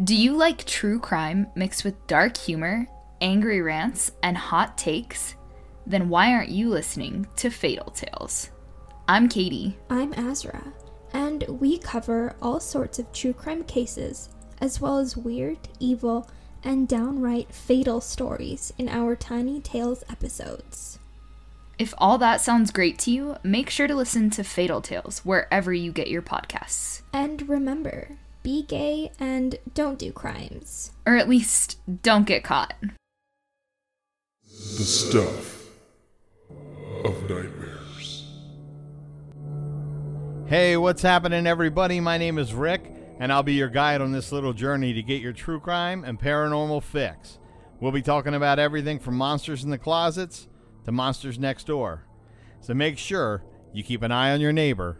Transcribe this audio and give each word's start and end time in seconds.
Do 0.00 0.16
you 0.16 0.34
like 0.34 0.64
true 0.64 0.98
crime 0.98 1.48
mixed 1.54 1.84
with 1.84 2.06
dark 2.06 2.38
humor, 2.38 2.86
angry 3.20 3.60
rants, 3.60 4.10
and 4.22 4.38
hot 4.38 4.78
takes? 4.78 5.34
Then 5.86 6.08
why 6.08 6.32
aren't 6.32 6.48
you 6.48 6.70
listening 6.70 7.26
to 7.36 7.50
Fatal 7.50 7.90
Tales? 7.90 8.48
I'm 9.06 9.28
Katie. 9.28 9.76
I'm 9.90 10.14
Azra, 10.14 10.72
and 11.12 11.44
we 11.46 11.76
cover 11.76 12.34
all 12.40 12.58
sorts 12.58 12.98
of 12.98 13.12
true 13.12 13.34
crime 13.34 13.64
cases, 13.64 14.30
as 14.62 14.80
well 14.80 14.96
as 14.98 15.14
weird, 15.14 15.58
evil, 15.78 16.26
and 16.64 16.88
downright 16.88 17.52
fatal 17.52 18.00
stories 18.00 18.72
in 18.78 18.88
our 18.88 19.14
Tiny 19.14 19.60
Tales 19.60 20.04
episodes. 20.08 20.98
If 21.78 21.92
all 21.98 22.16
that 22.16 22.40
sounds 22.40 22.70
great 22.70 22.98
to 23.00 23.10
you, 23.10 23.36
make 23.42 23.68
sure 23.68 23.86
to 23.86 23.94
listen 23.94 24.30
to 24.30 24.42
Fatal 24.42 24.80
Tales 24.80 25.18
wherever 25.18 25.70
you 25.70 25.92
get 25.92 26.08
your 26.08 26.22
podcasts. 26.22 27.02
And 27.12 27.46
remember, 27.46 28.16
be 28.42 28.62
gay 28.62 29.12
and 29.18 29.58
don't 29.74 29.98
do 29.98 30.12
crimes. 30.12 30.92
Or 31.06 31.16
at 31.16 31.28
least 31.28 31.78
don't 32.02 32.26
get 32.26 32.44
caught. 32.44 32.74
The 34.42 34.84
stuff 34.84 35.66
of 37.04 37.28
nightmares. 37.28 38.28
Hey, 40.46 40.76
what's 40.76 41.02
happening, 41.02 41.46
everybody? 41.46 42.00
My 42.00 42.18
name 42.18 42.38
is 42.38 42.52
Rick, 42.54 42.92
and 43.18 43.32
I'll 43.32 43.42
be 43.42 43.54
your 43.54 43.68
guide 43.68 44.00
on 44.00 44.12
this 44.12 44.32
little 44.32 44.52
journey 44.52 44.92
to 44.92 45.02
get 45.02 45.22
your 45.22 45.32
true 45.32 45.60
crime 45.60 46.04
and 46.04 46.20
paranormal 46.20 46.82
fix. 46.82 47.38
We'll 47.80 47.92
be 47.92 48.02
talking 48.02 48.34
about 48.34 48.58
everything 48.58 48.98
from 48.98 49.16
monsters 49.16 49.64
in 49.64 49.70
the 49.70 49.78
closets 49.78 50.48
to 50.84 50.92
monsters 50.92 51.38
next 51.38 51.66
door. 51.66 52.04
So 52.60 52.74
make 52.74 52.98
sure 52.98 53.42
you 53.72 53.82
keep 53.82 54.02
an 54.02 54.12
eye 54.12 54.32
on 54.32 54.40
your 54.40 54.52
neighbor, 54.52 54.98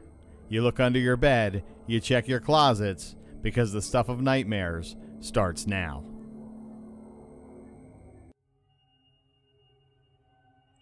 you 0.48 0.62
look 0.62 0.80
under 0.80 0.98
your 0.98 1.16
bed, 1.16 1.62
you 1.86 2.00
check 2.00 2.26
your 2.26 2.40
closets, 2.40 3.14
because 3.42 3.72
the 3.72 3.82
stuff 3.82 4.08
of 4.08 4.20
nightmares 4.20 4.96
starts 5.20 5.66
now. 5.66 6.04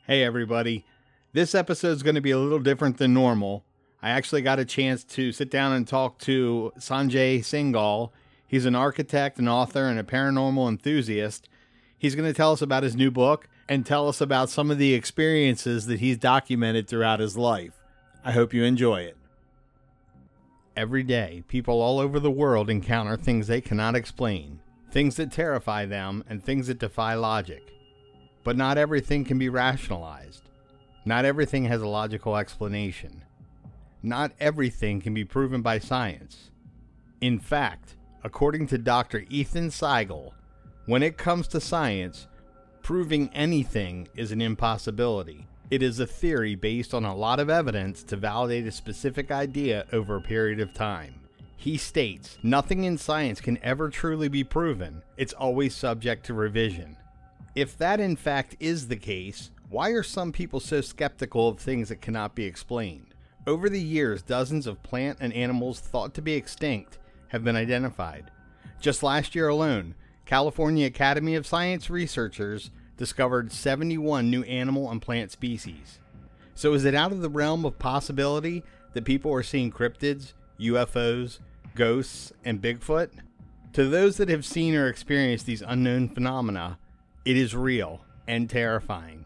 Hey, 0.07 0.23
everybody. 0.23 0.85
This 1.33 1.55
episode 1.55 1.93
is 1.93 2.03
going 2.03 2.17
to 2.17 2.21
be 2.21 2.33
a 2.33 2.39
little 2.39 2.59
different 2.59 2.99
than 2.99 3.15
normal. 3.15 3.65
I 4.03 4.11
actually 4.11 4.43
got 4.43 4.59
a 4.59 4.65
chance 4.65 5.05
to 5.05 5.31
sit 5.31 5.51
down 5.51 5.73
and 5.73 5.87
talk 5.87 6.19
to 6.21 6.73
Sanjay 6.79 7.41
Singhal. 7.41 8.11
He's 8.47 8.67
an 8.67 8.75
architect, 8.75 9.39
an 9.39 9.47
author, 9.47 9.85
and 9.85 10.01
a 10.01 10.03
paranormal 10.03 10.69
enthusiast. 10.69 11.49
He's 11.97 12.17
going 12.17 12.29
to 12.29 12.35
tell 12.35 12.51
us 12.51 12.63
about 12.63 12.83
his 12.83 12.97
new 12.97 13.11
book 13.11 13.47
and 13.69 13.87
tell 13.87 14.09
us 14.09 14.21
about 14.21 14.51
some 14.51 14.71
of 14.71 14.79
the 14.79 14.95
experiences 14.95 15.87
that 15.87 16.01
he's 16.01 16.17
documented 16.17 16.89
throughout 16.89 17.21
his 17.21 17.37
life. 17.37 17.75
I 18.25 18.33
hope 18.33 18.53
you 18.53 18.65
enjoy 18.65 19.03
it. 19.03 19.17
Every 20.81 21.03
day, 21.03 21.45
people 21.47 21.83
all 21.83 21.99
over 21.99 22.19
the 22.19 22.31
world 22.31 22.71
encounter 22.71 23.15
things 23.15 23.47
they 23.49 23.61
cannot 23.61 23.95
explain, 23.95 24.61
things 24.91 25.17
that 25.17 25.31
terrify 25.31 25.85
them, 25.85 26.25
and 26.27 26.43
things 26.43 26.69
that 26.69 26.79
defy 26.79 27.13
logic. 27.13 27.75
But 28.45 28.57
not 28.57 28.79
everything 28.79 29.27
can 29.27 29.39
be 29.39 29.51
rationalized. 29.51 30.49
Not 31.05 31.27
everything 31.27 31.67
has 31.67 31.83
a 31.83 31.87
logical 31.87 32.35
explanation. 32.35 33.25
Not 34.03 34.33
everything 34.41 35.03
can 35.03 35.13
be 35.13 35.23
proven 35.23 35.61
by 35.61 35.81
science. 35.81 36.51
In 37.21 37.39
fact, 37.39 37.97
according 38.25 38.67
to 38.69 38.79
Dr. 38.79 39.27
Ethan 39.29 39.71
Siegel, 39.71 40.33
when 40.87 41.03
it 41.03 41.19
comes 41.19 41.47
to 41.49 41.61
science, 41.61 42.27
proving 42.81 43.29
anything 43.35 44.09
is 44.17 44.33
an 44.33 44.41
impossibility. 44.41 45.47
It 45.71 45.85
is 45.85 46.01
a 46.01 46.07
theory 46.07 46.57
based 46.57 46.93
on 46.93 47.05
a 47.05 47.15
lot 47.15 47.39
of 47.39 47.49
evidence 47.49 48.03
to 48.05 48.17
validate 48.17 48.67
a 48.67 48.73
specific 48.73 49.31
idea 49.31 49.87
over 49.93 50.17
a 50.17 50.21
period 50.21 50.59
of 50.59 50.75
time. 50.75 51.15
He 51.57 51.77
states, 51.77 52.39
Nothing 52.43 52.83
in 52.83 52.99
science 52.99 53.41
can 53.41 53.57
ever 53.63 53.89
truly 53.89 54.27
be 54.27 54.43
proven, 54.43 55.03
it's 55.17 55.33
always 55.33 55.77
subject 55.77 56.27
to 56.27 56.35
revision. 56.35 56.97
If 57.55 57.79
that 57.79 58.01
in 58.01 58.17
fact 58.17 58.57
is 58.59 58.89
the 58.89 58.97
case, 58.97 59.53
why 59.69 59.91
are 59.91 60.03
some 60.03 60.33
people 60.33 60.59
so 60.59 60.81
skeptical 60.81 61.49
of 61.49 61.61
things 61.61 61.91
that 61.91 62.01
cannot 62.01 62.35
be 62.35 62.47
explained? 62.47 63.15
Over 63.47 63.71
the 63.71 63.81
years, 63.81 64.23
dozens 64.23 64.67
of 64.67 64.83
plant 64.83 65.19
and 65.21 65.33
animals 65.33 65.79
thought 65.79 66.15
to 66.15 66.23
be 66.23 66.33
extinct 66.33 66.99
have 67.29 67.45
been 67.45 67.57
identified. 67.57 68.33
Just 68.81 69.05
last 69.05 69.37
year 69.37 69.47
alone, 69.47 69.95
California 70.27 70.87
Academy 70.87 71.37
of 71.37 71.47
Science 71.47 71.91
researchers 71.91 72.71
discovered 73.01 73.51
71 73.51 74.31
new 74.31 74.43
animal 74.43 74.91
and 74.91 75.01
plant 75.01 75.33
species. 75.33 76.01
So, 76.55 76.75
is 76.75 76.85
it 76.85 76.95
out 76.95 77.13
of 77.13 77.23
the 77.23 77.31
realm 77.31 77.65
of 77.65 77.79
possibility 77.79 78.63
that 78.93 79.07
people 79.07 79.33
are 79.33 79.43
seeing 79.43 79.73
cryptids, 79.73 80.35
UFOs, 80.61 81.39
ghosts, 81.75 82.31
and 82.45 82.61
Bigfoot? 82.61 83.09
To 83.73 83.89
those 83.89 84.19
that 84.19 84.29
have 84.29 84.45
seen 84.45 84.75
or 84.75 84.87
experienced 84.87 85.47
these 85.47 85.63
unknown 85.63 86.11
phenomena, 86.11 86.79
it 87.25 87.39
is 87.39 87.57
real 87.57 88.05
and 88.29 88.51
terrifying. 88.51 89.25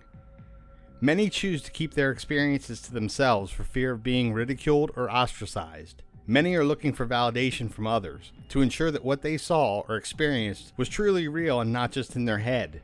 Many 1.00 1.28
choose 1.28 1.60
to 1.62 1.72
keep 1.72 1.94
their 1.94 2.12
experiences 2.12 2.80
to 2.82 2.92
themselves 2.92 3.50
for 3.50 3.64
fear 3.64 3.90
of 3.90 4.04
being 4.04 4.32
ridiculed 4.32 4.92
or 4.94 5.10
ostracized. 5.10 6.04
Many 6.28 6.54
are 6.54 6.64
looking 6.64 6.92
for 6.92 7.06
validation 7.06 7.72
from 7.72 7.88
others 7.88 8.30
to 8.50 8.62
ensure 8.62 8.92
that 8.92 9.04
what 9.04 9.22
they 9.22 9.36
saw 9.36 9.80
or 9.88 9.96
experienced 9.96 10.72
was 10.76 10.88
truly 10.88 11.26
real 11.26 11.60
and 11.60 11.72
not 11.72 11.90
just 11.90 12.14
in 12.14 12.24
their 12.24 12.38
head. 12.38 12.80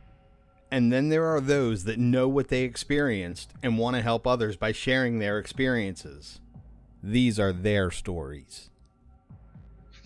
And 0.70 0.92
then 0.92 1.08
there 1.08 1.26
are 1.26 1.40
those 1.40 1.84
that 1.84 1.98
know 1.98 2.28
what 2.28 2.48
they 2.48 2.62
experienced 2.62 3.52
and 3.60 3.76
want 3.76 3.96
to 3.96 4.02
help 4.02 4.26
others 4.26 4.56
by 4.56 4.70
sharing 4.70 5.18
their 5.18 5.38
experiences. 5.38 6.40
These 7.02 7.40
are 7.40 7.52
their 7.52 7.90
stories. 7.90 8.70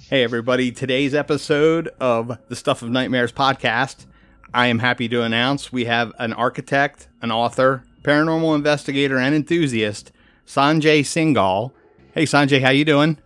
Hey, 0.08 0.22
everybody. 0.22 0.72
Today's 0.72 1.14
episode 1.14 1.88
of 2.00 2.38
the 2.48 2.56
Stuff 2.56 2.80
of 2.80 2.88
Nightmares 2.90 3.32
podcast, 3.32 4.06
I 4.54 4.68
am 4.68 4.78
happy 4.78 5.08
to 5.08 5.22
announce 5.22 5.72
we 5.72 5.84
have 5.84 6.12
an 6.18 6.32
architect, 6.32 7.08
an 7.20 7.30
author, 7.30 7.84
paranormal 8.02 8.54
investigator, 8.54 9.18
and 9.18 9.34
enthusiast, 9.34 10.12
Sanjay 10.46 11.00
Singhal. 11.00 11.72
Hey, 12.14 12.24
Sanjay, 12.24 12.62
how 12.62 12.70
you 12.70 12.84
doing? 12.84 13.18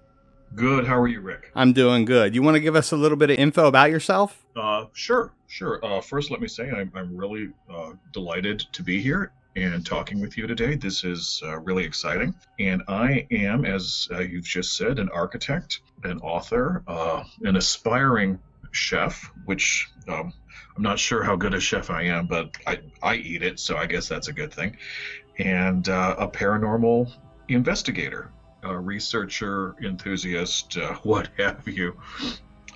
Good. 0.54 0.86
How 0.86 0.98
are 0.98 1.08
you, 1.08 1.20
Rick? 1.20 1.52
I'm 1.54 1.72
doing 1.72 2.04
good. 2.04 2.34
You 2.34 2.42
want 2.42 2.56
to 2.56 2.60
give 2.60 2.74
us 2.74 2.90
a 2.92 2.96
little 2.96 3.16
bit 3.16 3.30
of 3.30 3.38
info 3.38 3.66
about 3.66 3.90
yourself? 3.90 4.44
Uh, 4.56 4.86
sure, 4.92 5.32
sure. 5.46 5.84
Uh, 5.84 6.00
first, 6.00 6.30
let 6.30 6.40
me 6.40 6.48
say 6.48 6.70
I'm, 6.70 6.90
I'm 6.94 7.16
really 7.16 7.50
uh, 7.70 7.92
delighted 8.12 8.60
to 8.72 8.82
be 8.82 9.00
here 9.00 9.32
and 9.56 9.84
talking 9.84 10.20
with 10.20 10.36
you 10.36 10.46
today. 10.46 10.74
This 10.74 11.04
is 11.04 11.42
uh, 11.44 11.58
really 11.60 11.84
exciting. 11.84 12.34
And 12.58 12.82
I 12.88 13.26
am, 13.30 13.64
as 13.64 14.08
uh, 14.10 14.20
you've 14.20 14.44
just 14.44 14.76
said, 14.76 14.98
an 14.98 15.08
architect, 15.10 15.80
an 16.04 16.18
author, 16.20 16.82
uh, 16.88 17.24
an 17.42 17.56
aspiring 17.56 18.38
chef, 18.72 19.30
which 19.44 19.88
um, 20.08 20.32
I'm 20.76 20.82
not 20.82 20.98
sure 20.98 21.22
how 21.22 21.36
good 21.36 21.54
a 21.54 21.60
chef 21.60 21.90
I 21.90 22.02
am, 22.02 22.26
but 22.26 22.56
I, 22.66 22.80
I 23.02 23.16
eat 23.16 23.42
it, 23.42 23.60
so 23.60 23.76
I 23.76 23.86
guess 23.86 24.08
that's 24.08 24.28
a 24.28 24.32
good 24.32 24.52
thing. 24.52 24.76
And 25.38 25.86
a 25.88 26.28
paranormal 26.32 27.12
investigator 27.48 28.32
researcher, 28.62 29.74
enthusiast, 29.82 30.76
uh, 30.76 30.94
what 31.02 31.28
have 31.38 31.66
you. 31.66 31.96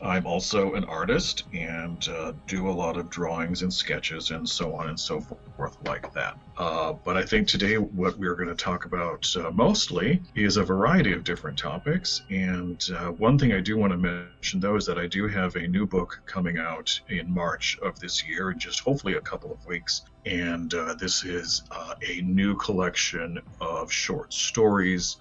I'm 0.03 0.27
also 0.27 0.75
an 0.75 0.85
artist 0.85 1.45
and 1.53 2.09
uh, 2.09 2.33
do 2.49 2.69
a 2.69 2.73
lot 2.73 2.97
of 2.97 3.09
drawings 3.09 3.63
and 3.63 3.73
sketches 3.73 4.33
and 4.33 4.49
so 4.49 4.75
on 4.75 4.89
and 4.89 4.99
so 4.99 5.21
forth, 5.57 5.77
like 5.87 6.13
that. 6.13 6.37
Uh, 6.59 6.93
but 6.93 7.17
I 7.17 7.23
think 7.23 7.47
today 7.47 7.79
what 7.79 8.19
we're 8.19 8.35
going 8.35 8.49
to 8.49 8.55
talk 8.57 8.85
about 8.85 9.33
uh, 9.37 9.53
mostly 9.53 10.21
is 10.35 10.57
a 10.57 10.65
variety 10.65 11.13
of 11.13 11.23
different 11.23 11.57
topics. 11.57 12.23
And 12.31 12.85
uh, 12.97 13.13
one 13.13 13.39
thing 13.39 13.53
I 13.53 13.61
do 13.61 13.77
want 13.77 13.93
to 13.93 13.97
mention, 13.97 14.59
though, 14.59 14.75
is 14.75 14.87
that 14.87 14.99
I 14.99 15.07
do 15.07 15.29
have 15.29 15.55
a 15.55 15.69
new 15.69 15.87
book 15.87 16.21
coming 16.27 16.59
out 16.59 17.01
in 17.09 17.33
March 17.33 17.79
of 17.81 18.01
this 18.01 18.27
year, 18.27 18.51
in 18.51 18.59
just 18.59 18.81
hopefully 18.81 19.15
a 19.15 19.21
couple 19.21 19.53
of 19.53 19.65
weeks. 19.67 20.03
And 20.25 20.73
uh, 20.73 20.95
this 20.95 21.25
is 21.25 21.63
uh, 21.71 21.95
a 22.09 22.21
new 22.23 22.55
collection 22.57 23.41
of 23.61 23.91
short 23.91 24.33
stories, 24.33 25.17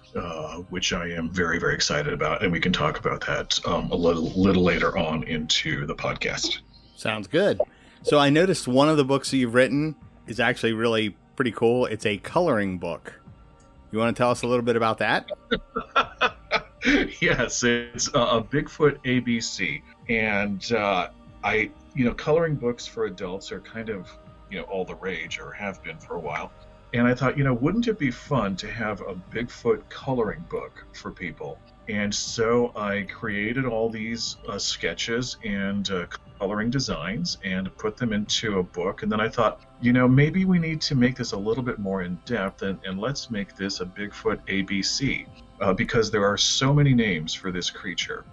which 0.68 0.92
I 0.92 1.08
am 1.08 1.28
very, 1.28 1.58
very 1.58 1.74
excited 1.74 2.12
about. 2.12 2.42
And 2.42 2.52
we 2.52 2.60
can 2.60 2.72
talk 2.72 2.98
about 2.98 3.26
that 3.26 3.58
um, 3.66 3.90
a 3.90 3.96
little, 3.96 4.30
little 4.30 4.62
later 4.62 4.96
on 4.96 5.24
into 5.24 5.86
the 5.86 5.94
podcast. 5.94 6.58
Sounds 6.96 7.26
good. 7.26 7.60
So 8.02 8.18
I 8.18 8.30
noticed 8.30 8.68
one 8.68 8.88
of 8.88 8.96
the 8.96 9.04
books 9.04 9.30
that 9.30 9.38
you've 9.38 9.54
written 9.54 9.96
is 10.26 10.40
actually 10.40 10.72
really 10.72 11.16
pretty 11.36 11.52
cool. 11.52 11.86
It's 11.86 12.06
a 12.06 12.18
coloring 12.18 12.78
book. 12.78 13.20
You 13.90 13.98
want 13.98 14.16
to 14.16 14.20
tell 14.20 14.30
us 14.30 14.42
a 14.42 14.46
little 14.46 14.64
bit 14.64 14.76
about 14.76 14.98
that? 14.98 15.30
yes, 17.20 17.62
it's 17.62 18.08
a 18.08 18.42
Bigfoot 18.42 18.98
ABC, 19.04 19.82
and 20.08 20.72
uh, 20.72 21.08
I, 21.44 21.70
you 21.94 22.04
know, 22.04 22.14
coloring 22.14 22.56
books 22.56 22.86
for 22.86 23.04
adults 23.04 23.52
are 23.52 23.60
kind 23.60 23.90
of, 23.90 24.10
you 24.52 24.58
know, 24.58 24.64
all 24.64 24.84
the 24.84 24.94
rage 24.94 25.40
or 25.40 25.50
have 25.52 25.82
been 25.82 25.98
for 25.98 26.16
a 26.16 26.20
while. 26.20 26.52
And 26.94 27.06
I 27.06 27.14
thought, 27.14 27.38
you 27.38 27.44
know, 27.44 27.54
wouldn't 27.54 27.88
it 27.88 27.98
be 27.98 28.10
fun 28.10 28.54
to 28.56 28.70
have 28.70 29.00
a 29.00 29.14
Bigfoot 29.32 29.88
coloring 29.88 30.44
book 30.50 30.84
for 30.92 31.10
people? 31.10 31.58
And 31.88 32.14
so 32.14 32.70
I 32.76 33.06
created 33.10 33.64
all 33.64 33.88
these 33.88 34.36
uh, 34.46 34.58
sketches 34.58 35.38
and 35.42 35.90
uh, 35.90 36.06
coloring 36.38 36.68
designs 36.68 37.38
and 37.44 37.74
put 37.78 37.96
them 37.96 38.12
into 38.12 38.58
a 38.58 38.62
book. 38.62 39.02
And 39.02 39.10
then 39.10 39.20
I 39.20 39.28
thought, 39.28 39.62
you 39.80 39.94
know, 39.94 40.06
maybe 40.06 40.44
we 40.44 40.58
need 40.58 40.82
to 40.82 40.94
make 40.94 41.16
this 41.16 41.32
a 41.32 41.36
little 41.36 41.62
bit 41.62 41.78
more 41.78 42.02
in 42.02 42.18
depth 42.26 42.60
and, 42.60 42.78
and 42.84 43.00
let's 43.00 43.30
make 43.30 43.56
this 43.56 43.80
a 43.80 43.86
Bigfoot 43.86 44.46
ABC 44.46 45.26
uh, 45.62 45.72
because 45.72 46.10
there 46.10 46.26
are 46.26 46.36
so 46.36 46.74
many 46.74 46.92
names 46.92 47.32
for 47.32 47.50
this 47.50 47.70
creature. 47.70 48.24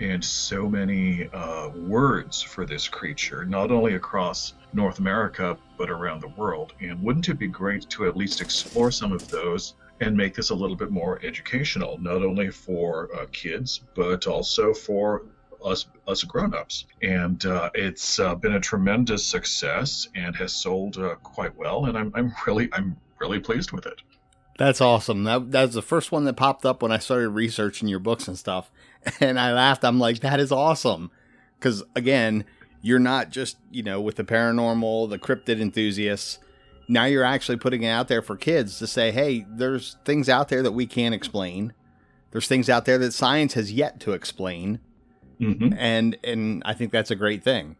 And 0.00 0.24
so 0.24 0.68
many 0.68 1.28
uh, 1.32 1.68
words 1.70 2.42
for 2.42 2.64
this 2.64 2.88
creature, 2.88 3.44
not 3.44 3.70
only 3.70 3.94
across 3.94 4.54
North 4.72 4.98
America, 4.98 5.56
but 5.76 5.90
around 5.90 6.20
the 6.20 6.28
world. 6.28 6.74
And 6.80 7.02
wouldn't 7.02 7.28
it 7.28 7.38
be 7.38 7.48
great 7.48 7.88
to 7.90 8.06
at 8.06 8.16
least 8.16 8.40
explore 8.40 8.90
some 8.90 9.12
of 9.12 9.28
those 9.28 9.74
and 10.00 10.16
make 10.16 10.34
this 10.34 10.50
a 10.50 10.54
little 10.54 10.76
bit 10.76 10.90
more 10.90 11.18
educational, 11.24 11.98
not 11.98 12.22
only 12.22 12.50
for 12.50 13.08
uh, 13.14 13.26
kids, 13.32 13.80
but 13.94 14.26
also 14.26 14.72
for 14.72 15.22
us 15.64 15.86
us 16.06 16.22
grown-ups 16.22 16.86
and 17.02 17.46
uh, 17.46 17.68
it's 17.74 18.20
uh, 18.20 18.34
been 18.34 18.54
a 18.54 18.60
tremendous 18.60 19.24
success 19.24 20.08
and 20.14 20.36
has 20.36 20.52
sold 20.52 20.96
uh, 20.98 21.16
quite 21.16 21.56
well 21.56 21.86
and 21.86 21.98
I'm, 21.98 22.12
I'm 22.14 22.32
really 22.46 22.68
i'm 22.72 22.96
really 23.18 23.40
pleased 23.40 23.72
with 23.72 23.86
it 23.86 24.00
That's 24.58 24.80
awesome. 24.80 25.24
That 25.24 25.50
that's 25.50 25.74
the 25.74 25.82
first 25.82 26.12
one 26.12 26.24
that 26.24 26.34
popped 26.34 26.66
up 26.66 26.82
when 26.82 26.92
I 26.92 26.98
started 26.98 27.30
researching 27.30 27.88
your 27.88 28.00
books 28.00 28.28
and 28.28 28.38
stuff. 28.38 28.70
And 29.20 29.38
I 29.38 29.52
laughed. 29.54 29.84
I'm 29.84 29.98
like, 30.00 30.20
that 30.20 30.40
is 30.40 30.52
awesome. 30.52 31.10
Cause 31.60 31.84
again, 31.94 32.44
you're 32.82 32.98
not 32.98 33.30
just, 33.30 33.56
you 33.70 33.82
know, 33.82 34.00
with 34.00 34.16
the 34.16 34.24
paranormal, 34.24 35.08
the 35.08 35.18
cryptid 35.18 35.60
enthusiasts. 35.60 36.40
Now 36.88 37.04
you're 37.04 37.24
actually 37.24 37.56
putting 37.58 37.84
it 37.84 37.88
out 37.88 38.08
there 38.08 38.20
for 38.20 38.36
kids 38.36 38.78
to 38.80 38.86
say, 38.86 39.12
hey, 39.12 39.46
there's 39.48 39.96
things 40.04 40.28
out 40.28 40.48
there 40.48 40.62
that 40.62 40.72
we 40.72 40.84
can't 40.86 41.14
explain. 41.14 41.72
There's 42.32 42.48
things 42.48 42.68
out 42.68 42.84
there 42.84 42.98
that 42.98 43.12
science 43.12 43.54
has 43.54 43.72
yet 43.72 44.00
to 44.00 44.12
explain. 44.12 44.80
mm-hmm. 45.40 45.72
And 45.78 46.18
and 46.24 46.62
I 46.66 46.74
think 46.74 46.92
that's 46.92 47.12
a 47.12 47.16
great 47.16 47.44
thing. 47.44 47.76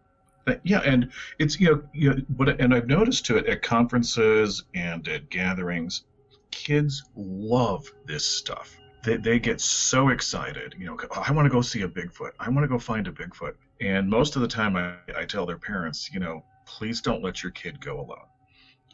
Yeah, 0.63 0.81
and 0.81 1.11
it's 1.39 1.61
you 1.61 1.67
know, 1.67 1.83
you 1.93 2.11
know, 2.11 2.23
but 2.31 2.61
and 2.61 2.73
I've 2.73 2.87
noticed 2.87 3.27
to 3.27 3.37
it 3.37 3.47
at 3.47 3.63
conferences 3.63 4.63
and 4.75 5.07
at 5.09 5.29
gatherings, 5.29 6.05
kids 6.51 7.05
love 7.17 7.91
this 8.07 8.25
stuff. 8.25 8.79
They, 9.05 9.17
they 9.17 9.39
get 9.39 9.61
so 9.61 10.09
excited, 10.09 10.75
you 10.79 10.87
know. 10.87 10.99
"Oh, 11.11 11.25
I 11.27 11.33
want 11.33 11.47
to 11.47 11.51
go 11.51 11.63
see 11.63 11.83
a 11.83 11.89
Bigfoot. 11.89 12.33
I 12.41 12.49
want 12.51 12.65
to 12.65 12.69
go 12.69 12.79
find 12.79 13.07
a 13.07 13.13
Bigfoot. 13.13 13.55
And 13.81 14.09
most 14.09 14.37
of 14.37 14.43
the 14.43 14.49
time, 14.49 14.77
I, 14.77 14.97
I 15.17 15.25
tell 15.25 15.47
their 15.47 15.59
parents, 15.59 16.11
you 16.13 16.21
know, 16.21 16.45
please 16.67 17.01
don't 17.01 17.23
let 17.23 17.43
your 17.43 17.53
kid 17.53 17.81
go 17.81 18.01
alone. 18.01 18.27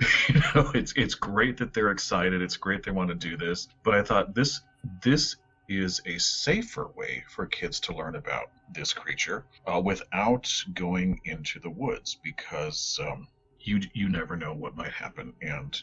you 0.28 0.40
know, 0.40 0.70
it's 0.74 0.92
it's 0.96 1.14
great 1.14 1.56
that 1.58 1.72
they're 1.72 1.90
excited. 1.90 2.42
It's 2.42 2.56
great 2.56 2.82
they 2.82 2.90
want 2.90 3.08
to 3.08 3.14
do 3.14 3.36
this. 3.36 3.68
But 3.82 3.94
I 3.94 4.02
thought 4.02 4.34
this 4.34 4.60
this 5.02 5.36
is 5.68 6.00
a 6.06 6.18
safer 6.18 6.88
way 6.94 7.24
for 7.28 7.46
kids 7.46 7.80
to 7.80 7.94
learn 7.94 8.16
about 8.16 8.50
this 8.72 8.92
creature 8.92 9.46
uh, 9.66 9.80
without 9.80 10.52
going 10.74 11.20
into 11.24 11.58
the 11.60 11.70
woods 11.70 12.18
because 12.22 12.98
um, 13.02 13.28
you 13.60 13.80
you 13.94 14.08
never 14.08 14.36
know 14.36 14.52
what 14.52 14.76
might 14.76 14.92
happen 14.92 15.32
and 15.40 15.82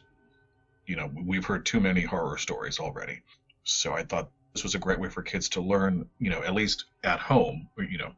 you 0.85 0.95
know 0.95 1.09
we've 1.25 1.45
heard 1.45 1.65
too 1.65 1.79
many 1.79 2.01
horror 2.01 2.37
stories 2.37 2.79
already 2.79 3.21
so 3.63 3.93
i 3.93 4.03
thought 4.03 4.29
this 4.53 4.63
was 4.63 4.75
a 4.75 4.79
great 4.79 4.99
way 4.99 5.09
for 5.09 5.21
kids 5.21 5.47
to 5.49 5.61
learn 5.61 6.05
you 6.19 6.29
know 6.29 6.41
at 6.43 6.53
least 6.53 6.85
at 7.03 7.19
home 7.19 7.67
you 7.77 7.97
know 7.97 8.11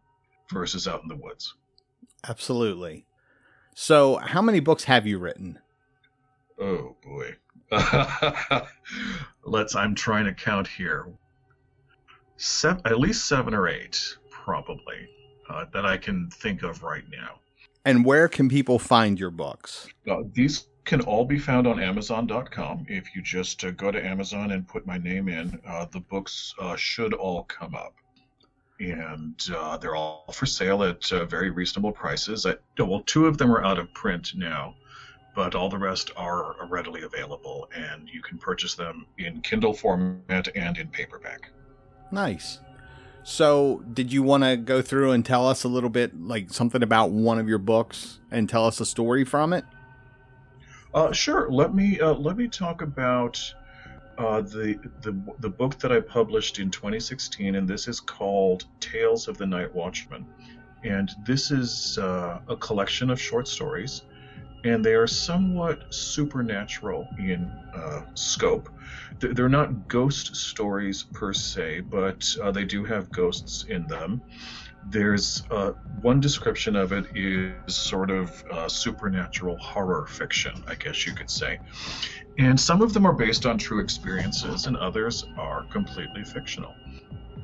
versus 0.52 0.88
out 0.88 1.02
in 1.02 1.08
the 1.08 1.16
woods 1.16 1.56
Absolutely. 2.28 3.06
So 3.76 4.16
how 4.18 4.42
many 4.42 4.62
books 4.62 4.86
have 4.86 5.06
you 5.06 5.18
written? 5.18 5.60
oh 6.60 6.96
boy 7.04 7.36
let's 9.46 9.76
i'm 9.76 9.96
trying 9.96 10.26
to 10.26 10.34
count 10.34 10.68
here 10.68 11.08
seven, 12.38 12.82
at 12.86 13.00
least 13.00 13.28
seven 13.28 13.54
or 13.54 13.68
eight 13.68 14.00
probably 14.30 15.10
uh, 15.50 15.66
that 15.74 15.86
i 15.86 15.98
can 15.98 16.30
think 16.30 16.64
of 16.64 16.84
right 16.84 17.04
now 17.12 17.40
And 17.86 18.06
where 18.06 18.28
can 18.30 18.48
people 18.48 18.80
find 18.80 19.20
your 19.20 19.32
books? 19.32 19.88
Uh, 20.10 20.22
these 20.32 20.68
can 20.86 21.02
all 21.02 21.26
be 21.26 21.40
found 21.40 21.66
on 21.66 21.82
Amazon.com. 21.82 22.86
If 22.90 23.16
you 23.16 23.22
just 23.22 23.64
uh, 23.64 23.72
go 23.72 23.92
to 23.92 24.06
Amazon 24.06 24.52
and 24.52 24.68
put 24.68 24.86
my 24.86 24.98
name 24.98 25.30
in, 25.30 25.60
uh, 25.66 25.86
the 25.86 26.02
books 26.02 26.54
uh, 26.60 26.76
should 26.76 27.14
all 27.14 27.44
come 27.44 27.74
up. 27.74 27.96
And 28.80 29.40
uh, 29.56 29.78
they're 29.78 29.96
all 29.96 30.26
for 30.34 30.46
sale 30.46 30.84
at 30.84 31.10
uh, 31.12 31.26
very 31.26 31.52
reasonable 31.52 31.92
prices. 31.92 32.46
I, 32.46 32.56
well, 32.78 33.04
two 33.06 33.28
of 33.28 33.38
them 33.38 33.52
are 33.52 33.64
out 33.64 33.80
of 33.80 33.94
print 33.94 34.34
now, 34.36 34.76
but 35.36 35.56
all 35.56 35.70
the 35.70 35.78
rest 35.78 36.12
are 36.18 36.56
readily 36.68 37.04
available, 37.04 37.70
and 37.74 38.10
you 38.10 38.22
can 38.22 38.38
purchase 38.38 38.76
them 38.76 39.06
in 39.18 39.42
Kindle 39.42 39.74
format 39.74 40.50
and 40.56 40.78
in 40.78 40.88
paperback. 40.90 41.52
Nice. 42.12 42.60
So, 43.24 43.82
did 43.94 44.12
you 44.12 44.22
want 44.22 44.44
to 44.44 44.58
go 44.58 44.82
through 44.82 45.12
and 45.12 45.26
tell 45.26 45.48
us 45.48 45.64
a 45.64 45.70
little 45.70 45.90
bit, 45.90 46.20
like 46.20 46.52
something 46.52 46.84
about 46.84 47.12
one 47.12 47.40
of 47.40 47.48
your 47.48 47.58
books, 47.58 48.20
and 48.30 48.50
tell 48.50 48.66
us 48.66 48.82
a 48.82 48.86
story 48.86 49.24
from 49.24 49.54
it? 49.54 49.64
Uh, 50.94 51.12
sure. 51.12 51.50
Let 51.50 51.74
me 51.74 52.00
uh, 52.00 52.14
let 52.14 52.38
me 52.38 52.48
talk 52.48 52.82
about 52.82 53.42
uh, 54.18 54.42
the 54.42 54.80
the 55.02 55.20
the 55.40 55.50
book 55.50 55.80
that 55.80 55.92
I 55.92 56.00
published 56.00 56.60
in 56.60 56.70
2016, 56.70 57.56
and 57.56 57.68
this 57.68 57.88
is 57.88 58.00
called 58.00 58.66
Tales 58.80 59.28
of 59.28 59.38
the 59.38 59.46
Night 59.46 59.74
Watchman, 59.74 60.26
and 60.84 61.12
this 61.26 61.50
is 61.50 61.98
uh, 61.98 62.42
a 62.48 62.56
collection 62.58 63.10
of 63.10 63.20
short 63.20 63.48
stories, 63.48 64.04
and 64.66 64.86
they 64.86 64.94
are 64.94 65.08
somewhat 65.08 65.92
supernatural 65.92 67.08
in 67.18 67.52
uh, 67.76 68.02
scope. 68.14 68.70
They're 69.20 69.50
not 69.50 69.88
ghost 69.88 70.36
stories 70.36 71.04
per 71.12 71.34
se, 71.34 71.82
but 71.82 72.36
uh, 72.42 72.52
they 72.52 72.66
do 72.66 72.84
have 72.84 73.12
ghosts 73.12 73.66
in 73.68 73.88
them 73.88 74.22
there's 74.90 75.44
uh, 75.52 75.72
one 76.02 76.20
description 76.20 76.76
of 76.76 76.92
it 76.92 77.06
is 77.16 77.76
sort 77.76 78.12
of 78.12 78.44
uh, 78.52 78.68
supernatural 78.68 79.58
horror 79.58 80.06
fiction, 80.08 80.54
I 80.68 80.76
guess 80.76 81.06
you 81.06 81.14
could 81.14 81.30
say. 81.30 81.60
And 82.38 82.60
some 82.60 82.82
of 82.82 82.94
them 82.94 83.06
are 83.06 83.14
based 83.14 83.46
on 83.46 83.58
true 83.58 83.80
experiences, 83.80 84.66
and 84.66 84.76
others 84.78 85.24
are 85.38 85.64
completely 85.72 86.24
fictional. 86.24 86.76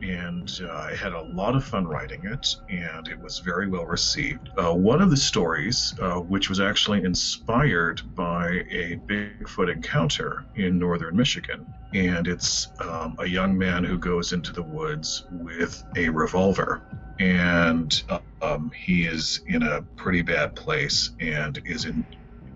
And 0.02 0.50
uh, 0.64 0.72
I 0.72 0.96
had 0.96 1.14
a 1.14 1.22
lot 1.22 1.56
of 1.56 1.64
fun 1.64 1.86
writing 1.86 2.22
it, 2.26 2.48
and 2.70 3.08
it 3.08 3.20
was 3.22 3.40
very 3.40 3.68
well 3.68 3.86
received. 3.86 4.50
Uh, 4.58 4.74
one 4.74 5.02
of 5.02 5.10
the 5.10 5.18
stories, 5.18 5.94
uh, 6.02 6.16
which 6.16 6.50
was 6.50 6.60
actually 6.60 7.04
inspired 7.04 8.02
by 8.16 8.64
a 8.72 9.00
Bigfoot 9.08 9.72
encounter 9.72 10.46
in 10.56 10.80
northern 10.80 11.16
Michigan, 11.16 11.66
and 11.94 12.28
it's 12.28 12.68
um, 12.82 13.16
a 13.20 13.26
young 13.26 13.58
man 13.58 13.84
who 13.84 13.98
goes 13.98 14.32
into 14.32 14.54
the 14.54 14.64
woods 14.64 15.26
with 15.32 15.84
a 15.98 16.10
revolver 16.10 16.82
and 17.20 18.04
um, 18.42 18.72
he 18.86 19.06
is 19.06 19.42
in 19.48 19.64
a 19.64 19.82
pretty 19.98 20.22
bad 20.22 20.56
place 20.56 21.12
and 21.20 21.62
is 21.66 21.86
in 21.86 22.06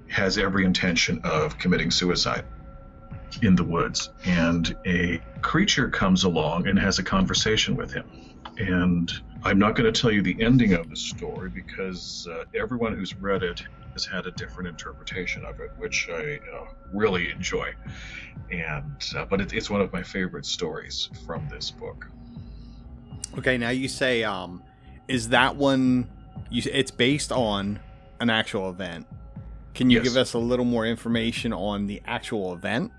has 0.10 0.38
every 0.38 0.64
intention 0.64 1.20
of 1.24 1.58
committing 1.58 1.90
suicide 1.90 2.46
in 3.44 3.56
the 3.56 3.64
woods 3.64 4.10
and 4.26 4.76
a 4.86 5.20
creature 5.42 5.90
comes 5.90 6.24
along 6.24 6.68
and 6.68 6.80
has 6.80 7.00
a 7.00 7.04
conversation 7.04 7.76
with 7.76 7.92
him 7.94 8.06
and 8.58 9.12
i'm 9.44 9.60
not 9.60 9.76
going 9.76 9.92
to 9.92 10.02
tell 10.02 10.12
you 10.12 10.22
the 10.22 10.42
ending 10.42 10.74
of 10.74 10.90
the 10.90 10.96
story 10.96 11.50
because 11.50 12.28
uh, 12.32 12.44
everyone 12.56 12.96
who's 12.96 13.16
read 13.16 13.44
it 13.44 13.62
has 13.94 14.06
had 14.06 14.26
a 14.26 14.32
different 14.32 14.68
interpretation 14.70 15.44
of 15.46 15.60
it 15.60 15.70
which 15.78 16.08
i 16.10 16.40
uh, 16.56 16.66
really 16.94 17.30
enjoy 17.32 17.70
and 18.52 19.02
uh, 19.18 19.26
but 19.26 19.42
it, 19.42 19.54
it's 19.54 19.70
one 19.70 19.82
of 19.82 19.92
my 19.92 20.02
favorite 20.04 20.46
stories 20.46 21.10
from 21.26 21.48
this 21.50 21.72
book 21.72 22.08
Okay, 23.38 23.58
now 23.58 23.70
you 23.70 23.88
say, 23.88 24.24
um, 24.24 24.64
is 25.08 25.30
that 25.30 25.56
one? 25.56 26.08
You, 26.52 26.62
it's 26.72 26.92
based 26.92 27.32
on 27.32 27.80
an 28.20 28.30
actual 28.30 28.70
event. 28.70 29.08
Can 29.74 29.90
you 29.90 29.98
Yes. 29.98 30.04
give 30.04 30.18
us 30.18 30.34
a 30.34 30.38
little 30.38 30.66
more 30.66 30.86
information 30.86 31.52
on 31.52 31.88
the 31.88 32.02
actual 32.06 32.54
event? 32.54 32.92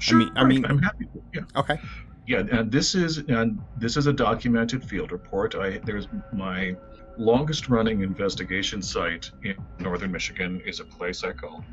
Sure 0.00 0.18
mean- 0.18 0.32
I 0.36 0.44
mean- 0.44 0.64
i'm 0.66 0.78
happy 0.82 1.04
to 1.06 1.22
yeah 1.34 1.42
Okay. 1.56 1.78
Yeah, 2.26 2.44
and 2.52 2.70
this 2.70 2.94
is 2.94 3.18
and 3.18 3.58
this 3.76 3.96
is 3.96 4.06
a 4.06 4.12
documented 4.12 4.84
field 4.84 5.10
report. 5.10 5.56
I 5.56 5.78
there's 5.78 6.06
my 6.32 6.76
longest 7.16 7.68
running 7.68 8.02
investigation 8.02 8.82
site 8.82 9.28
in 9.42 9.56
northern 9.80 10.12
Michigan 10.12 10.60
is 10.64 10.78
a 10.78 10.84
place 10.84 11.24
I 11.24 11.32
call, 11.32 11.64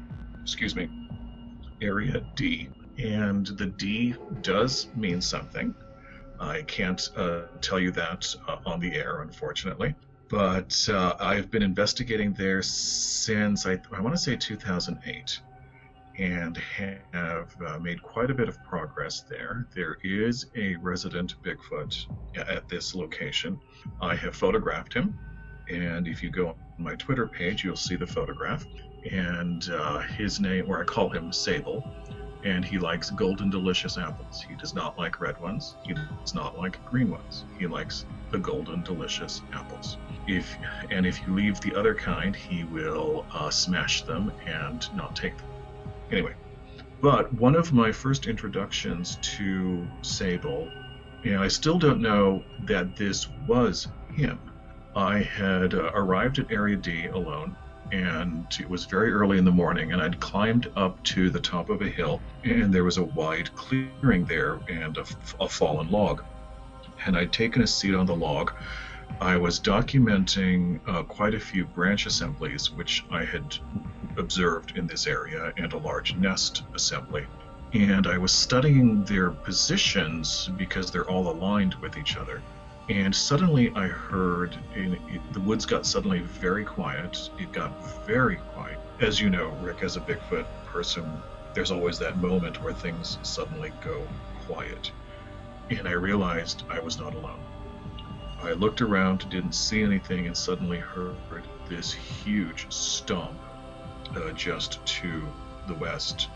excuse 0.42 0.76
me, 0.76 0.90
Area 1.82 2.26
D, 2.36 2.70
and 2.98 3.46
the 3.46 3.68
D 3.68 4.16
does 4.42 4.88
mean 4.96 5.22
something. 5.22 5.76
I 6.40 6.64
can't 6.64 7.08
uh, 7.16 7.42
tell 7.62 7.80
you 7.80 7.92
that 7.92 8.34
uh, 8.48 8.58
on 8.66 8.80
the 8.80 8.96
air, 8.96 9.22
unfortunately. 9.22 9.94
But 10.30 10.74
uh, 10.92 11.16
I've 11.20 11.52
been 11.52 11.62
investigating 11.64 12.34
there 12.34 12.62
since 12.64 13.68
I, 13.68 13.80
I 13.96 14.02
want 14.02 14.16
to 14.16 14.22
say 14.22 14.36
2008 14.36 15.40
and 16.18 16.58
have 16.58 17.56
uh, 17.66 17.78
made 17.80 18.02
quite 18.02 18.32
a 18.32 18.34
bit 18.34 18.50
of 18.50 18.62
progress 18.64 19.22
there. 19.30 19.68
There 19.76 19.98
is 20.04 20.48
a 20.56 20.76
resident 20.78 21.36
Bigfoot 21.44 22.08
at 22.36 22.68
this 22.68 22.96
location. 22.96 23.60
I 24.02 24.16
have 24.16 24.36
photographed 24.36 24.94
him, 24.94 25.18
and 25.70 26.08
if 26.08 26.24
you 26.24 26.30
go 26.30 26.50
on 26.50 26.56
my 26.78 26.96
Twitter 26.96 27.28
page, 27.28 27.64
you'll 27.64 27.76
see 27.76 27.96
the 27.96 28.08
photograph. 28.08 28.66
And 29.12 29.70
uh, 29.72 30.00
his 30.00 30.40
name, 30.40 30.66
or 30.68 30.82
I 30.82 30.86
call 30.86 31.10
him 31.10 31.32
Sable, 31.32 31.88
and 32.44 32.66
he 32.66 32.78
likes 32.78 33.10
golden 33.12 33.50
delicious 33.50 33.98
apples. 33.98 34.44
He 34.48 34.56
does 34.56 34.74
not 34.74 34.98
like 34.98 35.20
red 35.20 35.40
ones. 35.40 35.76
He 35.84 35.94
does 35.94 36.34
not 36.34 36.58
like 36.58 36.84
green 36.86 37.12
ones. 37.12 37.46
He 37.60 37.68
likes 37.68 38.06
the 38.32 38.40
golden 38.40 38.84
delicious 38.84 39.42
apples. 39.54 39.98
If 40.28 40.58
and 40.90 41.06
if 41.06 41.26
you 41.26 41.34
leave 41.34 41.60
the 41.62 41.76
other 41.76 41.96
kind, 41.96 42.36
he 42.36 42.64
will 42.66 43.26
uh, 43.32 43.50
smash 43.50 44.02
them 44.02 44.32
and 44.46 44.88
not 44.96 45.16
take 45.16 45.38
them. 45.38 45.48
Anyway, 46.12 46.34
but 47.02 47.32
one 47.34 47.56
of 47.56 47.74
my 47.74 47.92
first 47.92 48.28
introductions 48.28 49.18
to 49.22 49.88
Sable 50.02 50.68
And 51.24 51.38
I 51.38 51.48
still 51.48 51.78
don't 51.78 52.02
know 52.02 52.44
that 52.66 52.96
this 52.96 53.28
was 53.46 53.88
him. 54.14 54.40
I 54.96 55.20
had 55.20 55.74
uh, 55.74 55.92
arrived 55.94 56.40
at 56.40 56.52
Area 56.52 56.78
D 56.78 57.08
alone, 57.08 57.56
and 57.92 58.48
it 58.60 58.70
was 58.70 58.86
very 58.86 59.12
early 59.12 59.38
in 59.38 59.46
the 59.46 59.52
morning, 59.52 59.94
and 59.94 60.02
I'd 60.02 60.20
climbed 60.20 60.72
up 60.76 61.02
to 61.04 61.30
the 61.30 61.40
top 61.40 61.70
of 61.70 61.82
a 61.82 61.90
hill, 61.90 62.22
and 62.44 62.74
there 62.74 62.84
was 62.84 62.98
a 62.98 63.04
wide 63.04 63.54
clearing 63.56 64.26
there 64.26 64.60
and 64.70 64.98
a, 64.98 65.06
a 65.40 65.48
fallen 65.48 65.92
log. 65.92 66.24
And 67.06 67.16
I'd 67.18 67.32
taken 67.32 67.62
a 67.62 67.68
seat 67.68 67.94
on 67.94 68.06
the 68.06 68.16
log. 68.16 68.54
I 69.22 69.38
was 69.38 69.60
documenting 69.60 70.80
uh, 70.88 71.04
quite 71.04 71.34
a 71.34 71.40
few 71.40 71.66
branch 71.66 72.06
assemblies 72.06 72.72
which 72.72 73.06
I 73.12 73.24
had 73.24 73.58
observed 74.18 74.78
in 74.78 74.88
this 74.88 75.08
area 75.08 75.54
and 75.58 75.74
a 75.74 75.78
large 75.78 76.16
nest 76.16 76.64
assembly. 76.74 77.26
And 77.74 78.08
I 78.08 78.18
was 78.18 78.32
studying 78.32 79.04
their 79.04 79.32
positions 79.32 80.50
because 80.58 80.90
they're 80.90 81.10
all 81.10 81.32
aligned 81.32 81.76
with 81.76 81.98
each 81.98 82.18
other. 82.18 82.42
And 82.90 83.14
suddenly 83.14 83.72
I 83.76 83.88
heard 83.88 84.58
it, 84.74 85.00
the 85.34 85.42
woods 85.42 85.66
got 85.66 85.86
suddenly 85.86 86.20
very 86.20 86.64
quiet. 86.64 87.30
It 87.38 87.52
got 87.52 88.06
very 88.06 88.38
quiet. 88.54 88.80
As 89.02 89.20
you 89.20 89.30
know, 89.30 89.50
Rick, 89.62 89.84
as 89.84 89.98
a 89.98 90.02
Bigfoot 90.02 90.46
person, 90.66 91.06
there's 91.54 91.72
always 91.72 92.00
that 92.00 92.18
moment 92.18 92.64
where 92.64 92.74
things 92.74 93.18
suddenly 93.24 93.74
go 93.84 94.08
quiet. 94.46 94.92
And 95.70 95.88
I 95.88 95.92
realized 95.92 96.64
I 96.70 96.80
was 96.80 96.98
not 96.98 97.14
alone. 97.14 97.44
I 98.42 98.54
looked 98.54 98.82
around, 98.82 99.30
didn't 99.30 99.54
see 99.54 99.84
anything, 99.84 100.28
and 100.28 100.38
suddenly 100.38 100.78
heard 100.78 101.18
this 101.68 101.92
huge 101.92 102.68
stomp 102.70 103.38
uh, 104.16 104.32
just 104.32 104.86
to 104.86 105.28
the 105.68 105.74
west 105.76 106.30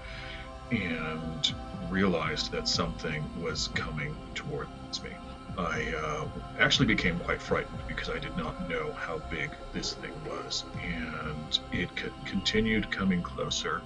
and 0.72 1.54
realized 1.90 2.52
that 2.52 2.68
something 2.68 3.24
was 3.42 3.70
coming 3.70 4.16
towards 4.34 5.04
me. 5.04 5.12
I 5.58 5.94
uh, 5.94 6.28
actually 6.60 6.86
became 6.86 7.20
quite 7.20 7.42
frightened 7.42 7.80
because 7.88 8.10
I 8.10 8.20
did 8.20 8.36
not 8.38 8.70
know 8.70 8.94
how 8.94 9.20
big 9.30 9.52
this 9.74 9.94
thing 9.94 10.14
was, 10.26 10.64
and 10.82 11.60
it 11.74 11.90
continued 12.26 12.90
coming 12.90 13.22
closer. 13.22 13.82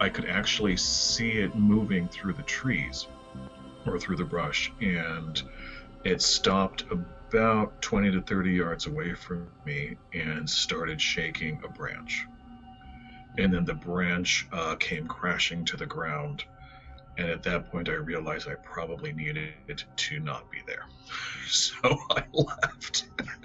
I 0.00 0.08
could 0.08 0.24
actually 0.24 0.76
see 0.78 1.32
it 1.32 1.54
moving 1.54 2.08
through 2.08 2.32
the 2.32 2.42
trees 2.42 3.06
or 3.86 3.98
through 3.98 4.16
the 4.16 4.24
brush, 4.24 4.72
and 4.80 5.42
it 6.04 6.22
stopped 6.22 6.84
about 6.90 7.80
20 7.82 8.12
to 8.12 8.22
30 8.22 8.50
yards 8.50 8.86
away 8.86 9.14
from 9.14 9.48
me 9.66 9.96
and 10.14 10.48
started 10.48 11.00
shaking 11.00 11.60
a 11.64 11.68
branch. 11.68 12.26
And 13.38 13.52
then 13.52 13.64
the 13.64 13.74
branch 13.74 14.46
uh, 14.52 14.76
came 14.76 15.06
crashing 15.06 15.64
to 15.66 15.76
the 15.76 15.86
ground 15.86 16.44
and 17.18 17.28
at 17.28 17.42
that 17.42 17.70
point, 17.70 17.88
I 17.88 17.92
realized 17.92 18.48
I 18.48 18.54
probably 18.54 19.12
needed 19.12 19.84
to 19.96 20.20
not 20.20 20.50
be 20.50 20.58
there. 20.66 20.86
So 21.48 21.74
I 22.12 22.24
left. 22.32 23.08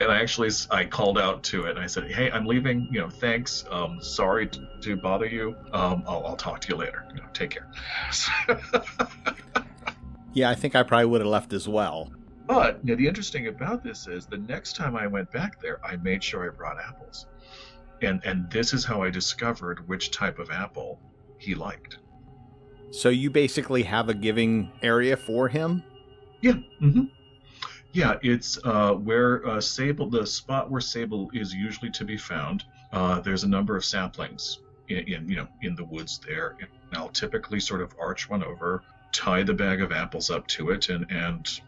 and 0.00 0.12
I 0.12 0.20
actually 0.20 0.50
I 0.70 0.84
called 0.84 1.18
out 1.18 1.42
to 1.44 1.64
it 1.64 1.70
and 1.70 1.80
I 1.80 1.88
said, 1.88 2.08
"Hey, 2.12 2.30
I'm 2.30 2.46
leaving. 2.46 2.86
You 2.92 3.00
know, 3.00 3.10
thanks. 3.10 3.64
Um, 3.72 4.00
sorry 4.00 4.46
to, 4.46 4.68
to 4.82 4.96
bother 4.96 5.26
you. 5.26 5.56
Um, 5.72 6.04
I'll, 6.06 6.24
I'll 6.24 6.36
talk 6.36 6.60
to 6.60 6.68
you 6.68 6.76
later. 6.76 7.08
You 7.12 7.22
know, 7.22 7.28
take 7.32 7.50
care." 7.50 7.68
Yeah, 10.32 10.48
I 10.48 10.54
think 10.54 10.76
I 10.76 10.84
probably 10.84 11.06
would 11.06 11.22
have 11.22 11.30
left 11.30 11.52
as 11.52 11.66
well. 11.66 12.12
but 12.46 12.78
you 12.84 12.90
know, 12.90 12.96
the 12.96 13.08
interesting 13.08 13.48
about 13.48 13.82
this 13.82 14.06
is 14.06 14.26
the 14.26 14.38
next 14.38 14.76
time 14.76 14.94
I 14.94 15.08
went 15.08 15.32
back 15.32 15.60
there, 15.60 15.84
I 15.84 15.96
made 15.96 16.22
sure 16.22 16.46
I 16.46 16.54
brought 16.54 16.76
apples, 16.78 17.26
and 18.02 18.20
and 18.24 18.50
this 18.50 18.72
is 18.72 18.84
how 18.84 19.02
I 19.02 19.10
discovered 19.10 19.86
which 19.88 20.10
type 20.10 20.38
of 20.38 20.50
apple 20.50 20.98
he 21.38 21.54
liked. 21.54 21.98
So 22.90 23.08
you 23.08 23.30
basically 23.30 23.82
have 23.84 24.08
a 24.08 24.14
giving 24.14 24.72
area 24.82 25.16
for 25.16 25.48
him? 25.48 25.82
Yeah. 26.40 26.54
Mm-hmm. 26.82 27.04
Yeah, 27.92 28.18
it's 28.22 28.58
uh, 28.64 28.92
where 28.92 29.46
uh, 29.46 29.60
sable, 29.60 30.08
the 30.08 30.26
spot 30.26 30.70
where 30.70 30.80
sable 30.80 31.30
is 31.32 31.52
usually 31.52 31.90
to 31.90 32.04
be 32.04 32.16
found. 32.16 32.64
Uh, 32.92 33.20
there's 33.20 33.42
a 33.44 33.48
number 33.48 33.76
of 33.76 33.84
saplings 33.84 34.60
in, 34.88 34.98
in, 34.98 35.28
you 35.28 35.36
know, 35.36 35.48
in 35.62 35.74
the 35.74 35.84
woods 35.84 36.20
there. 36.26 36.56
And 36.60 36.68
I'll 36.92 37.08
typically 37.08 37.58
sort 37.58 37.80
of 37.80 37.94
arch 38.00 38.28
one 38.28 38.44
over, 38.44 38.84
tie 39.12 39.42
the 39.42 39.54
bag 39.54 39.82
of 39.82 39.92
apples 39.92 40.30
up 40.30 40.46
to 40.48 40.70
it, 40.70 40.88
and 40.88 41.06
and 41.10 41.60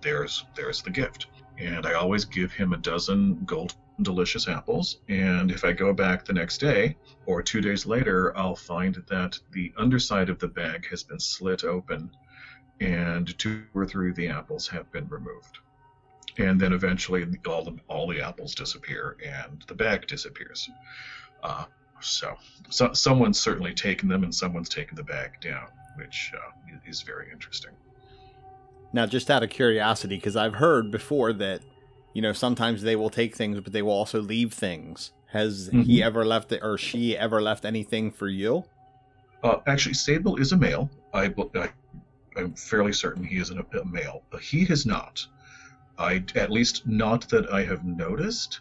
there's 0.00 0.44
there's 0.54 0.82
the 0.82 0.90
gift. 0.90 1.26
And 1.58 1.84
I 1.86 1.92
always 1.92 2.24
give 2.24 2.52
him 2.52 2.72
a 2.72 2.78
dozen 2.78 3.42
golden 3.44 3.76
delicious 4.02 4.48
apples. 4.48 4.98
And 5.08 5.50
if 5.50 5.64
I 5.64 5.72
go 5.72 5.92
back 5.92 6.24
the 6.24 6.32
next 6.32 6.58
day 6.58 6.96
or 7.26 7.42
two 7.42 7.60
days 7.60 7.86
later, 7.86 8.36
I'll 8.36 8.56
find 8.56 8.94
that 9.08 9.38
the 9.52 9.72
underside 9.76 10.28
of 10.28 10.38
the 10.38 10.48
bag 10.48 10.86
has 10.88 11.02
been 11.02 11.20
slit 11.20 11.64
open 11.64 12.10
and 12.80 13.36
two 13.38 13.64
or 13.74 13.86
three 13.86 14.10
of 14.10 14.16
the 14.16 14.28
apples 14.28 14.66
have 14.68 14.90
been 14.90 15.08
removed. 15.08 15.58
And 16.38 16.60
then 16.60 16.72
eventually 16.72 17.26
all 17.46 17.64
the, 17.64 17.76
all 17.88 18.06
the 18.06 18.20
apples 18.20 18.54
disappear 18.54 19.16
and 19.24 19.62
the 19.66 19.74
bag 19.74 20.06
disappears. 20.06 20.70
Uh, 21.42 21.64
so, 22.00 22.36
so 22.70 22.92
someone's 22.92 23.38
certainly 23.38 23.74
taken 23.74 24.08
them 24.08 24.24
and 24.24 24.34
someone's 24.34 24.68
taken 24.68 24.96
the 24.96 25.04
bag 25.04 25.40
down, 25.40 25.66
which 25.96 26.32
uh, 26.34 26.78
is 26.86 27.02
very 27.02 27.30
interesting. 27.30 27.72
Now, 28.92 29.06
just 29.06 29.30
out 29.30 29.42
of 29.42 29.50
curiosity, 29.50 30.16
because 30.16 30.36
I've 30.36 30.54
heard 30.54 30.90
before 30.90 31.32
that, 31.34 31.60
you 32.12 32.22
know, 32.22 32.32
sometimes 32.32 32.82
they 32.82 32.96
will 32.96 33.10
take 33.10 33.36
things, 33.36 33.60
but 33.60 33.72
they 33.72 33.82
will 33.82 33.92
also 33.92 34.20
leave 34.20 34.52
things. 34.52 35.12
Has 35.28 35.68
he 35.72 35.98
Mhm. 36.00 36.02
ever 36.02 36.24
left 36.24 36.50
it, 36.52 36.60
or 36.62 36.76
she 36.76 37.16
ever 37.16 37.40
left 37.40 37.64
anything 37.64 38.10
for 38.10 38.28
you? 38.28 38.64
Uh, 39.42 39.58
actually, 39.66 39.94
Sable 39.94 40.36
is 40.36 40.52
a 40.52 40.56
male. 40.56 40.90
I, 41.12 41.32
I 41.54 41.70
i'm 42.36 42.54
fairly 42.54 42.92
certain 42.92 43.24
he 43.24 43.36
is 43.38 43.50
an, 43.50 43.58
a 43.58 43.84
male. 43.84 44.22
He 44.40 44.64
has 44.66 44.86
not. 44.86 45.24
I, 45.98 46.24
at 46.34 46.50
least 46.50 46.86
not 46.86 47.28
that 47.30 47.52
I 47.52 47.64
have 47.64 47.84
noticed. 47.84 48.60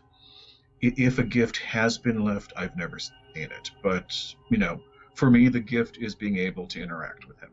If 0.81 1.19
a 1.19 1.23
gift 1.23 1.57
has 1.57 1.97
been 1.97 2.23
left, 2.23 2.53
I've 2.55 2.75
never 2.75 2.99
seen 2.99 3.09
it. 3.35 3.69
But, 3.83 4.15
you 4.49 4.57
know, 4.57 4.81
for 5.15 5.29
me, 5.29 5.49
the 5.49 5.59
gift 5.59 5.97
is 5.97 6.15
being 6.15 6.37
able 6.37 6.67
to 6.67 6.81
interact 6.81 7.27
with 7.27 7.39
him 7.41 7.51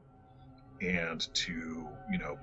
and 0.81 1.27
to, 1.35 1.89
you 2.11 2.19
know, 2.19 2.39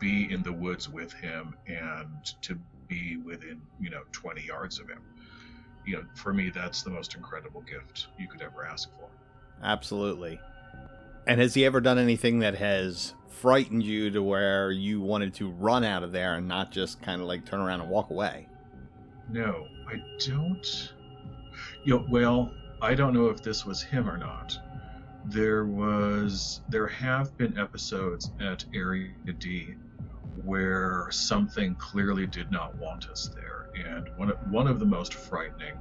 be 0.00 0.30
in 0.32 0.42
the 0.42 0.52
woods 0.52 0.88
with 0.88 1.12
him 1.14 1.56
and 1.66 2.08
to 2.42 2.58
be 2.94 3.16
within, 3.16 3.60
you 3.80 3.90
know, 3.90 4.02
20 4.12 4.42
yards 4.42 4.78
of 4.78 4.88
him. 4.88 5.00
You 5.86 5.96
know, 5.96 6.04
for 6.14 6.32
me, 6.32 6.50
that's 6.50 6.82
the 6.82 6.90
most 6.90 7.14
incredible 7.14 7.60
gift 7.62 8.08
you 8.18 8.28
could 8.28 8.42
ever 8.42 8.64
ask 8.64 8.90
for. 8.94 9.08
Absolutely. 9.62 10.40
And 11.26 11.40
has 11.40 11.54
he 11.54 11.64
ever 11.64 11.80
done 11.80 11.98
anything 11.98 12.40
that 12.40 12.54
has 12.56 13.14
frightened 13.28 13.82
you 13.82 14.10
to 14.10 14.22
where 14.22 14.70
you 14.70 15.00
wanted 15.00 15.34
to 15.34 15.50
run 15.50 15.84
out 15.84 16.02
of 16.02 16.12
there 16.12 16.36
and 16.36 16.48
not 16.48 16.70
just 16.70 17.02
kind 17.02 17.20
of 17.20 17.26
like 17.26 17.44
turn 17.44 17.60
around 17.60 17.80
and 17.80 17.90
walk 17.90 18.10
away? 18.10 18.48
No, 19.30 19.66
I 19.86 20.02
don't. 20.26 20.92
You 21.84 21.98
know, 21.98 22.06
well, 22.10 22.52
I 22.80 22.94
don't 22.94 23.12
know 23.12 23.28
if 23.28 23.42
this 23.42 23.64
was 23.64 23.82
him 23.82 24.08
or 24.08 24.16
not. 24.16 24.58
There 25.26 25.64
was, 25.64 26.60
there 26.68 26.86
have 26.86 27.36
been 27.38 27.58
episodes 27.58 28.30
at 28.40 28.64
Area 28.74 29.10
D 29.38 29.74
where 30.42 31.08
something 31.10 31.74
clearly 31.76 32.26
did 32.26 32.50
not 32.50 32.74
want 32.76 33.08
us 33.08 33.30
there, 33.34 33.68
and 33.74 34.08
one 34.16 34.30
of, 34.30 34.50
one 34.50 34.66
of 34.66 34.78
the 34.78 34.86
most 34.86 35.14
frightening 35.14 35.74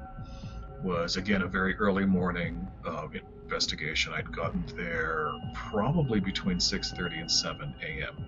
was 0.83 1.15
again 1.15 1.41
a 1.43 1.47
very 1.47 1.75
early 1.77 2.05
morning 2.05 2.67
uh, 2.85 3.07
investigation. 3.43 4.13
I'd 4.13 4.31
gotten 4.35 4.63
there 4.75 5.31
probably 5.53 6.19
between 6.19 6.57
6:30 6.57 7.21
and 7.21 7.31
7 7.31 7.73
a.m. 7.81 8.25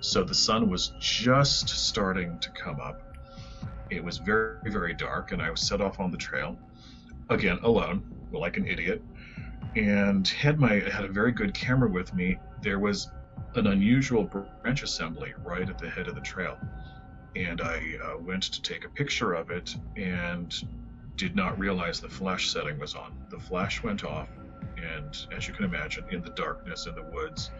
So 0.00 0.24
the 0.24 0.34
sun 0.34 0.68
was 0.68 0.92
just 0.98 1.68
starting 1.68 2.38
to 2.40 2.50
come 2.50 2.80
up. 2.80 3.00
It 3.90 4.02
was 4.02 4.18
very, 4.18 4.58
very 4.66 4.94
dark, 4.94 5.32
and 5.32 5.40
I 5.40 5.50
was 5.50 5.60
set 5.60 5.80
off 5.80 6.00
on 6.00 6.10
the 6.10 6.16
trail, 6.16 6.56
again 7.28 7.58
alone, 7.62 8.02
like 8.32 8.56
an 8.56 8.66
idiot, 8.66 9.02
and 9.76 10.26
had 10.26 10.58
my 10.58 10.80
had 10.90 11.04
a 11.04 11.08
very 11.08 11.32
good 11.32 11.54
camera 11.54 11.88
with 11.88 12.12
me. 12.14 12.38
There 12.62 12.78
was 12.78 13.10
an 13.54 13.66
unusual 13.66 14.24
branch 14.24 14.82
assembly 14.82 15.34
right 15.44 15.68
at 15.68 15.78
the 15.78 15.88
head 15.88 16.08
of 16.08 16.14
the 16.14 16.20
trail, 16.20 16.58
and 17.36 17.60
I 17.60 17.82
uh, 18.04 18.18
went 18.18 18.44
to 18.44 18.62
take 18.62 18.84
a 18.84 18.88
picture 18.88 19.34
of 19.34 19.50
it 19.50 19.74
and 19.96 20.54
did 21.16 21.36
not 21.36 21.58
realize 21.58 22.00
the 22.00 22.08
flash 22.08 22.50
setting 22.50 22.78
was 22.78 22.94
on. 22.94 23.12
The 23.30 23.38
flash 23.38 23.82
went 23.82 24.04
off, 24.04 24.28
and 24.76 25.16
as 25.36 25.46
you 25.46 25.54
can 25.54 25.64
imagine, 25.64 26.04
in 26.10 26.22
the 26.22 26.30
darkness 26.30 26.86
in 26.86 26.94
the 26.94 27.02
woods, 27.02 27.50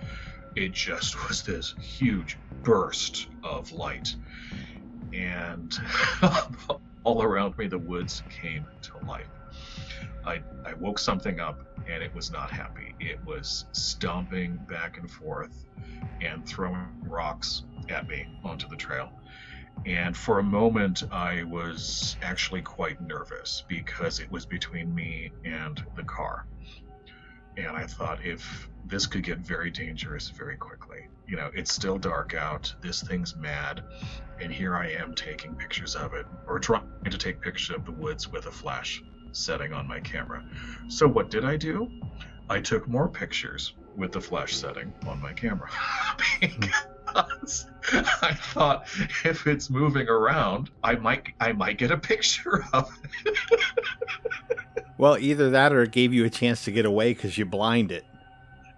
it 0.57 0.73
just 0.73 1.17
was 1.29 1.43
this 1.43 1.75
huge 1.81 2.39
burst 2.63 3.29
of 3.43 3.73
light 3.73 4.15
and 5.13 5.79
all 7.05 7.23
around 7.23 7.57
me 7.59 7.67
the 7.67 7.79
woods 7.79 8.23
came 8.31 8.65
to 8.83 9.07
life. 9.07 9.29
I, 10.25 10.43
I 10.65 10.75
woke 10.75 10.99
something 10.99 11.41
up 11.41 11.61
and 11.89 12.03
it 12.03 12.15
was 12.15 12.31
not 12.31 12.51
happy. 12.51 12.95
It 13.01 13.19
was 13.25 13.67
stomping 13.73 14.57
back 14.69 14.99
and 14.99 15.11
forth 15.11 15.67
and 16.21 16.47
throwing 16.47 16.87
rocks 17.03 17.63
at 17.89 18.09
me 18.09 18.27
onto 18.45 18.69
the 18.69 18.77
trail. 18.77 19.11
And 19.85 20.17
for 20.17 20.39
a 20.39 20.43
moment, 20.43 21.03
I 21.11 21.43
was 21.45 22.17
actually 22.23 22.63
quite 22.63 23.01
nervous 23.01 23.65
because 23.67 24.21
it 24.21 24.31
was 24.31 24.47
between 24.47 24.95
me 24.95 25.33
and 25.45 25.85
the 25.97 26.05
car. 26.05 26.47
And 27.57 27.69
I 27.69 27.87
thought 27.87 28.25
if 28.25 28.69
this 28.85 29.07
could 29.07 29.23
get 29.23 29.39
very 29.39 29.71
dangerous 29.71 30.29
very 30.29 30.57
quickly. 30.57 31.09
You 31.27 31.37
know, 31.37 31.51
it's 31.55 31.73
still 31.73 31.99
dark 31.99 32.35
out. 32.35 32.73
This 32.81 33.03
thing's 33.03 33.37
mad, 33.37 33.83
and 34.41 34.53
here 34.53 34.77
I 34.77 34.91
am 34.91 35.15
taking 35.15 35.55
pictures 35.55 35.95
of 35.95 36.15
it, 36.15 36.27
or 36.47 36.59
trying 36.59 36.85
to 37.05 37.19
take 37.19 37.41
pictures 37.41 37.77
of 37.77 37.85
the 37.85 37.93
woods 37.93 38.29
with 38.29 38.47
a 38.47 38.51
flash 38.51 39.03
setting 39.33 39.73
on 39.73 39.87
my 39.87 40.01
camera. 40.01 40.45
So 40.89 41.07
what 41.07 41.31
did 41.31 41.45
I 41.45 41.57
do? 41.57 41.91
I 42.49 42.61
took 42.61 42.89
more 42.89 43.09
pictures 43.09 43.75
with 43.97 44.13
the 44.13 44.21
flash 44.21 44.55
setting 44.55 44.93
on 45.07 45.21
my 45.21 45.33
camera 45.33 45.71
because 46.41 47.67
I 48.23 48.35
thought 48.35 48.87
if 49.25 49.47
it's 49.47 49.71
moving 49.71 50.09
around, 50.09 50.71
I 50.83 50.95
might 50.95 51.29
I 51.41 51.53
might 51.53 51.79
get 51.79 51.91
a 51.91 51.99
picture 51.99 52.65
of 52.73 52.91
it. 53.25 53.39
Well, 54.99 55.19
either 55.19 55.51
that 55.51 55.73
or 55.73 55.83
it 55.83 55.91
gave 55.91 56.13
you 56.13 56.25
a 56.25 56.31
chance 56.31 56.65
to 56.65 56.71
get 56.71 56.87
away 56.87 57.13
because 57.13 57.37
you 57.37 57.45
blind 57.45 57.91
it. 57.91 58.05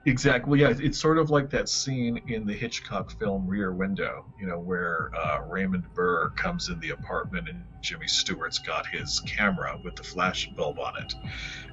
Exactly. 0.07 0.61
Yeah, 0.61 0.75
it's 0.79 0.99
sort 0.99 1.17
of 1.17 1.31
like 1.31 1.49
that 1.51 1.69
scene 1.69 2.21
in 2.29 2.47
the 2.47 2.53
Hitchcock 2.53 3.11
film 3.19 3.47
Rear 3.47 3.73
Window, 3.73 4.27
you 4.39 4.47
know, 4.47 4.59
where 4.59 5.11
uh, 5.17 5.43
Raymond 5.49 5.85
Burr 5.95 6.29
comes 6.31 6.69
in 6.69 6.79
the 6.81 6.91
apartment 6.91 7.49
and 7.49 7.65
Jimmy 7.81 8.07
Stewart's 8.07 8.59
got 8.59 8.87
his 8.87 9.21
camera 9.21 9.81
with 9.83 9.97
the 9.97 10.03
flash 10.03 10.51
bulb 10.51 10.79
on 10.79 11.03
it, 11.03 11.15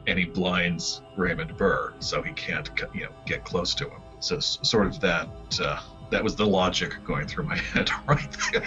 and 0.08 0.18
he 0.18 0.26
blinds 0.26 1.02
Raymond 1.18 1.58
Burr 1.58 1.94
so 2.00 2.22
he 2.22 2.32
can't, 2.34 2.70
you 2.94 3.04
know, 3.04 3.12
get 3.26 3.44
close 3.44 3.76
to 3.76 3.90
him. 3.90 4.02
So 4.20 4.40
sort 4.40 4.88
of 4.88 5.00
that. 5.02 5.28
Uh, 5.60 5.82
that 6.12 6.24
was 6.24 6.36
the 6.36 6.46
logic 6.46 6.98
going 7.06 7.26
through 7.26 7.46
my 7.46 7.58
head 7.74 7.90
right 8.08 8.38
there. 8.52 8.64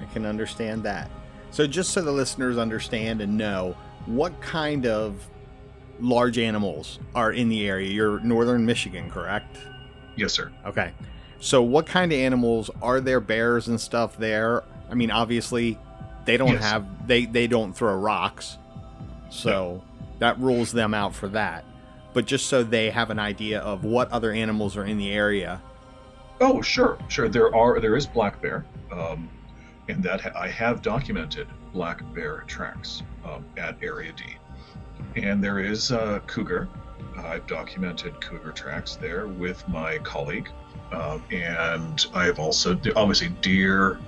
I 0.00 0.04
can 0.12 0.26
understand 0.26 0.82
that. 0.82 1.10
So, 1.52 1.66
just 1.66 1.90
so 1.90 2.00
the 2.00 2.12
listeners 2.12 2.58
understand 2.58 3.20
and 3.20 3.36
know, 3.36 3.76
what 4.06 4.40
kind 4.40 4.86
of 4.86 5.28
large 6.00 6.38
animals 6.38 6.98
are 7.14 7.32
in 7.32 7.48
the 7.48 7.68
area? 7.68 7.90
You're 7.90 8.20
northern 8.20 8.64
Michigan, 8.66 9.10
correct? 9.10 9.56
yes, 10.16 10.32
sir. 10.32 10.50
Okay. 10.66 10.92
So, 11.40 11.62
what 11.62 11.86
kind 11.86 12.12
of 12.12 12.18
animals 12.18 12.70
are 12.82 13.00
there? 13.00 13.20
Bears 13.20 13.68
and 13.68 13.80
stuff 13.80 14.16
there? 14.18 14.62
I 14.90 14.94
mean, 14.94 15.10
obviously, 15.10 15.78
they 16.26 16.36
don't 16.36 16.52
Yes. 16.52 16.62
have 16.70 17.06
they 17.06 17.24
they 17.24 17.46
don't 17.46 17.72
throw 17.72 17.94
rocks, 17.96 18.58
so 19.30 19.82
that 20.18 20.38
rules 20.38 20.72
them 20.72 20.92
out 20.94 21.14
for 21.14 21.28
that. 21.28 21.64
But 22.12 22.26
just 22.26 22.46
so 22.46 22.62
they 22.62 22.90
have 22.90 23.10
an 23.10 23.18
idea 23.18 23.60
of 23.60 23.84
what 23.84 24.10
other 24.12 24.32
animals 24.32 24.76
are 24.76 24.84
in 24.84 24.98
the 24.98 25.10
area. 25.12 25.62
Oh, 26.40 26.60
sure, 26.60 26.98
sure. 27.08 27.28
There 27.28 27.54
are 27.54 27.80
there 27.80 27.96
is 27.96 28.06
black 28.06 28.42
bear, 28.42 28.64
um, 28.92 29.30
and 29.88 30.02
that 30.02 30.20
ha- 30.20 30.38
I 30.38 30.48
have 30.48 30.82
documented 30.82 31.46
black 31.72 32.02
bear 32.14 32.44
tracks 32.46 33.02
um, 33.24 33.44
at 33.56 33.76
Area 33.82 34.12
D, 34.12 34.24
and 35.16 35.42
there 35.42 35.58
is 35.58 35.92
cougar. 36.26 36.68
I've 37.18 37.46
documented 37.46 38.20
cougar 38.20 38.52
tracks 38.52 38.96
there 38.96 39.26
with 39.26 39.66
my 39.68 39.98
colleague, 39.98 40.48
um, 40.92 41.22
and 41.30 42.06
I've 42.14 42.38
also 42.38 42.78
obviously 42.96 43.28
deer, 43.40 44.00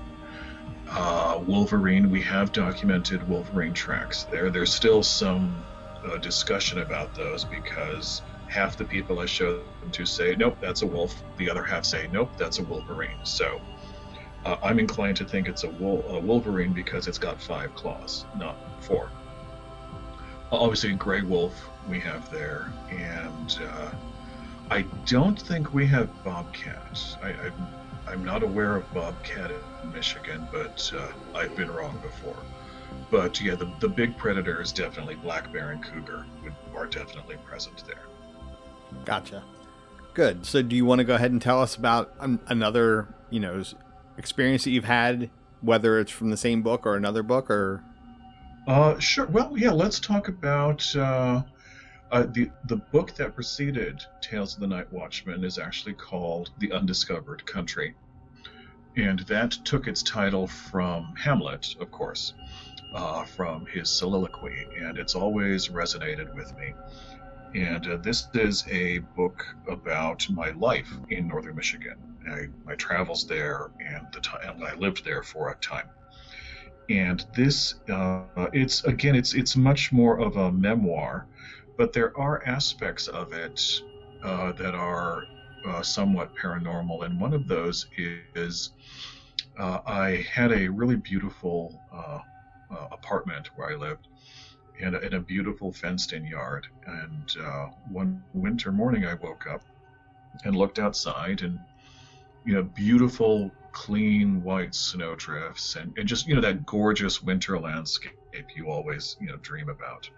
uh, 0.90 1.40
wolverine. 1.46 2.10
We 2.10 2.20
have 2.22 2.52
documented 2.52 3.26
wolverine 3.28 3.72
tracks 3.74 4.24
there. 4.24 4.50
There's 4.50 4.72
still 4.72 5.02
some 5.02 5.62
uh, 6.04 6.16
discussion 6.18 6.80
about 6.80 7.14
those 7.14 7.44
because 7.44 8.22
half 8.48 8.76
the 8.76 8.84
people 8.84 9.18
I 9.18 9.26
show 9.26 9.62
them 9.80 9.90
to 9.92 10.04
say, 10.04 10.34
nope, 10.36 10.58
that's 10.60 10.82
a 10.82 10.86
wolf. 10.86 11.22
The 11.38 11.48
other 11.48 11.64
half 11.64 11.84
say, 11.84 12.08
nope, 12.12 12.30
that's 12.36 12.58
a 12.58 12.64
wolverine. 12.64 13.24
So 13.24 13.60
uh, 14.44 14.56
I'm 14.62 14.78
inclined 14.78 15.16
to 15.18 15.24
think 15.24 15.48
it's 15.48 15.64
a, 15.64 15.70
wol- 15.70 16.04
a 16.08 16.20
wolverine 16.20 16.72
because 16.72 17.08
it's 17.08 17.18
got 17.18 17.40
five 17.40 17.74
claws, 17.74 18.26
not 18.36 18.56
four. 18.80 19.10
Obviously, 20.52 20.92
gray 20.92 21.22
wolf 21.22 21.68
we 21.88 21.98
have 22.00 22.30
there, 22.30 22.70
and 22.90 23.58
uh, 23.70 23.90
I 24.70 24.82
don't 25.06 25.40
think 25.40 25.72
we 25.72 25.86
have 25.86 26.08
bobcat. 26.22 27.16
I, 27.22 27.30
I'm, 27.30 27.66
I'm 28.06 28.24
not 28.24 28.42
aware 28.42 28.76
of 28.76 28.94
bobcat 28.94 29.50
in 29.50 29.92
Michigan, 29.92 30.46
but 30.52 30.92
uh, 30.94 31.08
I've 31.34 31.56
been 31.56 31.70
wrong 31.70 31.98
before. 32.02 32.36
But 33.10 33.40
yeah, 33.40 33.54
the, 33.54 33.72
the 33.80 33.88
big 33.88 34.16
predator 34.18 34.60
is 34.60 34.72
definitely 34.72 35.14
black 35.14 35.50
bear 35.52 35.70
and 35.70 35.82
cougar 35.82 36.26
are 36.74 36.86
definitely 36.86 37.36
present 37.46 37.82
there. 37.86 38.04
Gotcha. 39.06 39.42
Good. 40.12 40.44
So, 40.44 40.60
do 40.60 40.76
you 40.76 40.84
want 40.84 40.98
to 40.98 41.04
go 41.04 41.14
ahead 41.14 41.30
and 41.30 41.40
tell 41.40 41.62
us 41.62 41.74
about 41.74 42.12
an, 42.20 42.38
another, 42.48 43.08
you 43.30 43.40
know, 43.40 43.62
experience 44.18 44.64
that 44.64 44.70
you've 44.70 44.84
had, 44.84 45.30
whether 45.62 45.98
it's 45.98 46.12
from 46.12 46.28
the 46.28 46.36
same 46.36 46.62
book 46.62 46.84
or 46.86 46.96
another 46.96 47.22
book, 47.22 47.50
or 47.50 47.82
Uh, 48.66 48.98
sure. 48.98 49.26
Well, 49.26 49.56
yeah. 49.56 49.72
Let's 49.72 49.98
talk 49.98 50.28
about 50.28 50.94
uh, 50.94 51.42
uh, 52.12 52.22
the 52.30 52.50
the 52.66 52.76
book 52.76 53.14
that 53.16 53.34
preceded 53.34 54.04
Tales 54.20 54.54
of 54.54 54.60
the 54.60 54.68
Night 54.68 54.92
Watchman 54.92 55.42
is 55.44 55.58
actually 55.58 55.94
called 55.94 56.50
The 56.58 56.70
Undiscovered 56.72 57.44
Country, 57.44 57.94
and 58.96 59.20
that 59.20 59.50
took 59.64 59.88
its 59.88 60.02
title 60.02 60.46
from 60.46 61.12
Hamlet, 61.16 61.74
of 61.80 61.90
course, 61.90 62.34
uh, 62.94 63.24
from 63.24 63.66
his 63.66 63.90
soliloquy, 63.90 64.66
and 64.80 64.96
it's 64.96 65.16
always 65.16 65.68
resonated 65.68 66.32
with 66.36 66.56
me. 66.56 66.72
And 67.54 67.86
uh, 67.86 67.96
this 67.96 68.28
is 68.34 68.64
a 68.70 68.98
book 68.98 69.44
about 69.68 70.28
my 70.30 70.50
life 70.50 70.90
in 71.10 71.26
northern 71.26 71.56
Michigan, 71.56 71.96
I, 72.30 72.46
my 72.64 72.76
travels 72.76 73.26
there, 73.26 73.70
and 73.80 74.06
the 74.12 74.20
time 74.20 74.62
I 74.62 74.74
lived 74.74 75.04
there 75.04 75.24
for 75.24 75.50
a 75.50 75.56
time 75.56 75.88
and 76.88 77.24
this 77.34 77.74
uh, 77.90 78.24
it's 78.52 78.84
again 78.84 79.14
it's 79.14 79.34
it's 79.34 79.56
much 79.56 79.92
more 79.92 80.20
of 80.20 80.36
a 80.36 80.52
memoir 80.52 81.26
but 81.76 81.92
there 81.92 82.16
are 82.18 82.42
aspects 82.46 83.08
of 83.08 83.32
it 83.32 83.60
uh, 84.22 84.52
that 84.52 84.74
are 84.74 85.24
uh, 85.68 85.82
somewhat 85.82 86.30
paranormal. 86.36 87.04
And 87.04 87.20
one 87.20 87.32
of 87.32 87.46
those 87.48 87.86
is 88.34 88.70
uh, 89.58 89.80
i 89.86 90.24
had 90.32 90.52
a 90.52 90.68
really 90.68 90.96
beautiful 90.96 91.80
uh, 91.92 92.20
uh, 92.70 92.86
apartment 92.92 93.48
where 93.56 93.70
i 93.70 93.74
lived 93.74 94.08
and 94.80 94.94
in 94.96 95.14
a 95.14 95.20
beautiful 95.20 95.72
fenced-in 95.72 96.24
yard. 96.24 96.66
And 96.86 97.30
one 97.90 98.22
winter 98.32 98.72
morning 98.72 99.04
i 99.06 99.14
woke 99.14 99.46
up 99.46 99.62
and 100.44 100.56
looked 100.56 100.78
outside 100.78 101.42
and 101.42 101.58
you 102.44 102.54
know 102.54 102.62
beautiful 102.62 103.52
clean 103.72 104.42
white 104.42 104.74
snowdrifts 104.74 105.76
and, 105.76 105.92
and 105.96 106.06
just 106.06 106.26
you 106.26 106.34
know 106.34 106.40
that 106.40 106.64
gorgeous 106.66 107.22
winter 107.22 107.58
landscape 107.58 108.12
you 108.54 108.68
always 108.68 109.16
you 109.20 109.26
know 109.26 109.36
dream 109.36 109.68
about. 109.68 110.08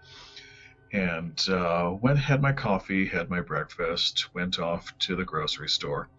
And 0.93 1.37
uh, 1.49 1.93
went 2.01 2.19
had 2.19 2.41
my 2.41 2.53
coffee 2.53 3.05
had 3.05 3.29
my 3.29 3.41
breakfast 3.41 4.33
went 4.33 4.59
off 4.59 4.97
to 4.99 5.15
the 5.15 5.25
grocery 5.25 5.69
store. 5.69 6.09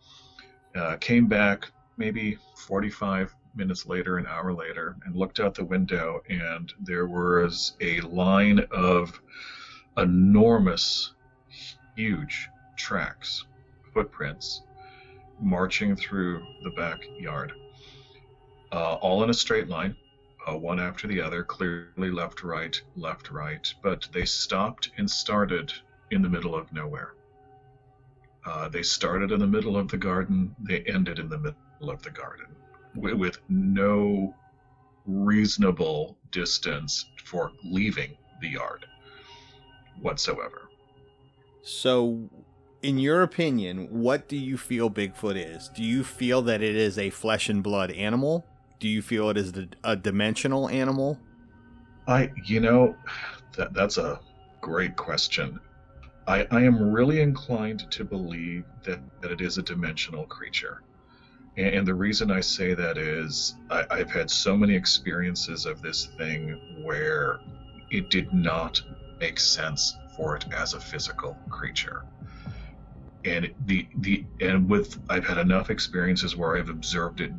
Uh, 0.74 0.96
came 0.96 1.26
back 1.26 1.70
maybe 1.96 2.36
45 2.66 3.34
minutes 3.54 3.86
later 3.86 4.18
an 4.18 4.26
hour 4.26 4.52
later 4.52 4.96
and 5.04 5.16
looked 5.16 5.40
out 5.40 5.54
the 5.54 5.64
window 5.64 6.20
and 6.28 6.74
there 6.78 7.06
was 7.06 7.74
a 7.80 8.00
line 8.02 8.60
of 8.70 9.18
enormous 9.96 11.14
huge 11.96 12.48
tracks 12.76 13.46
footprints 13.94 14.62
marching 15.40 15.96
through 15.96 16.44
the 16.62 16.70
backyard, 16.70 17.52
uh, 18.72 18.94
all 18.94 19.22
in 19.22 19.30
a 19.30 19.34
straight 19.34 19.68
line, 19.68 19.96
uh, 20.48 20.56
one 20.56 20.78
after 20.78 21.06
the 21.06 21.20
other, 21.20 21.42
clearly 21.42 22.10
left, 22.10 22.42
right, 22.42 22.80
left, 22.94 23.30
right. 23.30 23.72
But 23.82 24.08
they 24.12 24.24
stopped 24.24 24.90
and 24.96 25.10
started 25.10 25.72
in 26.10 26.22
the 26.22 26.28
middle 26.28 26.54
of 26.54 26.72
nowhere. 26.72 27.14
Uh, 28.44 28.68
they 28.68 28.82
started 28.82 29.32
in 29.32 29.40
the 29.40 29.46
middle 29.46 29.76
of 29.76 29.88
the 29.88 29.96
garden, 29.96 30.54
they 30.60 30.80
ended 30.82 31.18
in 31.18 31.28
the 31.28 31.38
middle 31.38 31.90
of 31.90 32.00
the 32.02 32.10
garden, 32.10 32.46
with, 32.94 33.14
with 33.14 33.38
no 33.48 34.34
reasonable 35.04 36.16
distance 36.30 37.06
for 37.24 37.50
leaving 37.64 38.16
the 38.40 38.48
yard 38.48 38.86
whatsoever. 40.00 40.68
so. 41.62 42.28
In 42.86 42.98
your 42.98 43.22
opinion, 43.22 43.88
what 43.90 44.28
do 44.28 44.36
you 44.36 44.56
feel 44.56 44.88
Bigfoot 44.88 45.34
is? 45.34 45.68
Do 45.74 45.82
you 45.82 46.04
feel 46.04 46.40
that 46.42 46.62
it 46.62 46.76
is 46.76 46.98
a 46.98 47.10
flesh 47.10 47.48
and 47.48 47.60
blood 47.60 47.90
animal? 47.90 48.46
Do 48.78 48.86
you 48.86 49.02
feel 49.02 49.28
it 49.28 49.36
is 49.36 49.52
a- 49.82 49.96
dimensional 49.96 50.68
animal? 50.68 51.18
I, 52.06 52.30
you 52.44 52.60
know, 52.60 52.94
that 53.56 53.74
that's 53.74 53.98
a 53.98 54.20
great 54.60 54.94
question. 54.94 55.58
I, 56.28 56.46
I 56.52 56.62
am 56.62 56.92
really 56.92 57.20
inclined 57.22 57.90
to 57.90 58.04
believe 58.04 58.62
that, 58.84 59.00
that 59.20 59.32
it 59.32 59.40
is 59.40 59.58
a 59.58 59.62
dimensional 59.62 60.24
creature. 60.26 60.84
And, 61.56 61.66
and 61.66 61.86
the 61.88 61.94
reason 61.94 62.30
I 62.30 62.38
say 62.38 62.74
that 62.74 62.98
is 62.98 63.56
I, 63.68 63.84
I've 63.90 64.12
had 64.12 64.30
so 64.30 64.56
many 64.56 64.76
experiences 64.76 65.66
of 65.66 65.82
this 65.82 66.06
thing 66.18 66.84
where 66.84 67.40
it 67.90 68.10
did 68.10 68.32
not 68.32 68.80
make 69.18 69.40
sense 69.40 69.96
for 70.16 70.36
it 70.36 70.44
as 70.52 70.74
a 70.74 70.78
physical 70.78 71.36
creature. 71.50 72.04
And 73.26 73.52
the 73.66 73.86
the 73.96 74.24
and 74.40 74.68
with 74.68 74.98
I've 75.10 75.26
had 75.26 75.38
enough 75.38 75.70
experiences 75.70 76.36
where 76.36 76.56
I've 76.56 76.68
observed 76.68 77.20
it 77.20 77.32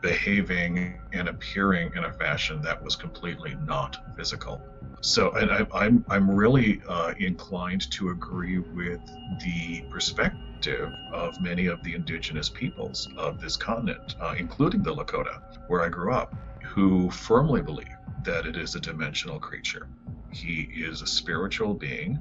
behaving 0.00 0.98
and 1.12 1.28
appearing 1.28 1.92
in 1.94 2.04
a 2.04 2.12
fashion 2.12 2.60
that 2.62 2.82
was 2.82 2.96
completely 2.96 3.54
not 3.66 3.96
physical. 4.16 4.60
So, 5.00 5.30
and 5.32 5.50
I, 5.50 5.66
I'm 5.74 6.04
I'm 6.08 6.30
really 6.30 6.80
uh, 6.88 7.12
inclined 7.18 7.90
to 7.92 8.10
agree 8.10 8.58
with 8.58 9.00
the 9.40 9.82
perspective 9.90 10.40
perspective 10.62 10.92
of 11.12 11.40
many 11.40 11.66
of 11.66 11.82
the 11.82 11.94
indigenous 11.94 12.48
peoples 12.48 13.08
of 13.16 13.40
this 13.40 13.56
continent, 13.56 14.14
uh, 14.20 14.34
including 14.38 14.82
the 14.82 14.94
Lakota, 14.94 15.40
where 15.66 15.82
I 15.82 15.88
grew 15.88 16.12
up, 16.12 16.34
who 16.64 17.10
firmly 17.10 17.62
believe 17.62 17.96
that 18.24 18.46
it 18.46 18.56
is 18.56 18.74
a 18.74 18.80
dimensional 18.80 19.40
creature. 19.40 19.88
He 20.32 20.68
is 20.74 21.02
a 21.02 21.06
spiritual 21.06 21.74
being 21.74 22.20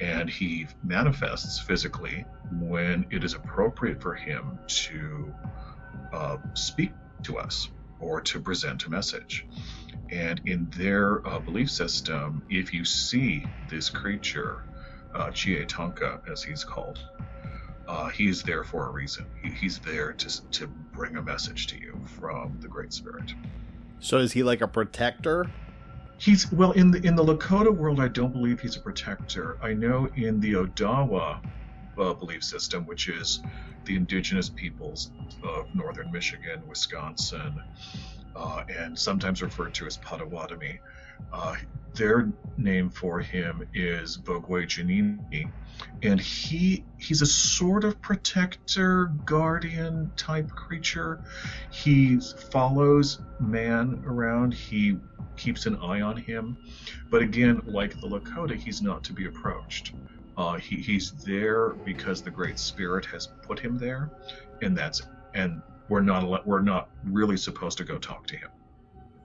and 0.00 0.28
he 0.28 0.66
manifests 0.82 1.60
physically 1.60 2.24
when 2.60 3.06
it 3.10 3.24
is 3.24 3.34
appropriate 3.34 4.00
for 4.00 4.14
him 4.14 4.58
to 4.66 5.32
uh, 6.12 6.36
speak 6.54 6.92
to 7.22 7.38
us 7.38 7.68
or 8.00 8.20
to 8.20 8.40
present 8.40 8.84
a 8.84 8.90
message. 8.90 9.46
And 10.10 10.40
in 10.44 10.68
their 10.76 11.26
uh, 11.26 11.38
belief 11.38 11.70
system, 11.70 12.42
if 12.50 12.74
you 12.74 12.84
see 12.84 13.46
this 13.68 13.88
creature, 13.88 14.64
uh, 15.14 15.30
as 16.30 16.42
he's 16.42 16.64
called, 16.64 16.98
uh, 17.86 18.08
he's 18.08 18.42
there 18.42 18.64
for 18.64 18.88
a 18.88 18.90
reason. 18.90 19.26
He, 19.42 19.50
he's 19.50 19.78
there 19.78 20.12
to, 20.12 20.50
to 20.50 20.66
bring 20.66 21.16
a 21.16 21.22
message 21.22 21.66
to 21.68 21.78
you 21.78 22.00
from 22.06 22.58
the 22.60 22.68
Great 22.68 22.92
Spirit. 22.92 23.34
So 24.00 24.18
is 24.18 24.32
he 24.32 24.42
like 24.42 24.60
a 24.60 24.68
protector? 24.68 25.50
He's 26.18 26.50
well 26.52 26.72
in 26.72 26.90
the 26.90 27.02
in 27.06 27.16
the 27.16 27.24
Lakota 27.24 27.74
world. 27.74 28.00
I 28.00 28.08
don't 28.08 28.32
believe 28.32 28.60
he's 28.60 28.76
a 28.76 28.80
protector. 28.80 29.58
I 29.62 29.74
know 29.74 30.08
in 30.16 30.40
the 30.40 30.54
Odawa 30.54 31.40
uh, 31.98 32.14
belief 32.14 32.42
system, 32.42 32.86
which 32.86 33.08
is 33.08 33.42
the 33.84 33.96
indigenous 33.96 34.48
peoples 34.48 35.10
of 35.42 35.74
northern 35.74 36.10
Michigan, 36.10 36.62
Wisconsin, 36.66 37.60
uh, 38.34 38.64
and 38.68 38.98
sometimes 38.98 39.42
referred 39.42 39.74
to 39.74 39.86
as 39.86 39.96
Potawatomi. 39.98 40.80
Uh, 41.32 41.56
their 41.94 42.32
name 42.56 42.90
for 42.90 43.20
him 43.20 43.66
is 43.74 44.16
Bogwe 44.16 44.66
Janini, 44.66 45.50
and 46.02 46.20
he 46.20 46.84
he's 46.98 47.22
a 47.22 47.26
sort 47.26 47.84
of 47.84 48.00
protector, 48.00 49.06
guardian 49.24 50.10
type 50.16 50.50
creature. 50.50 51.22
He 51.70 52.18
follows 52.18 53.20
man 53.40 54.02
around. 54.06 54.54
He 54.54 54.98
keeps 55.36 55.66
an 55.66 55.76
eye 55.76 56.00
on 56.00 56.16
him, 56.16 56.56
but 57.10 57.22
again, 57.22 57.60
like 57.66 58.00
the 58.00 58.06
Lakota, 58.06 58.54
he's 58.54 58.82
not 58.82 59.02
to 59.04 59.12
be 59.12 59.26
approached. 59.26 59.92
Uh, 60.36 60.56
he, 60.56 60.76
he's 60.76 61.12
there 61.12 61.70
because 61.70 62.22
the 62.22 62.30
Great 62.30 62.58
Spirit 62.58 63.04
has 63.06 63.28
put 63.42 63.58
him 63.58 63.78
there, 63.78 64.10
and 64.62 64.76
that's 64.76 65.02
and 65.34 65.62
we're 65.88 66.00
not 66.00 66.46
we're 66.46 66.60
not 66.60 66.88
really 67.04 67.36
supposed 67.36 67.78
to 67.78 67.84
go 67.84 67.98
talk 67.98 68.26
to 68.28 68.36
him. 68.36 68.50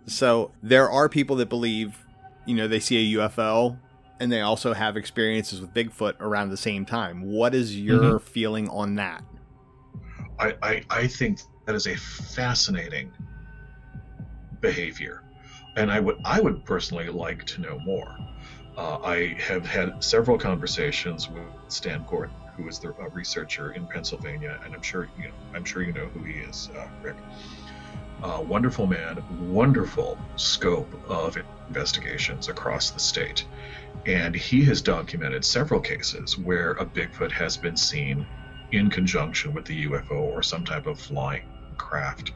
So 0.08 0.52
there 0.64 0.90
are 0.90 1.08
people 1.08 1.36
that 1.38 1.50
believe, 1.50 2.06
you 2.46 2.56
know, 2.56 2.68
they 2.68 2.80
see 2.80 3.16
a 3.16 3.20
UFO 3.20 3.78
and 4.20 4.32
they 4.32 4.42
also 4.42 4.74
have 4.74 4.98
experiences 4.98 5.62
with 5.62 5.74
Bigfoot 5.74 6.16
around 6.20 6.50
the 6.50 6.58
same 6.58 6.86
time. 6.86 7.22
What 7.22 7.56
is 7.56 7.80
your 7.80 8.02
mm-hmm. 8.02 8.18
feeling 8.18 8.70
on 8.70 8.96
that? 8.96 9.24
I, 10.40 10.56
I, 10.62 10.84
I 10.90 11.08
think 11.08 11.42
that 11.66 11.76
is 11.76 11.88
a 11.88 11.96
fascinating 11.96 13.12
behavior, 14.62 15.24
and 15.76 15.92
I 15.92 16.00
would 16.00 16.18
I 16.26 16.42
would 16.42 16.66
personally 16.66 17.10
like 17.10 17.46
to 17.46 17.62
know 17.62 17.80
more. 17.80 18.18
Uh, 18.78 19.00
I 19.04 19.36
have 19.40 19.66
had 19.66 20.04
several 20.04 20.38
conversations 20.38 21.30
with 21.30 21.44
Stan 21.68 22.06
Gordon, 22.10 22.36
who 22.56 22.68
is 22.68 22.80
the 22.80 22.90
researcher 23.14 23.72
in 23.72 23.86
Pennsylvania, 23.88 24.60
and 24.64 24.74
I'm 24.74 24.82
sure 24.82 25.10
you 25.18 25.26
know 25.26 25.34
I'm 25.54 25.66
sure 25.66 25.84
you 25.84 25.92
know 25.92 26.06
who 26.08 26.24
he 26.24 26.40
is, 26.40 26.70
uh, 26.78 26.88
Rick. 27.02 27.16
Uh, 28.24 28.44
wonderful 28.46 28.86
man, 28.86 29.24
wonderful 29.52 30.18
scope 30.36 30.94
of 31.10 31.38
investigations 31.70 32.50
across 32.50 32.90
the 32.90 33.00
state. 33.00 33.46
And 34.06 34.36
he 34.36 34.64
has 34.66 34.82
documented 34.82 35.46
several 35.46 35.80
cases 35.80 36.38
where 36.38 36.72
a 36.72 36.86
Bigfoot 36.86 37.32
has 37.32 37.56
been 37.58 37.78
seen 37.78 38.26
in 38.72 38.90
conjunction 38.90 39.54
with 39.54 39.66
the 39.66 39.86
UFO 39.88 40.20
or 40.20 40.44
some 40.44 40.66
type 40.66 40.86
of 40.86 41.00
flying 41.00 41.44
craft. 41.78 42.34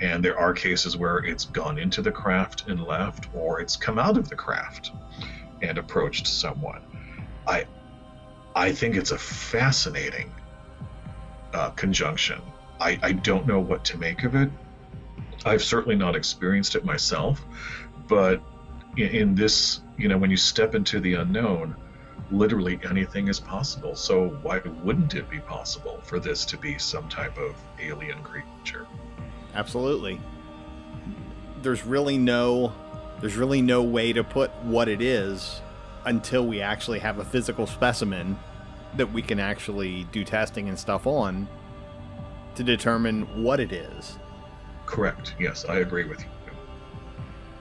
And 0.00 0.24
there 0.24 0.38
are 0.38 0.52
cases 0.52 0.96
where 0.96 1.18
it's 1.18 1.46
gone 1.46 1.78
into 1.78 2.02
the 2.02 2.12
craft 2.12 2.68
and 2.68 2.84
left, 2.84 3.28
or 3.34 3.60
it's 3.60 3.76
come 3.76 3.98
out 3.98 4.16
of 4.16 4.28
the 4.28 4.36
craft 4.36 4.92
and 5.60 5.76
approached 5.76 6.26
someone. 6.26 6.82
I, 7.46 7.66
I 8.54 8.72
think 8.72 8.94
it's 8.96 9.10
a 9.10 9.18
fascinating 9.18 10.30
uh, 11.52 11.70
conjunction. 11.70 12.40
I, 12.80 12.98
I 13.02 13.12
don't 13.12 13.46
know 13.46 13.58
what 13.58 13.84
to 13.86 13.98
make 13.98 14.24
of 14.24 14.36
it. 14.36 14.50
I've 15.44 15.62
certainly 15.62 15.96
not 15.96 16.14
experienced 16.14 16.74
it 16.76 16.84
myself, 16.84 17.44
but 18.08 18.40
in, 18.98 19.08
in 19.14 19.34
this, 19.34 19.80
you 19.96 20.08
know, 20.08 20.18
when 20.18 20.30
you 20.30 20.36
step 20.36 20.74
into 20.74 21.00
the 21.00 21.14
unknown, 21.14 21.76
literally 22.30 22.78
anything 22.88 23.28
is 23.28 23.40
possible. 23.40 23.94
So 23.94 24.28
why 24.42 24.60
wouldn't 24.82 25.14
it 25.14 25.30
be 25.30 25.40
possible 25.40 26.00
for 26.04 26.18
this 26.18 26.44
to 26.46 26.58
be 26.58 26.78
some 26.78 27.08
type 27.08 27.38
of 27.38 27.56
alien 27.80 28.22
creature? 28.22 28.86
Absolutely. 29.54 30.20
There's 31.62 31.84
really 31.84 32.18
no 32.18 32.72
there's 33.20 33.36
really 33.36 33.60
no 33.60 33.82
way 33.82 34.12
to 34.12 34.22
put 34.22 34.54
what 34.62 34.88
it 34.88 35.02
is 35.02 35.60
until 36.04 36.46
we 36.46 36.60
actually 36.60 37.00
have 37.00 37.18
a 37.18 37.24
physical 37.24 37.66
specimen 37.66 38.38
that 38.96 39.12
we 39.12 39.22
can 39.22 39.40
actually 39.40 40.04
do 40.12 40.22
testing 40.22 40.68
and 40.68 40.78
stuff 40.78 41.04
on 41.04 41.48
to 42.54 42.62
determine 42.62 43.42
what 43.42 43.58
it 43.58 43.72
is. 43.72 44.18
Correct. 44.86 45.34
Yes, 45.40 45.64
I 45.64 45.78
agree 45.78 46.04
with 46.04 46.20
you. 46.20 46.26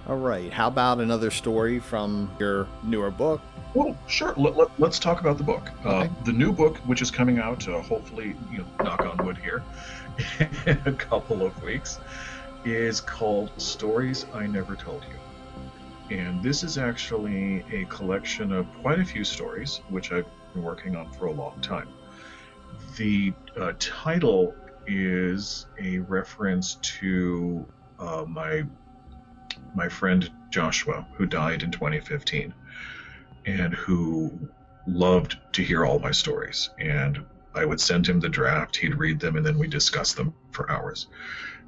All 0.07 0.15
right. 0.15 0.53
How 0.53 0.67
about 0.67 1.01
another 1.01 1.29
story 1.29 1.79
from 1.79 2.31
your 2.39 2.65
newer 2.81 3.11
book? 3.11 3.41
Well, 3.73 3.97
sure. 4.07 4.33
Let, 4.37 4.57
us 4.57 4.69
let, 4.77 4.93
talk 4.93 5.19
about 5.19 5.37
the 5.37 5.43
book. 5.43 5.69
Uh, 5.83 5.89
okay. 5.89 6.07
Uh, 6.07 6.23
the 6.23 6.31
new 6.31 6.53
book, 6.53 6.77
which 6.85 7.01
is 7.01 7.11
coming 7.11 7.39
out, 7.39 7.67
uh, 7.67 7.81
hopefully, 7.81 8.33
you 8.49 8.59
know, 8.59 8.65
knock 8.81 9.01
on 9.01 9.25
wood 9.25 9.37
here, 9.37 9.63
in 10.65 10.81
a 10.85 10.93
couple 10.93 11.45
of 11.45 11.61
weeks, 11.61 11.99
is 12.63 13.01
called 13.01 13.51
Stories 13.57 14.25
I 14.33 14.47
Never 14.47 14.77
Told 14.77 15.03
You. 15.03 16.17
And 16.17 16.41
this 16.41 16.63
is 16.63 16.77
actually 16.77 17.65
a 17.69 17.83
collection 17.85 18.53
of 18.53 18.65
quite 18.81 18.99
a 18.99 19.05
few 19.05 19.25
stories, 19.25 19.81
which 19.89 20.13
I've 20.13 20.25
been 20.53 20.63
working 20.63 20.95
on 20.95 21.11
for 21.11 21.25
a 21.25 21.33
long 21.33 21.59
time. 21.59 21.89
The 22.95 23.33
uh, 23.59 23.73
title 23.77 24.55
is 24.87 25.65
a 25.77 25.99
reference 25.99 26.75
to 26.75 27.65
uh, 27.99 28.23
my 28.25 28.63
my 29.77 29.87
friend 29.87 30.29
Joshua, 30.49 31.07
who 31.13 31.25
died 31.27 31.61
in 31.61 31.71
2015, 31.71 32.53
and 33.45 33.73
who 33.73 34.49
loved 34.87 35.37
to 35.53 35.63
hear 35.63 35.85
all 35.85 35.99
my 35.99 36.11
stories. 36.11 36.71
And 36.79 37.23
I 37.53 37.63
would 37.63 37.79
send 37.79 38.07
him 38.07 38.19
the 38.19 38.27
draft, 38.27 38.75
he'd 38.75 38.95
read 38.95 39.19
them, 39.19 39.37
and 39.37 39.45
then 39.45 39.57
we 39.57 39.67
discuss 39.67 40.13
them 40.13 40.33
for 40.51 40.69
hours. 40.69 41.07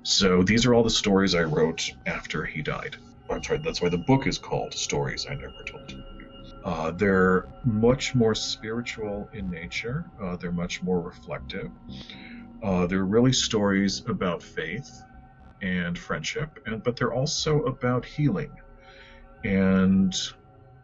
So 0.04 0.44
these 0.44 0.66
are 0.66 0.74
all 0.74 0.84
the 0.84 0.90
stories 0.90 1.36
I 1.36 1.44
wrote 1.44 1.92
after 2.06 2.44
he 2.44 2.62
died. 2.62 2.98
I'm 3.30 3.44
sorry, 3.44 3.60
that's 3.60 3.82
why 3.82 3.90
the 3.90 3.98
book 3.98 4.26
is 4.26 4.40
called 4.40 4.74
Stories 4.74 5.28
I 5.30 5.36
Never 5.36 5.64
Told. 5.64 6.04
Uh, 6.66 6.92
they're 6.92 7.48
much 7.64 8.16
more 8.16 8.34
spiritual 8.34 9.30
in 9.34 9.50
nature. 9.52 10.10
Uh, 10.22 10.36
they're 10.36 10.52
much 10.52 10.82
more 10.82 11.00
reflective. 11.00 11.70
Uh, 12.64 12.88
they're 12.88 13.06
really 13.06 13.34
stories 13.34 14.04
about 14.08 14.42
faith 14.42 15.04
and 15.62 15.98
friendship, 15.98 16.60
and 16.66 16.84
but 16.84 16.96
they're 16.96 17.14
also 17.14 17.64
about 17.64 18.06
healing 18.06 18.52
and 19.44 20.16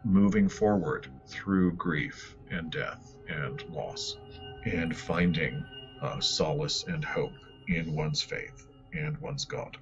moving 0.04 0.48
forward 0.48 1.08
through 1.26 1.72
grief 1.72 2.36
and 2.50 2.70
death 2.70 3.16
and 3.28 3.62
loss, 3.70 4.16
and 4.64 4.96
finding 4.96 5.64
uh, 6.02 6.20
solace 6.20 6.84
and 6.84 7.04
hope 7.04 7.32
in 7.68 7.94
one's 7.94 8.22
faith 8.22 8.68
and 8.92 9.18
one's 9.18 9.44
God. 9.44 9.76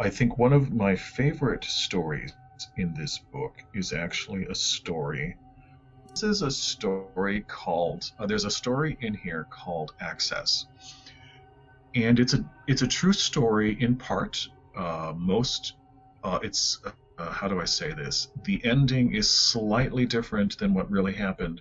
I 0.00 0.10
think 0.10 0.38
one 0.38 0.52
of 0.52 0.72
my 0.72 0.96
favorite 0.96 1.64
stories 1.64 2.32
in 2.76 2.94
this 2.94 3.18
book 3.18 3.62
is 3.74 3.92
actually 3.92 4.46
a 4.46 4.54
story. 4.54 5.36
This 6.10 6.22
is 6.22 6.42
a 6.42 6.50
story 6.50 7.42
called, 7.42 8.10
uh, 8.18 8.26
there's 8.26 8.44
a 8.44 8.50
story 8.50 8.96
in 9.00 9.14
here 9.14 9.46
called 9.50 9.94
Access 10.00 10.66
and 11.94 12.18
it's 12.18 12.34
a 12.34 12.44
it's 12.66 12.82
a 12.82 12.86
true 12.86 13.12
story 13.12 13.76
in 13.80 13.96
part. 13.96 14.48
Uh, 14.76 15.12
most 15.16 15.74
uh, 16.22 16.38
it's 16.42 16.80
uh, 17.18 17.30
how 17.30 17.48
do 17.48 17.60
I 17.60 17.64
say 17.64 17.92
this? 17.92 18.28
The 18.44 18.60
ending 18.64 19.14
is 19.14 19.30
slightly 19.30 20.04
different 20.06 20.58
than 20.58 20.74
what 20.74 20.90
really 20.90 21.12
happened, 21.12 21.60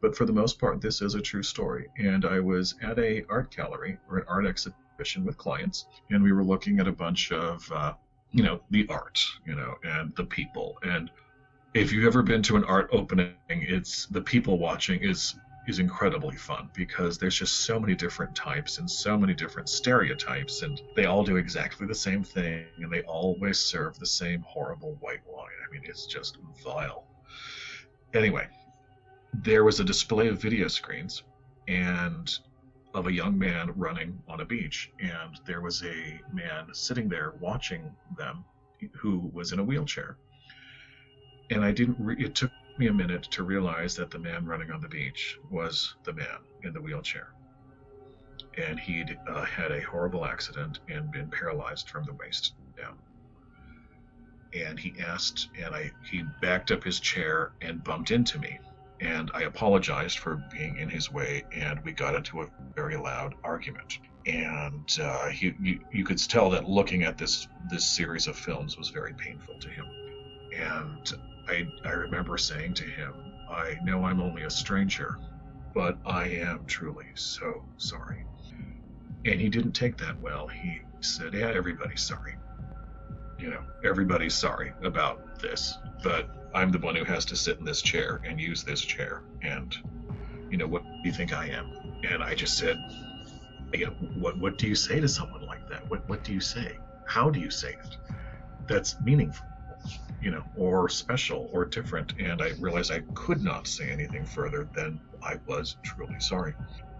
but 0.00 0.16
for 0.16 0.24
the 0.24 0.32
most 0.32 0.58
part, 0.58 0.80
this 0.80 1.02
is 1.02 1.14
a 1.14 1.20
true 1.20 1.42
story. 1.42 1.88
And 1.98 2.24
I 2.24 2.40
was 2.40 2.74
at 2.82 2.98
a 2.98 3.24
art 3.28 3.54
gallery 3.54 3.98
or 4.08 4.18
an 4.18 4.24
art 4.28 4.46
exhibition 4.46 5.24
with 5.24 5.36
clients, 5.36 5.86
and 6.10 6.22
we 6.22 6.32
were 6.32 6.44
looking 6.44 6.80
at 6.80 6.88
a 6.88 6.92
bunch 6.92 7.32
of 7.32 7.70
uh, 7.72 7.92
you 8.32 8.42
know 8.42 8.60
the 8.70 8.86
art, 8.88 9.22
you 9.46 9.54
know, 9.54 9.74
and 9.84 10.14
the 10.16 10.24
people 10.24 10.78
and 10.82 11.10
if 11.76 11.92
you've 11.92 12.06
ever 12.06 12.22
been 12.22 12.42
to 12.42 12.56
an 12.56 12.64
art 12.64 12.88
opening, 12.90 13.34
it's 13.48 14.06
the 14.06 14.20
people 14.20 14.58
watching 14.58 15.02
is 15.02 15.34
is 15.66 15.78
incredibly 15.78 16.36
fun 16.36 16.70
because 16.74 17.18
there's 17.18 17.36
just 17.36 17.64
so 17.64 17.80
many 17.80 17.94
different 17.94 18.34
types 18.34 18.78
and 18.78 18.90
so 18.90 19.18
many 19.18 19.34
different 19.34 19.68
stereotypes, 19.68 20.62
and 20.62 20.80
they 20.94 21.06
all 21.06 21.24
do 21.24 21.36
exactly 21.36 21.86
the 21.86 21.94
same 21.94 22.22
thing, 22.22 22.66
and 22.78 22.92
they 22.92 23.02
always 23.02 23.58
serve 23.58 23.98
the 23.98 24.06
same 24.06 24.42
horrible 24.42 24.96
white 25.00 25.22
wine. 25.26 25.48
I 25.66 25.72
mean, 25.72 25.82
it's 25.84 26.06
just 26.06 26.38
vile. 26.64 27.04
Anyway, 28.14 28.46
there 29.34 29.64
was 29.64 29.80
a 29.80 29.84
display 29.84 30.28
of 30.28 30.40
video 30.40 30.68
screens, 30.68 31.22
and 31.68 32.38
of 32.96 33.06
a 33.06 33.12
young 33.12 33.38
man 33.38 33.72
running 33.76 34.18
on 34.26 34.40
a 34.40 34.44
beach. 34.44 34.90
And 35.00 35.38
there 35.44 35.60
was 35.60 35.84
a 35.84 36.18
man 36.32 36.68
sitting 36.72 37.08
there 37.08 37.34
watching 37.40 37.94
them 38.16 38.44
who 38.94 39.30
was 39.32 39.52
in 39.52 39.58
a 39.58 39.64
wheelchair. 39.64 40.16
And 41.50 41.64
I 41.64 41.72
didn't, 41.72 41.96
re- 41.98 42.16
it 42.18 42.34
took 42.34 42.50
me 42.78 42.88
a 42.88 42.92
minute 42.92 43.24
to 43.24 43.42
realize 43.42 43.94
that 43.96 44.10
the 44.10 44.18
man 44.18 44.46
running 44.46 44.70
on 44.70 44.80
the 44.80 44.88
beach 44.88 45.38
was 45.50 45.94
the 46.04 46.12
man 46.12 46.38
in 46.62 46.72
the 46.72 46.80
wheelchair. 46.80 47.32
And 48.56 48.78
he'd 48.78 49.18
uh, 49.28 49.44
had 49.44 49.70
a 49.70 49.82
horrible 49.82 50.24
accident 50.24 50.80
and 50.88 51.10
been 51.10 51.30
paralyzed 51.30 51.88
from 51.88 52.04
the 52.04 52.14
waist 52.14 52.54
down. 52.76 52.96
And 54.54 54.78
he 54.78 54.94
asked, 55.00 55.48
and 55.60 55.74
I, 55.74 55.92
he 56.10 56.22
backed 56.40 56.70
up 56.70 56.82
his 56.82 57.00
chair 57.00 57.52
and 57.60 57.84
bumped 57.84 58.10
into 58.10 58.38
me 58.38 58.58
and 59.00 59.30
I 59.34 59.42
apologized 59.42 60.18
for 60.18 60.42
being 60.52 60.78
in 60.78 60.88
his 60.88 61.12
way, 61.12 61.44
and 61.52 61.82
we 61.84 61.92
got 61.92 62.14
into 62.14 62.42
a 62.42 62.48
very 62.74 62.96
loud 62.96 63.34
argument. 63.44 63.98
And 64.26 64.98
uh, 65.00 65.28
he, 65.28 65.54
you, 65.60 65.80
you 65.92 66.04
could 66.04 66.18
tell 66.18 66.50
that 66.50 66.68
looking 66.68 67.04
at 67.04 67.18
this 67.18 67.46
this 67.70 67.84
series 67.84 68.26
of 68.26 68.36
films 68.36 68.76
was 68.76 68.88
very 68.88 69.12
painful 69.12 69.58
to 69.60 69.68
him. 69.68 69.86
And 70.56 71.12
I, 71.48 71.66
I 71.84 71.90
remember 71.90 72.36
saying 72.38 72.74
to 72.74 72.84
him, 72.84 73.14
I 73.50 73.76
know 73.82 74.04
I'm 74.04 74.20
only 74.20 74.42
a 74.42 74.50
stranger, 74.50 75.18
but 75.74 75.98
I 76.04 76.24
am 76.28 76.64
truly 76.66 77.06
so 77.14 77.64
sorry. 77.76 78.24
And 79.24 79.40
he 79.40 79.48
didn't 79.48 79.72
take 79.72 79.96
that 79.98 80.20
well. 80.20 80.46
He 80.48 80.80
said, 81.00 81.34
Yeah, 81.34 81.52
everybody's 81.54 82.02
sorry. 82.02 82.36
You 83.38 83.50
know, 83.50 83.62
everybody's 83.84 84.34
sorry 84.34 84.72
about 84.82 85.40
this, 85.40 85.78
but 86.02 86.28
I'm 86.54 86.72
the 86.72 86.78
one 86.78 86.96
who 86.96 87.04
has 87.04 87.24
to 87.26 87.36
sit 87.36 87.58
in 87.58 87.64
this 87.64 87.82
chair 87.82 88.20
and 88.24 88.40
use 88.40 88.64
this 88.64 88.80
chair. 88.80 89.22
And, 89.42 89.76
you 90.50 90.56
know, 90.56 90.66
what 90.66 90.82
do 90.84 91.00
you 91.04 91.12
think 91.12 91.32
I 91.32 91.48
am? 91.48 91.70
And 92.08 92.22
I 92.22 92.34
just 92.34 92.56
said, 92.56 92.78
you 93.74 93.86
know, 93.86 93.92
what, 94.18 94.38
what 94.38 94.58
do 94.58 94.66
you 94.66 94.74
say 94.74 95.00
to 95.00 95.08
someone 95.08 95.44
like 95.46 95.68
that? 95.68 95.88
What, 95.90 96.08
what 96.08 96.24
do 96.24 96.32
you 96.32 96.40
say? 96.40 96.78
How 97.04 97.28
do 97.28 97.40
you 97.40 97.50
say 97.50 97.70
it? 97.72 97.96
That's 98.66 98.98
meaningful, 99.00 99.46
you 100.22 100.30
know, 100.30 100.42
or 100.56 100.88
special 100.88 101.48
or 101.52 101.64
different. 101.64 102.14
And 102.18 102.42
I 102.42 102.52
realized 102.58 102.90
I 102.90 103.00
could 103.14 103.42
not 103.42 103.66
say 103.66 103.90
anything 103.90 104.24
further 104.24 104.68
than 104.74 105.00
I 105.22 105.36
was 105.46 105.76
truly 105.82 106.18
sorry. 106.20 106.54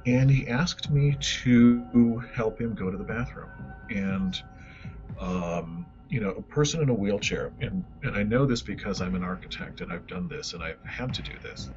And 0.07 0.31
he 0.31 0.47
asked 0.47 0.91
me 0.91 1.17
to 1.43 2.23
help 2.35 2.61
him 2.61 2.75
go 2.75 2.91
to 2.91 2.97
the 2.97 3.05
bathroom. 3.05 3.51
And, 3.91 4.41
um, 5.21 5.87
you 6.09 6.21
know, 6.21 6.31
a 6.31 6.43
person 6.43 6.81
in 6.83 6.89
a 6.89 6.95
wheelchair, 6.95 7.53
and, 7.61 7.85
and 8.05 8.17
I 8.17 8.23
know 8.23 8.47
this 8.47 8.63
because 8.63 9.01
I'm 9.01 9.17
an 9.17 9.25
architect 9.25 9.81
and 9.81 9.93
I've 9.93 10.07
done 10.07 10.29
this 10.29 10.53
and 10.53 10.63
I've 10.63 10.83
had 10.85 11.13
to 11.15 11.23
do 11.23 11.33
this. 11.43 11.71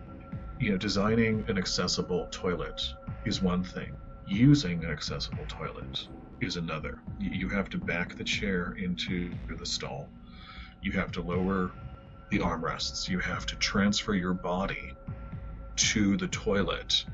You 0.60 0.72
know, 0.72 0.78
designing 0.78 1.44
an 1.48 1.58
accessible 1.58 2.28
toilet 2.30 2.82
is 3.26 3.42
one 3.42 3.64
thing, 3.64 3.96
using 4.28 4.84
an 4.84 4.92
accessible 4.92 5.46
toilet 5.48 6.08
is 6.42 6.58
another. 6.58 7.00
You 7.20 7.50
have 7.50 7.70
to 7.72 7.78
back 7.78 8.16
the 8.16 8.24
chair 8.24 8.76
into 8.78 9.32
the 9.58 9.66
stall, 9.66 10.10
you 10.82 10.92
have 10.94 11.12
to 11.14 11.22
lower 11.22 11.72
the 12.30 12.40
armrests, 12.40 13.08
you 13.08 13.20
have 13.20 13.46
to 13.48 13.56
transfer 13.56 14.14
your 14.14 14.34
body 14.34 14.94
to 15.76 16.18
the 16.18 16.28
toilet. 16.28 17.06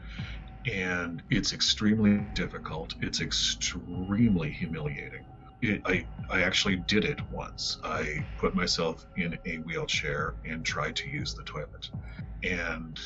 And 0.71 1.21
it's 1.29 1.53
extremely 1.53 2.17
difficult. 2.33 2.95
It's 3.01 3.21
extremely 3.21 4.51
humiliating 4.51 5.25
it, 5.69 5.81
I, 5.85 6.05
I 6.29 6.41
actually 6.43 6.77
did 6.77 7.05
it 7.05 7.19
once. 7.31 7.79
I 7.83 8.25
put 8.37 8.55
myself 8.55 9.05
in 9.17 9.37
a 9.45 9.57
wheelchair 9.57 10.35
and 10.45 10.65
tried 10.65 10.95
to 10.97 11.09
use 11.09 11.33
the 11.33 11.43
toilet. 11.43 11.89
And 12.43 12.99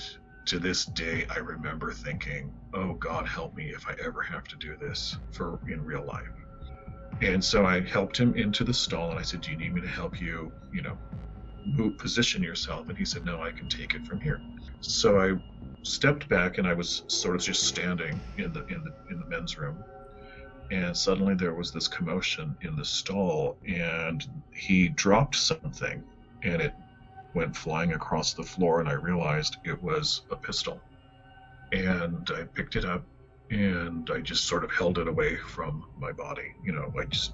to 0.46 0.60
this 0.60 0.86
day, 0.86 1.26
I 1.30 1.40
remember 1.40 1.92
thinking, 1.92 2.54
oh, 2.74 2.94
God, 2.94 3.28
help 3.28 3.56
me 3.56 3.70
if 3.70 3.88
I 3.88 3.96
ever 4.04 4.22
have 4.22 4.46
to 4.46 4.56
do 4.56 4.76
this 4.78 5.18
for 5.32 5.60
in 5.68 5.84
real 5.84 6.06
life. 6.06 6.28
And 7.22 7.44
so 7.44 7.66
I 7.66 7.82
helped 7.82 8.18
him 8.18 8.36
into 8.36 8.64
the 8.64 8.74
stall 8.74 9.12
and 9.12 9.20
I 9.20 9.24
said, 9.24 9.42
do 9.42 9.52
you 9.52 9.58
need 9.58 9.74
me 9.74 9.82
to 9.82 9.88
help 9.88 10.22
you, 10.22 10.54
you 10.72 10.82
know, 10.82 10.98
move, 11.66 11.98
position 11.98 12.42
yourself? 12.44 12.88
And 12.90 12.98
he 12.98 13.06
said, 13.06 13.26
no, 13.26 13.42
I 13.42 13.52
can 13.52 13.68
take 13.68 13.94
it 13.94 14.06
from 14.06 14.22
here. 14.22 14.42
So 14.82 15.20
I 15.20 15.34
stepped 15.84 16.30
back 16.30 16.58
and 16.58 16.68
I 16.68 16.74
was 16.74 17.04
sort 17.08 17.36
of 17.36 17.42
just 17.42 17.66
standing 17.68 18.22
in 18.38 18.54
the 18.54 18.66
in 18.68 18.84
the 18.84 18.94
in 19.12 19.20
the 19.20 19.26
men's 19.28 19.58
room 19.58 19.84
and 20.72 20.96
suddenly 20.96 21.36
there 21.36 21.54
was 21.56 21.72
this 21.72 21.88
commotion 21.88 22.56
in 22.62 22.76
the 22.76 22.86
stall 22.86 23.58
and 23.68 24.24
he 24.54 24.90
dropped 24.90 25.36
something 25.36 26.04
and 26.44 26.62
it 26.62 26.74
went 27.34 27.56
flying 27.56 27.94
across 27.94 28.34
the 28.34 28.44
floor 28.44 28.80
and 28.80 28.90
i 28.90 28.94
realized 28.94 29.58
it 29.64 29.82
was 29.82 30.22
a 30.32 30.36
pistol 30.36 30.82
and 31.72 32.30
i 32.36 32.44
picked 32.56 32.76
it 32.76 32.86
up 32.86 33.06
and 33.52 34.10
i 34.14 34.20
just 34.20 34.46
sort 34.46 34.64
of 34.64 34.72
held 34.72 34.98
it 34.98 35.08
away 35.08 35.36
from 35.36 35.86
my 35.98 36.12
body. 36.12 36.54
You 36.64 36.74
know 36.74 36.94
i 37.00 37.06
just 37.06 37.34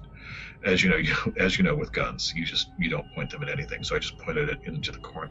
as 0.64 0.82
you 0.82 0.90
know 0.90 0.96
you, 1.08 1.14
as 1.38 1.58
you 1.58 1.64
know 1.64 1.74
with 1.74 1.92
guns 1.92 2.32
you 2.34 2.44
just 2.44 2.70
you 2.78 2.90
don't 2.90 3.10
point 3.14 3.30
them 3.30 3.42
at 3.42 3.48
anything. 3.48 3.84
So 3.84 3.96
i 3.96 3.98
just 3.98 4.18
pointed 4.18 4.48
it 4.48 4.60
into 4.64 4.92
the 4.92 4.98
corner. 4.98 5.30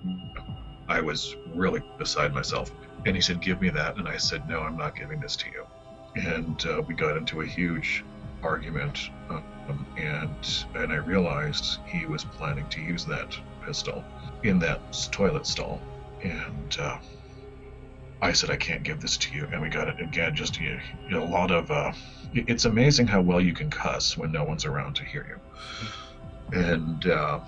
I 0.88 1.02
was 1.02 1.36
really 1.48 1.82
beside 1.98 2.34
myself. 2.34 2.72
And 3.08 3.16
he 3.16 3.22
said 3.22 3.42
give 3.42 3.62
me 3.62 3.70
that. 3.70 3.98
And 3.98 4.08
i 4.08 4.18
said 4.18 4.48
no 4.48 4.62
i'm 4.62 4.78
not 4.78 4.96
giving 4.96 5.20
this 5.20 5.36
to 5.38 5.50
you. 5.50 5.66
And 6.16 6.66
uh, 6.66 6.82
we 6.88 6.94
got 6.94 7.18
into 7.18 7.42
a 7.42 7.46
huge 7.46 8.04
argument. 8.44 9.10
Um, 9.30 9.44
and 9.98 10.66
and 10.76 10.92
I 10.92 10.98
realized 10.98 11.80
he 11.88 12.06
was 12.06 12.24
planning 12.24 12.68
to 12.70 12.82
use 12.82 13.06
that 13.06 13.36
pistol 13.66 14.04
in 14.44 14.60
that 14.60 14.80
toilet 15.12 15.48
stall, 15.48 15.82
and 16.24 16.78
uh, 16.80 17.00
I 18.22 18.32
said 18.32 18.50
I 18.50 18.56
can't 18.56 18.84
give 18.84 19.02
this 19.02 19.18
to 19.18 19.36
you. 19.36 19.48
And 19.52 19.62
we 19.62 19.70
got 19.70 19.88
it 19.88 20.00
again. 20.00 20.36
Just 20.36 20.60
you 20.60 20.80
know, 21.10 21.24
a 21.24 21.26
lot 21.26 21.52
of. 21.52 21.70
Uh, 21.70 21.92
it's 22.34 22.66
amazing 22.66 23.08
how 23.08 23.22
well 23.22 23.40
you 23.40 23.54
can 23.54 23.70
cuss 23.70 24.18
when 24.18 24.32
no 24.32 24.44
one's 24.44 24.66
around 24.66 24.96
to 24.96 25.06
hear 25.06 25.26
you. 25.30 26.60
And 26.60 27.06
uh, 27.08 27.40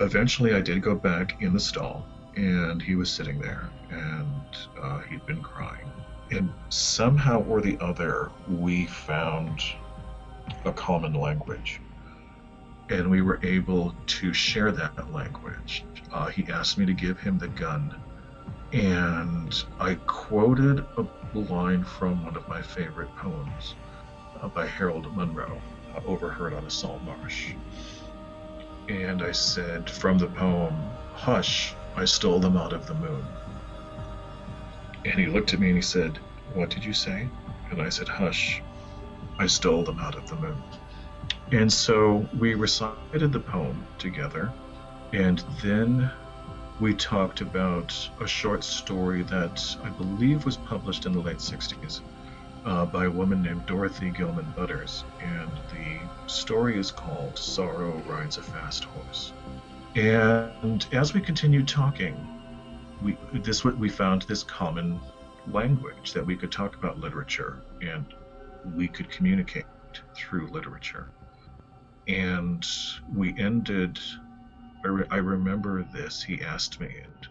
eventually, 0.00 0.54
I 0.54 0.60
did 0.60 0.82
go 0.82 0.94
back 0.94 1.42
in 1.42 1.52
the 1.52 1.60
stall, 1.60 2.06
and 2.36 2.80
he 2.80 2.94
was 2.94 3.10
sitting 3.10 3.38
there, 3.40 3.68
and 3.90 4.42
uh, 4.80 5.00
he'd 5.00 5.24
been 5.26 5.42
crying 5.42 5.90
and 6.30 6.52
somehow 6.68 7.44
or 7.44 7.60
the 7.60 7.78
other, 7.80 8.30
we 8.48 8.86
found 8.86 9.60
a 10.64 10.72
common 10.72 11.14
language. 11.14 11.80
And 12.90 13.10
we 13.10 13.22
were 13.22 13.40
able 13.42 13.94
to 14.06 14.32
share 14.32 14.70
that 14.72 15.12
language. 15.12 15.84
Uh, 16.12 16.26
he 16.26 16.44
asked 16.52 16.76
me 16.76 16.84
to 16.86 16.92
give 16.92 17.18
him 17.18 17.38
the 17.38 17.48
gun. 17.48 17.94
And 18.74 19.64
I 19.78 19.94
quoted 20.08 20.84
a 20.96 21.06
line 21.38 21.84
from 21.84 22.24
one 22.24 22.34
of 22.34 22.48
my 22.48 22.60
favorite 22.60 23.14
poems 23.14 23.76
uh, 24.42 24.48
by 24.48 24.66
Harold 24.66 25.16
Monro, 25.16 25.62
uh, 25.94 26.00
Overheard 26.04 26.52
on 26.52 26.64
a 26.64 26.70
Salt 26.70 27.00
Marsh. 27.04 27.52
And 28.88 29.22
I 29.22 29.30
said 29.30 29.88
from 29.88 30.18
the 30.18 30.26
poem, 30.26 30.74
Hush, 31.14 31.76
I 31.94 32.04
stole 32.04 32.40
them 32.40 32.56
out 32.56 32.72
of 32.72 32.88
the 32.88 32.94
moon. 32.94 33.24
And 35.04 35.20
he 35.20 35.26
looked 35.26 35.54
at 35.54 35.60
me 35.60 35.68
and 35.68 35.76
he 35.76 35.82
said, 35.82 36.18
What 36.54 36.70
did 36.70 36.84
you 36.84 36.94
say? 36.94 37.28
And 37.70 37.80
I 37.80 37.90
said, 37.90 38.08
Hush, 38.08 38.60
I 39.38 39.46
stole 39.46 39.84
them 39.84 40.00
out 40.00 40.16
of 40.16 40.28
the 40.28 40.34
moon. 40.34 40.60
And 41.52 41.72
so 41.72 42.28
we 42.40 42.54
recited 42.54 43.30
the 43.30 43.38
poem 43.38 43.86
together, 43.98 44.52
and 45.12 45.44
then 45.62 46.10
we 46.80 46.94
talked 46.94 47.40
about 47.40 47.96
a 48.20 48.26
short 48.26 48.64
story 48.64 49.22
that 49.22 49.76
I 49.84 49.90
believe 49.90 50.44
was 50.44 50.56
published 50.56 51.06
in 51.06 51.12
the 51.12 51.20
late 51.20 51.38
60s 51.38 52.00
uh, 52.64 52.86
by 52.86 53.04
a 53.04 53.10
woman 53.10 53.42
named 53.42 53.66
Dorothy 53.66 54.10
Gilman 54.10 54.52
Butters. 54.56 55.04
And 55.20 55.50
the 55.72 56.28
story 56.28 56.78
is 56.78 56.90
called 56.90 57.38
Sorrow 57.38 58.02
Rides 58.08 58.38
a 58.38 58.42
Fast 58.42 58.84
Horse. 58.84 59.32
And 59.94 60.84
as 60.92 61.14
we 61.14 61.20
continued 61.20 61.68
talking, 61.68 62.16
we 63.02 63.16
this 63.32 63.64
we 63.64 63.88
found 63.88 64.22
this 64.22 64.42
common 64.42 64.98
language 65.46 66.12
that 66.12 66.24
we 66.24 66.36
could 66.36 66.50
talk 66.50 66.74
about 66.76 66.98
literature 66.98 67.62
and 67.80 68.06
we 68.74 68.88
could 68.88 69.10
communicate 69.10 69.66
through 70.16 70.48
literature. 70.48 71.10
And 72.08 72.66
we 73.14 73.38
ended, 73.38 73.98
I, 74.84 74.88
re- 74.88 75.06
I 75.10 75.16
remember 75.16 75.82
this. 75.92 76.22
He 76.22 76.42
asked 76.42 76.78
me, 76.80 76.94
and 77.02 77.28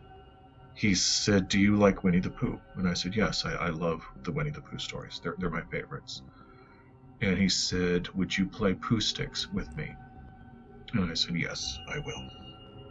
he 0.74 0.96
said, 0.96 1.48
Do 1.48 1.60
you 1.60 1.76
like 1.76 2.04
Winnie 2.04 2.20
the 2.20 2.30
Pooh? 2.30 2.60
And 2.76 2.88
I 2.88 2.94
said, 2.94 3.16
Yes, 3.16 3.46
I, 3.46 3.54
I 3.54 3.70
love 3.70 4.04
the 4.24 4.32
Winnie 4.32 4.50
the 4.50 4.62
Pooh 4.62 4.80
stories. 4.80 5.22
They're, 5.24 5.36
they're 5.38 5.50
my 5.50 5.62
favorites. 5.62 6.24
And 7.22 7.38
he 7.38 7.48
said, 7.48 8.10
Would 8.10 8.36
you 8.36 8.48
play 8.48 8.74
Pooh 8.74 9.00
Sticks 9.00 9.52
with 9.54 9.76
me? 9.78 9.96
And 10.94 11.12
I 11.12 11.14
said, 11.14 11.36
Yes, 11.36 11.80
I 11.88 12.00
will. 12.00 12.30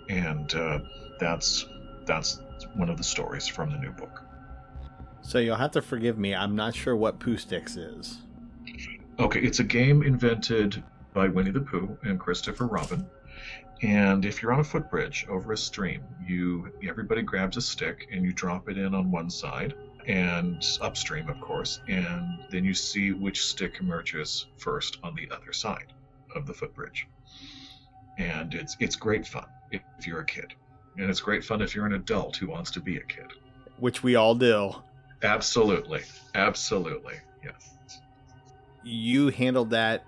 And 0.09 0.55
uh, 0.55 0.79
that's 1.18 1.66
that's 2.05 2.40
one 2.75 2.88
of 2.88 2.96
the 2.96 3.05
stories 3.05 3.46
from 3.46 3.70
the 3.70 3.79
new 3.79 3.92
book. 3.92 4.22
So 5.22 5.38
you'll 5.38 5.57
have 5.57 5.70
to 5.72 5.83
forgive 5.83 6.18
me. 6.18 6.35
I'm 6.35 6.57
not 6.57 6.75
sure 6.75 6.96
what 6.96 7.20
Pooh 7.20 7.37
Sticks 7.37 7.77
is. 7.77 8.18
Okay, 9.18 9.40
it's 9.40 9.61
a 9.61 9.64
game 9.64 10.03
invented 10.03 10.83
by 11.14 11.29
Winnie 11.29 11.51
the 11.51 11.61
Pooh 11.61 11.96
and 12.03 12.18
Christopher 12.18 12.66
Robin. 12.66 13.07
And 13.83 14.25
if 14.25 14.40
you're 14.40 14.53
on 14.53 14.61
a 14.61 14.64
footbridge 14.64 15.27
over 15.29 15.53
a 15.53 15.57
stream, 15.57 16.05
you 16.25 16.73
everybody 16.88 17.23
grabs 17.23 17.57
a 17.57 17.61
stick 17.61 18.09
and 18.12 18.25
you 18.25 18.33
drop 18.33 18.68
it 18.68 18.79
in 18.79 18.95
on 18.95 19.11
one 19.11 19.29
side, 19.29 19.75
and 20.07 20.64
upstream, 20.81 21.29
of 21.29 21.40
course, 21.40 21.81
and 21.88 22.45
then 22.51 22.64
you 22.64 22.75
see 22.75 23.12
which 23.12 23.45
stick 23.45 23.79
emerges 23.81 24.47
first 24.57 24.99
on 25.03 25.14
the 25.16 25.29
other 25.35 25.53
side 25.53 25.92
of 26.35 26.47
the 26.47 26.55
footbridge. 26.55 27.09
And 28.18 28.55
it's 28.55 28.77
it's 28.79 28.95
great 28.95 29.27
fun 29.27 29.47
if 29.73 30.07
you're 30.07 30.21
a 30.21 30.27
kid, 30.27 30.55
and 30.97 31.11
it's 31.11 31.21
great 31.21 31.45
fun 31.45 31.61
if 31.61 31.75
you're 31.75 31.87
an 31.87 31.95
adult 31.95 32.37
who 32.37 32.49
wants 32.49 32.71
to 32.73 32.81
be 32.81 32.99
a 32.99 33.03
kid. 33.03 33.33
Which 33.79 34.05
we 34.05 34.14
all 34.14 34.37
do. 34.37 34.75
Absolutely, 35.25 36.03
absolutely, 36.37 37.14
yes. 37.45 38.01
You 38.85 39.29
handled 39.29 39.71
that 39.71 40.05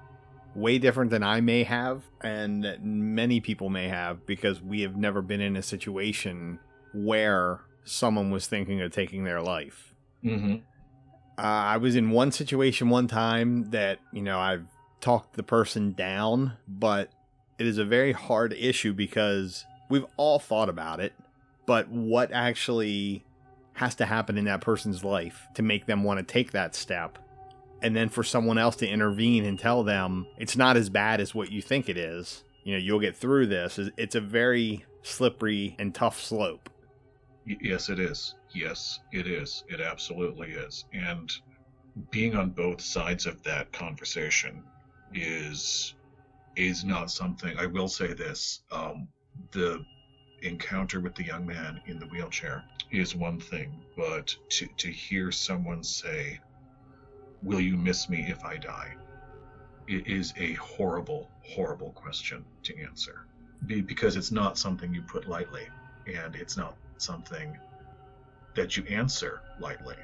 way 0.55 0.79
different 0.79 1.11
than 1.11 1.23
I 1.23 1.40
may 1.40 1.64
have, 1.64 2.03
and 2.23 2.64
that 2.64 2.85
many 2.85 3.40
people 3.40 3.69
may 3.69 3.88
have, 3.88 4.25
because 4.27 4.61
we 4.62 4.83
have 4.83 4.97
never 4.97 5.23
been 5.23 5.40
in 5.40 5.57
a 5.57 5.62
situation 5.62 6.59
where 6.93 7.61
someone 7.85 8.31
was 8.31 8.47
thinking 8.47 8.81
of 8.81 8.93
taking 8.93 9.25
their 9.25 9.43
life. 9.43 9.95
Mm-hmm. 10.25 10.57
Uh, 11.37 11.43
I 11.43 11.77
was 11.79 11.97
in 11.97 12.11
one 12.11 12.31
situation 12.31 12.88
one 12.88 13.09
time 13.09 13.71
that, 13.71 13.99
you 14.12 14.23
know, 14.23 14.38
I've 14.38 14.67
talked 15.01 15.35
the 15.35 15.43
person 15.43 15.93
down, 15.93 16.53
but 16.69 17.11
it 17.59 17.67
is 17.67 17.79
a 17.79 17.85
very 17.85 18.12
hard 18.12 18.53
issue 18.53 18.93
because 18.93 19.64
we've 19.90 20.07
all 20.17 20.38
thought 20.38 20.69
about 20.69 21.01
it, 21.01 21.12
but 21.67 21.88
what 21.88 22.33
actually 22.33 23.25
has 23.75 23.97
to 23.97 24.07
happen 24.07 24.38
in 24.38 24.45
that 24.45 24.61
person's 24.61 25.03
life 25.03 25.49
to 25.55 25.62
make 25.62 25.87
them 25.87 26.05
want 26.05 26.19
to 26.19 26.33
take 26.33 26.53
that 26.53 26.75
step? 26.77 27.19
And 27.85 27.94
then 27.94 28.09
for 28.09 28.25
someone 28.25 28.57
else 28.57 28.77
to 28.77 28.88
intervene 28.88 29.44
and 29.44 29.59
tell 29.59 29.85
them 29.85 30.27
it's 30.38 30.57
not 30.57 30.77
as 30.77 30.88
bad 30.88 31.20
as 31.20 31.35
what 31.35 31.53
you 31.53 31.61
think 31.61 31.88
it 31.90 31.99
is. 31.99 32.42
You 32.64 32.73
know, 32.73 32.79
you'll 32.79 32.99
get 32.99 33.14
through 33.14 33.47
this. 33.49 33.79
It's 33.99 34.14
a 34.14 34.23
very 34.23 34.87
slippery 35.03 35.77
and 35.79 35.94
tough 35.94 36.20
slope. 36.20 36.70
Yes, 37.44 37.90
it 37.90 38.01
is. 38.01 38.37
Yes, 38.55 39.01
it 39.12 39.27
is. 39.27 39.64
It 39.68 39.83
absolutely 39.83 40.53
is. 40.53 40.87
And 40.94 41.31
being 42.11 42.35
on 42.35 42.51
both 42.51 42.81
sides 42.81 43.27
of 43.27 43.42
that 43.42 43.70
conversation 43.73 44.64
is 45.12 45.94
is 46.57 46.85
not 46.85 47.11
something. 47.11 47.55
I 47.59 47.66
will 47.66 47.88
say 47.88 48.14
this: 48.14 48.62
um, 48.73 49.09
the 49.53 49.85
encounter 50.40 51.01
with 51.01 51.14
the 51.14 51.25
young 51.25 51.47
man 51.47 51.83
in 51.87 51.99
the 51.99 52.07
wheelchair 52.07 52.64
is 52.90 53.14
one 53.14 53.40
thing, 53.40 53.73
but 53.94 54.35
to 54.51 54.66
to 54.79 54.88
hear 54.90 55.31
someone 55.31 55.83
say, 55.85 56.40
"Will 57.45 57.61
you 57.61 57.77
miss 57.77 58.09
me 58.09 58.27
if 58.31 58.43
I 58.43 58.57
die?" 58.57 58.97
It 59.87 60.07
is 60.07 60.33
a 60.39 60.55
horrible, 60.55 61.31
horrible 61.43 61.93
question 61.93 62.43
to 62.63 62.81
answer, 62.81 63.27
because 63.67 64.17
it's 64.17 64.33
not 64.33 64.57
something 64.57 64.95
you 64.95 65.03
put 65.03 65.29
lightly, 65.29 65.69
and 66.07 66.35
it's 66.37 66.57
not 66.57 66.79
something 66.97 67.61
that 68.55 68.79
you 68.79 68.85
answer 68.85 69.43
lightly. 69.59 69.97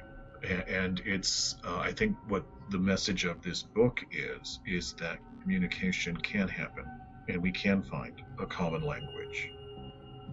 And 0.43 0.99
it's, 0.99 1.55
uh, 1.63 1.79
I 1.79 1.93
think, 1.93 2.15
what 2.27 2.45
the 2.69 2.77
message 2.77 3.25
of 3.25 3.41
this 3.41 3.63
book 3.63 3.99
is, 4.11 4.59
is 4.67 4.93
that 4.99 5.17
communication 5.41 6.15
can 6.17 6.47
happen, 6.47 6.85
and 7.27 7.41
we 7.41 7.51
can 7.51 7.81
find 7.81 8.13
a 8.37 8.45
common 8.45 8.83
language 8.83 9.49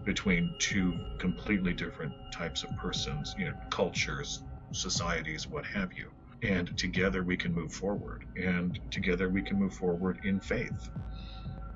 between 0.05 0.53
two 0.59 0.93
completely 1.17 1.73
different 1.73 2.13
types 2.31 2.63
of 2.63 2.69
persons, 2.75 3.33
you 3.35 3.45
know, 3.45 3.55
cultures, 3.71 4.43
societies, 4.73 5.47
what 5.47 5.65
have 5.65 5.91
you. 5.93 6.11
And 6.41 6.77
together 6.77 7.23
we 7.23 7.35
can 7.35 7.53
move 7.53 7.73
forward, 7.73 8.23
and 8.41 8.79
together 8.91 9.29
we 9.29 9.41
can 9.41 9.59
move 9.59 9.73
forward 9.73 10.19
in 10.23 10.39
faith, 10.39 10.89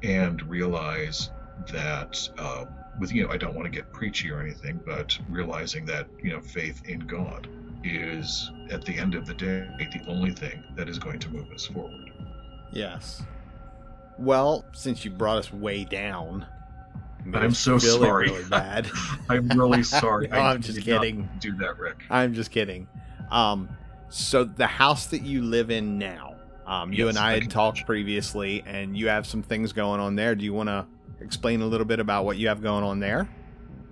and 0.03 0.41
realize 0.49 1.31
that 1.71 2.29
uh, 2.37 2.65
with 2.99 3.11
you 3.11 3.25
know 3.25 3.33
I 3.33 3.37
don't 3.37 3.55
want 3.55 3.65
to 3.65 3.71
get 3.71 3.91
preachy 3.91 4.31
or 4.31 4.41
anything, 4.41 4.79
but 4.85 5.17
realizing 5.29 5.85
that 5.87 6.07
you 6.21 6.31
know 6.31 6.39
faith 6.39 6.81
in 6.87 7.01
God 7.01 7.49
is 7.83 8.51
at 8.71 8.85
the 8.85 8.97
end 8.97 9.15
of 9.15 9.25
the 9.25 9.33
day 9.33 9.67
the 9.79 10.09
only 10.09 10.31
thing 10.31 10.63
that 10.75 10.87
is 10.87 10.97
going 10.97 11.19
to 11.19 11.29
move 11.29 11.51
us 11.51 11.65
forward. 11.65 12.11
Yes. 12.71 13.21
Well, 14.17 14.63
since 14.73 15.03
you 15.03 15.11
brought 15.11 15.37
us 15.39 15.51
way 15.51 15.83
down, 15.83 16.45
I'm 17.33 17.53
so 17.53 17.75
it 17.75 17.81
sorry. 17.81 18.29
Really 18.29 18.49
bad. 18.49 18.89
I'm 19.29 19.47
really 19.49 19.83
sorry. 19.83 20.27
No, 20.27 20.37
I'm 20.37 20.61
just 20.61 20.81
kidding. 20.81 21.29
Do 21.39 21.55
that, 21.57 21.77
Rick. 21.77 22.03
I'm 22.09 22.33
just 22.33 22.51
kidding. 22.51 22.87
Um, 23.31 23.69
so 24.13 24.43
the 24.43 24.67
house 24.67 25.07
that 25.07 25.23
you 25.23 25.41
live 25.41 25.71
in 25.71 25.97
now, 25.97 26.35
um, 26.67 26.93
you 26.93 27.07
Yes, 27.07 27.15
and 27.15 27.25
I 27.25 27.33
had 27.33 27.49
talked 27.49 27.85
previously, 27.85 28.63
and 28.65 28.95
you 28.95 29.07
have 29.07 29.25
some 29.25 29.41
things 29.41 29.73
going 29.73 29.99
on 29.99 30.15
there. 30.15 30.35
Do 30.35 30.45
you 30.45 30.53
want 30.53 30.69
to 30.69 30.85
explain 31.19 31.61
a 31.61 31.65
little 31.65 31.85
bit 31.85 31.99
about 31.99 32.23
what 32.23 32.37
you 32.37 32.47
have 32.47 32.61
going 32.61 32.83
on 32.83 32.99
there? 32.99 33.27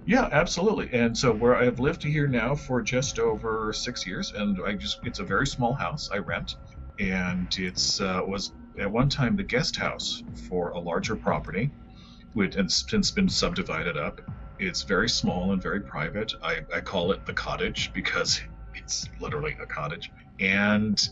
Yeah, 0.06 0.30
absolutely. 0.32 0.90
And 0.94 1.18
so 1.18 1.32
where 1.32 1.56
I've 1.56 1.80
lived 1.80 2.04
here 2.04 2.28
now 2.28 2.56
for 2.56 2.82
just 2.82 3.20
over 3.20 3.74
six 3.74 4.06
years, 4.06 4.32
and 4.32 4.60
I 4.66 4.74
just 4.74 5.00
it's 5.04 5.20
a 5.20 5.24
very 5.24 5.48
small 5.48 5.74
house 5.74 6.10
I 6.12 6.18
rent, 6.18 6.56
and 7.00 7.48
it's 7.58 8.00
uh, 8.00 8.22
was 8.26 8.54
at 8.80 8.92
one 8.92 9.10
time 9.10 9.36
the 9.36 9.44
guest 9.44 9.76
house 9.76 10.24
for 10.48 10.70
a 10.70 10.80
larger 10.80 11.16
property, 11.16 11.72
which 12.34 12.56
has 12.56 12.86
since 12.88 13.12
been 13.12 13.30
subdivided 13.30 13.98
up. 13.98 14.22
It's 14.60 14.84
very 14.84 15.10
small 15.10 15.52
and 15.52 15.62
very 15.62 15.82
private. 15.82 16.34
I, 16.44 16.62
I 16.74 16.80
call 16.82 17.12
it 17.12 17.26
the 17.26 17.34
cottage 17.34 17.92
because 17.94 18.40
it's 18.92 19.08
literally 19.22 19.56
a 19.62 19.66
cottage, 19.66 20.12
and 20.42 21.10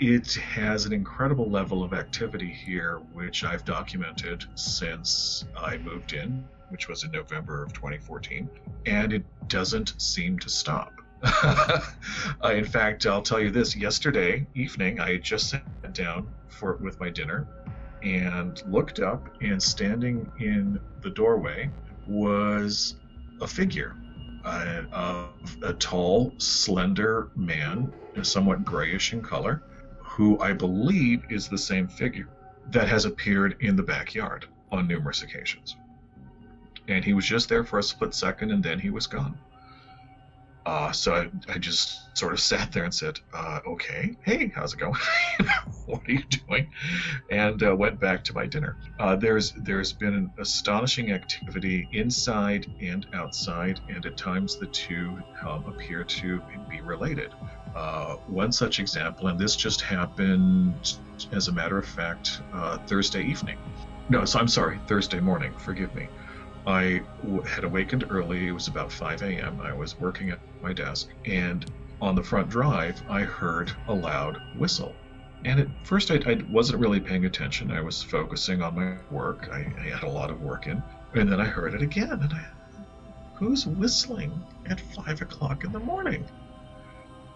it 0.00 0.34
has 0.34 0.84
an 0.84 0.92
incredible 0.92 1.48
level 1.48 1.84
of 1.84 1.92
activity 1.92 2.50
here, 2.50 3.00
which 3.12 3.44
I've 3.44 3.64
documented 3.64 4.44
since 4.56 5.44
I 5.56 5.78
moved 5.78 6.12
in 6.12 6.44
which 6.70 6.88
was 6.88 7.02
in 7.02 7.10
November 7.10 7.64
of 7.64 7.72
2014, 7.72 8.48
and 8.86 9.12
it 9.12 9.24
doesn't 9.48 10.00
seem 10.00 10.38
to 10.38 10.48
stop. 10.48 10.92
I, 11.24 11.82
uh, 12.44 12.52
in 12.52 12.64
fact, 12.64 13.06
I'll 13.06 13.22
tell 13.22 13.40
you 13.40 13.50
this: 13.50 13.76
yesterday 13.76 14.46
evening, 14.54 15.00
I 15.00 15.16
just 15.16 15.50
sat 15.50 15.92
down 15.92 16.28
for 16.48 16.76
with 16.76 17.00
my 17.00 17.10
dinner 17.10 17.48
and 18.04 18.62
looked 18.68 19.00
up, 19.00 19.28
and 19.42 19.60
standing 19.60 20.30
in 20.38 20.78
the 21.02 21.10
doorway 21.10 21.68
was 22.06 22.94
a 23.40 23.48
figure 23.48 23.96
uh, 24.44 24.82
of 24.92 25.28
a 25.62 25.72
tall, 25.74 26.34
slender 26.38 27.28
man, 27.34 27.92
somewhat 28.22 28.64
grayish 28.64 29.12
in 29.12 29.22
color, 29.22 29.62
who 29.98 30.38
I 30.40 30.52
believe 30.52 31.24
is 31.30 31.48
the 31.48 31.58
same 31.58 31.88
figure 31.88 32.28
that 32.70 32.88
has 32.88 33.04
appeared 33.04 33.56
in 33.60 33.76
the 33.76 33.82
backyard 33.82 34.46
on 34.70 34.86
numerous 34.86 35.22
occasions 35.22 35.76
and 36.90 37.04
he 37.04 37.12
was 37.12 37.24
just 37.24 37.48
there 37.48 37.64
for 37.64 37.78
a 37.78 37.82
split 37.82 38.12
second 38.12 38.50
and 38.50 38.62
then 38.62 38.78
he 38.78 38.90
was 38.90 39.06
gone. 39.06 39.38
Uh, 40.66 40.92
so 40.92 41.14
I, 41.14 41.52
I 41.52 41.58
just 41.58 42.16
sort 42.16 42.32
of 42.32 42.40
sat 42.40 42.70
there 42.72 42.84
and 42.84 42.92
said, 42.92 43.18
uh, 43.32 43.60
okay, 43.66 44.16
hey, 44.22 44.52
how's 44.54 44.74
it 44.74 44.78
going? 44.78 44.94
what 45.86 46.02
are 46.06 46.12
you 46.12 46.22
doing? 46.24 46.70
And 47.30 47.62
uh, 47.62 47.74
went 47.74 47.98
back 47.98 48.22
to 48.24 48.34
my 48.34 48.46
dinner. 48.46 48.76
Uh, 48.98 49.16
there's 49.16 49.52
there's 49.52 49.92
been 49.92 50.14
an 50.14 50.32
astonishing 50.38 51.12
activity 51.12 51.88
inside 51.92 52.70
and 52.80 53.06
outside, 53.14 53.80
and 53.88 54.04
at 54.04 54.16
times 54.16 54.58
the 54.58 54.66
two 54.66 55.18
um, 55.46 55.64
appear 55.66 56.04
to 56.04 56.42
be 56.68 56.80
related. 56.82 57.32
Uh, 57.74 58.16
one 58.26 58.52
such 58.52 58.80
example, 58.80 59.28
and 59.28 59.38
this 59.38 59.56
just 59.56 59.80
happened, 59.80 60.98
as 61.32 61.48
a 61.48 61.52
matter 61.52 61.78
of 61.78 61.86
fact, 61.86 62.42
uh, 62.52 62.78
Thursday 62.78 63.22
evening. 63.22 63.56
No, 64.08 64.24
so 64.24 64.40
I'm 64.40 64.48
sorry, 64.48 64.78
Thursday 64.88 65.20
morning. 65.20 65.54
Forgive 65.56 65.94
me. 65.94 66.08
I 66.66 67.02
w- 67.22 67.42
had 67.42 67.64
awakened 67.64 68.04
early. 68.10 68.48
It 68.48 68.52
was 68.52 68.68
about 68.68 68.92
5 68.92 69.22
a.m. 69.22 69.60
I 69.60 69.72
was 69.72 69.98
working 69.98 70.30
at 70.30 70.40
my 70.62 70.72
desk, 70.72 71.08
and 71.24 71.64
on 72.00 72.14
the 72.14 72.22
front 72.22 72.48
drive, 72.48 73.02
I 73.08 73.22
heard 73.22 73.72
a 73.88 73.94
loud 73.94 74.36
whistle. 74.56 74.94
And 75.44 75.60
at 75.60 75.68
first, 75.86 76.10
I, 76.10 76.16
I 76.26 76.42
wasn't 76.50 76.80
really 76.80 77.00
paying 77.00 77.24
attention. 77.24 77.70
I 77.70 77.80
was 77.80 78.02
focusing 78.02 78.62
on 78.62 78.74
my 78.74 78.96
work. 79.10 79.48
I, 79.50 79.72
I 79.80 79.88
had 79.88 80.02
a 80.02 80.10
lot 80.10 80.30
of 80.30 80.42
work 80.42 80.66
in. 80.66 80.82
And 81.14 81.30
then 81.30 81.40
I 81.40 81.46
heard 81.46 81.74
it 81.74 81.82
again, 81.82 82.12
and 82.12 82.32
I, 82.32 82.46
who's 83.34 83.66
whistling 83.66 84.44
at 84.66 84.80
5 84.80 85.22
o'clock 85.22 85.64
in 85.64 85.72
the 85.72 85.80
morning? 85.80 86.26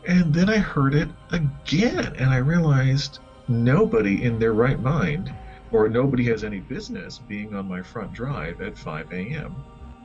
And 0.06 0.34
then 0.34 0.50
I 0.50 0.58
heard 0.58 0.94
it 0.94 1.08
again, 1.32 2.14
and 2.18 2.30
I 2.30 2.36
realized 2.36 3.20
nobody 3.48 4.22
in 4.22 4.38
their 4.38 4.52
right 4.52 4.78
mind 4.78 5.32
or 5.74 5.88
nobody 5.88 6.22
has 6.22 6.44
any 6.44 6.60
business 6.60 7.18
being 7.18 7.52
on 7.52 7.66
my 7.66 7.82
front 7.82 8.12
drive 8.12 8.60
at 8.60 8.78
5 8.78 9.12
a.m. 9.12 9.56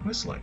whistling. 0.03 0.41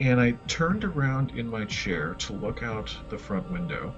And 0.00 0.20
I 0.20 0.32
turned 0.46 0.84
around 0.84 1.32
in 1.32 1.48
my 1.50 1.64
chair 1.64 2.14
to 2.14 2.32
look 2.32 2.62
out 2.62 2.96
the 3.08 3.18
front 3.18 3.50
window, 3.50 3.92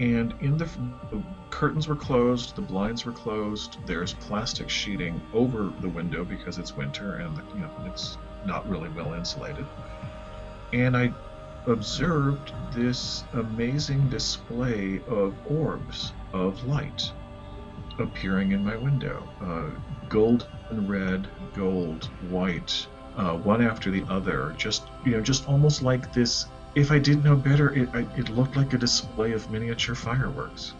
and 0.00 0.34
in 0.40 0.58
the, 0.58 0.64
the 1.12 1.22
curtains 1.50 1.86
were 1.86 1.94
closed, 1.94 2.56
the 2.56 2.62
blinds 2.62 3.06
were 3.06 3.12
closed. 3.12 3.78
There's 3.86 4.14
plastic 4.14 4.68
sheeting 4.68 5.20
over 5.32 5.72
the 5.80 5.88
window 5.88 6.24
because 6.24 6.58
it's 6.58 6.76
winter 6.76 7.16
and 7.16 7.36
you 7.54 7.60
know 7.60 7.70
it's 7.86 8.18
not 8.44 8.68
really 8.68 8.88
well 8.90 9.14
insulated. 9.14 9.64
And 10.72 10.96
I 10.96 11.14
observed 11.66 12.52
this 12.72 13.22
amazing 13.32 14.08
display 14.08 15.00
of 15.06 15.34
orbs 15.48 16.12
of 16.32 16.64
light 16.64 17.12
appearing 17.98 18.52
in 18.52 18.64
my 18.64 18.76
window. 18.76 19.28
Uh, 19.40 19.78
gold 20.08 20.48
and 20.70 20.88
red, 20.88 21.28
gold, 21.54 22.04
white, 22.30 22.86
uh, 23.16 23.36
one 23.36 23.62
after 23.62 23.90
the 23.90 24.04
other. 24.08 24.54
Just 24.56 24.88
you 25.04 25.12
know, 25.12 25.20
just 25.20 25.48
almost 25.48 25.82
like 25.82 26.12
this 26.12 26.46
if 26.76 26.92
I 26.92 26.98
didn't 26.98 27.24
know 27.24 27.34
better, 27.34 27.72
it, 27.74 27.88
I, 27.94 28.00
it 28.18 28.28
looked 28.28 28.54
like 28.54 28.74
a 28.74 28.78
display 28.78 29.32
of 29.32 29.50
miniature 29.50 29.94
fireworks. 29.94 30.74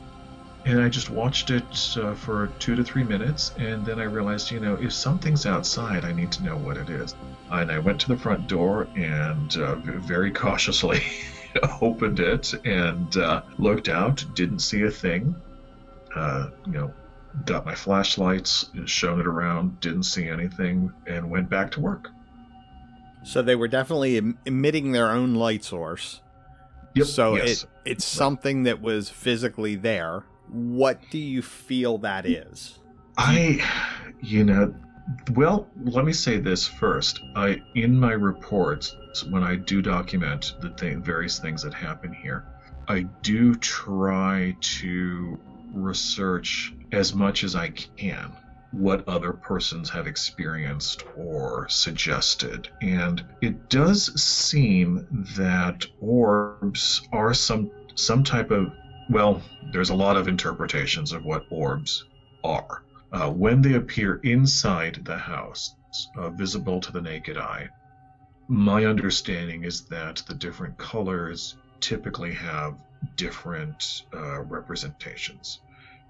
And 0.66 0.80
I 0.80 0.90
just 0.90 1.10
watched 1.10 1.50
it 1.50 1.96
uh, 1.96 2.14
for 2.14 2.48
two 2.58 2.76
to 2.76 2.84
three 2.84 3.02
minutes, 3.02 3.54
and 3.56 3.86
then 3.86 3.98
I 3.98 4.02
realized, 4.02 4.50
you 4.50 4.60
know, 4.60 4.74
if 4.74 4.92
something's 4.92 5.46
outside, 5.46 6.04
I 6.04 6.12
need 6.12 6.30
to 6.32 6.44
know 6.44 6.56
what 6.56 6.76
it 6.76 6.90
is. 6.90 7.14
And 7.50 7.72
I 7.72 7.78
went 7.78 8.00
to 8.02 8.08
the 8.08 8.16
front 8.16 8.46
door 8.46 8.88
and 8.94 9.56
uh, 9.56 9.76
very 9.76 10.30
cautiously 10.42 11.02
opened 11.80 12.20
it 12.20 12.52
and 12.66 13.16
uh, 13.16 13.42
looked 13.58 13.88
out, 13.88 14.22
didn't 14.34 14.58
see 14.58 14.82
a 14.82 14.90
thing. 14.90 15.34
Uh, 16.14 16.50
you 16.66 16.72
know, 16.72 16.94
got 17.44 17.64
my 17.64 17.74
flashlights, 17.74 18.70
and 18.74 18.88
shone 18.88 19.20
it 19.20 19.26
around, 19.26 19.80
didn't 19.80 20.04
see 20.04 20.28
anything, 20.28 20.92
and 21.06 21.30
went 21.30 21.50
back 21.50 21.70
to 21.72 21.80
work. 21.80 22.08
So 23.24 23.42
they 23.42 23.56
were 23.56 23.68
definitely 23.68 24.16
em- 24.16 24.38
emitting 24.46 24.92
their 24.92 25.10
own 25.10 25.34
light 25.34 25.64
source. 25.64 26.20
Yep. 26.94 27.06
So 27.06 27.36
yes. 27.36 27.64
it 27.64 27.68
it's 27.84 28.04
something 28.04 28.62
that 28.62 28.80
was 28.80 29.10
physically 29.10 29.74
there. 29.74 30.24
What 30.48 31.00
do 31.10 31.18
you 31.18 31.42
feel 31.42 31.98
that 31.98 32.24
is? 32.24 32.78
I, 33.18 33.64
you 34.20 34.44
know, 34.44 34.74
well, 35.34 35.68
let 35.84 36.04
me 36.04 36.12
say 36.12 36.38
this 36.38 36.66
first. 36.66 37.20
I, 37.34 37.62
in 37.74 37.98
my 37.98 38.12
reports, 38.12 38.94
when 39.30 39.42
I 39.42 39.56
do 39.56 39.82
document 39.82 40.54
the 40.60 40.70
th- 40.70 40.98
various 40.98 41.38
things 41.38 41.62
that 41.62 41.74
happen 41.74 42.12
here, 42.12 42.44
I 42.88 43.02
do 43.22 43.54
try 43.56 44.56
to 44.60 45.38
research 45.76 46.74
as 46.92 47.14
much 47.14 47.44
as 47.44 47.54
I 47.54 47.68
can 47.68 48.32
what 48.72 49.08
other 49.08 49.32
persons 49.32 49.88
have 49.90 50.06
experienced 50.06 51.04
or 51.16 51.68
suggested. 51.68 52.68
And 52.82 53.24
it 53.40 53.70
does 53.70 54.12
seem 54.20 55.06
that 55.36 55.86
orbs 56.00 57.06
are 57.12 57.32
some 57.32 57.70
some 57.94 58.24
type 58.24 58.50
of 58.50 58.72
well, 59.08 59.40
there's 59.72 59.90
a 59.90 59.94
lot 59.94 60.16
of 60.16 60.28
interpretations 60.28 61.12
of 61.12 61.24
what 61.24 61.44
orbs 61.50 62.04
are. 62.42 62.82
Uh, 63.12 63.30
when 63.30 63.62
they 63.62 63.74
appear 63.74 64.16
inside 64.16 65.00
the 65.04 65.16
house, 65.16 65.76
uh, 66.16 66.28
visible 66.30 66.80
to 66.80 66.92
the 66.92 67.00
naked 67.00 67.38
eye, 67.38 67.68
my 68.48 68.84
understanding 68.84 69.64
is 69.64 69.84
that 69.86 70.22
the 70.26 70.34
different 70.34 70.76
colors 70.76 71.56
typically 71.80 72.34
have 72.34 72.76
different 73.16 74.02
uh, 74.14 74.40
representations. 74.42 75.60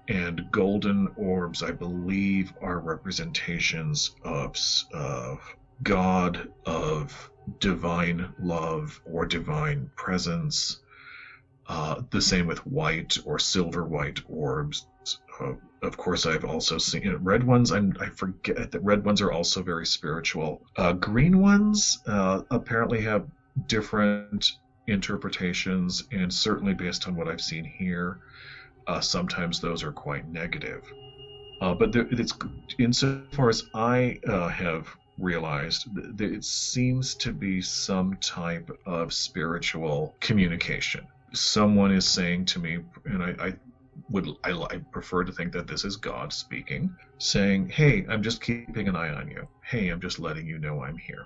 And 0.07 0.49
golden 0.51 1.09
orbs, 1.17 1.63
I 1.63 1.71
believe, 1.71 2.53
are 2.61 2.79
representations 2.79 4.15
of, 4.23 4.55
God, 5.83 6.51
of 6.65 7.29
divine 7.59 8.33
love 8.39 8.99
or 9.05 9.25
divine 9.25 9.89
presence. 9.95 10.79
Uh, 11.67 12.01
the 12.11 12.21
same 12.21 12.47
with 12.47 12.65
white 12.65 13.17
or 13.25 13.39
silver 13.39 13.83
white 13.83 14.21
orbs. 14.27 14.87
Uh, 15.39 15.53
of 15.81 15.97
course, 15.97 16.25
I've 16.25 16.45
also 16.45 16.77
seen 16.77 17.03
you 17.03 17.11
know, 17.11 17.17
red 17.17 17.43
ones. 17.43 17.71
I'm, 17.71 17.95
I 17.99 18.09
forget 18.09 18.71
that 18.71 18.79
red 18.83 19.03
ones 19.03 19.21
are 19.21 19.31
also 19.31 19.61
very 19.61 19.85
spiritual. 19.85 20.61
Uh, 20.75 20.93
green 20.93 21.39
ones 21.39 21.99
uh, 22.07 22.41
apparently 22.49 23.01
have 23.01 23.27
different 23.67 24.53
interpretations, 24.87 26.03
and 26.11 26.33
certainly 26.33 26.73
based 26.73 27.07
on 27.07 27.15
what 27.15 27.27
I've 27.27 27.41
seen 27.41 27.65
here, 27.65 28.19
uh, 28.87 28.99
sometimes 29.01 29.59
those 29.59 29.83
are 29.83 29.91
quite 29.91 30.27
negative. 30.29 30.83
Uh, 31.61 31.73
but 31.73 31.91
there, 31.91 32.07
it's 32.11 32.33
insofar 32.77 33.49
as 33.49 33.63
I 33.73 34.19
uh, 34.27 34.47
have 34.49 34.87
realized, 35.17 35.87
it 36.19 36.43
seems 36.43 37.15
to 37.15 37.31
be 37.31 37.61
some 37.61 38.15
type 38.17 38.69
of 38.85 39.13
spiritual 39.13 40.15
communication. 40.19 41.07
Someone 41.33 41.91
is 41.91 42.07
saying 42.07 42.45
to 42.45 42.59
me, 42.59 42.79
and 43.05 43.23
I, 43.23 43.35
I 43.39 43.53
would 44.09 44.29
I, 44.43 44.51
I, 44.51 44.77
prefer 44.91 45.23
to 45.23 45.31
think 45.31 45.51
that 45.53 45.67
this 45.67 45.83
is 45.83 45.97
God 45.97 46.31
speaking, 46.31 46.95
saying, 47.17 47.69
"Hey, 47.69 48.05
I'm 48.07 48.21
just 48.21 48.41
keeping 48.41 48.87
an 48.87 48.95
eye 48.95 49.09
on 49.09 49.27
you. 49.27 49.47
Hey, 49.63 49.89
I'm 49.89 49.99
just 49.99 50.19
letting 50.19 50.45
you 50.45 50.59
know 50.59 50.83
I'm 50.83 50.97
here." 50.97 51.25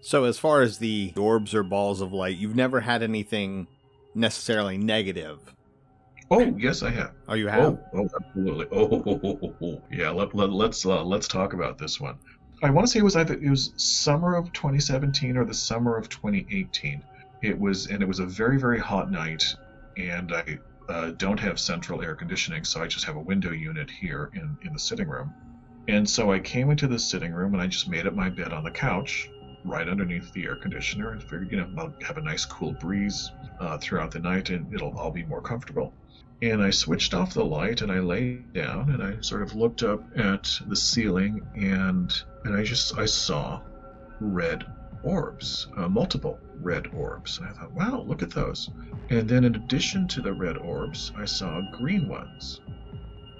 So, 0.00 0.24
as 0.24 0.38
far 0.38 0.60
as 0.62 0.78
the 0.78 1.12
orbs 1.16 1.54
or 1.54 1.62
balls 1.62 2.00
of 2.00 2.12
light, 2.12 2.36
you've 2.36 2.56
never 2.56 2.80
had 2.80 3.02
anything 3.02 3.68
necessarily 4.14 4.76
negative. 4.76 5.54
Oh 6.30 6.54
yes, 6.58 6.82
I 6.82 6.90
have. 6.90 7.12
Oh, 7.26 7.34
you 7.34 7.48
have. 7.48 7.60
Oh, 7.60 7.84
oh 7.94 8.08
absolutely. 8.20 8.66
Oh, 8.70 9.02
oh, 9.06 9.20
oh, 9.24 9.56
oh, 9.62 9.82
yeah. 9.90 10.10
Let, 10.10 10.34
let, 10.34 10.50
let's 10.50 10.84
uh, 10.84 11.02
let's 11.02 11.26
talk 11.26 11.54
about 11.54 11.78
this 11.78 12.00
one. 12.00 12.16
I 12.62 12.70
want 12.70 12.86
to 12.86 12.90
say 12.92 12.98
it 12.98 13.04
was 13.04 13.16
either 13.16 13.34
it 13.34 13.48
was 13.48 13.72
summer 13.76 14.36
of 14.36 14.52
2017 14.52 15.36
or 15.36 15.44
the 15.44 15.54
summer 15.54 15.96
of 15.96 16.08
2018. 16.08 17.02
It 17.42 17.58
was, 17.58 17.86
and 17.86 18.02
it 18.02 18.08
was 18.08 18.18
a 18.18 18.26
very 18.26 18.58
very 18.58 18.78
hot 18.78 19.10
night, 19.10 19.44
and 19.96 20.32
I 20.32 20.58
uh, 20.88 21.10
don't 21.16 21.40
have 21.40 21.58
central 21.58 22.02
air 22.02 22.14
conditioning, 22.14 22.64
so 22.64 22.82
I 22.82 22.86
just 22.86 23.04
have 23.04 23.16
a 23.16 23.20
window 23.20 23.52
unit 23.52 23.90
here 23.90 24.30
in, 24.34 24.56
in 24.62 24.72
the 24.72 24.78
sitting 24.78 25.08
room. 25.08 25.32
And 25.86 26.08
so 26.08 26.32
I 26.32 26.38
came 26.38 26.70
into 26.70 26.86
the 26.86 26.98
sitting 26.98 27.32
room 27.32 27.54
and 27.54 27.62
I 27.62 27.66
just 27.66 27.88
made 27.88 28.06
up 28.06 28.14
my 28.14 28.28
bed 28.28 28.52
on 28.52 28.64
the 28.64 28.70
couch 28.70 29.26
right 29.64 29.88
underneath 29.88 30.30
the 30.32 30.44
air 30.44 30.56
conditioner 30.56 31.12
and 31.12 31.22
figured, 31.22 31.50
you 31.50 31.58
know, 31.58 31.68
I'll 31.78 31.94
have 32.02 32.18
a 32.18 32.22
nice 32.22 32.44
cool 32.44 32.72
breeze 32.72 33.30
uh, 33.60 33.78
throughout 33.78 34.10
the 34.10 34.20
night 34.20 34.50
and 34.50 34.72
it'll 34.74 34.96
all 34.98 35.10
be 35.10 35.24
more 35.24 35.40
comfortable. 35.40 35.94
And 36.40 36.62
I 36.62 36.70
switched 36.70 37.14
off 37.14 37.34
the 37.34 37.44
light 37.44 37.82
and 37.82 37.90
I 37.90 37.98
lay 37.98 38.36
down 38.54 38.90
and 38.90 39.02
I 39.02 39.20
sort 39.22 39.42
of 39.42 39.56
looked 39.56 39.82
up 39.82 40.04
at 40.16 40.60
the 40.66 40.76
ceiling 40.76 41.44
and 41.56 42.12
and 42.44 42.54
I 42.56 42.62
just 42.62 42.96
I 42.96 43.06
saw 43.06 43.60
red 44.20 44.64
orbs, 45.02 45.66
uh, 45.76 45.88
multiple 45.88 46.38
red 46.60 46.86
orbs. 46.94 47.38
And 47.38 47.48
I 47.48 47.52
thought, 47.52 47.72
wow, 47.72 48.04
look 48.06 48.22
at 48.22 48.30
those. 48.30 48.70
And 49.10 49.28
then 49.28 49.44
in 49.44 49.56
addition 49.56 50.06
to 50.08 50.20
the 50.20 50.32
red 50.32 50.56
orbs, 50.58 51.12
I 51.16 51.24
saw 51.24 51.60
green 51.72 52.08
ones. 52.08 52.60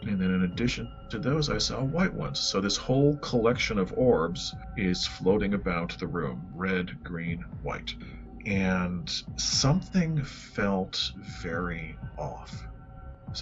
And 0.02 0.20
then 0.20 0.32
in 0.32 0.42
addition 0.42 0.90
to 1.10 1.20
those, 1.20 1.50
I 1.50 1.58
saw 1.58 1.82
white 1.82 2.14
ones. 2.14 2.40
So 2.40 2.60
this 2.60 2.76
whole 2.76 3.16
collection 3.18 3.78
of 3.78 3.92
orbs 3.96 4.54
is 4.76 5.06
floating 5.06 5.54
about 5.54 5.96
the 5.98 6.06
room 6.06 6.48
red, 6.52 7.04
green, 7.04 7.44
white. 7.62 7.94
And 8.46 9.08
something 9.36 10.24
felt 10.24 11.12
very 11.42 11.96
off 12.16 12.66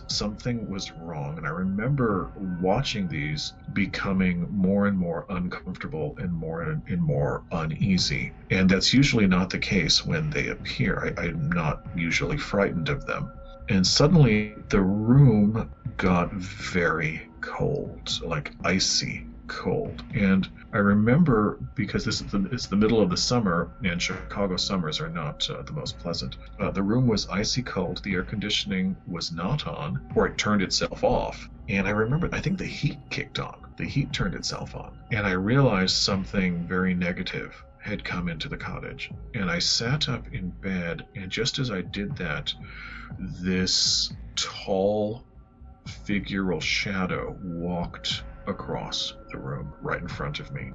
something 0.09 0.69
was 0.69 0.93
wrong. 0.93 1.39
And 1.39 1.47
I 1.47 1.51
remember 1.51 2.31
watching 2.61 3.09
these 3.09 3.53
becoming 3.73 4.47
more 4.51 4.87
and 4.87 4.99
more 4.99 5.27
uncomfortable 5.29 6.17
and 6.19 6.33
more 6.33 6.63
and 6.63 7.01
more 7.01 7.43
uneasy. 7.53 8.33
And 8.51 8.69
that's 8.69 8.93
usually 8.93 9.27
not 9.27 9.51
the 9.51 9.59
case 9.59 10.05
when 10.05 10.31
they 10.31 10.49
appear. 10.49 11.15
I, 11.19 11.23
I'm 11.23 11.51
not 11.51 11.87
usually 11.95 12.37
frightened 12.37 12.89
of 12.89 13.07
them. 13.07 13.31
And 13.69 13.87
suddenly 13.87 14.55
the 14.69 14.81
room 14.81 15.71
got 15.97 16.33
very 16.33 17.29
cold, 17.41 18.21
like 18.23 18.53
icy 18.65 19.27
cold. 19.47 20.03
And 20.15 20.49
I 20.73 20.79
remember 20.79 21.59
because 21.75 22.05
this 22.05 22.21
is 22.21 22.31
the, 22.31 22.49
it's 22.53 22.67
the 22.67 22.77
middle 22.77 23.01
of 23.01 23.11
the 23.11 23.17
summer, 23.17 23.71
and 23.85 24.01
Chicago 24.01 24.57
summers 24.57 25.01
are 25.01 25.09
not 25.09 25.49
uh, 25.51 25.63
the 25.63 25.73
most 25.73 25.99
pleasant. 25.99 26.37
Uh, 26.61 26.71
the 26.71 26.83
room 26.83 27.07
was 27.07 27.29
icy 27.29 27.63
cold. 27.63 28.03
The 28.03 28.15
air 28.15 28.23
conditioning 28.23 28.97
was 29.07 29.33
not 29.33 29.67
on, 29.67 30.01
or 30.15 30.27
it 30.27 30.39
turned 30.39 30.63
itself 30.63 31.05
off. 31.05 31.49
And 31.69 31.87
I 31.87 31.91
remember, 31.91 32.29
I 32.33 32.41
think 32.41 32.59
the 32.59 32.65
heat 32.65 32.99
kicked 33.11 33.39
on. 33.39 33.57
The 33.77 33.85
heat 33.85 34.13
turned 34.13 34.35
itself 34.35 34.75
on. 34.75 34.97
And 35.11 35.27
I 35.27 35.33
realized 35.33 35.97
something 35.97 36.67
very 36.67 36.95
negative 36.95 37.63
had 37.81 38.05
come 38.05 38.29
into 38.29 38.49
the 38.49 38.57
cottage. 38.57 39.11
And 39.35 39.51
I 39.51 39.59
sat 39.61 40.09
up 40.09 40.33
in 40.33 40.51
bed, 40.51 41.07
and 41.15 41.31
just 41.31 41.59
as 41.59 41.71
I 41.71 41.83
did 41.83 42.17
that, 42.17 42.53
this 43.19 44.13
tall 44.35 45.25
figural 45.87 46.61
shadow 46.61 47.37
walked 47.43 48.25
across 48.47 49.15
the 49.31 49.39
room 49.39 49.73
right 49.81 50.01
in 50.01 50.09
front 50.09 50.41
of 50.41 50.53
me. 50.53 50.73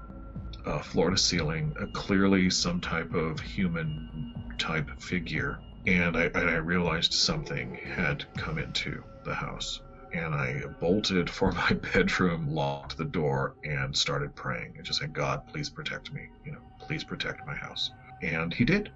Uh, 0.65 0.80
floor 0.80 1.09
to 1.09 1.17
ceiling, 1.17 1.74
uh, 1.82 1.86
clearly 1.88 2.49
some 2.49 2.80
type 2.80 3.13
of 3.13 3.39
human 3.39 4.34
type 4.57 4.89
figure. 5.01 5.59
And 5.88 6.15
I, 6.15 6.26
and 6.26 6.49
I 6.49 6.57
realized 6.57 7.13
something 7.13 7.74
had 7.74 8.26
come 8.38 8.59
into 8.59 9.03
the 9.24 9.34
house. 9.34 9.82
And 10.13 10.36
I 10.36 10.61
bolted 10.80 11.30
for 11.30 11.51
my 11.63 11.74
bedroom, 11.93 12.47
locked 12.47 12.97
the 12.97 13.05
door, 13.05 13.55
and 13.63 13.95
started 13.95 14.36
praying 14.36 14.74
and 14.78 14.86
just 14.86 14.99
saying, 14.99 15.13
God, 15.13 15.47
please 15.47 15.69
protect 15.69 16.13
me. 16.13 16.28
You 16.45 16.51
know, 16.53 16.61
please 16.80 17.03
protect 17.03 17.45
my 17.47 17.55
house. 17.55 17.91
And 18.22 18.53
he 18.53 18.65
did. 18.65 18.91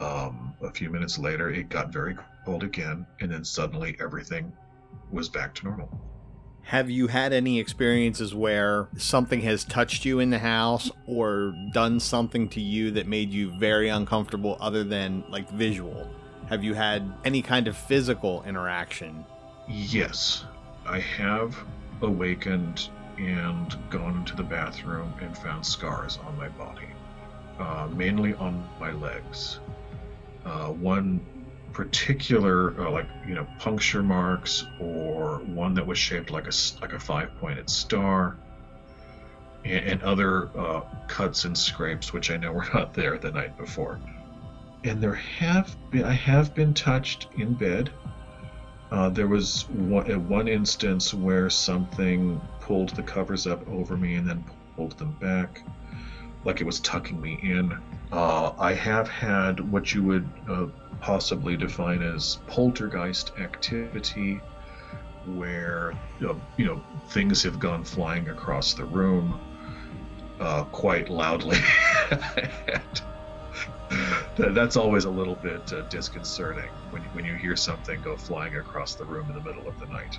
Um, 0.00 0.54
a 0.62 0.70
few 0.70 0.90
minutes 0.90 1.18
later, 1.18 1.50
it 1.50 1.68
got 1.68 1.92
very 1.92 2.16
cold 2.44 2.62
again, 2.62 3.04
and 3.20 3.32
then 3.32 3.44
suddenly 3.44 3.96
everything 4.00 4.52
was 5.10 5.28
back 5.28 5.54
to 5.56 5.64
normal. 5.64 5.90
Have 6.68 6.90
you 6.90 7.06
had 7.06 7.32
any 7.32 7.58
experiences 7.58 8.34
where 8.34 8.88
something 8.98 9.40
has 9.40 9.64
touched 9.64 10.04
you 10.04 10.20
in 10.20 10.28
the 10.28 10.38
house 10.38 10.90
or 11.06 11.54
done 11.72 11.98
something 11.98 12.46
to 12.50 12.60
you 12.60 12.90
that 12.90 13.06
made 13.06 13.30
you 13.32 13.58
very 13.58 13.88
uncomfortable 13.88 14.58
other 14.60 14.84
than 14.84 15.24
like 15.30 15.48
visual? 15.48 16.06
Have 16.50 16.62
you 16.62 16.74
had 16.74 17.10
any 17.24 17.40
kind 17.40 17.68
of 17.68 17.74
physical 17.74 18.42
interaction? 18.44 19.24
Yes, 19.66 20.44
I 20.84 21.00
have 21.00 21.56
awakened 22.02 22.90
and 23.16 23.74
gone 23.88 24.18
into 24.18 24.36
the 24.36 24.42
bathroom 24.42 25.14
and 25.22 25.38
found 25.38 25.64
scars 25.64 26.18
on 26.26 26.36
my 26.36 26.50
body, 26.50 26.88
uh, 27.58 27.88
mainly 27.94 28.34
on 28.34 28.68
my 28.78 28.92
legs. 28.92 29.60
uh, 30.44 30.68
one 30.68 31.20
particular, 31.78 32.74
uh, 32.80 32.90
like 32.90 33.06
you 33.24 33.36
know, 33.36 33.46
puncture 33.60 34.02
marks, 34.02 34.64
or 34.80 35.38
one 35.46 35.74
that 35.74 35.86
was 35.86 35.96
shaped 35.96 36.28
like 36.28 36.48
a 36.48 36.52
like 36.82 36.92
a 36.92 36.98
five-pointed 36.98 37.70
star, 37.70 38.36
and, 39.64 39.86
and 39.86 40.02
other 40.02 40.50
uh, 40.58 40.80
cuts 41.06 41.44
and 41.44 41.56
scrapes, 41.56 42.12
which 42.12 42.32
I 42.32 42.36
know 42.36 42.50
were 42.50 42.66
not 42.74 42.94
there 42.94 43.16
the 43.16 43.30
night 43.30 43.56
before. 43.56 44.00
And 44.82 45.00
there 45.00 45.14
have 45.14 45.76
been 45.92 46.02
I 46.02 46.14
have 46.14 46.52
been 46.52 46.74
touched 46.74 47.28
in 47.36 47.54
bed. 47.54 47.90
Uh, 48.90 49.10
there 49.10 49.28
was 49.28 49.68
one, 49.70 50.28
one 50.28 50.48
instance 50.48 51.14
where 51.14 51.48
something 51.48 52.40
pulled 52.58 52.88
the 52.96 53.04
covers 53.04 53.46
up 53.46 53.68
over 53.68 53.96
me 53.96 54.16
and 54.16 54.28
then 54.28 54.44
pulled 54.74 54.98
them 54.98 55.12
back, 55.20 55.62
like 56.44 56.60
it 56.60 56.64
was 56.64 56.80
tucking 56.80 57.20
me 57.20 57.38
in. 57.40 57.72
Uh, 58.10 58.50
I 58.58 58.72
have 58.72 59.08
had 59.08 59.60
what 59.60 59.94
you 59.94 60.02
would 60.02 60.28
uh, 60.48 60.66
possibly 61.00 61.56
define 61.56 62.02
as 62.02 62.38
poltergeist 62.46 63.32
activity, 63.38 64.40
where 65.34 65.94
you 66.20 66.40
know 66.58 66.82
things 67.08 67.42
have 67.42 67.58
gone 67.58 67.84
flying 67.84 68.28
across 68.28 68.74
the 68.74 68.84
room 68.84 69.40
uh, 70.40 70.64
quite 70.64 71.08
loudly. 71.08 71.58
that's 74.36 74.76
always 74.76 75.04
a 75.04 75.10
little 75.10 75.34
bit 75.36 75.72
uh, 75.72 75.82
disconcerting 75.82 76.68
when 76.90 77.02
you, 77.02 77.08
when 77.08 77.24
you 77.24 77.34
hear 77.34 77.56
something 77.56 78.00
go 78.02 78.16
flying 78.16 78.56
across 78.56 78.94
the 78.94 79.04
room 79.04 79.28
in 79.28 79.34
the 79.34 79.42
middle 79.42 79.66
of 79.66 79.78
the 79.80 79.86
night, 79.86 80.18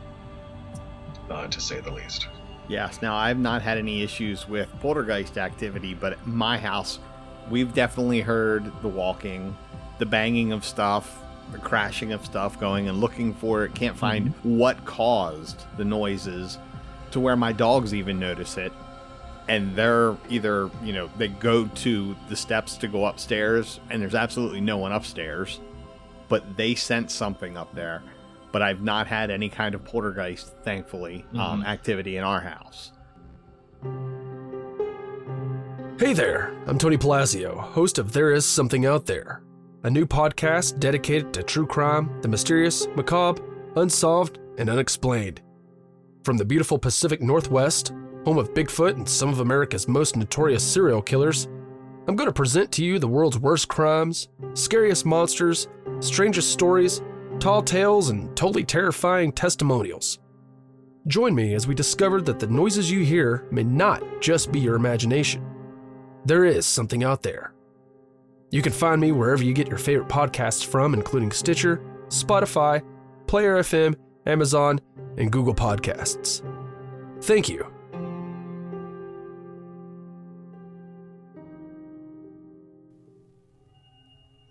uh, 1.30 1.48
to 1.48 1.62
say 1.62 1.80
the 1.80 1.92
least. 1.92 2.28
Yes. 2.68 3.02
Now, 3.02 3.16
I've 3.16 3.40
not 3.40 3.62
had 3.62 3.78
any 3.78 4.04
issues 4.04 4.48
with 4.48 4.70
poltergeist 4.80 5.38
activity, 5.38 5.96
but 5.96 6.14
at 6.14 6.28
my 6.28 6.58
house, 6.58 7.00
we've 7.50 7.74
definitely 7.74 8.22
heard 8.22 8.72
the 8.82 8.88
walking, 8.88 9.58
the 10.00 10.06
banging 10.06 10.52
of 10.52 10.66
stuff, 10.66 11.24
the 11.52 11.60
crashing 11.60 12.12
of 12.12 12.26
stuff 12.26 12.60
going 12.60 12.90
and 12.90 13.00
looking 13.00 13.34
for 13.34 13.64
it. 13.66 13.76
Can't 13.76 13.98
find 13.98 14.30
mm-hmm. 14.30 14.58
what 14.58 14.84
caused 14.86 15.66
the 15.78 15.86
noises 15.86 16.58
to 17.12 17.20
where 17.20 17.36
my 17.36 17.52
dogs 17.52 17.94
even 17.94 18.20
notice 18.20 18.58
it. 18.58 18.74
And 19.48 19.76
they're 19.76 20.16
either, 20.30 20.70
you 20.84 20.94
know, 20.94 21.10
they 21.18 21.28
go 21.28 21.66
to 21.68 22.16
the 22.28 22.36
steps 22.36 22.78
to 22.78 22.88
go 22.88 23.06
upstairs 23.06 23.80
and 23.90 24.02
there's 24.02 24.16
absolutely 24.16 24.62
no 24.62 24.78
one 24.78 24.92
upstairs, 24.92 25.60
but 26.28 26.58
they 26.58 26.76
sense 26.76 27.14
something 27.14 27.58
up 27.58 27.74
there 27.74 28.04
but 28.52 28.62
I've 28.62 28.82
not 28.82 29.08
had 29.08 29.30
any 29.30 29.50
kind 29.50 29.76
of 29.76 29.84
poltergeist, 29.84 30.54
thankfully, 30.64 31.26
um, 31.34 31.40
mm-hmm. 31.40 31.40
um, 31.40 31.64
activity 31.64 32.18
in 32.18 32.24
our 32.24 32.42
house. 32.42 32.92
Hey 36.00 36.14
there, 36.14 36.56
I'm 36.66 36.78
Tony 36.78 36.98
Palazzo, 36.98 37.58
host 37.58 37.98
of 37.98 38.14
There 38.14 38.32
Is 38.32 38.46
Something 38.46 38.86
Out 38.86 39.06
There, 39.06 39.42
a 39.84 39.90
new 39.90 40.06
podcast 40.06 40.80
dedicated 40.80 41.34
to 41.34 41.44
true 41.44 41.66
crime, 41.66 42.22
the 42.22 42.28
mysterious, 42.28 42.88
macabre, 42.96 43.42
unsolved, 43.78 44.40
and 44.58 44.70
unexplained. 44.70 45.42
From 46.24 46.38
the 46.38 46.44
beautiful 46.44 46.78
Pacific 46.78 47.22
Northwest, 47.22 47.94
home 48.26 48.38
of 48.38 48.54
Bigfoot 48.54 48.96
and 48.96 49.08
some 49.08 49.30
of 49.30 49.40
America's 49.40 49.88
most 49.88 50.18
notorious 50.18 50.64
serial 50.64 51.02
killers, 51.02 51.48
I'm 52.08 52.16
going 52.16 52.28
to 52.28 52.34
present 52.34 52.72
to 52.74 52.84
you 52.84 53.00
the 53.00 53.08
world's 53.08 53.40
worst 53.40 53.70
crimes, 53.70 54.28
scariest 54.54 55.06
monsters, 55.06 55.70
strangest 56.02 56.52
stories, 56.52 57.02
tall 57.40 57.62
tales, 57.62 58.10
and 58.10 58.36
totally 58.36 58.66
terrifying 58.66 59.32
testimonials. 59.32 60.20
Join 61.08 61.34
me 61.34 61.54
as 61.54 61.68
we 61.68 61.74
discover 61.74 62.22
that 62.22 62.40
the 62.40 62.48
noises 62.48 62.92
you 62.92 63.06
hear 63.06 63.48
may 63.50 63.64
not 63.64 64.04
just 64.20 64.52
be 64.52 64.60
your 64.60 64.76
imagination. 64.76 65.46
There 66.26 66.44
is 66.44 66.66
something 66.66 67.06
out 67.06 67.24
there. 67.24 67.54
You 68.52 68.62
can 68.62 68.72
find 68.72 69.00
me 69.00 69.12
wherever 69.12 69.44
you 69.44 69.54
get 69.54 69.68
your 69.68 69.78
favorite 69.78 70.10
podcasts 70.10 70.66
from, 70.66 70.94
including 70.94 71.32
Stitcher, 71.32 71.82
Spotify, 72.08 72.84
Player 73.28 73.58
FM, 73.58 73.96
Amazon, 74.26 74.80
and 75.18 75.32
Google 75.32 75.54
Podcasts. 75.54 76.42
Thank 77.22 77.48
you. 77.50 77.72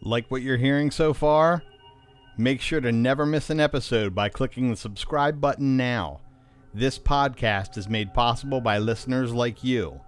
Like 0.01 0.31
what 0.31 0.43
you're 0.43 0.57
hearing 0.57 0.91
so 0.91 1.13
far? 1.13 1.63
Make 2.37 2.61
sure 2.61 2.81
to 2.81 2.93
never 2.93 3.27
miss 3.27 3.51
an 3.51 3.59
episode 3.59 4.15
by 4.15 4.29
clicking 4.29 4.71
the 4.71 4.77
subscribe 4.77 5.41
button 5.41 5.77
now. 5.77 6.21
This 6.73 7.01
podcast 7.01 7.77
is 7.77 7.89
made 7.89 8.15
possible 8.15 8.61
by 8.61 8.79
listeners 8.79 9.33
like 9.35 9.65
you. 9.65 10.01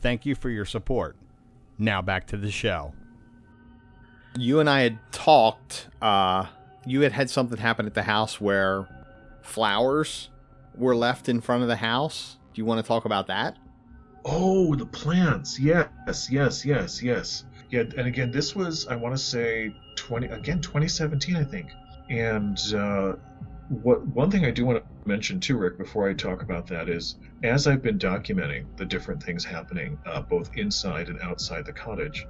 Thank 0.00 0.26
you 0.26 0.34
for 0.34 0.50
your 0.50 0.64
support. 0.64 1.16
Now 1.78 2.02
back 2.02 2.26
to 2.28 2.36
the 2.36 2.50
show. 2.50 2.92
You 4.38 4.60
and 4.60 4.70
I 4.70 4.82
had 4.82 4.98
talked. 5.10 5.88
Uh, 6.00 6.46
you 6.86 7.00
had 7.00 7.12
had 7.12 7.28
something 7.28 7.58
happen 7.58 7.86
at 7.86 7.94
the 7.94 8.04
house 8.04 8.40
where 8.40 8.86
flowers 9.42 10.30
were 10.76 10.94
left 10.94 11.28
in 11.28 11.40
front 11.40 11.62
of 11.62 11.68
the 11.68 11.76
house. 11.76 12.36
Do 12.54 12.60
you 12.60 12.64
want 12.64 12.80
to 12.80 12.86
talk 12.86 13.04
about 13.04 13.26
that? 13.26 13.56
Oh, 14.24 14.76
the 14.76 14.86
plants. 14.86 15.58
Yes, 15.58 16.30
yes, 16.30 16.64
yes, 16.64 17.02
yes. 17.02 17.44
Yeah, 17.70 17.80
and 17.80 18.06
again, 18.06 18.30
this 18.30 18.54
was 18.54 18.86
I 18.86 18.94
want 18.94 19.14
to 19.14 19.22
say 19.22 19.74
twenty 19.96 20.28
again 20.28 20.60
2017, 20.60 21.36
I 21.36 21.44
think. 21.44 21.70
And 22.08 22.58
uh, 22.74 23.14
what 23.68 24.06
one 24.06 24.30
thing 24.30 24.44
I 24.44 24.50
do 24.50 24.64
want 24.64 24.82
to 24.82 25.08
mention 25.08 25.40
too, 25.40 25.58
Rick, 25.58 25.78
before 25.78 26.08
I 26.08 26.14
talk 26.14 26.42
about 26.42 26.66
that 26.68 26.88
is, 26.88 27.16
as 27.42 27.66
I've 27.66 27.82
been 27.82 27.98
documenting 27.98 28.64
the 28.76 28.86
different 28.86 29.22
things 29.22 29.44
happening 29.44 29.98
uh, 30.06 30.22
both 30.22 30.56
inside 30.56 31.08
and 31.08 31.20
outside 31.20 31.66
the 31.66 31.72
cottage, 31.72 32.26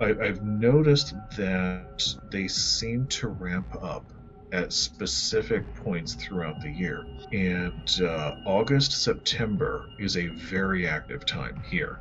I, 0.00 0.10
I've 0.10 0.42
noticed 0.42 1.14
that 1.36 2.16
they 2.30 2.48
seem 2.48 3.06
to 3.08 3.28
ramp 3.28 3.66
up 3.82 4.04
at 4.52 4.72
specific 4.72 5.74
points 5.74 6.14
throughout 6.14 6.60
the 6.60 6.70
year. 6.70 7.06
And 7.32 8.00
uh, 8.00 8.36
August, 8.44 8.92
September 8.92 9.90
is 9.98 10.16
a 10.16 10.28
very 10.28 10.86
active 10.86 11.26
time 11.26 11.60
here 11.68 12.00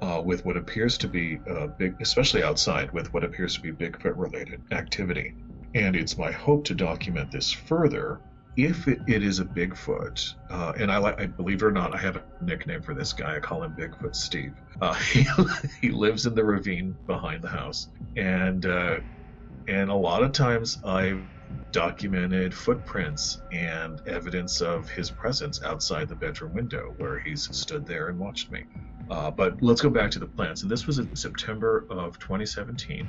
uh, 0.00 0.22
with 0.24 0.44
what 0.44 0.56
appears 0.56 0.96
to 0.98 1.08
be 1.08 1.40
a 1.46 1.66
big, 1.66 2.00
especially 2.00 2.42
outside, 2.42 2.92
with 2.92 3.12
what 3.12 3.24
appears 3.24 3.54
to 3.56 3.60
be 3.60 3.72
Bigfoot 3.72 4.16
related 4.16 4.60
activity. 4.70 5.34
And 5.74 5.96
it's 5.96 6.16
my 6.16 6.30
hope 6.30 6.64
to 6.66 6.74
document 6.74 7.30
this 7.32 7.50
further 7.50 8.20
if 8.58 8.88
it, 8.88 8.98
it 9.06 9.22
is 9.22 9.38
a 9.38 9.44
Bigfoot, 9.44 10.20
uh, 10.50 10.72
and 10.76 10.90
I, 10.90 11.00
I 11.16 11.26
believe 11.26 11.62
it 11.62 11.66
or 11.66 11.70
not, 11.70 11.94
I 11.94 11.98
have 11.98 12.16
a 12.16 12.24
nickname 12.40 12.82
for 12.82 12.92
this 12.92 13.12
guy. 13.12 13.36
I 13.36 13.40
call 13.40 13.62
him 13.62 13.72
Bigfoot 13.72 14.16
Steve. 14.16 14.52
Uh, 14.80 14.94
he, 15.12 15.24
he 15.80 15.90
lives 15.90 16.26
in 16.26 16.34
the 16.34 16.44
ravine 16.44 16.96
behind 17.06 17.42
the 17.42 17.48
house, 17.48 17.88
and 18.16 18.66
uh, 18.66 18.96
and 19.68 19.90
a 19.90 19.94
lot 19.94 20.24
of 20.24 20.32
times 20.32 20.76
I've 20.84 21.24
documented 21.72 22.52
footprints 22.52 23.40
and 23.52 24.02
evidence 24.08 24.60
of 24.60 24.88
his 24.90 25.10
presence 25.12 25.62
outside 25.64 26.08
the 26.08 26.16
bedroom 26.16 26.52
window 26.52 26.94
where 26.96 27.20
he's 27.20 27.48
stood 27.52 27.86
there 27.86 28.08
and 28.08 28.18
watched 28.18 28.50
me. 28.50 28.64
Uh, 29.08 29.30
but 29.30 29.54
let's 29.62 29.80
go 29.80 29.88
back 29.88 30.10
to 30.10 30.18
the 30.18 30.26
plants. 30.26 30.62
And 30.62 30.70
this 30.70 30.86
was 30.86 30.98
in 30.98 31.14
September 31.14 31.86
of 31.90 32.18
2017. 32.18 33.08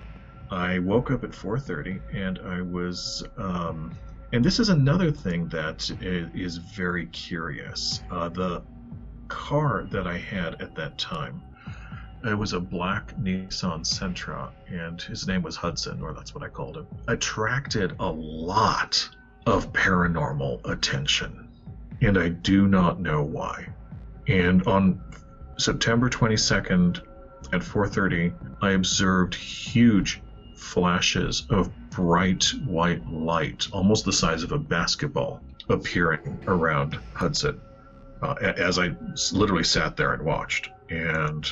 I 0.51 0.77
woke 0.79 1.09
up 1.09 1.23
at 1.23 1.31
4:30 1.31 2.01
and 2.13 2.39
I 2.45 2.61
was. 2.61 3.25
Um, 3.37 3.97
and 4.31 4.45
this 4.45 4.59
is 4.59 4.69
another 4.69 5.11
thing 5.11 5.47
that 5.49 5.89
is 6.01 6.57
very 6.57 7.07
curious. 7.07 8.03
Uh, 8.11 8.29
the 8.29 8.61
car 9.27 9.87
that 9.91 10.05
I 10.05 10.17
had 10.17 10.61
at 10.61 10.75
that 10.75 10.97
time, 10.97 11.41
it 12.23 12.37
was 12.37 12.53
a 12.53 12.59
black 12.59 13.15
Nissan 13.15 13.81
Sentra, 13.81 14.49
and 14.67 15.01
his 15.01 15.27
name 15.27 15.41
was 15.41 15.55
Hudson, 15.55 16.01
or 16.01 16.13
that's 16.13 16.35
what 16.35 16.43
I 16.43 16.49
called 16.49 16.77
him. 16.77 16.87
Attracted 17.07 17.95
a 17.99 18.11
lot 18.11 19.09
of 19.47 19.71
paranormal 19.73 20.69
attention, 20.69 21.49
and 22.01 22.17
I 22.17 22.29
do 22.29 22.67
not 22.67 22.99
know 22.99 23.23
why. 23.23 23.67
And 24.27 24.61
on 24.67 25.01
September 25.57 26.07
22nd 26.09 27.01
at 27.51 27.61
4:30, 27.63 28.33
I 28.61 28.71
observed 28.71 29.33
huge 29.33 30.21
flashes 30.55 31.47
of 31.49 31.71
bright 31.99 32.45
white 32.65 33.05
light, 33.11 33.67
almost 33.73 34.05
the 34.05 34.13
size 34.13 34.41
of 34.41 34.53
a 34.53 34.57
basketball, 34.57 35.43
appearing 35.67 36.41
around 36.47 36.97
Hudson 37.13 37.59
uh, 38.21 38.35
as 38.41 38.79
I 38.79 38.91
literally 39.33 39.65
sat 39.65 39.97
there 39.97 40.13
and 40.13 40.23
watched. 40.23 40.69
And 40.89 41.45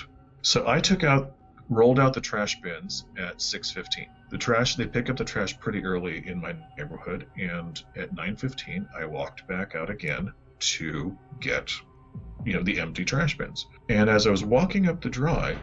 so 0.43 0.65
I 0.65 0.79
took 0.79 1.03
out, 1.03 1.33
rolled 1.69 1.99
out 1.99 2.13
the 2.13 2.21
trash 2.21 2.61
bins 2.61 3.03
at 3.17 3.39
6:15. 3.39 4.07
The 4.29 4.37
trash 4.37 4.75
they 4.75 4.87
pick 4.87 5.09
up 5.09 5.17
the 5.17 5.25
trash 5.25 5.59
pretty 5.59 5.83
early 5.83 6.25
in 6.25 6.39
my 6.39 6.55
neighborhood, 6.77 7.27
and 7.37 7.77
at 7.97 8.15
9:15 8.15 8.87
I 8.97 9.03
walked 9.03 9.45
back 9.47 9.75
out 9.75 9.89
again 9.89 10.31
to 10.77 11.17
get 11.41 11.69
you 12.45 12.53
know, 12.53 12.63
the 12.63 12.79
empty 12.79 13.03
trash 13.03 13.37
bins. 13.37 13.65
And 13.89 14.09
as 14.09 14.25
I 14.25 14.31
was 14.31 14.45
walking 14.45 14.87
up 14.87 15.01
the 15.01 15.09
drive, 15.09 15.57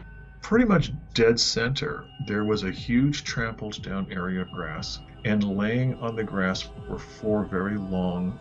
pretty 0.45 0.63
much 0.63 0.91
dead 1.15 1.39
center, 1.39 2.05
there 2.27 2.43
was 2.43 2.61
a 2.61 2.69
huge 2.69 3.23
trampled 3.23 3.81
down 3.81 4.05
area 4.11 4.39
of 4.39 4.51
grass, 4.51 4.99
and 5.23 5.43
laying 5.43 5.95
on 5.95 6.15
the 6.15 6.23
grass 6.23 6.69
were 6.87 6.99
four 6.99 7.45
very 7.45 7.79
long 7.79 8.39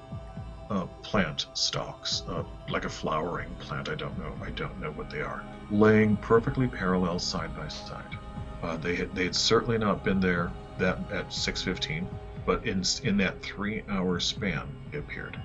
uh, 0.69 0.85
plant 1.01 1.47
stalks, 1.55 2.23
uh, 2.29 2.45
like 2.69 2.85
a 2.85 2.91
flowering 2.91 3.49
plant. 3.59 3.89
I 3.89 3.95
don't 3.95 4.19
know. 4.19 4.35
I 4.45 4.51
don't 4.51 4.79
know 4.83 4.91
what 4.91 5.09
they 5.09 5.23
are. 5.23 5.43
Laying 5.71 6.19
perfectly 6.19 6.69
parallel 6.69 7.19
side 7.19 7.57
by 7.57 7.69
side. 7.69 8.19
Uh, 8.63 8.77
they 8.77 8.97
had 8.97 9.15
they 9.15 9.25
had 9.25 9.35
certainly 9.35 9.79
not 9.79 10.05
been 10.05 10.21
there 10.21 10.53
that 10.77 10.99
at 11.11 11.33
6:15, 11.33 12.07
but 12.45 12.67
in 12.67 12.83
in 13.05 13.17
that 13.17 13.43
three-hour 13.43 14.21
span, 14.21 14.69
they 14.93 14.99
appeared, 14.99 15.41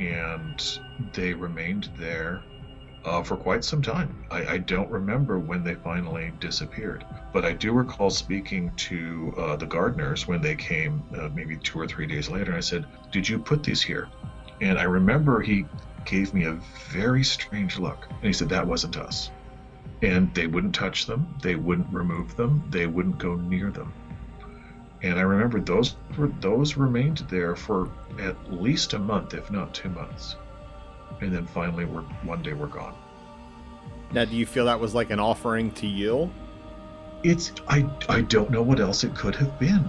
and 0.00 0.80
they 1.12 1.34
remained 1.34 1.88
there 1.96 2.42
uh, 3.08 3.22
for 3.22 3.36
quite 3.36 3.64
some 3.64 3.80
time. 3.80 4.14
I, 4.30 4.46
I, 4.46 4.58
don't 4.58 4.90
remember 4.90 5.38
when 5.38 5.64
they 5.64 5.74
finally 5.74 6.32
disappeared, 6.40 7.06
but 7.32 7.44
I 7.44 7.52
do 7.52 7.72
recall 7.72 8.10
speaking 8.10 8.70
to 8.76 9.34
uh, 9.38 9.56
the 9.56 9.66
gardeners 9.66 10.28
when 10.28 10.42
they 10.42 10.54
came, 10.54 11.02
uh, 11.18 11.30
maybe 11.34 11.56
two 11.56 11.80
or 11.80 11.86
three 11.86 12.06
days 12.06 12.28
later. 12.28 12.50
And 12.50 12.58
I 12.58 12.60
said, 12.60 12.86
"Did 13.10 13.26
you 13.26 13.38
put 13.38 13.62
these 13.62 13.80
here?" 13.80 14.08
And 14.60 14.78
I 14.78 14.82
remember 14.82 15.40
he 15.40 15.64
gave 16.04 16.34
me 16.34 16.44
a 16.44 16.58
very 16.90 17.24
strange 17.24 17.78
look, 17.78 18.06
and 18.10 18.24
he 18.24 18.32
said, 18.32 18.50
"That 18.50 18.66
wasn't 18.66 18.98
us." 18.98 19.30
And 20.02 20.32
they 20.34 20.46
wouldn't 20.46 20.74
touch 20.74 21.06
them, 21.06 21.34
they 21.42 21.56
wouldn't 21.56 21.92
remove 21.92 22.36
them, 22.36 22.62
they 22.70 22.86
wouldn't 22.86 23.18
go 23.18 23.34
near 23.34 23.70
them. 23.70 23.92
And 25.02 25.18
I 25.18 25.22
remember 25.22 25.60
those 25.60 25.96
were, 26.16 26.28
those 26.40 26.76
remained 26.76 27.18
there 27.30 27.56
for 27.56 27.90
at 28.20 28.52
least 28.52 28.92
a 28.92 28.98
month, 28.98 29.34
if 29.34 29.50
not 29.50 29.74
two 29.74 29.88
months 29.88 30.36
and 31.20 31.32
then 31.32 31.46
finally 31.46 31.84
we're 31.84 32.02
one 32.22 32.42
day 32.42 32.52
we're 32.52 32.66
gone. 32.66 32.94
Now, 34.12 34.24
do 34.24 34.36
you 34.36 34.46
feel 34.46 34.64
that 34.66 34.80
was 34.80 34.94
like 34.94 35.10
an 35.10 35.20
offering 35.20 35.70
to 35.72 35.86
you? 35.86 36.30
It's 37.22 37.52
I 37.68 37.88
I 38.08 38.22
don't 38.22 38.50
know 38.50 38.62
what 38.62 38.80
else 38.80 39.04
it 39.04 39.14
could 39.14 39.34
have 39.36 39.58
been. 39.58 39.84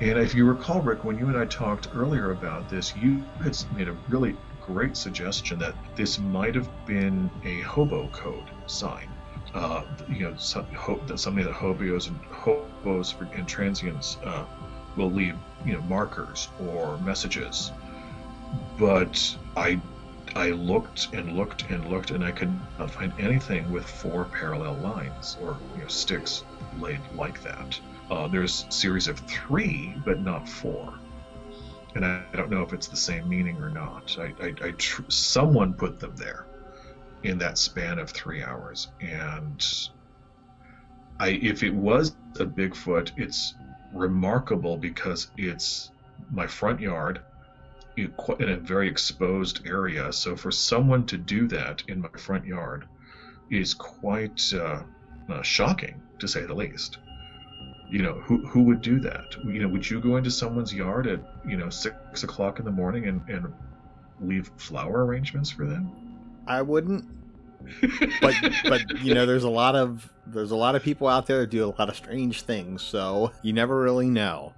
And 0.00 0.18
if 0.18 0.34
you 0.34 0.44
recall, 0.44 0.80
Rick, 0.80 1.04
when 1.04 1.18
you 1.18 1.26
and 1.26 1.36
I 1.36 1.44
talked 1.46 1.88
earlier 1.94 2.30
about 2.30 2.68
this, 2.68 2.94
you 2.96 3.24
had 3.42 3.56
made 3.74 3.88
a 3.88 3.96
really 4.08 4.36
great 4.64 4.96
suggestion 4.96 5.58
that 5.58 5.74
this 5.96 6.20
might 6.20 6.54
have 6.54 6.68
been 6.86 7.28
a 7.44 7.62
hobo 7.62 8.06
code 8.08 8.44
sign. 8.66 9.08
Uh, 9.54 9.82
you 10.08 10.20
know, 10.20 10.36
some, 10.36 10.66
ho- 10.66 11.00
that 11.06 11.18
something 11.18 11.44
that 11.44 11.52
hobos 11.52 12.06
and 12.06 12.16
hobos 12.26 13.14
and 13.34 13.48
transients 13.48 14.18
uh, 14.24 14.44
will 14.96 15.10
leave, 15.10 15.34
you 15.64 15.72
know, 15.72 15.80
markers 15.82 16.48
or 16.68 16.98
messages. 16.98 17.72
But 18.78 19.36
I 19.56 19.80
I 20.38 20.50
looked 20.50 21.08
and 21.14 21.32
looked 21.32 21.68
and 21.68 21.84
looked, 21.90 22.12
and 22.12 22.22
I 22.22 22.30
could 22.30 22.56
not 22.78 22.92
find 22.92 23.12
anything 23.18 23.68
with 23.72 23.84
four 23.84 24.24
parallel 24.26 24.74
lines 24.74 25.36
or 25.42 25.58
you 25.74 25.82
know, 25.82 25.88
sticks 25.88 26.44
laid 26.78 27.00
like 27.16 27.42
that. 27.42 27.80
Uh, 28.08 28.28
there's 28.28 28.64
a 28.68 28.70
series 28.70 29.08
of 29.08 29.18
three, 29.18 29.96
but 30.04 30.20
not 30.20 30.48
four. 30.48 30.94
And 31.96 32.06
I, 32.06 32.22
I, 32.32 32.36
don't 32.36 32.50
know 32.50 32.62
if 32.62 32.72
it's 32.72 32.86
the 32.86 32.96
same 32.96 33.28
meaning 33.28 33.56
or 33.56 33.68
not. 33.68 34.16
I, 34.16 34.32
I, 34.40 34.54
I 34.62 34.70
tr- 34.78 35.02
someone 35.08 35.74
put 35.74 35.98
them 35.98 36.14
there 36.14 36.46
in 37.24 37.36
that 37.38 37.58
span 37.58 37.98
of 37.98 38.08
three 38.10 38.40
hours, 38.40 38.92
and 39.00 39.66
I, 41.18 41.30
if 41.30 41.64
it 41.64 41.74
was 41.74 42.14
a 42.38 42.46
Bigfoot, 42.46 43.10
it's 43.16 43.56
remarkable 43.92 44.76
because 44.76 45.32
it's 45.36 45.90
my 46.30 46.46
front 46.46 46.78
yard 46.78 47.22
in 48.04 48.48
a 48.48 48.56
very 48.56 48.88
exposed 48.88 49.66
area. 49.66 50.12
So 50.12 50.36
for 50.36 50.50
someone 50.50 51.06
to 51.06 51.18
do 51.18 51.48
that 51.48 51.82
in 51.88 52.00
my 52.00 52.08
front 52.16 52.46
yard 52.46 52.86
is 53.50 53.74
quite 53.74 54.52
uh, 54.54 54.82
uh, 55.28 55.42
shocking, 55.42 56.00
to 56.18 56.28
say 56.28 56.44
the 56.44 56.54
least. 56.54 56.98
You 57.90 58.02
know, 58.02 58.14
who 58.14 58.46
who 58.46 58.62
would 58.64 58.82
do 58.82 59.00
that? 59.00 59.34
You 59.44 59.60
know, 59.60 59.68
would 59.68 59.88
you 59.88 60.00
go 60.00 60.16
into 60.16 60.30
someone's 60.30 60.74
yard 60.74 61.06
at 61.06 61.20
you 61.46 61.56
know 61.56 61.70
six 61.70 62.22
o'clock 62.22 62.58
in 62.58 62.64
the 62.66 62.70
morning 62.70 63.06
and 63.06 63.22
and 63.28 63.52
leave 64.20 64.50
flower 64.56 65.06
arrangements 65.06 65.50
for 65.50 65.64
them? 65.64 65.90
I 66.46 66.60
wouldn't. 66.62 67.04
but 68.20 68.34
but 68.64 68.98
you 68.98 69.14
know, 69.14 69.24
there's 69.24 69.44
a 69.44 69.50
lot 69.50 69.74
of 69.74 70.10
there's 70.26 70.50
a 70.50 70.56
lot 70.56 70.74
of 70.74 70.82
people 70.82 71.08
out 71.08 71.26
there 71.26 71.40
that 71.40 71.50
do 71.50 71.64
a 71.64 71.72
lot 71.78 71.88
of 71.88 71.96
strange 71.96 72.42
things, 72.42 72.82
so 72.82 73.32
you 73.42 73.52
never 73.52 73.80
really 73.80 74.08
know. 74.08 74.52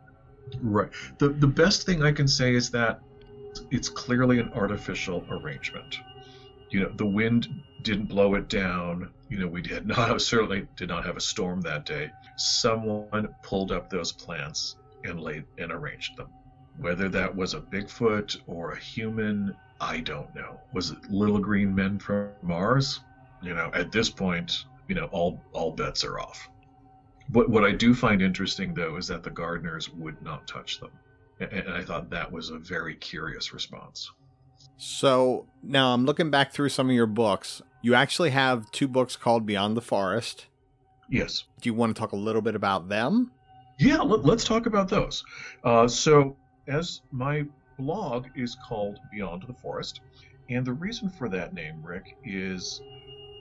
Right. 0.60 0.90
The 1.18 1.28
the 1.28 1.46
best 1.46 1.86
thing 1.86 2.02
I 2.02 2.12
can 2.12 2.28
say 2.28 2.54
is 2.54 2.70
that 2.70 3.00
it's 3.70 3.88
clearly 3.88 4.38
an 4.38 4.52
artificial 4.54 5.24
arrangement. 5.30 5.98
You 6.70 6.80
know, 6.80 6.92
the 6.96 7.06
wind 7.06 7.48
didn't 7.82 8.06
blow 8.06 8.34
it 8.34 8.48
down. 8.48 9.10
You 9.28 9.38
know, 9.38 9.46
we 9.46 9.62
did 9.62 9.86
not 9.86 10.20
certainly 10.22 10.66
did 10.76 10.88
not 10.88 11.04
have 11.04 11.16
a 11.16 11.20
storm 11.20 11.60
that 11.62 11.84
day. 11.84 12.10
Someone 12.36 13.34
pulled 13.42 13.72
up 13.72 13.90
those 13.90 14.12
plants 14.12 14.76
and 15.04 15.20
laid 15.20 15.44
and 15.58 15.72
arranged 15.72 16.16
them. 16.16 16.28
Whether 16.78 17.08
that 17.10 17.34
was 17.34 17.54
a 17.54 17.60
Bigfoot 17.60 18.40
or 18.46 18.72
a 18.72 18.78
human, 18.78 19.54
I 19.80 20.00
don't 20.00 20.34
know. 20.34 20.60
Was 20.72 20.90
it 20.90 21.10
little 21.10 21.38
green 21.38 21.74
men 21.74 21.98
from 21.98 22.30
Mars? 22.42 23.00
You 23.42 23.54
know, 23.54 23.70
at 23.74 23.92
this 23.92 24.10
point, 24.10 24.64
you 24.88 24.94
know, 24.94 25.06
all 25.06 25.42
all 25.52 25.72
bets 25.72 26.04
are 26.04 26.20
off. 26.20 26.48
But 27.28 27.48
what 27.48 27.64
I 27.64 27.72
do 27.72 27.94
find 27.94 28.22
interesting 28.22 28.74
though 28.74 28.96
is 28.96 29.06
that 29.08 29.22
the 29.22 29.30
gardeners 29.30 29.88
would 29.90 30.20
not 30.22 30.46
touch 30.46 30.80
them. 30.80 30.90
And 31.40 31.68
I 31.70 31.82
thought 31.82 32.10
that 32.10 32.30
was 32.30 32.50
a 32.50 32.58
very 32.58 32.94
curious 32.94 33.52
response. 33.52 34.10
So 34.76 35.46
now 35.62 35.92
I'm 35.92 36.04
looking 36.04 36.30
back 36.30 36.52
through 36.52 36.68
some 36.70 36.88
of 36.88 36.94
your 36.94 37.06
books. 37.06 37.62
You 37.82 37.94
actually 37.94 38.30
have 38.30 38.70
two 38.70 38.88
books 38.88 39.16
called 39.16 39.46
Beyond 39.46 39.76
the 39.76 39.82
Forest. 39.82 40.46
Yes. 41.08 41.44
Do 41.60 41.68
you 41.68 41.74
want 41.74 41.94
to 41.94 42.00
talk 42.00 42.12
a 42.12 42.16
little 42.16 42.42
bit 42.42 42.54
about 42.54 42.88
them? 42.88 43.32
Yeah, 43.78 43.98
let, 43.98 44.24
us 44.34 44.44
talk 44.44 44.66
about 44.66 44.88
those. 44.88 45.24
Uh, 45.64 45.88
so, 45.88 46.36
as 46.68 47.00
my 47.10 47.46
blog 47.78 48.26
is 48.36 48.56
called 48.66 48.98
Beyond 49.10 49.44
the 49.46 49.54
Forest, 49.54 50.00
and 50.50 50.66
the 50.66 50.72
reason 50.72 51.08
for 51.08 51.28
that 51.30 51.54
name, 51.54 51.82
Rick, 51.82 52.16
is 52.24 52.82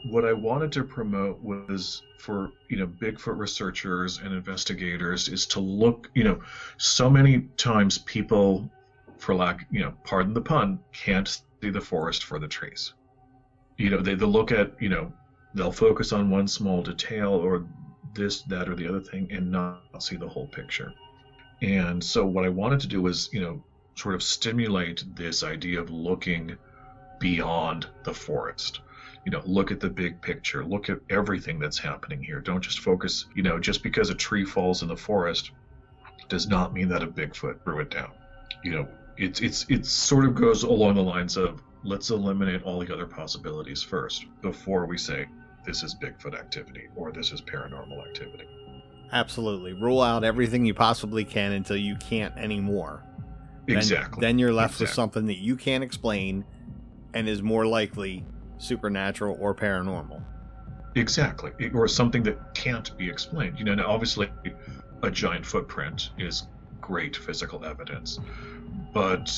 what 0.03 0.25
I 0.25 0.33
wanted 0.33 0.71
to 0.73 0.83
promote 0.83 1.41
was 1.41 2.03
for 2.17 2.51
you 2.69 2.77
know 2.77 2.87
Bigfoot 2.87 3.37
researchers 3.37 4.19
and 4.19 4.33
investigators 4.33 5.27
is 5.27 5.45
to 5.47 5.59
look 5.59 6.09
you 6.13 6.23
know 6.23 6.41
so 6.77 7.09
many 7.09 7.41
times 7.57 7.97
people 7.99 8.69
for 9.17 9.35
lack 9.35 9.67
you 9.71 9.81
know 9.81 9.93
pardon 10.03 10.33
the 10.33 10.41
pun 10.41 10.79
can't 10.93 11.27
see 11.27 11.69
the 11.69 11.81
forest 11.81 12.23
for 12.23 12.39
the 12.39 12.47
trees. 12.47 12.93
You 13.77 13.89
know 13.89 14.01
they, 14.01 14.15
they 14.15 14.25
look 14.25 14.51
at 14.51 14.81
you 14.81 14.89
know 14.89 15.11
they'll 15.53 15.71
focus 15.71 16.13
on 16.13 16.29
one 16.29 16.47
small 16.47 16.81
detail 16.81 17.31
or 17.31 17.65
this 18.13 18.41
that 18.43 18.69
or 18.69 18.75
the 18.75 18.87
other 18.87 19.01
thing 19.01 19.27
and 19.31 19.51
not 19.51 19.81
see 20.01 20.15
the 20.15 20.27
whole 20.27 20.47
picture. 20.47 20.93
And 21.61 22.01
so 22.01 22.25
what 22.25 22.45
I 22.45 22.49
wanted 22.49 22.79
to 22.81 22.87
do 22.87 23.01
was 23.01 23.29
you 23.33 23.41
know 23.41 23.63
sort 23.95 24.15
of 24.15 24.23
stimulate 24.23 25.03
this 25.15 25.43
idea 25.43 25.81
of 25.81 25.89
looking 25.89 26.55
beyond 27.19 27.87
the 28.05 28.13
forest 28.13 28.79
you 29.25 29.31
know 29.31 29.41
look 29.45 29.71
at 29.71 29.79
the 29.79 29.89
big 29.89 30.21
picture. 30.21 30.63
Look 30.63 30.89
at 30.89 30.99
everything 31.09 31.59
that's 31.59 31.77
happening 31.77 32.21
here. 32.23 32.39
Don't 32.39 32.61
just 32.61 32.79
focus 32.79 33.25
you 33.35 33.43
know 33.43 33.59
just 33.59 33.83
because 33.83 34.09
a 34.09 34.15
tree 34.15 34.45
falls 34.45 34.81
in 34.81 34.87
the 34.87 34.97
forest 34.97 35.51
does 36.27 36.47
not 36.47 36.73
mean 36.73 36.87
that 36.89 37.03
a 37.03 37.07
bigfoot 37.07 37.63
threw 37.63 37.79
it 37.79 37.89
down. 37.89 38.11
You 38.63 38.71
know 38.71 38.87
it's 39.17 39.41
it's 39.41 39.65
it 39.69 39.85
sort 39.85 40.25
of 40.25 40.35
goes 40.35 40.63
along 40.63 40.95
the 40.95 41.03
lines 41.03 41.37
of 41.37 41.61
let's 41.83 42.09
eliminate 42.09 42.63
all 42.63 42.79
the 42.79 42.93
other 42.93 43.05
possibilities 43.05 43.81
first 43.81 44.25
before 44.41 44.85
we 44.85 44.97
say 44.97 45.27
this 45.65 45.83
is 45.83 45.95
bigfoot 45.95 46.37
activity 46.37 46.87
or 46.95 47.11
this 47.11 47.31
is 47.31 47.41
paranormal 47.41 48.05
activity. 48.07 48.47
Absolutely. 49.11 49.73
Rule 49.73 50.01
out 50.01 50.23
everything 50.23 50.65
you 50.65 50.73
possibly 50.73 51.25
can 51.25 51.51
until 51.51 51.77
you 51.77 51.95
can't 51.95 52.35
anymore. 52.37 53.03
Exactly. 53.67 54.21
then, 54.21 54.29
then 54.29 54.39
you're 54.39 54.53
left 54.53 54.75
exactly. 54.75 54.83
with 54.85 54.93
something 54.93 55.25
that 55.27 55.37
you 55.37 55.55
can't 55.55 55.83
explain 55.83 56.45
and 57.13 57.27
is 57.27 57.41
more 57.41 57.65
likely 57.65 58.23
supernatural 58.59 59.37
or 59.39 59.55
paranormal. 59.55 60.21
Exactly, 60.95 61.51
or 61.73 61.87
something 61.87 62.23
that 62.23 62.53
can't 62.53 62.95
be 62.97 63.09
explained. 63.09 63.57
You 63.57 63.65
know, 63.65 63.75
now 63.75 63.87
obviously, 63.87 64.29
a 65.01 65.09
giant 65.09 65.45
footprint 65.45 66.11
is 66.17 66.47
great 66.81 67.15
physical 67.15 67.65
evidence, 67.65 68.19
but 68.93 69.31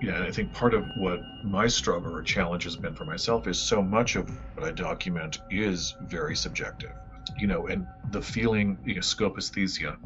yeah, 0.00 0.22
I 0.22 0.30
think 0.30 0.52
part 0.52 0.72
of 0.72 0.84
what 0.96 1.20
my 1.44 1.66
struggle 1.66 2.14
or 2.14 2.22
challenge 2.22 2.64
has 2.64 2.76
been 2.76 2.94
for 2.94 3.04
myself 3.04 3.46
is 3.46 3.58
so 3.58 3.82
much 3.82 4.16
of 4.16 4.30
what 4.54 4.66
I 4.66 4.70
document 4.70 5.40
is 5.50 5.94
very 6.02 6.34
subjective. 6.34 6.92
You 7.38 7.46
know, 7.46 7.66
and 7.66 7.86
the 8.10 8.22
feeling, 8.22 8.78
you 8.84 8.94
know, 8.94 9.02
scopesthesia, 9.02 9.96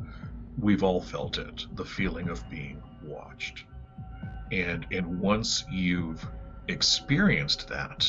we've 0.59 0.83
all 0.83 1.01
felt 1.01 1.39
it, 1.39 1.67
the 1.75 1.85
feeling 1.85 2.29
of 2.29 2.49
being 2.51 2.83
watched. 3.05 3.65
And 4.51 4.87
and 4.91 5.21
once 5.21 5.65
you've 5.71 6.27
experienced 6.69 7.69
that, 7.69 8.07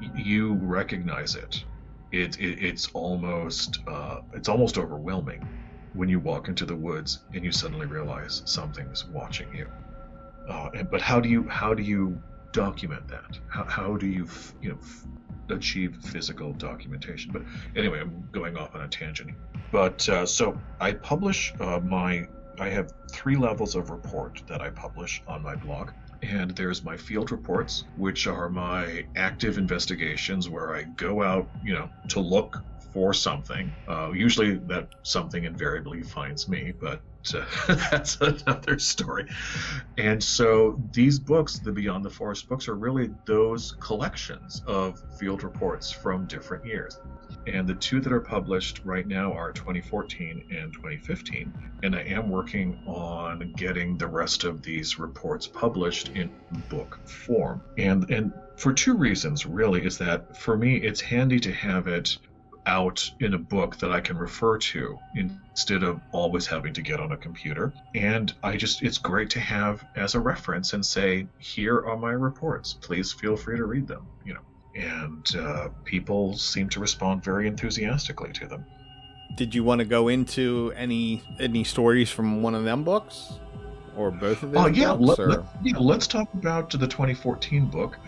you 0.00 0.54
recognize 0.54 1.34
it. 1.34 1.64
It, 2.12 2.38
it 2.38 2.64
it's 2.64 2.88
almost 2.92 3.80
uh, 3.86 4.20
it's 4.32 4.48
almost 4.48 4.78
overwhelming 4.78 5.46
when 5.92 6.08
you 6.08 6.20
walk 6.20 6.48
into 6.48 6.64
the 6.64 6.76
woods 6.76 7.20
and 7.34 7.44
you 7.44 7.52
suddenly 7.52 7.86
realize 7.86 8.42
something's 8.44 9.06
watching 9.06 9.54
you. 9.54 9.66
Uh, 10.48 10.70
and, 10.74 10.90
but 10.90 11.00
how 11.00 11.18
do 11.20 11.28
you 11.28 11.48
how 11.48 11.74
do 11.74 11.82
you 11.82 12.20
document 12.52 13.08
that? 13.08 13.38
How, 13.48 13.64
how 13.64 13.96
do 13.96 14.06
you 14.06 14.28
you 14.60 14.70
know 14.70 14.78
f- 14.80 15.06
achieve 15.50 15.96
physical 15.96 16.52
documentation? 16.52 17.32
But 17.32 17.42
anyway, 17.74 18.00
I'm 18.00 18.28
going 18.32 18.56
off 18.56 18.74
on 18.74 18.82
a 18.82 18.88
tangent. 18.88 19.32
But 19.72 20.08
uh, 20.08 20.26
so 20.26 20.58
I 20.80 20.92
publish 20.92 21.52
uh, 21.60 21.80
my 21.80 22.28
I 22.58 22.68
have 22.70 22.92
three 23.10 23.36
levels 23.36 23.74
of 23.74 23.90
report 23.90 24.42
that 24.46 24.60
I 24.60 24.70
publish 24.70 25.22
on 25.26 25.42
my 25.42 25.56
blog 25.56 25.90
and 26.22 26.50
there's 26.52 26.84
my 26.84 26.96
field 26.96 27.30
reports, 27.30 27.84
which 27.96 28.26
are 28.26 28.48
my 28.48 29.06
active 29.16 29.58
investigations 29.58 30.48
where 30.48 30.74
I 30.74 30.84
go 30.84 31.22
out, 31.22 31.48
you 31.62 31.74
know, 31.74 31.88
to 32.08 32.20
look 32.20 32.62
for 32.92 33.12
something. 33.12 33.70
Uh, 33.88 34.10
usually, 34.14 34.56
that 34.66 34.88
something 35.02 35.44
invariably 35.44 36.02
finds 36.02 36.48
me, 36.48 36.72
but 36.80 37.02
uh, 37.34 37.44
that's 37.90 38.20
another 38.20 38.78
story. 38.78 39.28
And 39.98 40.22
so, 40.22 40.80
these 40.92 41.18
books, 41.18 41.58
the 41.58 41.72
Beyond 41.72 42.04
the 42.04 42.10
Forest 42.10 42.48
books, 42.48 42.68
are 42.68 42.74
really 42.74 43.10
those 43.24 43.72
collections 43.80 44.62
of 44.66 45.02
field 45.18 45.42
reports 45.42 45.90
from 45.90 46.26
different 46.26 46.64
years. 46.64 46.98
And 47.46 47.68
the 47.68 47.74
two 47.74 48.00
that 48.00 48.12
are 48.12 48.20
published 48.20 48.80
right 48.84 49.06
now 49.06 49.32
are 49.32 49.52
2014 49.52 50.48
and 50.50 50.72
2015. 50.72 51.52
And 51.84 51.94
I 51.94 52.00
am 52.00 52.28
working 52.28 52.82
on 52.86 53.52
getting 53.56 53.96
the 53.96 54.08
rest 54.08 54.44
of 54.44 54.62
these 54.62 54.98
reports 54.98 55.46
published 55.46 56.08
in 56.08 56.30
book 56.68 56.98
form. 57.06 57.62
And 57.78 58.10
and 58.10 58.32
for 58.56 58.72
two 58.72 58.96
reasons 58.96 59.46
really 59.46 59.84
is 59.84 59.98
that 59.98 60.36
for 60.36 60.56
me 60.56 60.76
it's 60.76 61.00
handy 61.00 61.38
to 61.40 61.52
have 61.52 61.86
it 61.86 62.18
out 62.66 63.08
in 63.20 63.34
a 63.34 63.38
book 63.38 63.76
that 63.78 63.92
I 63.92 64.00
can 64.00 64.18
refer 64.18 64.58
to 64.58 64.98
instead 65.14 65.82
of 65.82 66.00
always 66.12 66.46
having 66.46 66.74
to 66.74 66.82
get 66.82 67.00
on 67.00 67.12
a 67.12 67.16
computer. 67.16 67.72
And 67.94 68.34
I 68.42 68.56
just, 68.56 68.82
it's 68.82 68.98
great 68.98 69.30
to 69.30 69.40
have 69.40 69.86
as 69.94 70.14
a 70.14 70.20
reference 70.20 70.72
and 70.72 70.84
say, 70.84 71.28
here 71.38 71.86
are 71.86 71.96
my 71.96 72.12
reports. 72.12 72.74
Please 72.74 73.12
feel 73.12 73.36
free 73.36 73.56
to 73.56 73.64
read 73.64 73.86
them, 73.86 74.06
you 74.24 74.34
know 74.34 74.40
and 74.76 75.36
uh, 75.36 75.68
people 75.84 76.36
seem 76.36 76.68
to 76.68 76.80
respond 76.80 77.24
very 77.24 77.48
enthusiastically 77.48 78.32
to 78.32 78.46
them. 78.46 78.64
Did 79.36 79.54
you 79.54 79.64
want 79.64 79.80
to 79.80 79.84
go 79.84 80.08
into 80.08 80.72
any 80.76 81.22
any 81.40 81.64
stories 81.64 82.10
from 82.10 82.42
one 82.42 82.54
of 82.54 82.64
them 82.64 82.84
books, 82.84 83.38
or 83.96 84.10
both 84.10 84.42
of 84.42 84.52
them? 84.52 84.64
Oh 84.64 84.68
yeah, 84.68 84.94
books, 84.94 85.18
let, 85.18 85.28
let, 85.28 85.40
yeah. 85.62 85.78
Let's 85.78 86.06
talk 86.06 86.32
about 86.34 86.70
the 86.70 86.86
2014 86.86 87.66
book, 87.66 87.98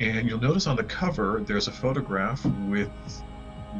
and 0.00 0.28
you'll 0.28 0.40
notice 0.40 0.66
on 0.66 0.76
the 0.76 0.84
cover 0.84 1.42
there's 1.46 1.68
a 1.68 1.72
photograph 1.72 2.44
with 2.68 2.90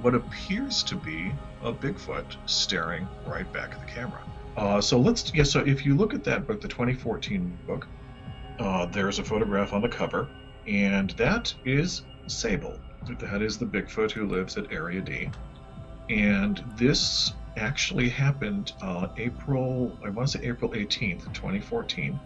what 0.02 0.14
appears 0.14 0.82
to 0.84 0.96
be 0.96 1.32
a 1.62 1.72
Bigfoot 1.72 2.36
staring 2.46 3.08
right 3.26 3.50
back 3.52 3.72
at 3.72 3.80
the 3.80 3.92
camera. 3.92 4.22
Uh, 4.56 4.80
so 4.80 4.98
let's 4.98 5.32
yeah. 5.34 5.44
So 5.44 5.60
if 5.60 5.86
you 5.86 5.94
look 5.94 6.14
at 6.14 6.24
that 6.24 6.46
book, 6.46 6.60
the 6.60 6.68
2014 6.68 7.58
book, 7.66 7.86
uh, 8.58 8.86
there's 8.86 9.18
a 9.18 9.24
photograph 9.24 9.72
on 9.72 9.82
the 9.82 9.88
cover, 9.88 10.28
and 10.66 11.10
that 11.10 11.54
is 11.64 12.02
Sable. 12.26 12.78
That 13.20 13.40
is 13.42 13.56
the 13.56 13.66
Bigfoot 13.66 14.10
who 14.10 14.26
lives 14.26 14.56
at 14.56 14.70
Area 14.72 15.00
D. 15.00 15.30
And 16.10 16.62
this 16.76 17.32
actually 17.56 18.08
happened 18.08 18.72
uh, 18.82 19.08
April, 19.16 19.96
I 20.04 20.10
want 20.10 20.28
to 20.28 20.38
say 20.38 20.44
April 20.46 20.70
18th, 20.72 21.32
2014. 21.32 22.18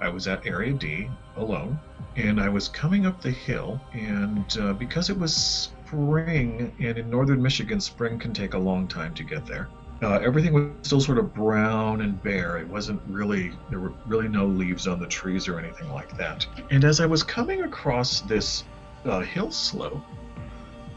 I 0.00 0.08
was 0.08 0.28
at 0.28 0.46
Area 0.46 0.72
D 0.72 1.10
alone, 1.36 1.78
and 2.16 2.40
I 2.40 2.48
was 2.48 2.68
coming 2.68 3.06
up 3.06 3.20
the 3.20 3.30
hill, 3.30 3.80
and 3.92 4.44
uh, 4.58 4.72
because 4.72 5.10
it 5.10 5.18
was 5.18 5.70
spring, 5.88 6.70
and 6.80 6.98
in 6.98 7.08
northern 7.08 7.40
Michigan, 7.40 7.80
spring 7.80 8.18
can 8.18 8.34
take 8.34 8.52
a 8.52 8.58
long 8.58 8.86
time 8.86 9.14
to 9.14 9.24
get 9.24 9.46
there. 9.46 9.68
Uh, 10.02 10.18
everything 10.18 10.52
was 10.52 10.66
still 10.82 11.00
sort 11.00 11.18
of 11.18 11.34
brown 11.34 12.02
and 12.02 12.22
bare. 12.22 12.58
It 12.58 12.68
wasn't 12.68 13.00
really, 13.08 13.52
there 13.70 13.80
were 13.80 13.94
really 14.06 14.28
no 14.28 14.46
leaves 14.46 14.86
on 14.86 15.00
the 15.00 15.06
trees 15.06 15.48
or 15.48 15.58
anything 15.58 15.90
like 15.90 16.14
that. 16.16 16.46
And 16.70 16.84
as 16.84 17.00
I 17.00 17.06
was 17.06 17.22
coming 17.22 17.62
across 17.62 18.20
this 18.20 18.64
uh, 19.06 19.20
hill 19.20 19.50
slope, 19.50 20.02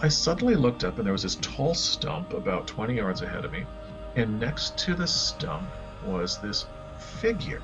I 0.01 0.09
suddenly 0.09 0.55
looked 0.55 0.83
up 0.83 0.97
and 0.97 1.05
there 1.05 1.13
was 1.13 1.23
this 1.23 1.35
tall 1.41 1.73
stump 1.73 2.33
about 2.33 2.67
20 2.67 2.95
yards 2.95 3.21
ahead 3.21 3.45
of 3.45 3.51
me. 3.51 3.65
And 4.15 4.39
next 4.39 4.77
to 4.79 4.93
the 4.93 5.07
stump 5.07 5.69
was 6.05 6.37
this 6.39 6.65
figure. 7.21 7.63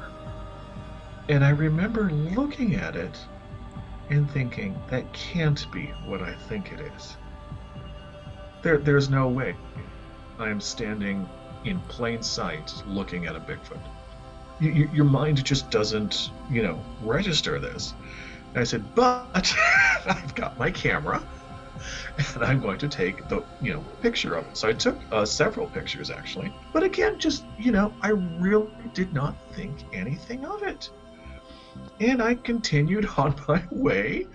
And 1.29 1.43
I 1.43 1.49
remember 1.49 2.09
looking 2.09 2.75
at 2.75 2.95
it 2.95 3.19
and 4.09 4.29
thinking, 4.31 4.79
that 4.89 5.11
can't 5.13 5.69
be 5.71 5.87
what 6.05 6.21
I 6.21 6.33
think 6.33 6.71
it 6.71 6.79
is. 6.79 7.17
There, 8.61 8.77
there's 8.77 9.09
no 9.09 9.27
way. 9.27 9.55
I 10.39 10.49
am 10.49 10.61
standing 10.61 11.27
in 11.65 11.79
plain 11.81 12.21
sight 12.21 12.73
looking 12.87 13.25
at 13.25 13.35
a 13.35 13.39
Bigfoot. 13.39 13.79
You, 14.59 14.89
your 14.93 15.05
mind 15.05 15.43
just 15.43 15.69
doesn't, 15.69 16.31
you 16.49 16.63
know, 16.63 16.79
register 17.01 17.59
this. 17.59 17.93
And 18.49 18.59
I 18.59 18.63
said, 18.63 18.83
but 18.95 19.27
I've 20.05 20.33
got 20.35 20.57
my 20.57 20.71
camera 20.71 21.21
and 22.35 22.43
I'm 22.43 22.59
going 22.59 22.77
to 22.79 22.87
take 22.87 23.27
the 23.27 23.43
you 23.61 23.73
know 23.73 23.83
picture 24.01 24.35
of 24.35 24.45
it. 24.47 24.57
So 24.57 24.67
I 24.67 24.73
took 24.73 24.97
uh, 25.11 25.25
several 25.25 25.67
pictures 25.67 26.09
actually, 26.09 26.53
but 26.73 26.83
again, 26.83 27.19
just 27.19 27.43
you 27.57 27.71
know, 27.71 27.93
I 28.01 28.09
really 28.09 28.71
did 28.93 29.13
not 29.13 29.35
think 29.53 29.77
anything 29.93 30.45
of 30.45 30.63
it. 30.63 30.89
And 31.99 32.21
I 32.21 32.35
continued 32.35 33.07
on 33.17 33.35
my 33.47 33.63
way, 33.71 34.27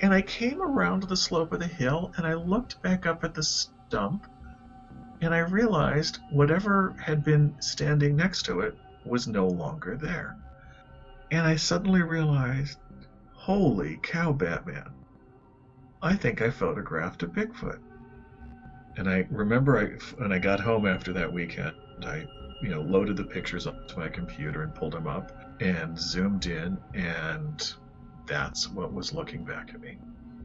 and 0.00 0.12
I 0.12 0.22
came 0.22 0.62
around 0.62 1.04
the 1.04 1.16
slope 1.16 1.52
of 1.52 1.60
the 1.60 1.66
hill, 1.66 2.12
and 2.16 2.26
I 2.26 2.34
looked 2.34 2.80
back 2.82 3.06
up 3.06 3.24
at 3.24 3.34
the 3.34 3.42
stump, 3.42 4.26
and 5.20 5.34
I 5.34 5.38
realized 5.38 6.18
whatever 6.30 6.94
had 7.00 7.22
been 7.22 7.54
standing 7.60 8.16
next 8.16 8.44
to 8.46 8.60
it 8.60 8.76
was 9.04 9.26
no 9.28 9.46
longer 9.46 9.96
there. 9.96 10.36
And 11.30 11.46
I 11.46 11.56
suddenly 11.56 12.02
realized 12.02 12.78
Holy 13.34 13.98
cow, 14.02 14.32
Batman. 14.32 14.92
I 16.00 16.14
think 16.14 16.42
I 16.42 16.50
photographed 16.50 17.22
a 17.22 17.26
Bigfoot. 17.26 17.78
And 18.96 19.08
I 19.08 19.26
remember 19.30 19.78
I, 19.78 20.20
when 20.20 20.32
I 20.32 20.38
got 20.38 20.60
home 20.60 20.86
after 20.86 21.12
that 21.14 21.32
weekend, 21.32 21.74
I, 22.04 22.26
you 22.60 22.68
know, 22.68 22.82
loaded 22.82 23.16
the 23.16 23.24
pictures 23.24 23.66
onto 23.66 23.98
my 23.98 24.08
computer 24.08 24.62
and 24.62 24.74
pulled 24.74 24.92
them 24.92 25.06
up 25.06 25.32
and 25.62 25.98
zoomed 25.98 26.46
in, 26.46 26.78
and 26.94 27.72
that's 28.26 28.68
what 28.70 28.92
was 28.92 29.12
looking 29.12 29.44
back 29.44 29.70
at 29.74 29.80
me 29.80 29.96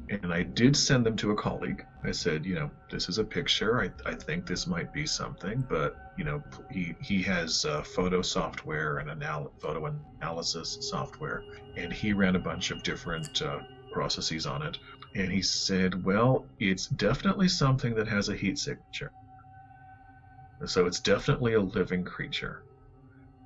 and 0.09 0.33
I 0.33 0.43
did 0.43 0.75
send 0.75 1.05
them 1.05 1.15
to 1.17 1.31
a 1.31 1.35
colleague. 1.35 1.85
I 2.03 2.11
said, 2.11 2.45
you 2.45 2.55
know, 2.55 2.71
this 2.89 3.09
is 3.09 3.17
a 3.17 3.23
picture. 3.23 3.81
I, 3.81 3.91
I 4.09 4.15
think 4.15 4.45
this 4.45 4.67
might 4.67 4.93
be 4.93 5.05
something, 5.05 5.65
but 5.67 5.97
you 6.17 6.23
know, 6.23 6.41
he 6.69 6.95
he 6.99 7.21
has 7.23 7.65
uh, 7.65 7.83
photo 7.83 8.21
software 8.21 8.97
and 8.97 9.09
anal- 9.09 9.51
photo 9.59 9.93
analysis 10.21 10.77
software, 10.81 11.43
and 11.75 11.91
he 11.91 12.13
ran 12.13 12.35
a 12.35 12.39
bunch 12.39 12.71
of 12.71 12.81
different 12.83 13.41
uh, 13.41 13.59
processes 13.91 14.45
on 14.45 14.61
it. 14.61 14.77
And 15.15 15.31
he 15.31 15.41
said, 15.41 16.03
well, 16.03 16.45
it's 16.59 16.87
definitely 16.87 17.49
something 17.49 17.95
that 17.95 18.07
has 18.07 18.29
a 18.29 18.35
heat 18.35 18.59
signature. 18.59 19.11
So 20.65 20.85
it's 20.85 20.99
definitely 20.99 21.53
a 21.53 21.61
living 21.61 22.03
creature. 22.03 22.63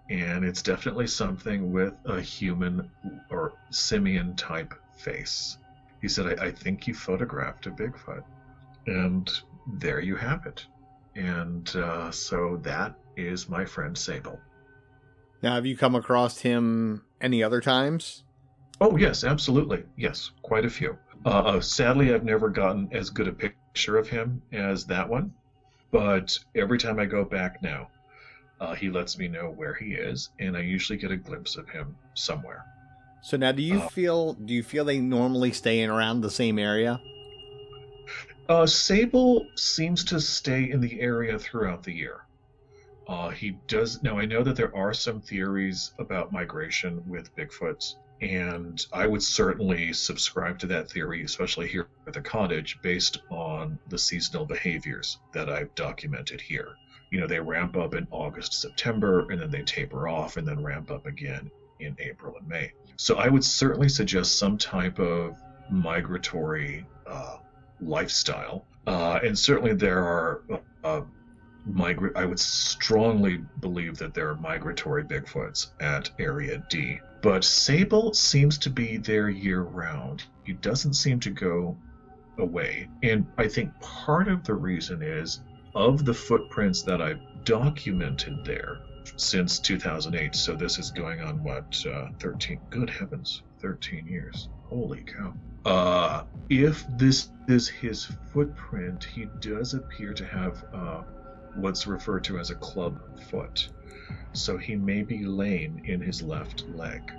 And 0.09 0.43
it's 0.43 0.61
definitely 0.61 1.07
something 1.07 1.71
with 1.71 1.93
a 2.05 2.19
human 2.19 2.89
or 3.29 3.53
simian 3.69 4.35
type 4.35 4.73
face 4.97 5.57
he 6.01 6.07
said, 6.07 6.39
I, 6.39 6.47
I 6.47 6.51
think 6.51 6.87
you 6.87 6.93
photographed 6.93 7.67
a 7.67 7.71
Bigfoot. 7.71 8.23
And 8.87 9.29
there 9.67 9.99
you 9.99 10.15
have 10.15 10.45
it. 10.47 10.65
And 11.15 11.73
uh, 11.75 12.11
so 12.11 12.59
that 12.63 12.95
is 13.15 13.47
my 13.47 13.65
friend 13.65 13.97
Sable. 13.97 14.39
Now, 15.43 15.55
have 15.55 15.65
you 15.65 15.77
come 15.77 15.95
across 15.95 16.39
him 16.39 17.03
any 17.19 17.43
other 17.43 17.61
times? 17.61 18.23
Oh, 18.79 18.97
yes, 18.97 19.23
absolutely. 19.23 19.83
Yes, 19.95 20.31
quite 20.41 20.65
a 20.65 20.69
few. 20.69 20.97
Uh, 21.25 21.29
uh, 21.29 21.61
sadly, 21.61 22.13
I've 22.13 22.23
never 22.23 22.49
gotten 22.49 22.89
as 22.91 23.11
good 23.11 23.27
a 23.27 23.31
picture 23.31 23.97
of 23.97 24.07
him 24.07 24.41
as 24.51 24.85
that 24.85 25.07
one. 25.07 25.33
But 25.91 26.37
every 26.55 26.79
time 26.79 26.99
I 26.99 27.05
go 27.05 27.23
back 27.23 27.61
now, 27.61 27.89
uh, 28.61 28.75
he 28.75 28.89
lets 28.91 29.17
me 29.17 29.27
know 29.27 29.49
where 29.49 29.73
he 29.73 29.93
is, 29.95 30.29
and 30.39 30.55
I 30.55 30.61
usually 30.61 30.97
get 30.97 31.11
a 31.11 31.17
glimpse 31.17 31.57
of 31.57 31.67
him 31.67 31.95
somewhere. 32.13 32.63
So 33.23 33.35
now, 33.35 33.51
do 33.51 33.63
you 33.63 33.79
uh, 33.79 33.89
feel 33.89 34.33
do 34.33 34.53
you 34.53 34.63
feel 34.63 34.85
they 34.85 34.99
normally 34.99 35.51
stay 35.51 35.81
in 35.81 35.89
around 35.89 36.21
the 36.21 36.29
same 36.29 36.59
area? 36.59 37.01
Uh, 38.47 38.67
Sable 38.67 39.47
seems 39.55 40.03
to 40.05 40.19
stay 40.19 40.69
in 40.69 40.79
the 40.79 41.01
area 41.01 41.39
throughout 41.39 41.83
the 41.83 41.93
year. 41.93 42.21
Uh, 43.07 43.29
he 43.29 43.57
does 43.67 44.01
now. 44.03 44.19
I 44.19 44.25
know 44.25 44.43
that 44.43 44.55
there 44.55 44.75
are 44.75 44.93
some 44.93 45.21
theories 45.21 45.91
about 45.97 46.31
migration 46.31 47.03
with 47.07 47.35
Bigfoots, 47.35 47.95
and 48.21 48.85
I 48.93 49.07
would 49.07 49.23
certainly 49.23 49.91
subscribe 49.91 50.59
to 50.59 50.67
that 50.67 50.89
theory, 50.89 51.23
especially 51.23 51.67
here 51.67 51.87
at 52.05 52.13
the 52.13 52.21
cottage, 52.21 52.79
based 52.83 53.21
on 53.31 53.79
the 53.89 53.97
seasonal 53.97 54.45
behaviors 54.45 55.19
that 55.33 55.49
I've 55.49 55.73
documented 55.73 56.41
here. 56.41 56.75
You 57.11 57.19
know, 57.19 57.27
they 57.27 57.39
ramp 57.39 57.77
up 57.77 57.93
in 57.93 58.07
August, 58.09 58.59
September, 58.59 59.29
and 59.29 59.39
then 59.39 59.51
they 59.51 59.61
taper 59.63 60.07
off, 60.07 60.37
and 60.37 60.47
then 60.47 60.63
ramp 60.63 60.89
up 60.89 61.05
again 61.05 61.51
in 61.79 61.95
April 61.99 62.35
and 62.37 62.47
May. 62.47 62.71
So 62.95 63.17
I 63.17 63.27
would 63.27 63.43
certainly 63.43 63.89
suggest 63.89 64.39
some 64.39 64.57
type 64.57 64.97
of 64.99 65.37
migratory 65.69 66.85
uh, 67.05 67.37
lifestyle. 67.81 68.65
Uh, 68.87 69.19
and 69.23 69.37
certainly 69.37 69.73
there 69.73 70.03
are 70.03 70.41
uh, 70.83 71.01
migra- 71.69 72.15
I 72.15 72.25
would 72.25 72.39
strongly 72.39 73.41
believe 73.59 73.97
that 73.97 74.13
there 74.13 74.29
are 74.29 74.35
migratory 74.35 75.03
Bigfoots 75.03 75.71
at 75.79 76.09
Area 76.19 76.63
D. 76.69 76.99
But 77.21 77.43
Sable 77.43 78.13
seems 78.13 78.57
to 78.59 78.69
be 78.69 78.97
there 78.97 79.29
year 79.29 79.61
round. 79.61 80.23
He 80.43 80.53
doesn't 80.53 80.93
seem 80.93 81.19
to 81.19 81.29
go 81.29 81.77
away. 82.39 82.87
And 83.03 83.27
I 83.37 83.47
think 83.47 83.77
part 83.79 84.27
of 84.27 84.43
the 84.43 84.55
reason 84.55 85.01
is 85.03 85.41
of 85.75 86.05
the 86.05 86.13
footprints 86.13 86.81
that 86.83 87.01
I've 87.01 87.21
documented 87.43 88.45
there, 88.45 88.79
since 89.15 89.59
2008. 89.59 90.35
So 90.35 90.55
this 90.55 90.77
is 90.79 90.91
going 90.91 91.21
on 91.21 91.43
what 91.43 91.83
uh, 91.85 92.07
13? 92.19 92.59
Good 92.69 92.89
heavens, 92.89 93.43
13 93.59 94.07
years. 94.07 94.49
Holy 94.69 95.03
cow! 95.03 95.33
Uh, 95.65 96.23
if 96.49 96.85
this 96.97 97.29
is 97.47 97.67
his 97.67 98.05
footprint, 98.33 99.03
he 99.03 99.27
does 99.39 99.73
appear 99.73 100.13
to 100.13 100.25
have 100.25 100.63
uh, 100.73 101.01
what's 101.55 101.85
referred 101.87 102.23
to 102.25 102.39
as 102.39 102.49
a 102.49 102.55
club 102.55 102.99
foot. 103.29 103.69
So 104.33 104.57
he 104.57 104.75
may 104.75 105.03
be 105.03 105.25
lame 105.25 105.81
in 105.85 106.01
his 106.01 106.21
left 106.21 106.67
leg 106.69 107.11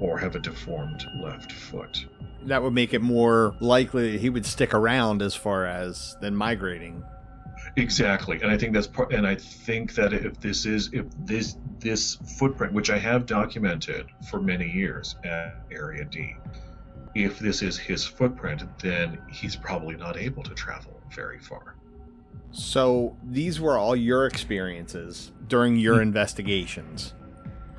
or 0.00 0.18
have 0.18 0.34
a 0.34 0.40
deformed 0.40 1.06
left 1.22 1.52
foot. 1.52 2.06
That 2.44 2.62
would 2.62 2.72
make 2.74 2.92
it 2.92 3.00
more 3.00 3.54
likely 3.60 4.18
he 4.18 4.28
would 4.28 4.44
stick 4.44 4.74
around 4.74 5.22
as 5.22 5.34
far 5.34 5.64
as 5.64 6.16
than 6.20 6.34
migrating. 6.34 7.04
Exactly, 7.76 8.40
and 8.42 8.50
I 8.50 8.58
think 8.58 8.74
that's 8.74 8.86
part. 8.86 9.12
And 9.12 9.26
I 9.26 9.34
think 9.34 9.94
that 9.94 10.12
if 10.12 10.38
this 10.40 10.66
is 10.66 10.90
if 10.92 11.06
this 11.20 11.56
this 11.78 12.16
footprint, 12.38 12.72
which 12.74 12.90
I 12.90 12.98
have 12.98 13.24
documented 13.24 14.06
for 14.30 14.40
many 14.40 14.70
years 14.70 15.16
at 15.24 15.64
Area 15.70 16.04
D, 16.04 16.36
if 17.14 17.38
this 17.38 17.62
is 17.62 17.78
his 17.78 18.04
footprint, 18.04 18.62
then 18.80 19.18
he's 19.30 19.56
probably 19.56 19.96
not 19.96 20.18
able 20.18 20.42
to 20.42 20.54
travel 20.54 21.00
very 21.14 21.38
far. 21.38 21.76
So 22.50 23.16
these 23.24 23.58
were 23.58 23.78
all 23.78 23.96
your 23.96 24.26
experiences 24.26 25.32
during 25.48 25.76
your 25.76 26.02
investigations. 26.02 27.14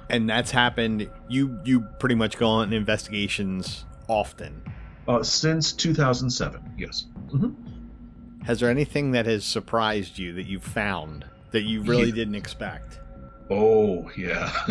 And 0.09 0.27
that's 0.27 0.51
happened 0.51 1.09
you 1.29 1.59
you 1.63 1.81
pretty 1.99 2.15
much 2.15 2.37
go 2.37 2.47
on 2.47 2.73
investigations 2.73 3.85
often. 4.07 4.63
Uh, 5.07 5.21
since 5.21 5.71
2007, 5.73 6.73
yes. 6.77 7.05
hmm 7.29 7.51
Has 8.45 8.59
there 8.59 8.69
anything 8.69 9.11
that 9.11 9.25
has 9.25 9.45
surprised 9.45 10.19
you 10.19 10.33
that 10.33 10.45
you've 10.45 10.63
found 10.63 11.25
that 11.51 11.63
you 11.63 11.81
really 11.81 12.09
Yeah. 12.09 12.15
didn't 12.15 12.35
expect? 12.35 12.99
Oh 13.49 14.09
yeah. 14.17 14.51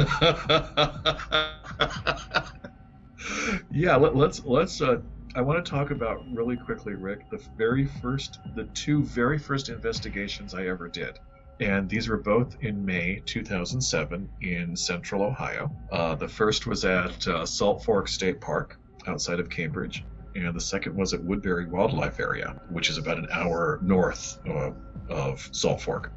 yeah. 3.70 3.97
Let, 3.97 4.16
let's 4.16 4.45
let's. 4.45 4.81
Uh, 4.81 4.99
I 5.35 5.41
want 5.41 5.64
to 5.64 5.70
talk 5.70 5.91
about 5.91 6.23
really 6.35 6.57
quickly, 6.57 6.95
Rick. 6.95 7.31
The 7.31 7.41
very 7.57 7.87
first, 7.87 8.39
the 8.55 8.64
two 8.75 9.03
very 9.05 9.39
first 9.39 9.68
investigations 9.68 10.55
I 10.55 10.66
ever 10.66 10.89
did, 10.89 11.18
and 11.61 11.89
these 11.89 12.09
were 12.09 12.18
both 12.18 12.57
in 12.62 12.85
May 12.85 13.23
2007 13.25 14.29
in 14.43 14.77
Central 14.77 15.23
Ohio. 15.23 15.70
Uh, 15.91 16.14
the 16.14 16.29
first 16.29 16.66
was 16.66 16.85
at 16.85 17.27
uh, 17.29 17.47
Salt 17.47 17.85
Fork 17.85 18.09
State 18.09 18.41
Park 18.41 18.79
outside 19.07 19.41
of 19.41 19.49
Cambridge, 19.49 20.05
and 20.35 20.55
the 20.55 20.61
second 20.61 20.97
was 20.97 21.12
at 21.12 21.22
Woodbury 21.22 21.66
Wildlife 21.66 22.20
Area, 22.20 22.61
which 22.70 22.91
is 22.91 22.99
about 22.99 23.18
an 23.18 23.28
hour 23.30 23.78
north 23.83 24.39
uh, 24.49 24.70
of 25.09 25.49
Salt 25.53 25.80
Fork. 25.80 26.11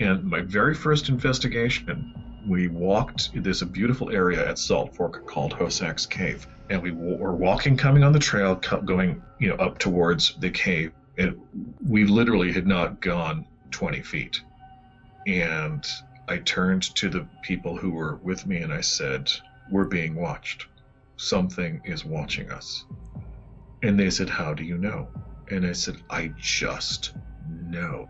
And 0.00 0.24
my 0.24 0.40
very 0.40 0.74
first 0.74 1.08
investigation, 1.08 2.14
we 2.46 2.68
walked. 2.68 3.30
There's 3.34 3.62
a 3.62 3.66
beautiful 3.66 4.10
area 4.10 4.48
at 4.48 4.58
Salt 4.58 4.96
Fork 4.96 5.26
called 5.26 5.52
Hosak's 5.52 6.06
Cave, 6.06 6.46
and 6.70 6.82
we 6.82 6.90
were 6.90 7.34
walking, 7.34 7.76
coming 7.76 8.02
on 8.02 8.12
the 8.12 8.18
trail, 8.18 8.56
going, 8.84 9.22
you 9.38 9.48
know, 9.48 9.56
up 9.56 9.78
towards 9.78 10.34
the 10.36 10.50
cave. 10.50 10.92
And 11.18 11.38
we 11.86 12.04
literally 12.04 12.52
had 12.52 12.66
not 12.66 13.00
gone 13.00 13.46
20 13.70 14.02
feet. 14.02 14.42
And 15.26 15.86
I 16.28 16.38
turned 16.38 16.82
to 16.96 17.08
the 17.08 17.26
people 17.42 17.76
who 17.76 17.90
were 17.90 18.16
with 18.16 18.46
me 18.46 18.58
and 18.58 18.72
I 18.72 18.80
said, 18.80 19.30
"We're 19.70 19.84
being 19.84 20.14
watched. 20.14 20.66
Something 21.16 21.80
is 21.84 22.04
watching 22.04 22.50
us." 22.50 22.84
And 23.82 23.98
they 23.98 24.10
said, 24.10 24.28
"How 24.28 24.54
do 24.54 24.64
you 24.64 24.78
know?" 24.78 25.08
And 25.50 25.66
I 25.66 25.72
said, 25.72 25.96
"I 26.10 26.32
just 26.38 27.14
know." 27.48 28.08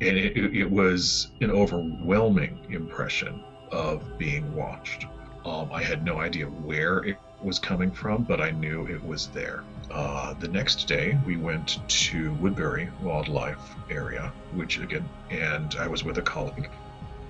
and 0.00 0.16
it, 0.16 0.36
it, 0.36 0.70
was 0.70 1.32
an 1.40 1.50
overwhelming 1.50 2.58
impression 2.70 3.42
of 3.72 4.16
being 4.16 4.54
watched. 4.54 5.06
Um, 5.44 5.70
I 5.72 5.82
had 5.82 6.04
no 6.04 6.20
idea 6.20 6.46
where 6.46 6.98
it 7.04 7.18
was 7.42 7.58
coming 7.58 7.90
from, 7.90 8.22
but 8.22 8.40
I 8.40 8.50
knew 8.50 8.86
it 8.86 9.02
was 9.04 9.28
there. 9.28 9.64
Uh, 9.90 10.34
the 10.34 10.48
next 10.48 10.86
day, 10.86 11.18
we 11.26 11.36
went 11.36 11.78
to 11.88 12.32
Woodbury 12.34 12.90
Wildlife 13.02 13.74
Area, 13.90 14.32
which 14.54 14.78
again, 14.78 15.08
and 15.30 15.74
I 15.80 15.88
was 15.88 16.04
with 16.04 16.18
a 16.18 16.22
colleague, 16.22 16.70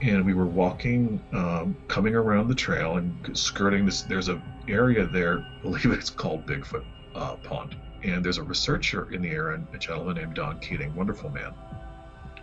and 0.03 0.24
we 0.24 0.34
were 0.34 0.47
walking, 0.47 1.22
um, 1.32 1.76
coming 1.89 2.14
around 2.14 2.49
the 2.49 2.55
trail 2.55 2.99
and 2.99 3.36
skirting 3.36 3.86
this. 3.86 4.03
There's 4.03 4.28
an 4.28 4.43
area 4.68 5.07
there, 5.07 5.39
I 5.59 5.62
believe 5.62 5.86
it's 5.86 6.11
called 6.11 6.47
Bigfoot 6.47 6.84
uh, 7.19 7.37
Pond, 7.37 7.77
and 8.03 8.25
there's 8.25 8.39
a 8.39 8.43
researcher 8.43 9.12
in 9.12 9.21
the 9.21 9.31
area, 9.31 9.61
a 9.73 9.79
gentleman 9.79 10.16
named 10.16 10.35
Don 10.35 10.59
Keating, 10.61 10.95
wonderful 10.95 11.31
man 11.31 11.53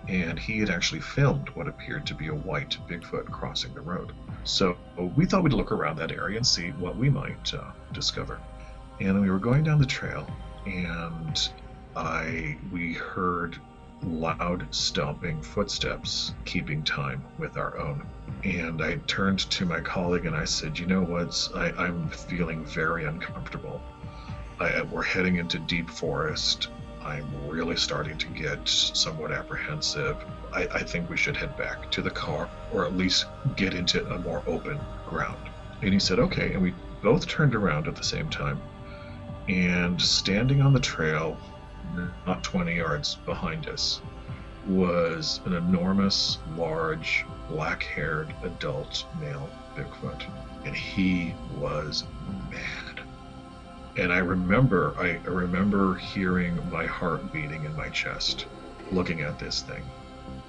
and 0.08 0.38
he 0.38 0.60
had 0.60 0.70
actually 0.70 1.02
filmed 1.02 1.50
what 1.50 1.68
appeared 1.68 2.06
to 2.06 2.14
be 2.14 2.28
a 2.28 2.34
white 2.34 2.78
Bigfoot 2.88 3.26
crossing 3.32 3.74
the 3.74 3.82
road. 3.82 4.12
So 4.44 4.78
we 5.16 5.26
thought 5.26 5.44
we'd 5.44 5.54
look 5.54 5.72
around 5.72 5.98
that 5.98 6.12
area 6.12 6.38
and 6.38 6.46
see 6.46 6.70
what 6.72 6.96
we 6.96 7.10
might 7.10 7.54
uh, 7.54 7.72
discover. 7.92 8.40
And 9.00 9.20
we 9.22 9.30
were 9.30 9.40
going 9.40 9.64
down 9.64 9.80
the 9.80 9.86
trail, 9.86 10.28
and 10.66 11.50
I 11.96 12.58
we 12.72 12.94
heard 12.94 13.58
loud 14.04 14.68
stomping 14.70 15.42
footsteps, 15.42 16.34
keeping 16.46 16.84
time 16.84 17.24
with 17.40 17.58
our 17.58 17.78
own. 17.78 18.06
And 18.44 18.82
I 18.84 18.98
turned 19.08 19.40
to 19.40 19.66
my 19.66 19.82
colleague 19.82 20.26
and 20.26 20.36
I 20.36 20.46
said, 20.46 20.78
"You 20.78 20.86
know 20.86 21.02
what? 21.02 21.50
I, 21.56 21.72
I'm 21.72 22.10
feeling 22.10 22.64
very 22.64 23.06
uncomfortable. 23.06 23.82
I, 24.60 24.82
we're 24.84 25.04
heading 25.04 25.38
into 25.38 25.60
deep 25.60 25.90
forest. 25.90 26.70
I'm 27.04 27.28
really 27.48 27.76
starting 27.76 28.18
to 28.18 28.28
get 28.28 28.68
somewhat 28.68 29.32
apprehensive. 29.32 30.18
I, 30.54 30.64
I 30.74 30.84
think 30.84 31.10
we 31.10 31.18
should 31.18 31.38
head 31.38 31.56
back 31.58 31.92
to 31.92 32.02
the 32.02 32.10
car, 32.10 32.50
or 32.74 32.86
at 32.86 32.96
least 32.96 33.26
get 33.56 33.74
into 33.74 34.06
a 34.12 34.18
more 34.20 34.42
open 34.48 34.80
ground. 35.08 35.38
And 35.82 35.94
he 35.94 36.00
said, 36.00 36.20
okay. 36.20 36.54
And 36.54 36.62
we 36.62 36.74
both 37.04 37.28
turned 37.28 37.54
around 37.54 37.88
at 37.88 37.96
the 37.96 38.04
same 38.04 38.30
time. 38.30 38.60
And 39.48 40.02
standing 40.02 40.62
on 40.62 40.74
the 40.74 40.80
trail, 40.80 41.38
not 42.26 42.44
20 42.44 42.76
yards 42.76 43.16
behind 43.16 43.68
us, 43.68 44.02
was 44.68 45.42
an 45.46 45.54
enormous, 45.54 46.40
large, 46.56 47.26
black 47.50 47.84
haired 47.84 48.34
adult 48.44 49.06
male 49.20 49.50
Bigfoot. 49.76 50.24
And 50.66 50.76
he 50.76 51.36
was 51.58 52.06
mad. 52.50 52.75
And 53.98 54.12
I 54.12 54.18
remember, 54.18 54.94
I 54.98 55.20
remember 55.30 55.96
hearing 55.96 56.60
my 56.70 56.86
heart 56.86 57.32
beating 57.32 57.64
in 57.64 57.76
my 57.76 57.90
chest, 57.90 58.48
looking 58.92 59.22
at 59.22 59.40
this 59.40 59.62
thing. 59.62 59.84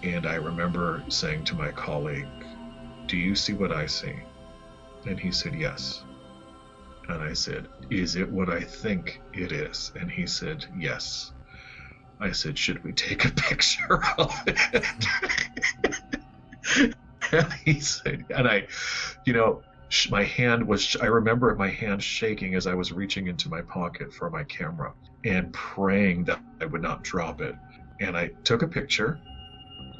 And 0.02 0.26
I 0.26 0.34
remember 0.34 1.04
saying 1.08 1.44
to 1.44 1.54
my 1.54 1.70
colleague, 1.70 2.26
Do 3.06 3.16
you 3.16 3.34
see 3.34 3.52
what 3.52 3.72
I 3.72 3.86
see? 3.86 4.14
And 5.06 5.18
he 5.18 5.30
said, 5.30 5.54
Yes. 5.54 6.04
And 7.08 7.22
I 7.22 7.34
said, 7.34 7.68
Is 7.88 8.16
it 8.16 8.30
what 8.30 8.48
I 8.48 8.60
think 8.60 9.20
it 9.32 9.52
is? 9.52 9.92
And 9.94 10.10
he 10.10 10.26
said, 10.26 10.66
Yes. 10.76 11.32
I 12.18 12.32
said, 12.32 12.58
Should 12.58 12.82
we 12.82 12.92
take 12.92 13.24
a 13.24 13.30
picture 13.48 14.02
of 14.18 14.34
it? 14.46 14.96
and 17.32 17.52
he 17.64 17.80
said, 17.80 18.24
and 18.30 18.48
I, 18.48 18.66
you 19.24 19.32
know, 19.32 19.62
my 20.10 20.24
hand 20.24 20.66
was 20.66 20.96
i 21.00 21.06
remember 21.06 21.54
my 21.54 21.68
hand 21.68 22.02
shaking 22.02 22.54
as 22.54 22.66
i 22.66 22.74
was 22.74 22.92
reaching 22.92 23.28
into 23.28 23.48
my 23.48 23.62
pocket 23.62 24.12
for 24.12 24.28
my 24.30 24.42
camera 24.44 24.92
and 25.24 25.52
praying 25.52 26.24
that 26.24 26.40
i 26.60 26.64
would 26.64 26.82
not 26.82 27.02
drop 27.02 27.40
it. 27.40 27.54
And 28.00 28.16
i 28.16 28.28
took 28.44 28.62
a 28.62 28.68
picture. 28.68 29.18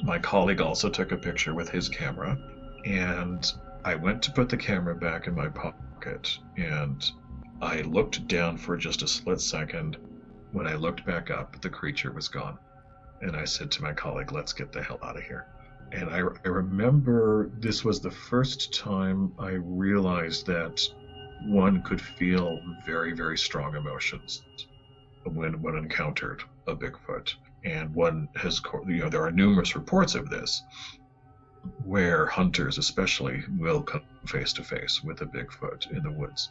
My 0.03 0.19
colleague 0.19 0.61
also 0.61 0.89
took 0.89 1.11
a 1.11 1.17
picture 1.17 1.53
with 1.53 1.69
his 1.69 1.89
camera. 1.89 2.37
And 2.85 3.51
i 3.85 3.95
went 3.95 4.21
to 4.23 4.31
put 4.31 4.49
the 4.49 4.57
camera 4.57 4.95
back 4.95 5.27
in 5.27 5.35
my 5.35 5.47
pocket. 5.47 6.37
And 6.57 7.03
i 7.61 7.81
looked 7.81 8.27
down 8.27 8.57
for 8.57 8.77
just 8.77 9.03
a 9.03 9.07
split 9.07 9.41
second. 9.41 9.97
When 10.51 10.67
i 10.67 10.75
looked 10.75 11.05
back 11.05 11.31
up 11.31 11.61
the 11.61 11.69
creature 11.69 12.11
was 12.11 12.27
gone. 12.27 12.57
And 13.21 13.35
i 13.35 13.45
said 13.45 13.71
to 13.71 13.83
my 13.83 13.93
colleague 13.93 14.31
let's 14.31 14.53
get 14.53 14.71
the 14.71 14.83
hell 14.83 14.99
out 15.01 15.17
of 15.17 15.23
here 15.23 15.47
and 15.91 16.09
I, 16.09 16.19
I 16.19 16.47
remember 16.49 17.49
this 17.59 17.83
was 17.83 17.99
the 17.99 18.11
first 18.11 18.73
time 18.73 19.33
I 19.39 19.51
realized 19.51 20.45
that 20.47 20.81
one 21.45 21.81
could 21.83 22.01
feel 22.01 22.59
very, 22.85 23.13
very 23.13 23.37
strong 23.37 23.75
emotions 23.75 24.43
when 25.25 25.61
one 25.61 25.77
encountered 25.77 26.43
a 26.67 26.75
Bigfoot. 26.75 27.33
And 27.65 27.93
one 27.93 28.29
has, 28.35 28.61
you 28.87 28.99
know, 28.99 29.09
there 29.09 29.23
are 29.23 29.31
numerous 29.31 29.75
reports 29.75 30.15
of 30.15 30.29
this 30.29 30.63
where 31.83 32.25
hunters, 32.25 32.77
especially, 32.77 33.43
will 33.57 33.81
come 33.81 34.01
face 34.25 34.53
to 34.53 34.63
face 34.63 35.01
with 35.03 35.21
a 35.21 35.25
Bigfoot 35.25 35.89
in 35.91 36.03
the 36.03 36.11
woods 36.11 36.49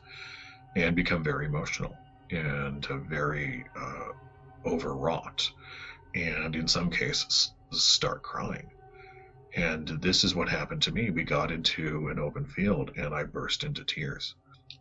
and 0.76 0.94
become 0.94 1.24
very 1.24 1.46
emotional 1.46 1.96
and 2.30 2.86
uh, 2.86 2.98
very 2.98 3.64
uh, 3.76 4.08
overwrought, 4.66 5.48
and 6.14 6.56
in 6.56 6.66
some 6.68 6.90
cases, 6.90 7.52
start 7.72 8.22
crying. 8.22 8.70
And 9.56 9.88
this 10.02 10.22
is 10.22 10.34
what 10.34 10.48
happened 10.48 10.82
to 10.82 10.92
me. 10.92 11.10
We 11.10 11.24
got 11.24 11.50
into 11.50 12.08
an 12.08 12.18
open 12.18 12.44
field 12.44 12.92
and 12.96 13.14
I 13.14 13.24
burst 13.24 13.64
into 13.64 13.84
tears. 13.84 14.34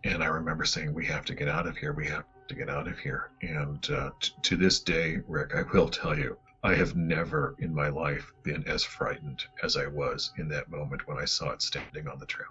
And 0.04 0.22
I 0.22 0.28
remember 0.28 0.66
saying, 0.66 0.94
We 0.94 1.06
have 1.06 1.26
to 1.26 1.34
get 1.36 1.48
out 1.48 1.66
of 1.66 1.78
here. 1.78 1.94
We 1.94 2.06
have 2.08 2.26
to 2.50 2.56
get 2.56 2.70
out 2.70 2.88
of 2.88 3.00
here. 3.00 3.32
And 3.42 3.90
uh, 3.90 4.12
t- 4.22 4.32
to 4.44 4.58
this 4.58 4.82
day, 4.82 5.20
Rick, 5.28 5.56
I 5.56 5.64
will 5.74 5.88
tell 5.90 6.18
you, 6.18 6.38
I 6.64 6.76
have 6.76 6.96
never 6.96 7.56
in 7.60 7.74
my 7.74 7.88
life 7.90 8.32
been 8.44 8.64
as 8.68 8.84
frightened 8.84 9.44
as 9.64 9.78
I 9.78 9.88
was 9.88 10.32
in 10.38 10.48
that 10.50 10.70
moment 10.70 11.08
when 11.08 11.18
I 11.18 11.26
saw 11.26 11.52
it 11.52 11.62
standing 11.62 12.08
on 12.08 12.20
the 12.20 12.26
trail. 12.26 12.50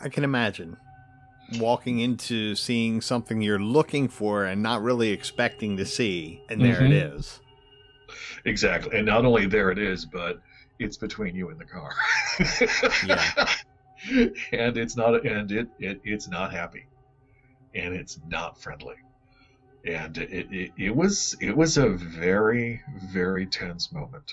I 0.00 0.08
can 0.08 0.24
imagine. 0.24 0.76
walking 1.58 2.00
into 2.00 2.54
seeing 2.54 3.00
something 3.00 3.40
you're 3.40 3.58
looking 3.58 4.06
for 4.06 4.44
and 4.44 4.62
not 4.62 4.82
really 4.82 5.08
expecting 5.08 5.78
to 5.78 5.86
see, 5.86 6.42
and 6.50 6.60
there 6.60 6.84
it 6.84 6.90
Mhm. 6.90 7.16
is. 7.16 7.40
Exactly. 8.44 8.98
And 8.98 9.06
not 9.06 9.24
only 9.24 9.46
there 9.46 9.70
it 9.70 9.78
is, 9.78 10.04
but 10.04 10.42
it's 10.78 10.96
between 10.96 11.34
you 11.34 11.50
and 11.50 11.58
the 11.58 11.64
car. 11.64 11.90
Yeah. 13.06 13.48
and 14.52 14.76
it's 14.76 14.96
not 14.96 15.24
and 15.26 15.50
it, 15.50 15.68
it 15.78 16.00
it's 16.04 16.28
not 16.28 16.52
happy. 16.52 16.86
And 17.74 17.94
it's 17.94 18.18
not 18.28 18.60
friendly. 18.60 18.96
And 19.84 20.16
it, 20.18 20.48
it 20.52 20.72
it 20.76 20.96
was 20.96 21.36
it 21.40 21.56
was 21.56 21.76
a 21.78 21.88
very, 21.90 22.80
very 23.12 23.46
tense 23.46 23.92
moment. 23.92 24.32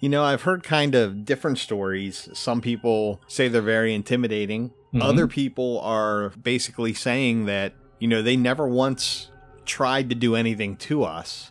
You 0.00 0.08
know, 0.08 0.22
I've 0.22 0.42
heard 0.42 0.62
kind 0.62 0.94
of 0.94 1.24
different 1.24 1.58
stories. 1.58 2.28
Some 2.32 2.60
people 2.60 3.20
say 3.26 3.48
they're 3.48 3.60
very 3.62 3.92
intimidating. 3.94 4.72
Other 5.00 5.26
people 5.26 5.80
are 5.80 6.30
basically 6.30 6.94
saying 6.94 7.44
that, 7.46 7.74
you 7.98 8.08
know, 8.08 8.22
they 8.22 8.36
never 8.36 8.66
once 8.68 9.28
tried 9.66 10.08
to 10.08 10.14
do 10.14 10.34
anything 10.34 10.76
to 10.76 11.02
us, 11.04 11.50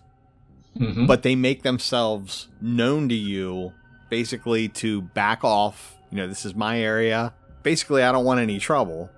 Mhm. 0.76 1.06
but 1.08 1.22
they 1.24 1.36
make 1.36 1.62
themselves 1.62 2.48
known 2.62 3.10
to 3.10 3.16
you 3.16 3.74
basically 4.10 4.70
to 4.70 5.02
back 5.02 5.44
off. 5.44 5.98
You 6.12 6.18
know, 6.18 6.28
this 6.28 6.46
is 6.46 6.56
my 6.56 6.80
area. 6.80 7.34
Basically, 7.64 8.04
I 8.04 8.12
don't 8.12 8.26
want 8.26 8.40
any 8.40 8.60
trouble. 8.60 9.10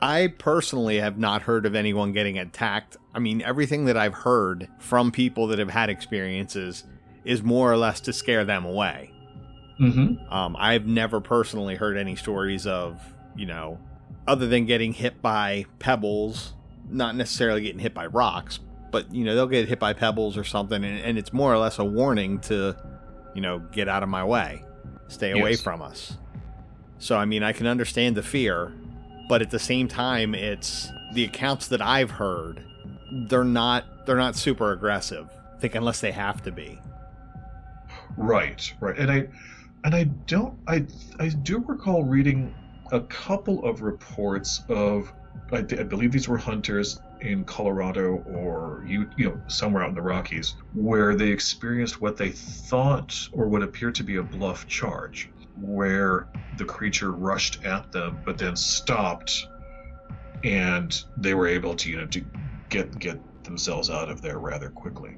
I 0.00 0.34
personally 0.38 0.98
have 0.98 1.16
not 1.16 1.42
heard 1.42 1.64
of 1.64 1.76
anyone 1.76 2.12
getting 2.12 2.36
attacked. 2.38 2.96
I 3.14 3.20
mean, 3.20 3.40
everything 3.42 3.84
that 3.84 3.96
I've 3.96 4.14
heard 4.14 4.68
from 4.78 5.12
people 5.12 5.46
that 5.48 5.60
have 5.60 5.70
had 5.70 5.88
experiences 5.88 6.84
is 7.24 7.42
more 7.42 7.70
or 7.70 7.76
less 7.76 8.00
to 8.00 8.12
scare 8.12 8.44
them 8.44 8.64
away. 8.64 9.12
Mhm. 9.80 10.32
Um, 10.32 10.56
I've 10.58 10.86
never 10.86 11.20
personally 11.20 11.76
heard 11.76 11.96
any 11.96 12.16
stories 12.16 12.66
of, 12.66 13.00
you 13.36 13.46
know, 13.46 13.78
other 14.26 14.48
than 14.48 14.66
getting 14.66 14.92
hit 14.92 15.22
by 15.22 15.66
pebbles, 15.78 16.54
not 16.90 17.14
necessarily 17.14 17.62
getting 17.62 17.78
hit 17.78 17.94
by 17.94 18.06
rocks, 18.06 18.58
but, 18.90 19.14
you 19.14 19.24
know, 19.24 19.34
they'll 19.36 19.46
get 19.46 19.68
hit 19.68 19.78
by 19.78 19.92
pebbles 19.92 20.36
or 20.36 20.44
something, 20.44 20.84
and, 20.84 20.98
and 21.00 21.16
it's 21.18 21.32
more 21.32 21.52
or 21.52 21.58
less 21.58 21.78
a 21.78 21.84
warning 21.84 22.38
to, 22.40 22.76
you 23.34 23.40
know, 23.40 23.58
get 23.58 23.88
out 23.88 24.02
of 24.02 24.08
my 24.08 24.24
way, 24.24 24.64
stay 25.08 25.30
away 25.32 25.50
Yes. 25.50 25.60
from 25.60 25.82
us. 25.82 26.16
So, 26.98 27.16
I 27.16 27.24
mean, 27.24 27.42
I 27.42 27.52
can 27.52 27.66
understand 27.66 28.16
the 28.16 28.22
fear, 28.22 28.72
but 29.28 29.42
at 29.42 29.50
the 29.50 29.58
same 29.58 29.88
time, 29.88 30.34
it's 30.34 30.88
the 31.14 31.24
accounts 31.24 31.68
that 31.68 31.82
I've 31.82 32.10
heard, 32.12 32.62
they're 33.28 33.44
not, 33.44 34.06
they're 34.06 34.16
not 34.16 34.36
super 34.36 34.72
aggressive. 34.72 35.28
I 35.56 35.58
think 35.58 35.74
unless 35.74 36.00
they 36.00 36.12
have 36.12 36.42
to 36.42 36.52
be. 36.52 36.78
Right, 38.16 38.72
right, 38.80 38.98
and 38.98 39.10
I, 39.10 39.28
and 39.84 39.94
I 39.94 40.04
don't, 40.04 40.58
I, 40.68 40.86
I 41.18 41.28
do 41.28 41.58
recall 41.66 42.04
reading 42.04 42.54
a 42.92 43.00
couple 43.00 43.64
of 43.64 43.82
reports 43.82 44.62
of, 44.68 45.12
I, 45.50 45.58
I 45.58 45.62
believe 45.62 46.12
these 46.12 46.28
were 46.28 46.36
hunters 46.36 47.00
in 47.22 47.44
Colorado 47.44 48.16
or 48.26 48.84
you, 48.86 49.08
you 49.16 49.26
know, 49.26 49.40
somewhere 49.48 49.82
out 49.82 49.90
in 49.90 49.94
the 49.94 50.02
Rockies, 50.02 50.56
where 50.74 51.14
they 51.14 51.28
experienced 51.28 52.00
what 52.00 52.16
they 52.16 52.30
thought 52.30 53.16
or 53.32 53.48
what 53.48 53.62
appeared 53.62 53.94
to 53.96 54.02
be 54.02 54.16
a 54.16 54.22
bluff 54.22 54.66
charge, 54.66 55.30
where 55.60 56.28
the 56.58 56.64
creature 56.64 57.12
rushed 57.12 57.64
at 57.64 57.90
them 57.92 58.18
but 58.24 58.38
then 58.38 58.56
stopped, 58.56 59.46
and 60.44 61.04
they 61.16 61.34
were 61.34 61.46
able 61.46 61.74
to, 61.76 61.90
you 61.90 61.96
know, 61.98 62.06
to 62.06 62.24
get 62.68 62.98
get 62.98 63.18
themselves 63.44 63.90
out 63.90 64.08
of 64.10 64.20
there 64.22 64.38
rather 64.38 64.68
quickly. 64.70 65.16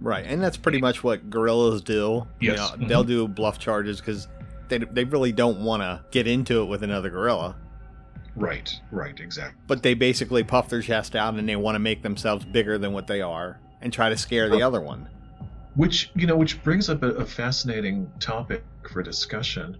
Right, 0.00 0.24
and 0.26 0.42
that's 0.42 0.56
pretty 0.56 0.80
much 0.80 1.02
what 1.02 1.28
gorillas 1.28 1.82
do. 1.82 2.26
You 2.40 2.52
Yes. 2.52 2.58
know, 2.58 2.86
they'll 2.86 3.00
mm-hmm. 3.02 3.08
do 3.08 3.28
bluff 3.28 3.58
charges 3.58 4.00
because 4.00 4.28
they, 4.68 4.78
they 4.78 5.04
really 5.04 5.32
don't 5.32 5.60
want 5.60 5.82
to 5.82 6.04
get 6.10 6.26
into 6.26 6.62
it 6.62 6.66
with 6.66 6.82
another 6.82 7.10
gorilla. 7.10 7.56
Right, 8.38 8.80
right, 8.92 9.18
exactly. 9.18 9.60
But 9.66 9.82
they 9.82 9.94
basically 9.94 10.44
puff 10.44 10.68
their 10.68 10.82
chest 10.82 11.16
out 11.16 11.34
and 11.34 11.48
they 11.48 11.56
want 11.56 11.74
to 11.74 11.80
make 11.80 12.02
themselves 12.02 12.44
bigger 12.44 12.78
than 12.78 12.92
what 12.92 13.06
they 13.06 13.20
are 13.20 13.58
and 13.80 13.92
try 13.92 14.08
to 14.08 14.16
scare 14.16 14.48
the 14.48 14.62
oh. 14.62 14.66
other 14.66 14.80
one. 14.80 15.08
Which 15.74 16.10
you 16.14 16.26
know, 16.26 16.36
which 16.36 16.62
brings 16.62 16.88
up 16.88 17.02
a, 17.02 17.10
a 17.10 17.24
fascinating 17.24 18.10
topic 18.20 18.64
for 18.90 19.02
discussion, 19.02 19.76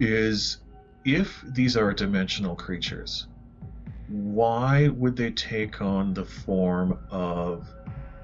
is 0.00 0.58
if 1.04 1.42
these 1.46 1.76
are 1.76 1.92
dimensional 1.92 2.54
creatures, 2.54 3.26
why 4.08 4.88
would 4.88 5.16
they 5.16 5.30
take 5.30 5.80
on 5.80 6.14
the 6.14 6.24
form 6.24 6.98
of 7.10 7.68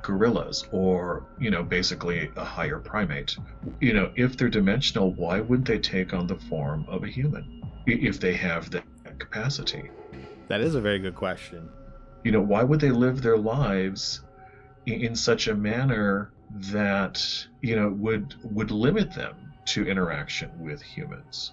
gorillas 0.03 0.67
or 0.73 1.27
you 1.39 1.51
know 1.51 1.63
basically 1.63 2.31
a 2.37 2.45
higher 2.45 2.79
primate 2.79 3.37
you 3.81 3.93
know 3.93 4.11
if 4.17 4.35
they're 4.35 4.49
dimensional 4.49 5.13
why 5.13 5.41
wouldn't 5.41 5.69
they 5.69 5.79
take 5.79 6.15
on 6.15 6.27
the 6.27 6.37
form 6.37 6.87
of 6.89 7.05
a 7.05 7.07
human 7.07 7.63
if 7.87 8.19
they 8.19 8.33
have 8.33 8.71
that 8.71 8.83
capacity? 9.21 9.91
That 10.49 10.61
is 10.61 10.75
a 10.75 10.81
very 10.81 10.99
good 10.99 11.15
question. 11.15 11.71
you 12.25 12.33
know 12.33 12.41
why 12.53 12.63
would 12.63 12.81
they 12.81 12.91
live 12.91 13.23
their 13.23 13.39
lives 13.39 14.21
in, 14.87 15.01
in 15.07 15.15
such 15.15 15.49
a 15.49 15.55
manner 15.55 16.33
that 16.75 17.17
you 17.63 17.77
know 17.77 17.89
would 17.89 18.35
would 18.43 18.71
limit 18.71 19.13
them 19.15 19.35
to 19.67 19.87
interaction 19.87 20.51
with 20.59 20.83
humans? 20.83 21.53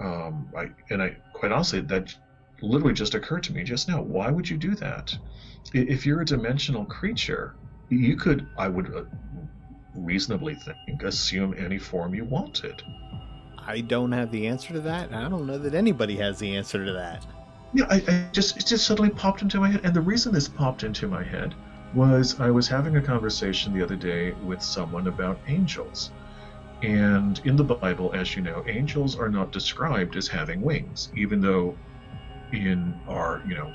Um 0.00 0.34
i 0.56 0.70
and 0.90 1.02
i 1.02 1.16
quite 1.34 1.52
honestly 1.52 1.80
that 1.82 2.14
literally 2.62 2.94
just 2.94 3.14
occurred 3.14 3.42
to 3.44 3.52
me 3.52 3.62
just 3.64 3.88
now. 3.88 4.00
Why 4.02 4.30
would 4.30 4.48
you 4.48 4.56
do 4.56 4.74
that? 4.76 5.16
If 5.74 6.06
you're 6.06 6.22
a 6.22 6.26
dimensional 6.34 6.84
creature 6.86 7.54
you 7.90 8.16
could 8.16 8.46
i 8.56 8.68
would 8.68 8.94
uh, 8.94 9.02
reasonably 9.94 10.54
think 10.54 11.02
assume 11.02 11.54
any 11.58 11.78
form 11.78 12.14
you 12.14 12.24
wanted 12.24 12.82
I 13.66 13.80
don't 13.80 14.12
have 14.12 14.30
the 14.30 14.46
answer 14.46 14.72
to 14.72 14.80
that. 14.80 15.12
I 15.12 15.28
don't 15.28 15.46
know 15.46 15.58
that 15.58 15.74
anybody 15.74 16.16
has 16.16 16.38
the 16.38 16.56
answer 16.56 16.84
to 16.84 16.92
that. 16.92 17.24
Yeah, 17.72 17.86
I, 17.88 18.02
I 18.08 18.28
just 18.32 18.56
it 18.56 18.66
just 18.66 18.86
suddenly 18.86 19.10
popped 19.10 19.42
into 19.42 19.60
my 19.60 19.70
head, 19.70 19.82
and 19.84 19.94
the 19.94 20.00
reason 20.00 20.32
this 20.32 20.48
popped 20.48 20.82
into 20.82 21.06
my 21.06 21.22
head 21.22 21.54
was 21.94 22.40
I 22.40 22.50
was 22.50 22.68
having 22.68 22.96
a 22.96 23.02
conversation 23.02 23.72
the 23.72 23.82
other 23.82 23.96
day 23.96 24.32
with 24.44 24.62
someone 24.62 25.06
about 25.06 25.38
angels, 25.46 26.10
and 26.82 27.40
in 27.44 27.56
the 27.56 27.64
Bible, 27.64 28.10
as 28.14 28.34
you 28.34 28.42
know, 28.42 28.64
angels 28.66 29.16
are 29.16 29.28
not 29.28 29.52
described 29.52 30.16
as 30.16 30.26
having 30.26 30.60
wings, 30.60 31.10
even 31.16 31.40
though 31.40 31.76
in 32.52 32.98
our 33.08 33.42
you 33.46 33.54
know 33.54 33.72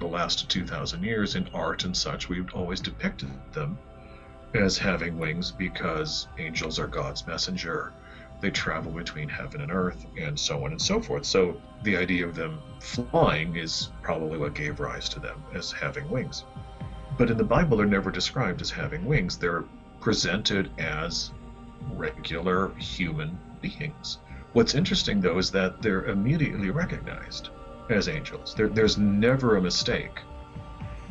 the 0.00 0.06
last 0.06 0.48
two 0.48 0.66
thousand 0.66 1.02
years 1.02 1.34
in 1.34 1.48
art 1.54 1.84
and 1.84 1.96
such 1.96 2.28
we've 2.28 2.52
always 2.54 2.80
depicted 2.80 3.30
them 3.52 3.78
as 4.54 4.78
having 4.78 5.18
wings 5.18 5.50
because 5.50 6.28
angels 6.38 6.78
are 6.78 6.86
God's 6.86 7.26
messenger 7.26 7.92
they 8.40 8.50
travel 8.50 8.92
between 8.92 9.28
heaven 9.28 9.60
and 9.60 9.72
earth, 9.72 10.06
and 10.16 10.38
so 10.38 10.64
on 10.64 10.70
and 10.70 10.80
so 10.80 11.00
forth. 11.00 11.24
So 11.24 11.60
the 11.82 11.96
idea 11.96 12.26
of 12.26 12.34
them 12.34 12.60
flying 12.80 13.56
is 13.56 13.90
probably 14.02 14.38
what 14.38 14.54
gave 14.54 14.80
rise 14.80 15.08
to 15.10 15.20
them 15.20 15.42
as 15.54 15.72
having 15.72 16.08
wings. 16.08 16.44
But 17.16 17.30
in 17.30 17.36
the 17.36 17.44
Bible, 17.44 17.76
they're 17.76 17.86
never 17.86 18.10
described 18.10 18.60
as 18.60 18.70
having 18.70 19.04
wings. 19.04 19.36
They're 19.36 19.64
presented 20.00 20.70
as 20.78 21.32
regular 21.92 22.72
human 22.74 23.38
beings. 23.60 24.18
What's 24.52 24.74
interesting, 24.74 25.20
though, 25.20 25.38
is 25.38 25.50
that 25.50 25.82
they're 25.82 26.04
immediately 26.04 26.70
recognized 26.70 27.50
as 27.90 28.08
angels. 28.08 28.54
There, 28.54 28.68
there's 28.68 28.98
never 28.98 29.56
a 29.56 29.60
mistake 29.60 30.20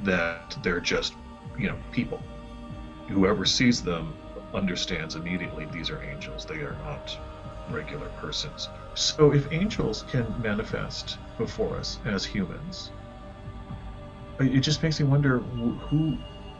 that 0.03 0.57
they're 0.63 0.79
just, 0.79 1.13
you 1.57 1.67
know, 1.67 1.77
people. 1.91 2.21
Whoever 3.09 3.45
sees 3.45 3.81
them 3.83 4.13
understands 4.53 5.15
immediately 5.15 5.65
these 5.65 5.89
are 5.89 6.01
angels. 6.03 6.45
They 6.45 6.61
are 6.61 6.75
not 6.83 7.17
regular 7.69 8.07
persons. 8.19 8.69
So 8.95 9.33
if 9.33 9.51
angels 9.51 10.05
can 10.09 10.25
manifest 10.41 11.17
before 11.37 11.75
us 11.77 11.99
as 12.05 12.25
humans, 12.25 12.91
it 14.39 14.59
just 14.59 14.83
makes 14.83 14.99
me 14.99 15.05
wonder 15.05 15.39
who 15.39 16.17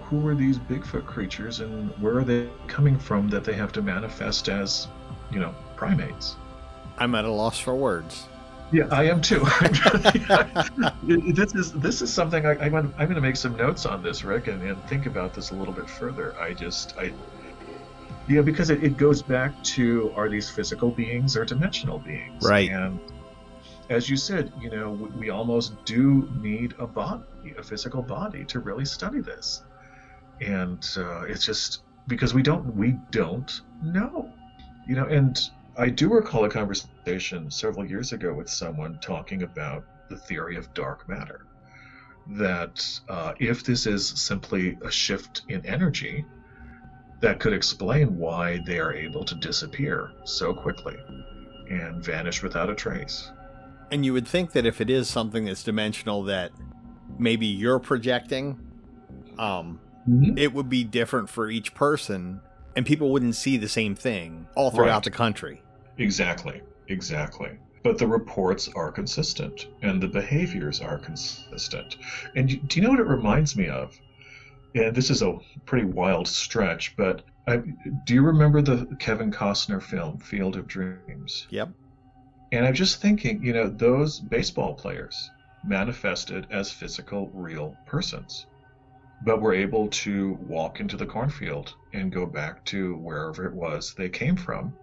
who 0.10 0.26
are 0.26 0.36
these 0.36 0.58
Bigfoot 0.58 1.06
creatures 1.06 1.60
and 1.60 1.90
where 2.02 2.18
are 2.18 2.24
they 2.24 2.50
coming 2.68 2.98
from 2.98 3.28
that 3.30 3.44
they 3.44 3.54
have 3.54 3.74
to 3.74 3.82
manifest 3.82 4.48
as, 4.48 4.88
you 5.32 5.40
know, 5.40 5.54
primates? 5.76 6.38
I'm 6.98 7.14
at 7.14 7.26
a 7.26 7.30
loss 7.30 7.60
for 7.60 7.76
words. 7.76 8.26
Yeah, 8.72 8.88
I 8.90 9.04
am 9.06 9.22
too. 9.22 9.46
This 11.04 11.56
is 11.56 11.72
this 11.74 12.02
is 12.02 12.14
something 12.14 12.46
I, 12.46 12.52
I'm 12.52 12.72
gonna, 12.72 12.90
I'm 12.98 13.08
going 13.08 13.16
to 13.16 13.22
make 13.22 13.36
some 13.38 13.56
notes 13.56 13.86
on 13.86 14.02
this, 14.04 14.24
Rick, 14.24 14.48
and, 14.48 14.62
and 14.62 14.82
think 14.86 15.06
about 15.06 15.34
this 15.34 15.52
a 15.52 15.56
little 15.56 15.74
bit 15.74 15.90
further. 15.90 16.36
I 16.40 16.54
just 16.54 16.98
I 16.98 17.14
yeah, 18.28 18.42
because 18.42 18.70
it, 18.70 18.84
it 18.84 18.98
goes 18.98 19.22
back 19.22 19.62
to 19.64 20.12
are 20.16 20.30
these 20.30 20.50
physical 20.50 20.92
beings 20.92 21.38
or 21.38 21.46
dimensional 21.46 22.00
beings? 22.00 22.44
Right. 22.44 22.70
And 22.70 23.00
as 23.90 24.10
you 24.10 24.18
said, 24.18 24.52
you 24.60 24.70
know, 24.70 24.92
we, 24.92 25.10
we 25.20 25.30
almost 25.30 25.84
do 25.86 26.30
need 26.42 26.76
a 26.78 26.88
body, 26.88 27.24
a 27.58 27.64
physical 27.64 28.02
body, 28.02 28.44
to 28.46 28.60
really 28.60 28.86
study 28.86 29.22
this, 29.22 29.64
and 30.42 30.86
uh, 30.98 31.22
it's 31.22 31.46
just 31.46 31.84
because 32.08 32.34
we 32.34 32.42
don't 32.42 32.76
we 32.76 32.98
don't 33.12 33.62
know, 33.82 34.32
you 34.88 34.96
know, 34.96 35.06
and 35.06 35.40
I 35.78 35.90
do 35.90 36.10
recall 36.10 36.46
a 36.46 36.50
conversation 36.50 37.52
several 37.52 37.86
years 37.86 38.12
ago 38.12 38.34
with 38.34 38.50
someone 38.50 38.98
talking 39.00 39.44
about 39.44 39.86
the 40.10 40.18
theory 40.18 40.58
of 40.58 40.74
dark 40.74 41.08
matter. 41.08 41.46
That 42.28 42.86
uh, 43.08 43.34
if 43.40 43.64
this 43.64 43.86
is 43.86 44.06
simply 44.06 44.78
a 44.84 44.92
shift 44.92 45.44
in 45.48 45.66
energy, 45.66 46.26
that 47.20 47.40
could 47.40 47.54
explain 47.54 48.18
why 48.18 48.60
they 48.66 48.80
are 48.80 48.94
able 48.94 49.24
to 49.26 49.36
disappear 49.36 50.12
so 50.24 50.54
quickly 50.54 50.96
and 51.70 52.04
vanish 52.04 52.44
without 52.44 52.70
a 52.70 52.76
trace. 52.76 53.32
And 53.92 54.06
you 54.06 54.14
would 54.14 54.28
think 54.28 54.52
that 54.52 54.66
if 54.66 54.82
it 54.82 54.90
is 54.90 55.10
something 55.10 55.46
that's 55.46 55.64
dimensional 55.64 56.24
that 56.24 56.52
maybe 57.18 57.46
you're 57.48 57.80
projecting, 57.80 58.60
um, 59.40 59.80
Mhm. 60.08 60.38
it 60.38 60.54
would 60.54 60.70
be 60.70 60.84
different 60.84 61.30
for 61.30 61.50
each 61.50 61.74
person 61.74 62.42
and 62.76 62.86
people 62.86 63.12
wouldn't 63.12 63.36
see 63.36 63.58
the 63.58 63.68
same 63.68 63.96
thing 63.96 64.48
all 64.56 64.70
throughout 64.72 64.88
Right. 64.98 65.04
the 65.06 65.12
country. 65.12 65.62
Exactly, 65.98 66.62
exactly. 66.88 67.50
But 67.84 67.98
the 67.98 68.08
reports 68.08 68.70
are 68.76 68.92
consistent 68.92 69.68
and 69.82 70.02
the 70.02 70.08
behaviors 70.08 70.82
are 70.82 70.98
consistent. 71.00 71.98
And 72.36 72.68
do 72.68 72.80
you 72.80 72.84
know 72.86 72.92
what 72.92 73.00
it 73.00 73.08
reminds 73.08 73.56
me 73.56 73.68
of? 73.68 73.98
And 74.76 74.96
this 74.96 75.10
is 75.10 75.22
a 75.22 75.40
pretty 75.66 75.86
wild 75.86 76.28
stretch, 76.28 76.96
but 76.96 77.24
I, 77.48 77.58
do 78.06 78.14
you 78.14 78.22
remember 78.22 78.62
the 78.62 78.86
Kevin 79.00 79.32
Costner 79.32 79.82
film 79.82 80.18
Field 80.20 80.56
of 80.56 80.68
Dreams? 80.68 81.48
Yep. 81.50 81.70
And 82.52 82.66
I'm 82.66 82.74
just 82.74 83.02
thinking, 83.02 83.44
you 83.44 83.54
know, 83.54 83.70
those 83.70 84.20
baseball 84.20 84.74
players 84.74 85.32
manifested 85.66 86.48
as 86.50 86.72
physical, 86.72 87.30
real 87.34 87.76
persons, 87.86 88.46
but 89.24 89.42
were 89.42 89.54
able 89.54 89.88
to 89.90 90.34
walk 90.42 90.80
into 90.80 90.98
the 90.98 91.06
cornfield 91.06 91.74
and 91.94 92.12
go 92.12 92.26
back 92.26 92.64
to 92.66 92.96
wherever 92.96 93.46
it 93.46 93.54
was 93.54 93.94
they 93.94 94.10
came 94.10 94.36
from 94.36 94.74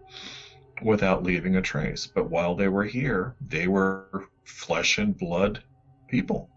without 0.83 1.23
leaving 1.23 1.57
a 1.57 1.63
trace. 1.63 2.07
But 2.07 2.31
while 2.31 2.55
they 2.55 2.69
were 2.69 2.85
here, 2.85 3.35
they 3.47 3.69
were 3.69 4.29
flesh 4.45 4.99
and 4.99 5.17
blood 5.17 5.63
people. 6.09 6.51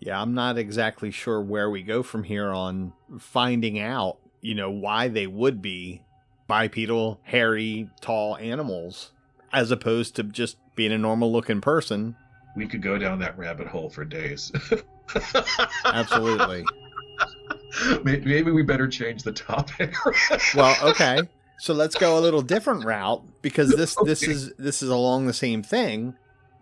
Yeah, 0.00 0.20
I'm 0.20 0.34
not 0.34 0.56
exactly 0.56 1.10
sure 1.10 1.40
where 1.40 1.68
we 1.68 1.82
go 1.82 2.02
from 2.02 2.24
here 2.24 2.48
on 2.48 2.94
finding 3.18 3.78
out, 3.78 4.16
you 4.40 4.54
know, 4.54 4.70
why 4.70 5.08
they 5.08 5.26
would 5.26 5.60
be 5.60 6.02
bipedal, 6.48 7.20
hairy, 7.22 7.90
tall 8.00 8.36
animals 8.38 9.12
as 9.52 9.70
opposed 9.70 10.16
to 10.16 10.22
just 10.22 10.56
being 10.74 10.92
a 10.92 10.98
normal 10.98 11.30
looking 11.30 11.60
person. 11.60 12.16
We 12.56 12.66
could 12.66 12.82
go 12.82 12.98
down 12.98 13.18
that 13.20 13.36
rabbit 13.38 13.66
hole 13.66 13.90
for 13.90 14.04
days. 14.04 14.50
Absolutely. 15.84 16.64
Maybe 18.02 18.50
we 18.50 18.62
better 18.62 18.88
change 18.88 19.22
the 19.22 19.32
topic. 19.32 19.94
well, 20.54 20.76
okay. 20.90 21.20
So 21.58 21.74
let's 21.74 21.94
go 21.94 22.18
a 22.18 22.20
little 22.20 22.42
different 22.42 22.84
route 22.84 23.22
because 23.42 23.70
this 23.70 23.94
this 24.04 24.22
is 24.22 24.52
this 24.58 24.82
is 24.82 24.88
along 24.88 25.26
the 25.26 25.34
same 25.34 25.62
thing. 25.62 26.14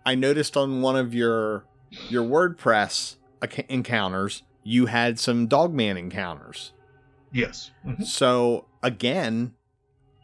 I 0.05 0.15
noticed 0.15 0.57
on 0.57 0.81
one 0.81 0.97
of 0.97 1.15
your 1.15 1.63
your 2.09 2.23
WordPress 2.23 3.15
encounters, 3.69 4.43
you 4.63 4.87
had 4.87 5.19
some 5.19 5.47
Dogman 5.47 5.97
encounters. 5.97 6.73
yes. 7.31 7.71
Mhm. 7.85 8.03
So 8.05 8.65
again, 8.83 9.53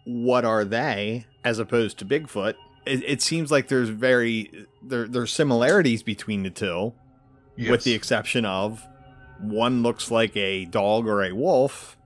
what 0.05 0.43
are 0.45 0.66
they 0.66 1.26
as 1.43 1.59
opposed 1.59 1.97
to 1.99 2.05
Bigfoot? 2.05 2.55
It, 2.86 3.03
it 3.03 3.22
seems 3.22 3.51
like 3.51 3.68
there's 3.68 3.89
very 3.89 4.66
there 4.84 5.07
there's 5.07 5.32
similarities 5.34 6.03
between 6.03 6.43
the 6.43 6.49
two, 6.49 6.93
with 7.57 7.84
the 7.84 7.93
exception 7.93 8.45
of 8.45 8.86
one 9.39 9.82
looks 9.84 10.09
like 10.11 10.36
a 10.38 10.66
dog 10.66 11.07
or 11.07 11.24
a 11.24 11.32
wolf 11.34 11.97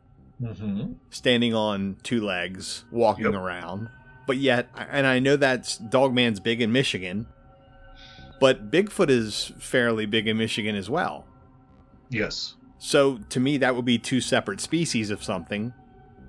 Mhm. 0.41 0.95
standing 1.09 1.53
on 1.53 1.97
two 2.03 2.21
legs, 2.21 2.85
walking 2.91 3.25
Yep. 3.25 3.33
around. 3.33 3.89
But 4.25 4.37
yet, 4.37 4.69
and 4.75 5.05
I 5.07 5.19
know 5.19 5.35
that's 5.35 5.77
Dogman's 5.77 6.39
big 6.39 6.61
in 6.61 6.71
Michigan, 6.71 7.25
but 8.39 8.71
Bigfoot 8.71 9.09
is 9.09 9.51
fairly 9.59 10.05
big 10.05 10.27
in 10.27 10.37
Michigan 10.37 10.75
as 10.75 10.89
well. 10.89 11.25
Yes. 12.09 12.55
So 12.77 13.17
to 13.29 13.39
me, 13.39 13.57
that 13.57 13.75
would 13.75 13.85
be 13.85 13.97
two 13.97 14.21
separate 14.21 14.61
species 14.61 15.09
of 15.09 15.23
something. 15.23 15.73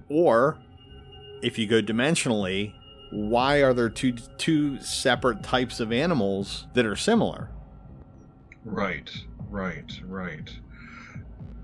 Or 0.09 0.59
if 1.43 1.59
you 1.59 1.67
go 1.67 1.81
dimensionally, 1.81 2.75
why 3.13 3.59
are 3.63 3.73
there 3.73 3.89
two 3.89 4.13
two 4.13 4.81
separate 4.81 5.43
types 5.43 5.81
of 5.81 5.93
animals 5.93 6.67
that 6.75 6.87
are 6.87 6.97
similar? 6.97 7.51
Right, 8.65 9.11
right, 9.49 9.91
right. 10.05 10.51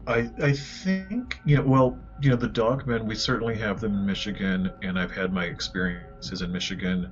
I 0.07 0.31
I 0.41 0.53
think 0.53 1.41
you 1.45 1.57
know 1.57 1.63
well 1.63 1.99
you 2.21 2.31
know 2.31 2.37
the 2.37 2.49
dogmen 2.49 3.05
we 3.05 3.15
certainly 3.15 3.57
have 3.57 3.81
them 3.81 3.93
in 3.93 4.07
Michigan 4.07 4.73
and 4.83 4.99
I've 4.99 5.11
had 5.11 5.33
my 5.33 5.45
experiences 5.45 6.43
in 6.43 6.53
Michigan 6.53 7.11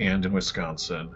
and 0.00 0.24
in 0.24 0.32
Wisconsin 0.32 1.14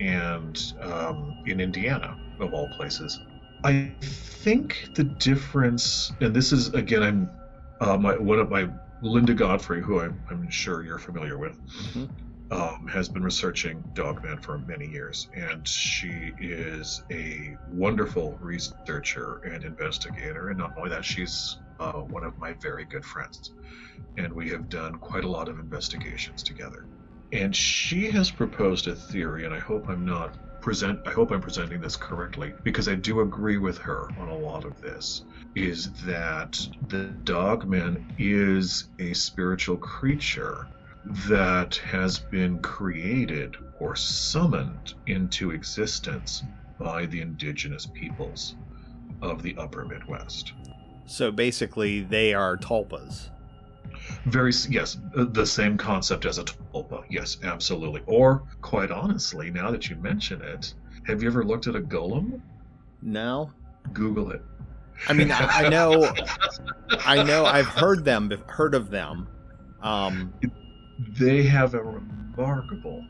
and 0.00 0.72
um, 0.80 1.34
in 1.46 1.60
Indiana 1.60 2.16
of 2.40 2.52
all 2.54 2.68
places. 2.68 3.20
I 3.62 3.92
think 4.00 4.88
the 4.94 5.04
difference 5.04 6.12
and 6.20 6.34
this 6.34 6.52
is 6.52 6.72
again 6.74 7.02
I'm 7.02 7.30
uh, 7.80 7.96
my 7.98 8.16
one 8.16 8.38
of 8.38 8.50
my 8.50 8.68
Linda 9.02 9.34
Godfrey 9.34 9.82
who 9.82 10.00
I'm, 10.00 10.20
I'm 10.30 10.48
sure 10.50 10.82
you're 10.82 10.98
familiar 10.98 11.38
with 11.38 11.58
Mhm. 11.94 12.08
um, 12.50 12.88
has 12.88 13.08
been 13.08 13.22
researching 13.22 13.82
Dogman 13.94 14.38
for 14.38 14.58
many 14.58 14.86
years, 14.86 15.28
and 15.36 15.66
she 15.66 16.32
is 16.38 17.02
a 17.10 17.56
wonderful 17.70 18.36
researcher 18.40 19.40
and 19.44 19.62
investigator. 19.64 20.48
And 20.48 20.58
not 20.58 20.72
only 20.76 20.90
that, 20.90 21.04
she's 21.04 21.58
uh, 21.78 21.92
one 21.92 22.24
of 22.24 22.36
my 22.38 22.54
very 22.54 22.84
good 22.84 23.04
friends, 23.04 23.52
and 24.18 24.32
we 24.32 24.48
have 24.50 24.68
done 24.68 24.96
quite 24.96 25.24
a 25.24 25.28
lot 25.28 25.48
of 25.48 25.58
investigations 25.58 26.42
together. 26.42 26.86
And 27.32 27.54
she 27.54 28.10
has 28.10 28.30
proposed 28.30 28.88
a 28.88 28.94
theory, 28.94 29.44
and 29.44 29.54
I 29.54 29.58
hope 29.58 29.88
I'm 29.88 30.04
not 30.04 30.36
present. 30.60 31.00
I 31.06 31.10
hope 31.12 31.30
I'm 31.30 31.40
presenting 31.40 31.80
this 31.80 31.96
correctly 31.96 32.52
because 32.64 32.88
I 32.88 32.94
do 32.94 33.20
agree 33.20 33.56
with 33.56 33.78
her 33.78 34.08
on 34.18 34.28
a 34.28 34.36
lot 34.36 34.64
of 34.64 34.80
this. 34.80 35.24
Is 35.54 35.90
that 36.04 36.58
the 36.88 37.04
Dogman 37.24 38.14
is 38.18 38.88
a 38.98 39.12
spiritual 39.14 39.76
creature 39.76 40.68
that 41.28 41.76
has 41.76 42.18
been 42.18 42.58
created 42.60 43.56
or 43.78 43.96
summoned 43.96 44.94
into 45.06 45.50
existence 45.50 46.42
by 46.78 47.06
the 47.06 47.20
indigenous 47.20 47.86
peoples 47.86 48.56
of 49.22 49.42
the 49.42 49.56
upper 49.56 49.84
Midwest. 49.84 50.52
So 51.06 51.30
basically, 51.30 52.02
they 52.02 52.34
are 52.34 52.56
tulpas. 52.56 53.30
Very, 54.26 54.52
yes, 54.68 54.98
uh, 55.16 55.24
the 55.24 55.46
same 55.46 55.76
concept 55.76 56.24
as 56.26 56.38
a 56.38 56.44
tulpa. 56.44 57.04
Yes, 57.10 57.38
absolutely. 57.42 58.02
Or, 58.06 58.42
quite 58.60 58.90
honestly, 58.90 59.50
now 59.50 59.70
that 59.70 59.88
you 59.88 59.96
mention 59.96 60.42
it, 60.42 60.74
have 61.06 61.22
you 61.22 61.28
ever 61.28 61.44
looked 61.44 61.66
at 61.66 61.76
a 61.76 61.80
golem? 61.80 62.40
No, 63.02 63.50
Google 63.92 64.30
it. 64.32 64.42
I 65.08 65.14
mean 65.14 65.32
I, 65.32 65.64
I 65.64 65.68
know, 65.70 66.12
I 67.06 67.22
know, 67.24 67.46
I've 67.46 67.66
heard 67.66 68.04
them, 68.04 68.30
heard 68.46 68.74
of 68.74 68.90
them. 68.90 69.26
Um, 69.80 70.34
They 71.18 71.42
have 71.44 71.72
a 71.72 71.82
remarkable, 71.82 73.02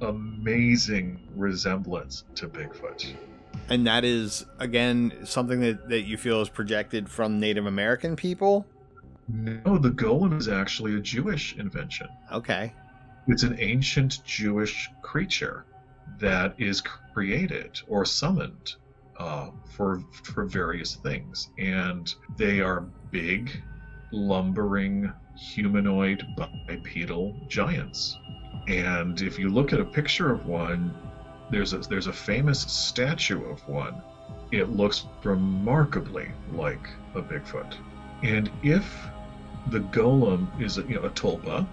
amazing 0.00 1.20
resemblance 1.36 2.24
to 2.36 2.48
Bigfoot. 2.48 3.14
and 3.68 3.86
that 3.86 4.04
is 4.04 4.46
again 4.58 5.12
something 5.24 5.60
that 5.60 5.88
that 5.90 6.02
you 6.02 6.16
feel 6.16 6.40
is 6.40 6.48
projected 6.48 7.08
from 7.10 7.38
Native 7.38 7.66
American 7.66 8.16
people. 8.16 8.66
No, 9.28 9.78
the 9.78 9.90
golem 9.90 10.38
is 10.38 10.48
actually 10.48 10.96
a 10.96 11.00
Jewish 11.00 11.56
invention. 11.56 12.08
Okay, 12.32 12.72
It's 13.26 13.42
an 13.42 13.56
ancient 13.58 14.22
Jewish 14.24 14.90
creature 15.02 15.64
that 16.18 16.54
is 16.58 16.80
created 16.80 17.80
or 17.88 18.04
summoned 18.04 18.74
uh, 19.18 19.50
for 19.76 20.00
for 20.34 20.44
various 20.44 20.96
things, 20.96 21.48
and 21.58 22.12
they 22.36 22.60
are 22.60 22.80
big, 23.10 23.50
lumbering, 24.12 25.12
humanoid 25.36 26.22
bipedal 26.36 27.34
giants. 27.48 28.18
And 28.68 29.20
if 29.20 29.38
you 29.38 29.48
look 29.48 29.72
at 29.72 29.80
a 29.80 29.84
picture 29.84 30.30
of 30.30 30.46
one, 30.46 30.94
there's 31.50 31.72
a 31.72 31.78
there's 31.78 32.06
a 32.08 32.12
famous 32.12 32.60
statue 32.60 33.44
of 33.50 33.66
one. 33.68 34.02
It 34.52 34.70
looks 34.70 35.06
remarkably 35.22 36.30
like 36.52 36.88
a 37.14 37.22
Bigfoot. 37.22 37.74
And 38.22 38.50
if 38.62 38.84
the 39.68 39.80
golem 39.80 40.46
is 40.60 40.78
a, 40.78 40.82
you 40.82 40.96
know 40.96 41.04
a 41.04 41.10
tulpa, 41.10 41.66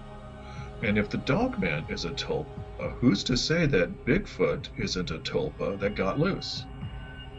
and 0.82 0.98
if 0.98 1.08
the 1.08 1.18
dogman 1.18 1.84
is 1.88 2.04
a 2.04 2.10
tulpa, 2.10 2.46
who's 2.98 3.22
to 3.24 3.36
say 3.36 3.66
that 3.66 4.04
Bigfoot 4.04 4.68
isn't 4.76 5.10
a 5.10 5.18
tulpa 5.18 5.78
that 5.78 5.94
got 5.94 6.18
loose? 6.18 6.64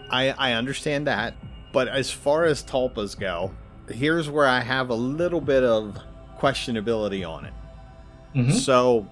I 0.09 0.29
I 0.31 0.53
understand 0.53 1.07
that, 1.07 1.35
but 1.71 1.87
as 1.87 2.11
far 2.11 2.45
as 2.45 2.63
tulpas 2.63 3.19
go, 3.19 3.53
here's 3.89 4.29
where 4.29 4.47
I 4.47 4.59
have 4.59 4.89
a 4.89 4.95
little 4.95 5.41
bit 5.41 5.63
of 5.63 5.97
questionability 6.39 7.27
on 7.27 7.45
it. 7.45 7.53
Mhm. 8.35 8.53
So, 8.53 9.07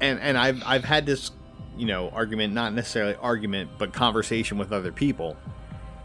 and 0.00 0.20
and 0.20 0.38
I've 0.38 0.62
I've 0.64 0.84
had 0.84 1.06
this, 1.06 1.30
you 1.76 1.86
know, 1.86 2.10
argument, 2.10 2.54
not 2.54 2.72
necessarily 2.72 3.16
argument, 3.16 3.70
but 3.78 3.92
conversation 3.92 4.58
with 4.58 4.72
other 4.72 4.92
people. 4.92 5.36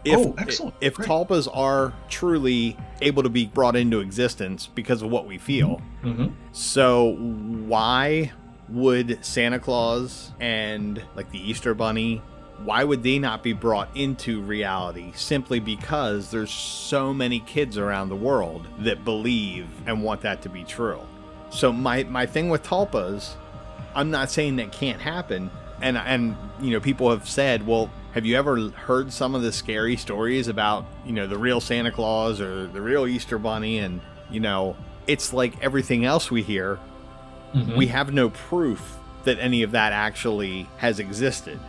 If, 0.06 0.18
Oh, 0.18 0.36
excellent. 0.38 0.76
If 0.82 0.96
Great. 0.96 1.10
tulpas 1.10 1.48
are 1.54 1.94
truly 2.10 2.78
able 3.02 3.24
to 3.24 3.30
be 3.30 3.46
brought 3.48 3.76
into 3.76 4.00
existence 4.00 4.68
because 4.74 5.02
of 5.02 5.10
what 5.10 5.26
we 5.28 5.38
feel, 5.38 5.82
Mhm. 6.04 6.32
so 6.52 7.16
why 7.68 8.32
would 8.70 9.18
Santa 9.26 9.60
Claus 9.60 10.32
and 10.40 11.02
like 11.16 11.32
the 11.32 11.40
Easter 11.50 11.74
Bunny, 11.74 12.22
why 12.64 12.84
would 12.84 13.04
they 13.04 13.20
not 13.20 13.42
be 13.42 13.54
brought 13.54 13.90
into 13.96 14.42
reality 14.42 15.12
simply 15.16 15.60
because 15.60 16.30
there's 16.32 16.52
so 16.52 17.14
many 17.14 17.40
kids 17.42 17.78
around 17.78 18.10
the 18.10 18.16
world 18.16 18.68
that 18.80 19.04
believe 19.06 19.66
and 19.88 20.04
want 20.04 20.22
that 20.22 20.42
to 20.44 20.50
be 20.50 20.64
true? 20.64 21.00
So 21.50 21.72
my 21.74 22.04
my 22.04 22.26
thing 22.26 22.50
with 22.50 22.64
tulpas 22.64 23.32
I'm 23.96 24.12
not 24.12 24.30
saying 24.30 24.58
that 24.58 24.72
can't 24.72 25.02
happen, 25.02 25.50
and 25.82 25.98
and 25.98 26.36
you 26.62 26.72
know 26.72 26.80
people 26.80 27.10
have 27.10 27.28
said, 27.28 27.66
well, 27.66 27.90
have 28.14 28.26
you 28.26 28.36
ever 28.38 28.69
heard 28.69 29.11
some 29.14 29.36
of 29.36 29.41
the 29.41 29.52
scary 29.52 29.95
stories 29.98 30.48
about 30.48 30.86
you 31.06 31.11
know 31.14 31.27
the 31.27 31.38
real 31.38 31.61
Santa 31.61 31.91
Claus 31.91 32.41
or 32.41 32.68
the 32.68 32.81
real 32.81 33.06
Easter 33.07 33.38
Bunny? 33.38 33.80
And 33.80 34.02
you 34.30 34.40
know, 34.40 34.76
it's 35.07 35.34
like 35.34 35.61
everything 35.64 36.06
else 36.06 36.30
we 36.31 36.41
hear. 36.44 36.80
Mhm. 37.53 37.76
We 37.76 37.88
have 37.88 38.14
no 38.14 38.30
proof 38.30 38.98
that 39.23 39.40
any 39.40 39.64
of 39.64 39.72
that 39.72 39.91
actually 39.91 40.68
has 40.77 40.99
existed. 40.99 41.60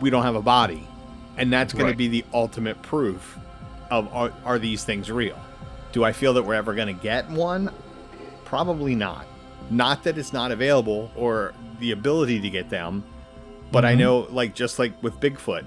We 0.00 0.10
don't 0.10 0.22
have 0.24 0.34
a 0.36 0.42
body, 0.42 0.86
and 1.36 1.52
that's 1.52 1.72
going 1.72 1.86
Right. 1.86 1.90
to 1.92 1.96
be 1.96 2.08
the 2.08 2.24
ultimate 2.34 2.80
proof 2.82 3.38
of 3.90 4.12
are, 4.14 4.32
are 4.44 4.58
these 4.58 4.84
things 4.84 5.10
real? 5.10 5.38
Do 5.92 6.04
I 6.04 6.12
feel 6.12 6.32
that 6.34 6.42
we're 6.44 6.54
ever 6.54 6.74
going 6.74 6.94
to 6.94 7.02
get 7.02 7.28
one? 7.30 7.70
Probably 8.44 8.94
not. 8.94 9.26
Not 9.70 10.04
that 10.04 10.18
it's 10.18 10.32
not 10.32 10.50
available 10.52 11.10
or 11.16 11.52
the 11.80 11.92
ability 11.92 12.40
to 12.40 12.50
get 12.50 12.70
them, 12.70 13.02
but 13.70 13.84
I 13.84 13.94
Mhm. 13.94 13.98
know, 13.98 14.26
like, 14.30 14.54
just 14.54 14.78
like 14.78 14.92
with 15.02 15.18
Bigfoot, 15.20 15.64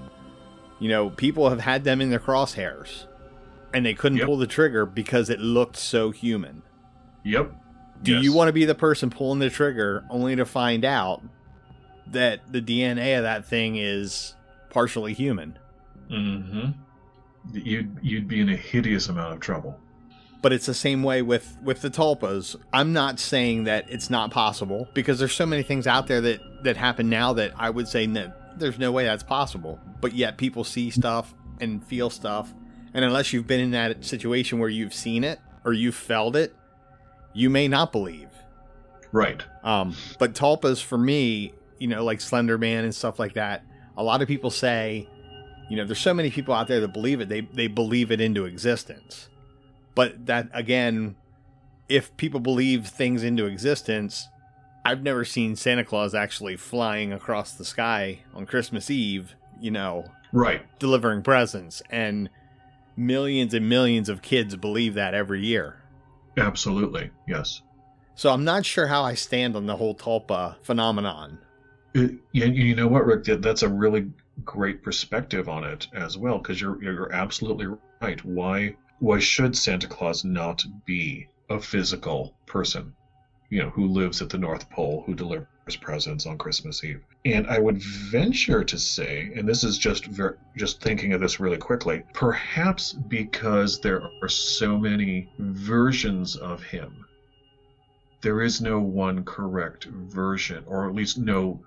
you 0.78 0.88
know, 0.88 1.10
people 1.10 1.48
have 1.50 1.60
had 1.60 1.84
them 1.84 2.00
in 2.00 2.10
their 2.10 2.18
crosshairs 2.20 3.06
and 3.74 3.84
they 3.84 3.94
couldn't 3.94 4.18
Yep. 4.18 4.26
pull 4.26 4.36
the 4.36 4.46
trigger 4.46 4.86
because 4.86 5.30
it 5.30 5.40
looked 5.40 5.76
so 5.76 6.10
human. 6.10 6.62
Yep. 7.24 7.52
Do 8.02 8.12
Yes. 8.12 8.24
you 8.24 8.32
want 8.32 8.48
to 8.48 8.52
be 8.52 8.64
the 8.64 8.74
person 8.74 9.10
pulling 9.10 9.38
the 9.38 9.50
trigger 9.50 10.04
only 10.10 10.36
to 10.36 10.44
find 10.44 10.84
out 10.84 11.22
that 12.08 12.40
the 12.52 12.60
DNA 12.60 13.16
of 13.16 13.22
that 13.24 13.44
thing 13.46 13.76
is 13.76 14.34
partially 14.70 15.12
human? 15.14 15.58
Mm-hmm. 16.10 16.70
You'd 17.52 17.96
you'd 18.02 18.28
be 18.28 18.40
in 18.40 18.48
a 18.48 18.56
hideous 18.56 19.08
amount 19.08 19.34
of 19.34 19.40
trouble. 19.40 19.78
but 20.42 20.52
it's 20.52 20.66
the 20.66 20.74
same 20.74 21.02
way 21.02 21.22
with 21.22 21.56
with 21.62 21.80
the 21.80 21.90
tulpas 21.90 22.54
i'm 22.72 22.92
not 22.92 23.18
saying 23.18 23.64
that 23.64 23.84
it's 23.90 24.10
not 24.10 24.30
possible 24.30 24.86
because 24.94 25.18
there's 25.18 25.32
so 25.32 25.46
many 25.46 25.62
things 25.62 25.86
out 25.86 26.06
there 26.06 26.20
that 26.20 26.40
that 26.62 26.76
happen 26.76 27.08
now 27.08 27.32
that 27.32 27.52
i 27.56 27.68
would 27.70 27.88
say 27.88 28.04
that 28.06 28.45
there's 28.58 28.78
no 28.78 28.90
way 28.92 29.04
that's 29.04 29.22
possible 29.22 29.78
but 30.00 30.12
yet 30.14 30.36
people 30.38 30.64
see 30.64 30.90
stuff 30.90 31.34
and 31.60 31.84
feel 31.84 32.10
stuff 32.10 32.52
and 32.94 33.04
unless 33.04 33.32
you've 33.32 33.46
been 33.46 33.60
in 33.60 33.70
that 33.72 34.04
situation 34.04 34.58
where 34.58 34.68
you've 34.68 34.94
seen 34.94 35.24
it 35.24 35.38
or 35.64 35.72
you've 35.72 35.94
felt 35.94 36.36
it 36.36 36.54
you 37.32 37.50
may 37.50 37.68
not 37.68 37.92
believe 37.92 38.28
Right. 39.12 39.42
um, 39.62 39.94
but 40.18 40.34
tulpas 40.34 40.82
for 40.82 40.98
me, 40.98 41.54
you 41.78 41.86
know, 41.88 42.04
like 42.04 42.20
Slender 42.20 42.58
Man 42.58 42.84
and 42.84 42.94
stuff 42.94 43.18
like 43.18 43.34
that, 43.34 43.64
a 43.96 44.02
lot 44.02 44.20
of 44.20 44.28
people 44.28 44.50
say, 44.50 45.08
you 45.70 45.76
know, 45.76 45.86
there's 45.86 46.00
so 46.00 46.12
many 46.12 46.30
people 46.30 46.52
out 46.52 46.68
there 46.68 46.80
that 46.80 46.92
believe 46.92 47.20
it. 47.20 47.28
They 47.30 47.40
they 47.42 47.66
believe 47.66 48.10
it 48.10 48.20
into 48.20 48.44
existence. 48.44 49.28
But 49.94 50.26
that 50.26 50.48
again, 50.52 51.16
if 51.88 52.14
people 52.18 52.40
believe 52.40 52.86
things 52.88 53.22
into 53.22 53.46
existence, 53.46 54.28
I've 54.86 55.02
never 55.02 55.24
seen 55.24 55.56
Santa 55.56 55.84
Claus 55.84 56.14
actually 56.14 56.56
flying 56.56 57.12
across 57.12 57.52
the 57.52 57.64
sky 57.64 58.20
on 58.34 58.46
Christmas 58.46 58.90
Eve, 58.90 59.34
you 59.60 59.70
know, 59.70 60.04
Right. 60.32 60.62
delivering 60.78 61.22
presents 61.22 61.82
and 61.90 62.30
millions 62.96 63.52
and 63.52 63.68
millions 63.68 64.08
of 64.08 64.22
kids 64.22 64.54
believe 64.56 64.94
that 64.94 65.12
every 65.14 65.44
year. 65.44 65.82
Absolutely. 66.36 67.10
Yes. 67.26 67.62
So 68.14 68.30
I'm 68.30 68.44
not 68.44 68.64
sure 68.64 68.86
how 68.86 69.02
I 69.02 69.14
stand 69.14 69.56
on 69.56 69.66
the 69.66 69.76
whole 69.76 69.94
tulpa 69.94 70.56
phenomenon. 70.62 71.38
Uh, 71.96 72.00
it, 72.02 72.10
you, 72.32 72.46
you 72.46 72.74
know 72.76 72.88
what, 72.88 73.06
Rick? 73.06 73.24
That, 73.24 73.42
that's 73.42 73.62
a 73.62 73.68
really 73.68 74.10
great 74.44 74.82
perspective 74.82 75.48
on 75.48 75.64
it 75.64 75.88
as 75.94 76.16
well, 76.16 76.38
because 76.38 76.60
you're 76.60 76.82
you're 76.82 77.12
absolutely 77.12 77.68
right. 78.00 78.22
Why 78.24 78.76
why 79.00 79.18
should 79.18 79.56
Santa 79.56 79.86
Claus 79.86 80.24
not 80.24 80.64
be 80.84 81.26
a 81.50 81.58
physical 81.60 82.34
person? 82.46 82.94
You 83.48 83.62
know, 83.62 83.70
who 83.70 83.86
lives 83.86 84.20
at 84.22 84.28
the 84.28 84.38
North 84.38 84.68
Pole, 84.70 85.04
who 85.06 85.14
delivers 85.14 85.46
presents 85.80 86.26
on 86.26 86.38
Christmas 86.38 86.82
Eve? 86.82 87.00
And 87.24 87.46
I 87.46 87.58
would 87.58 87.78
venture 87.78 88.64
to 88.64 88.78
say, 88.78 89.32
and 89.34 89.48
this 89.48 89.62
is 89.64 89.78
just 89.78 90.06
ver- 90.06 90.36
just 90.56 90.80
thinking 90.80 91.12
of 91.12 91.20
this 91.20 91.38
really 91.38 91.58
quickly, 91.58 92.02
perhaps 92.12 92.92
because 92.92 93.80
there 93.80 94.10
are 94.22 94.28
so 94.28 94.76
many 94.76 95.28
versions 95.38 96.36
of 96.36 96.62
him 96.62 97.06
there 98.26 98.42
is 98.42 98.60
no 98.60 98.80
one 98.80 99.24
correct 99.24 99.84
version, 99.84 100.64
or 100.66 100.88
at 100.88 100.94
least 100.94 101.16
no 101.16 101.60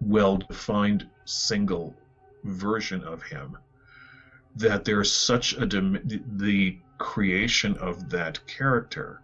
well 0.00 0.36
defined 0.36 1.08
single 1.24 1.92
version 2.44 3.02
of 3.02 3.22
him. 3.22 3.56
That 4.54 4.84
there's 4.84 5.10
such 5.10 5.54
a 5.54 5.66
dim- 5.66 6.22
the 6.36 6.76
creation 6.98 7.76
of 7.78 8.10
that 8.10 8.46
character 8.46 9.20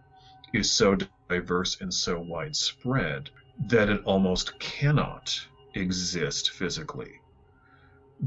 is 0.53 0.71
so 0.71 0.97
diverse 1.29 1.79
and 1.81 1.93
so 1.93 2.19
widespread 2.19 3.29
that 3.67 3.89
it 3.89 4.01
almost 4.05 4.57
cannot 4.59 5.39
exist 5.75 6.51
physically 6.51 7.13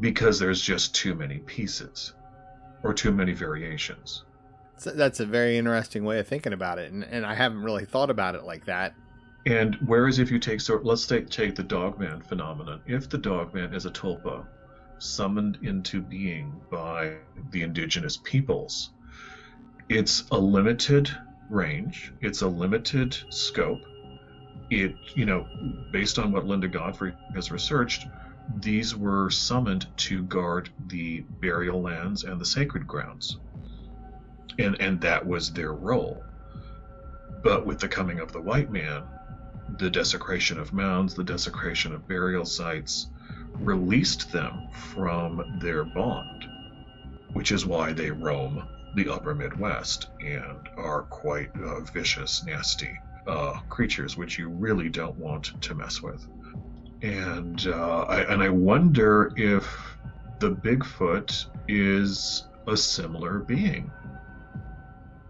because 0.00 0.38
there's 0.38 0.60
just 0.60 0.94
too 0.94 1.14
many 1.14 1.38
pieces 1.40 2.14
or 2.82 2.92
too 2.92 3.12
many 3.12 3.32
variations. 3.32 4.24
So 4.76 4.90
that's 4.90 5.20
a 5.20 5.26
very 5.26 5.56
interesting 5.56 6.04
way 6.04 6.18
of 6.18 6.26
thinking 6.26 6.52
about 6.52 6.78
it, 6.78 6.92
and, 6.92 7.04
and 7.04 7.24
I 7.24 7.34
haven't 7.34 7.62
really 7.62 7.84
thought 7.84 8.10
about 8.10 8.34
it 8.34 8.44
like 8.44 8.66
that. 8.66 8.94
And 9.46 9.76
whereas 9.86 10.18
if 10.18 10.30
you 10.30 10.38
take 10.38 10.60
so 10.60 10.80
let's 10.82 11.06
take 11.06 11.28
take 11.28 11.54
the 11.54 11.62
Dogman 11.62 12.22
phenomenon. 12.22 12.80
If 12.86 13.08
the 13.08 13.18
Dogman 13.18 13.74
is 13.74 13.84
a 13.86 13.90
tulpa 13.90 14.46
summoned 14.98 15.58
into 15.62 16.00
being 16.00 16.60
by 16.70 17.16
the 17.50 17.62
indigenous 17.62 18.16
peoples, 18.16 18.90
it's 19.88 20.24
a 20.30 20.38
limited 20.38 21.10
range, 21.48 22.12
it's 22.20 22.42
a 22.42 22.48
limited 22.48 23.16
scope. 23.30 23.86
It 24.70 24.96
you 25.14 25.26
know, 25.26 25.46
based 25.90 26.18
on 26.18 26.32
what 26.32 26.46
Linda 26.46 26.68
Godfrey 26.68 27.14
has 27.34 27.50
researched, 27.50 28.06
these 28.60 28.96
were 28.96 29.30
summoned 29.30 29.86
to 29.98 30.22
guard 30.24 30.70
the 30.86 31.20
burial 31.40 31.80
lands 31.82 32.24
and 32.24 32.40
the 32.40 32.46
sacred 32.46 32.86
grounds. 32.86 33.38
And 34.58 34.80
and 34.80 35.00
that 35.00 35.26
was 35.26 35.52
their 35.52 35.72
role. 35.72 36.24
But 37.42 37.66
with 37.66 37.78
the 37.78 37.88
coming 37.88 38.20
of 38.20 38.32
the 38.32 38.40
white 38.40 38.70
man, 38.70 39.04
the 39.78 39.90
desecration 39.90 40.58
of 40.58 40.72
mounds, 40.72 41.14
the 41.14 41.24
desecration 41.24 41.92
of 41.92 42.08
burial 42.08 42.44
sites, 42.44 43.08
released 43.54 44.32
them 44.32 44.68
from 44.72 45.58
their 45.60 45.84
bond, 45.84 46.46
which 47.32 47.52
is 47.52 47.66
why 47.66 47.92
they 47.92 48.10
roam 48.10 48.66
the 48.94 49.08
upper 49.08 49.34
Midwest 49.34 50.08
and 50.20 50.68
are 50.76 51.02
quite 51.02 51.50
uh, 51.56 51.80
vicious, 51.80 52.44
nasty 52.44 52.98
uh, 53.26 53.60
creatures, 53.68 54.16
which 54.16 54.38
you 54.38 54.48
really 54.48 54.88
don't 54.88 55.16
want 55.16 55.60
to 55.62 55.74
mess 55.74 56.02
with. 56.02 56.26
And 57.02 57.66
uh, 57.66 58.02
I, 58.02 58.22
and 58.32 58.42
I 58.42 58.48
wonder 58.48 59.32
if 59.36 59.64
the 60.40 60.50
Bigfoot 60.50 61.46
is 61.68 62.46
a 62.66 62.76
similar 62.76 63.40
being 63.40 63.90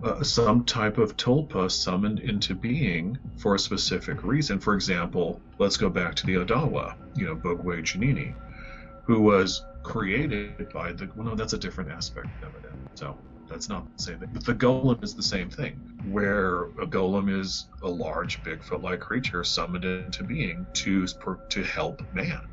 uh, 0.04 0.22
some 0.22 0.64
type 0.64 0.98
of 0.98 1.16
tulpa 1.16 1.70
summoned 1.70 2.20
into 2.20 2.54
being 2.54 3.18
for 3.38 3.54
a 3.54 3.58
specific 3.58 4.22
reason. 4.22 4.58
For 4.58 4.74
example, 4.74 5.40
let's 5.58 5.76
go 5.76 5.88
back 5.88 6.14
to 6.16 6.26
the 6.26 6.34
Odawa, 6.34 6.94
you 7.16 7.26
know, 7.26 7.34
Bogwe 7.34 7.80
Janini, 7.82 8.34
who 9.04 9.22
was 9.22 9.64
created 9.82 10.68
by 10.72 10.92
the. 10.92 11.08
Well, 11.16 11.28
no, 11.28 11.34
that's 11.34 11.54
a 11.54 11.58
different 11.58 11.90
aspect 11.90 12.26
of 12.42 12.54
it. 12.62 12.70
So 12.94 13.16
that's 13.48 13.68
not 13.68 13.86
the 13.96 14.02
same 14.02 14.18
thing. 14.18 14.30
But 14.32 14.44
the 14.44 14.54
golem 14.54 15.02
is 15.02 15.14
the 15.14 15.22
same 15.22 15.50
thing, 15.50 15.74
where 16.10 16.64
a 16.80 16.86
golem 16.86 17.28
is 17.40 17.66
a 17.82 17.88
large 17.88 18.42
Bigfoot-like 18.42 19.00
creature 19.00 19.44
summoned 19.44 19.84
into 19.84 20.24
being 20.24 20.66
to 20.74 21.06
to 21.06 21.62
help 21.62 22.02
man, 22.14 22.46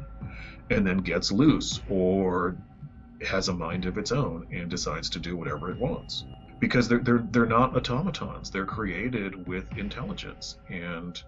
and 0.69 0.85
then 0.85 0.97
gets 0.97 1.31
loose 1.31 1.81
or 1.89 2.57
has 3.27 3.49
a 3.49 3.53
mind 3.53 3.85
of 3.85 3.97
its 3.97 4.11
own 4.11 4.47
and 4.51 4.69
decides 4.69 5.09
to 5.11 5.19
do 5.19 5.37
whatever 5.37 5.69
it 5.71 5.77
wants 5.77 6.25
because 6.61 6.87
they're 6.87 6.99
they're 6.99 7.25
they're 7.31 7.45
not 7.45 7.75
automatons. 7.75 8.49
They're 8.49 8.65
created 8.65 9.47
with 9.47 9.65
intelligence 9.77 10.57
and 10.69 11.21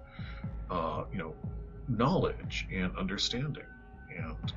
uh, 0.70 1.04
you 1.12 1.18
know 1.18 1.36
knowledge 1.90 2.68
and 2.72 2.96
understanding. 2.96 3.66
And 4.16 4.54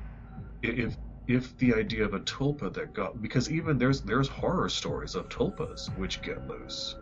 if 0.61 0.95
if 1.27 1.57
the 1.57 1.73
idea 1.73 2.05
of 2.05 2.13
a 2.13 2.19
tulpa 2.21 2.73
that 2.73 2.93
got 2.93 3.21
because 3.21 3.51
even 3.51 3.77
there's 3.77 4.01
there's 4.01 4.27
horror 4.27 4.69
stories 4.69 5.15
of 5.15 5.27
tulpas 5.29 5.87
which 5.97 6.21
get 6.21 6.47
loose 6.47 6.95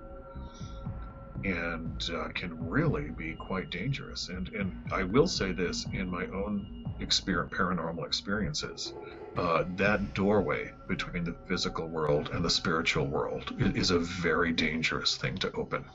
and 1.43 2.09
uh, 2.15 2.29
can 2.29 2.67
really 2.67 3.09
be 3.11 3.33
quite 3.33 3.69
dangerous. 3.69 4.29
And 4.29 4.49
and 4.49 4.71
I 4.91 5.03
will 5.03 5.27
say 5.27 5.51
this 5.51 5.85
in 5.93 6.09
my 6.09 6.25
own 6.27 6.85
experience, 6.99 7.53
paranormal 7.53 8.05
experiences, 8.05 8.93
uh, 9.37 9.65
that 9.75 10.13
doorway 10.13 10.71
between 10.87 11.23
the 11.23 11.35
physical 11.47 11.87
world 11.87 12.29
and 12.33 12.43
the 12.43 12.49
spiritual 12.49 13.05
world 13.05 13.53
is 13.59 13.91
a 13.91 13.99
very 13.99 14.51
dangerous 14.53 15.17
thing 15.17 15.37
to 15.37 15.51
open. 15.51 15.85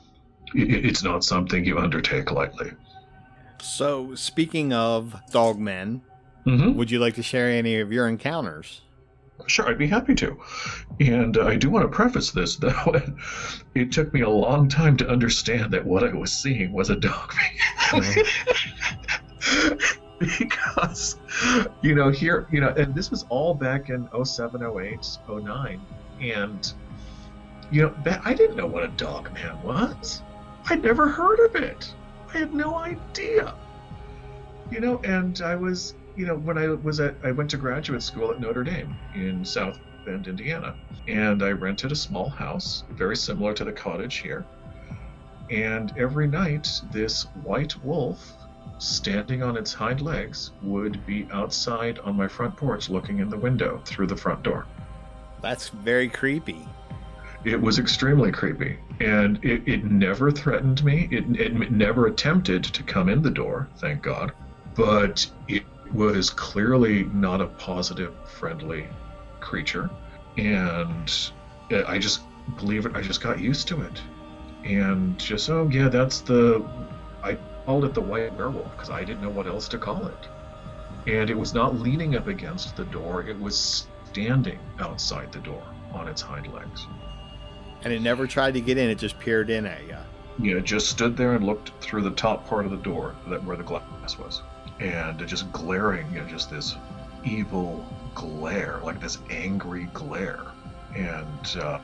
It's 0.54 1.02
not 1.02 1.24
something 1.24 1.64
you 1.64 1.78
undertake 1.78 2.30
lightly. 2.30 2.72
So, 3.60 4.14
speaking 4.14 4.72
of 4.72 5.14
dogmen, 5.30 6.00
Mm-hmm. 6.46 6.74
would 6.74 6.90
you 6.90 6.98
like 6.98 7.14
to 7.14 7.22
share 7.22 7.48
any 7.48 7.80
of 7.80 7.92
your 7.92 8.08
encounters? 8.08 8.80
Sure, 9.46 9.68
I'd 9.68 9.78
be 9.78 9.86
happy 9.86 10.14
to. 10.16 10.38
And 11.00 11.36
uh, 11.36 11.46
I 11.46 11.56
do 11.56 11.70
want 11.70 11.84
to 11.84 11.94
preface 11.94 12.30
this, 12.30 12.56
though. 12.60 13.00
it 13.74 13.92
took 13.92 14.12
me 14.12 14.20
a 14.20 14.28
long 14.28 14.68
time 14.68 14.96
to 14.98 15.08
understand 15.08 15.72
that 15.72 15.84
what 15.84 16.04
I 16.04 16.12
was 16.12 16.32
seeing 16.32 16.72
was 16.72 16.90
a 16.90 16.96
dog 16.96 17.34
because 20.20 21.16
you 21.80 21.94
know 21.94 22.10
here 22.10 22.46
you 22.50 22.60
know 22.60 22.68
and 22.76 22.94
this 22.94 23.10
was 23.10 23.24
all 23.30 23.54
back 23.54 23.88
in 23.88 24.06
07 24.22 24.62
08 24.62 25.18
09 25.28 25.80
and 26.20 26.74
you 27.70 27.82
know 27.82 27.94
that 28.04 28.20
i 28.24 28.34
didn't 28.34 28.56
know 28.56 28.66
what 28.66 28.84
a 28.84 28.88
dog 28.88 29.32
man 29.32 29.60
was 29.62 30.22
i'd 30.66 30.82
never 30.82 31.08
heard 31.08 31.40
of 31.40 31.56
it 31.56 31.94
i 32.34 32.38
had 32.38 32.52
no 32.52 32.74
idea 32.76 33.54
you 34.70 34.78
know 34.78 35.00
and 35.04 35.40
i 35.40 35.56
was 35.56 35.94
you 36.20 36.26
know 36.26 36.36
when 36.36 36.58
i 36.58 36.68
was 36.68 37.00
at 37.00 37.14
i 37.24 37.32
went 37.32 37.48
to 37.48 37.56
graduate 37.56 38.02
school 38.02 38.30
at 38.30 38.38
notre 38.38 38.62
dame 38.62 38.94
in 39.14 39.42
south 39.42 39.78
bend 40.04 40.28
indiana 40.28 40.74
and 41.08 41.42
i 41.42 41.50
rented 41.50 41.90
a 41.92 41.96
small 41.96 42.28
house 42.28 42.84
very 42.90 43.16
similar 43.16 43.54
to 43.54 43.64
the 43.64 43.72
cottage 43.72 44.16
here. 44.16 44.44
And 45.50 45.92
every 45.96 46.28
night 46.28 46.68
this 46.92 47.24
white 47.42 47.74
wolf 47.82 48.34
standing 48.78 49.42
on 49.42 49.56
its 49.56 49.72
hind 49.72 50.00
legs 50.00 50.52
would 50.62 51.04
be 51.06 51.26
outside 51.32 51.98
on 52.00 52.16
my 52.16 52.28
front 52.28 52.54
porch 52.54 52.88
looking 52.88 53.18
in 53.18 53.28
the 53.28 53.36
window 53.36 53.80
through 53.84 54.06
the 54.06 54.16
front 54.16 54.42
door. 54.42 54.66
That's 55.40 55.70
very 55.70 56.08
creepy. 56.08 56.68
it 57.44 57.60
was 57.60 57.78
extremely 57.78 58.30
creepy 58.30 58.78
and 59.00 59.42
it, 59.42 59.66
it 59.66 59.84
never 59.84 60.30
threatened 60.30 60.84
me. 60.84 61.08
It, 61.10 61.24
it 61.40 61.70
never 61.72 62.06
attempted 62.06 62.62
to 62.62 62.82
come 62.82 63.08
in 63.08 63.22
the 63.22 63.30
door 63.30 63.68
thank 63.78 64.02
god 64.02 64.32
but 64.76 65.28
it 65.48 65.64
was 65.92 66.30
clearly 66.30 67.04
not 67.04 67.40
a 67.40 67.46
positive 67.46 68.14
friendly 68.26 68.86
creature. 69.40 69.90
And 70.36 71.12
i 71.86 71.98
just 71.98 72.22
believe 72.56 72.84
it 72.84 72.96
i 72.96 73.00
just 73.00 73.20
got 73.20 73.38
used 73.40 73.68
to 73.68 73.80
it. 73.82 74.00
And 74.64 75.18
just 75.18 75.48
oh 75.50 75.68
yeah 75.72 75.88
that's 75.88 76.20
the 76.20 76.64
i 77.22 77.38
called 77.64 77.84
it 77.84 77.94
the 77.94 78.00
white 78.00 78.34
werewolf 78.36 78.70
because 78.72 78.90
i 78.90 79.04
didn't 79.04 79.22
know 79.22 79.30
what 79.30 79.46
else 79.46 79.68
to 79.68 79.78
call 79.78 80.06
it. 80.06 80.28
And 81.06 81.30
it 81.30 81.36
was 81.36 81.54
not 81.54 81.78
leaning 81.78 82.16
up 82.16 82.26
against 82.26 82.76
the 82.76 82.84
door 82.84 83.22
it 83.22 83.38
was 83.38 83.86
standing 84.10 84.58
outside 84.80 85.32
the 85.32 85.38
door 85.38 85.62
on 85.92 86.08
its 86.08 86.20
hind 86.20 86.52
legs. 86.52 86.86
And 87.82 87.92
it 87.92 88.02
never 88.02 88.26
tried 88.26 88.54
to 88.54 88.60
get 88.60 88.76
in, 88.76 88.90
it 88.90 88.96
just 88.98 89.18
peered 89.18 89.48
in 89.50 89.64
at 89.66 89.86
you. 89.86 89.96
you 90.40 90.54
know, 90.54 90.60
just 90.60 90.88
stood 90.90 91.16
there 91.16 91.34
and 91.34 91.44
looked 91.46 91.70
through 91.80 92.02
the 92.02 92.10
top 92.10 92.46
part 92.46 92.64
of 92.64 92.70
the 92.70 92.76
door 92.78 93.14
that 93.28 93.42
where 93.44 93.56
the 93.56 93.62
glass 93.62 94.18
was, 94.18 94.42
and 94.80 95.26
just 95.26 95.50
glaring, 95.52 96.10
you 96.12 96.20
know, 96.20 96.26
just 96.26 96.50
this 96.50 96.76
evil 97.24 97.86
glare, 98.14 98.80
like 98.82 99.00
this 99.00 99.18
angry 99.30 99.84
glare. 99.92 100.46
And 100.96 101.56
uh, 101.60 101.78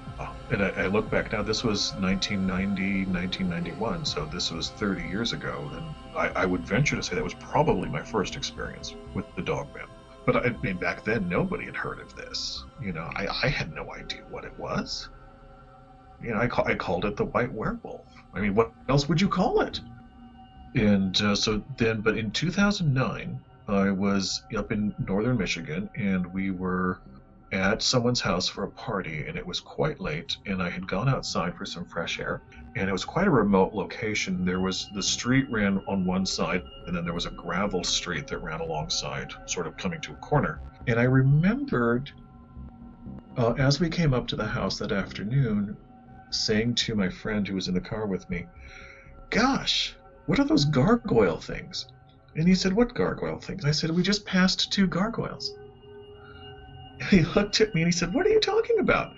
and 0.50 0.64
I, 0.64 0.70
I 0.70 0.86
look 0.86 1.08
back 1.08 1.30
now. 1.30 1.42
This 1.42 1.62
was 1.62 1.92
1990, 2.00 3.06
1991, 3.12 4.04
so 4.04 4.24
this 4.24 4.50
was 4.50 4.70
30 4.70 5.06
years 5.06 5.32
ago. 5.32 5.70
And 5.74 5.94
I, 6.16 6.42
I 6.42 6.46
would 6.46 6.66
venture 6.66 6.96
to 6.96 7.02
say 7.02 7.14
that 7.14 7.22
was 7.22 7.34
probably 7.34 7.88
my 7.88 8.02
first 8.02 8.34
experience 8.34 8.96
with 9.14 9.26
the 9.36 9.42
Dogman. 9.42 9.86
But 10.24 10.44
I 10.44 10.50
mean, 10.60 10.76
back 10.78 11.04
then 11.04 11.28
nobody 11.28 11.66
had 11.66 11.76
heard 11.76 12.00
of 12.00 12.16
this. 12.16 12.64
You 12.82 12.92
know, 12.92 13.08
I, 13.14 13.28
I 13.44 13.48
had 13.48 13.72
no 13.72 13.92
idea 13.94 14.22
what 14.28 14.44
it 14.44 14.58
was. 14.58 15.08
You 16.20 16.30
know, 16.30 16.38
I, 16.40 16.48
ca- 16.48 16.64
I 16.64 16.74
called 16.74 17.04
it 17.04 17.16
the 17.16 17.26
white 17.26 17.52
werewolf. 17.52 18.06
I 18.34 18.40
mean, 18.40 18.56
what 18.56 18.72
else 18.88 19.08
would 19.08 19.20
you 19.20 19.28
call 19.28 19.60
it? 19.60 19.80
And 20.76 21.18
uh, 21.22 21.34
so 21.34 21.62
then, 21.78 22.02
but 22.02 22.18
in 22.18 22.30
2009, 22.30 23.40
I 23.66 23.90
was 23.90 24.42
up 24.56 24.72
in 24.72 24.94
northern 24.98 25.38
Michigan 25.38 25.88
and 25.96 26.26
we 26.26 26.50
were 26.50 27.00
at 27.50 27.80
someone's 27.80 28.20
house 28.20 28.46
for 28.46 28.64
a 28.64 28.70
party 28.70 29.24
and 29.26 29.38
it 29.38 29.46
was 29.46 29.58
quite 29.58 30.00
late 30.00 30.36
and 30.44 30.62
I 30.62 30.68
had 30.68 30.86
gone 30.86 31.08
outside 31.08 31.56
for 31.56 31.64
some 31.64 31.86
fresh 31.86 32.20
air 32.20 32.42
and 32.76 32.90
it 32.90 32.92
was 32.92 33.06
quite 33.06 33.26
a 33.26 33.30
remote 33.30 33.72
location. 33.72 34.44
There 34.44 34.60
was 34.60 34.90
the 34.92 35.02
street 35.02 35.46
ran 35.50 35.82
on 35.88 36.04
one 36.04 36.26
side 36.26 36.62
and 36.86 36.94
then 36.94 37.04
there 37.04 37.14
was 37.14 37.24
a 37.24 37.30
gravel 37.30 37.82
street 37.82 38.26
that 38.26 38.38
ran 38.38 38.60
alongside, 38.60 39.32
sort 39.46 39.66
of 39.66 39.78
coming 39.78 40.00
to 40.02 40.12
a 40.12 40.16
corner. 40.16 40.60
And 40.86 41.00
I 41.00 41.04
remembered 41.04 42.12
uh, 43.38 43.52
as 43.52 43.80
we 43.80 43.88
came 43.88 44.12
up 44.12 44.26
to 44.28 44.36
the 44.36 44.46
house 44.46 44.78
that 44.78 44.92
afternoon, 44.92 45.74
saying 46.30 46.74
to 46.74 46.94
my 46.94 47.08
friend 47.08 47.48
who 47.48 47.54
was 47.54 47.68
in 47.68 47.74
the 47.74 47.80
car 47.80 48.06
with 48.06 48.28
me, 48.28 48.46
Gosh, 49.30 49.96
what 50.26 50.40
are 50.40 50.44
those 50.44 50.64
gargoyle 50.64 51.38
things? 51.38 51.86
And 52.36 52.46
he 52.46 52.54
said, 52.54 52.72
What 52.72 52.94
gargoyle 52.94 53.38
things? 53.38 53.64
I 53.64 53.70
said, 53.70 53.90
We 53.90 54.02
just 54.02 54.26
passed 54.26 54.72
two 54.72 54.86
gargoyles. 54.86 55.54
And 57.00 57.08
he 57.08 57.22
looked 57.22 57.60
at 57.60 57.74
me 57.74 57.82
and 57.82 57.92
he 57.92 57.96
said, 57.96 58.12
What 58.12 58.26
are 58.26 58.30
you 58.30 58.40
talking 58.40 58.78
about? 58.78 59.14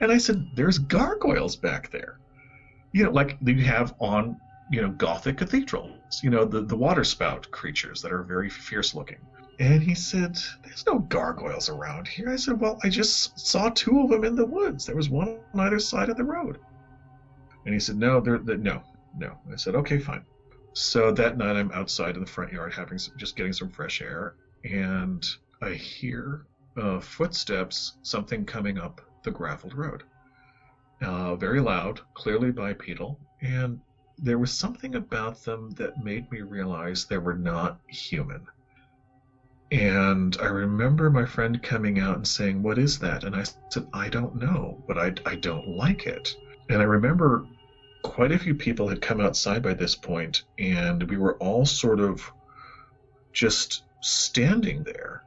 And 0.00 0.10
I 0.10 0.18
said, 0.18 0.50
There's 0.54 0.78
gargoyles 0.78 1.56
back 1.56 1.90
there. 1.90 2.18
You 2.92 3.04
know, 3.04 3.10
like 3.10 3.36
you 3.42 3.62
have 3.64 3.94
on, 4.00 4.40
you 4.70 4.80
know, 4.82 4.90
Gothic 4.90 5.38
cathedrals, 5.38 6.22
you 6.22 6.30
know, 6.30 6.44
the, 6.44 6.62
the 6.62 6.76
water 6.76 7.04
spout 7.04 7.50
creatures 7.50 8.00
that 8.02 8.12
are 8.12 8.22
very 8.22 8.48
fierce 8.48 8.94
looking. 8.94 9.18
And 9.58 9.82
he 9.82 9.94
said, 9.94 10.38
There's 10.64 10.86
no 10.86 11.00
gargoyles 11.00 11.68
around 11.68 12.08
here. 12.08 12.30
I 12.30 12.36
said, 12.36 12.60
Well, 12.60 12.78
I 12.82 12.88
just 12.88 13.38
saw 13.38 13.68
two 13.68 14.00
of 14.00 14.10
them 14.10 14.24
in 14.24 14.36
the 14.36 14.46
woods. 14.46 14.86
There 14.86 14.96
was 14.96 15.10
one 15.10 15.40
on 15.52 15.60
either 15.60 15.78
side 15.78 16.08
of 16.08 16.16
the 16.16 16.24
road. 16.24 16.58
And 17.66 17.74
he 17.74 17.80
said, 17.80 17.96
No, 17.96 18.20
there, 18.20 18.38
no, 18.38 18.82
no. 19.16 19.32
I 19.52 19.56
said, 19.56 19.74
Okay, 19.74 19.98
fine. 19.98 20.24
So 20.74 21.10
that 21.12 21.36
night 21.36 21.56
I'm 21.56 21.70
outside 21.72 22.14
in 22.14 22.20
the 22.20 22.30
front 22.30 22.52
yard 22.52 22.72
having 22.72 22.98
some, 22.98 23.14
just 23.16 23.36
getting 23.36 23.52
some 23.52 23.68
fresh 23.68 24.00
air, 24.00 24.34
and 24.64 25.24
I 25.60 25.70
hear 25.70 26.46
uh, 26.76 27.00
footsteps, 27.00 27.92
something 28.02 28.44
coming 28.44 28.78
up 28.78 29.00
the 29.22 29.30
graveled 29.30 29.74
road. 29.74 30.02
Uh, 31.00 31.34
very 31.36 31.60
loud, 31.60 32.00
clearly 32.14 32.50
bipedal, 32.50 33.18
and 33.40 33.78
there 34.18 34.38
was 34.38 34.52
something 34.52 34.94
about 34.94 35.42
them 35.44 35.70
that 35.72 36.02
made 36.02 36.30
me 36.30 36.40
realize 36.40 37.04
they 37.04 37.18
were 37.18 37.34
not 37.34 37.78
human. 37.88 38.46
And 39.72 40.36
I 40.40 40.46
remember 40.46 41.10
my 41.10 41.24
friend 41.24 41.60
coming 41.62 41.98
out 41.98 42.16
and 42.16 42.26
saying, 42.26 42.62
What 42.62 42.78
is 42.78 42.98
that? 42.98 43.24
And 43.24 43.34
I 43.34 43.44
said, 43.70 43.86
I 43.92 44.08
don't 44.08 44.36
know, 44.36 44.82
but 44.86 44.98
I, 44.98 45.12
I 45.26 45.36
don't 45.36 45.66
like 45.66 46.06
it. 46.06 46.36
And 46.68 46.80
I 46.80 46.84
remember 46.84 47.44
quite 48.02 48.32
a 48.32 48.38
few 48.38 48.54
people 48.54 48.88
had 48.88 49.00
come 49.00 49.20
outside 49.20 49.62
by 49.62 49.74
this 49.74 49.94
point, 49.94 50.42
and 50.58 51.02
we 51.08 51.16
were 51.16 51.36
all 51.36 51.64
sort 51.64 52.00
of 52.00 52.30
just 53.32 53.84
standing 54.00 54.82
there. 54.82 55.22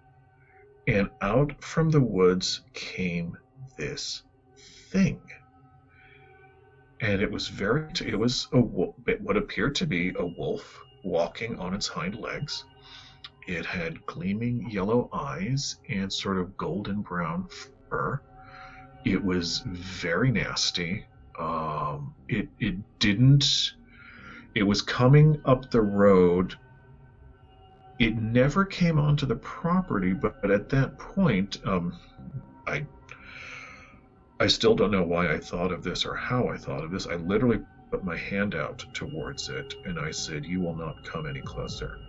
And 0.87 1.09
out 1.21 1.63
from 1.63 1.89
the 1.89 2.01
woods 2.01 2.61
came 2.73 3.35
this 3.75 4.21
thing. 4.91 5.19
And 7.01 7.21
it 7.21 7.31
was 7.31 7.47
very, 7.47 7.87
it 8.05 8.17
was 8.17 8.47
a, 8.51 8.59
what 8.59 9.37
appeared 9.37 9.75
to 9.75 9.85
be 9.85 10.13
a 10.15 10.25
wolf 10.25 10.79
walking 11.03 11.57
on 11.59 11.73
its 11.73 11.87
hind 11.87 12.15
legs. 12.15 12.65
It 13.47 13.65
had 13.65 14.05
gleaming 14.05 14.69
yellow 14.69 15.09
eyes 15.11 15.77
and 15.89 16.11
sort 16.11 16.37
of 16.37 16.55
golden 16.57 17.01
brown 17.01 17.47
fur. 17.89 18.21
It 19.05 19.23
was 19.23 19.63
very 19.65 20.31
nasty. 20.31 21.05
Um, 21.39 22.15
it 22.27 22.49
it 22.59 22.75
didn't. 22.99 23.73
It 24.55 24.63
was 24.63 24.81
coming 24.81 25.41
up 25.45 25.69
the 25.69 25.81
road. 25.81 26.55
It 27.99 28.17
never 28.17 28.65
came 28.65 28.99
onto 28.99 29.25
the 29.25 29.35
property, 29.35 30.13
but, 30.13 30.41
but 30.41 30.51
at 30.51 30.69
that 30.69 30.97
point, 30.97 31.57
um, 31.65 31.99
I 32.67 32.85
I 34.39 34.47
still 34.47 34.75
don't 34.75 34.91
know 34.91 35.03
why 35.03 35.33
I 35.33 35.39
thought 35.39 35.71
of 35.71 35.83
this 35.83 36.05
or 36.05 36.15
how 36.15 36.47
I 36.49 36.57
thought 36.57 36.83
of 36.83 36.91
this. 36.91 37.07
I 37.07 37.15
literally 37.15 37.59
put 37.91 38.03
my 38.03 38.17
hand 38.17 38.55
out 38.55 38.85
towards 38.93 39.49
it 39.49 39.73
and 39.85 39.99
I 39.99 40.11
said, 40.11 40.45
"You 40.45 40.61
will 40.61 40.75
not 40.75 41.03
come 41.03 41.25
any 41.25 41.41
closer." 41.41 41.99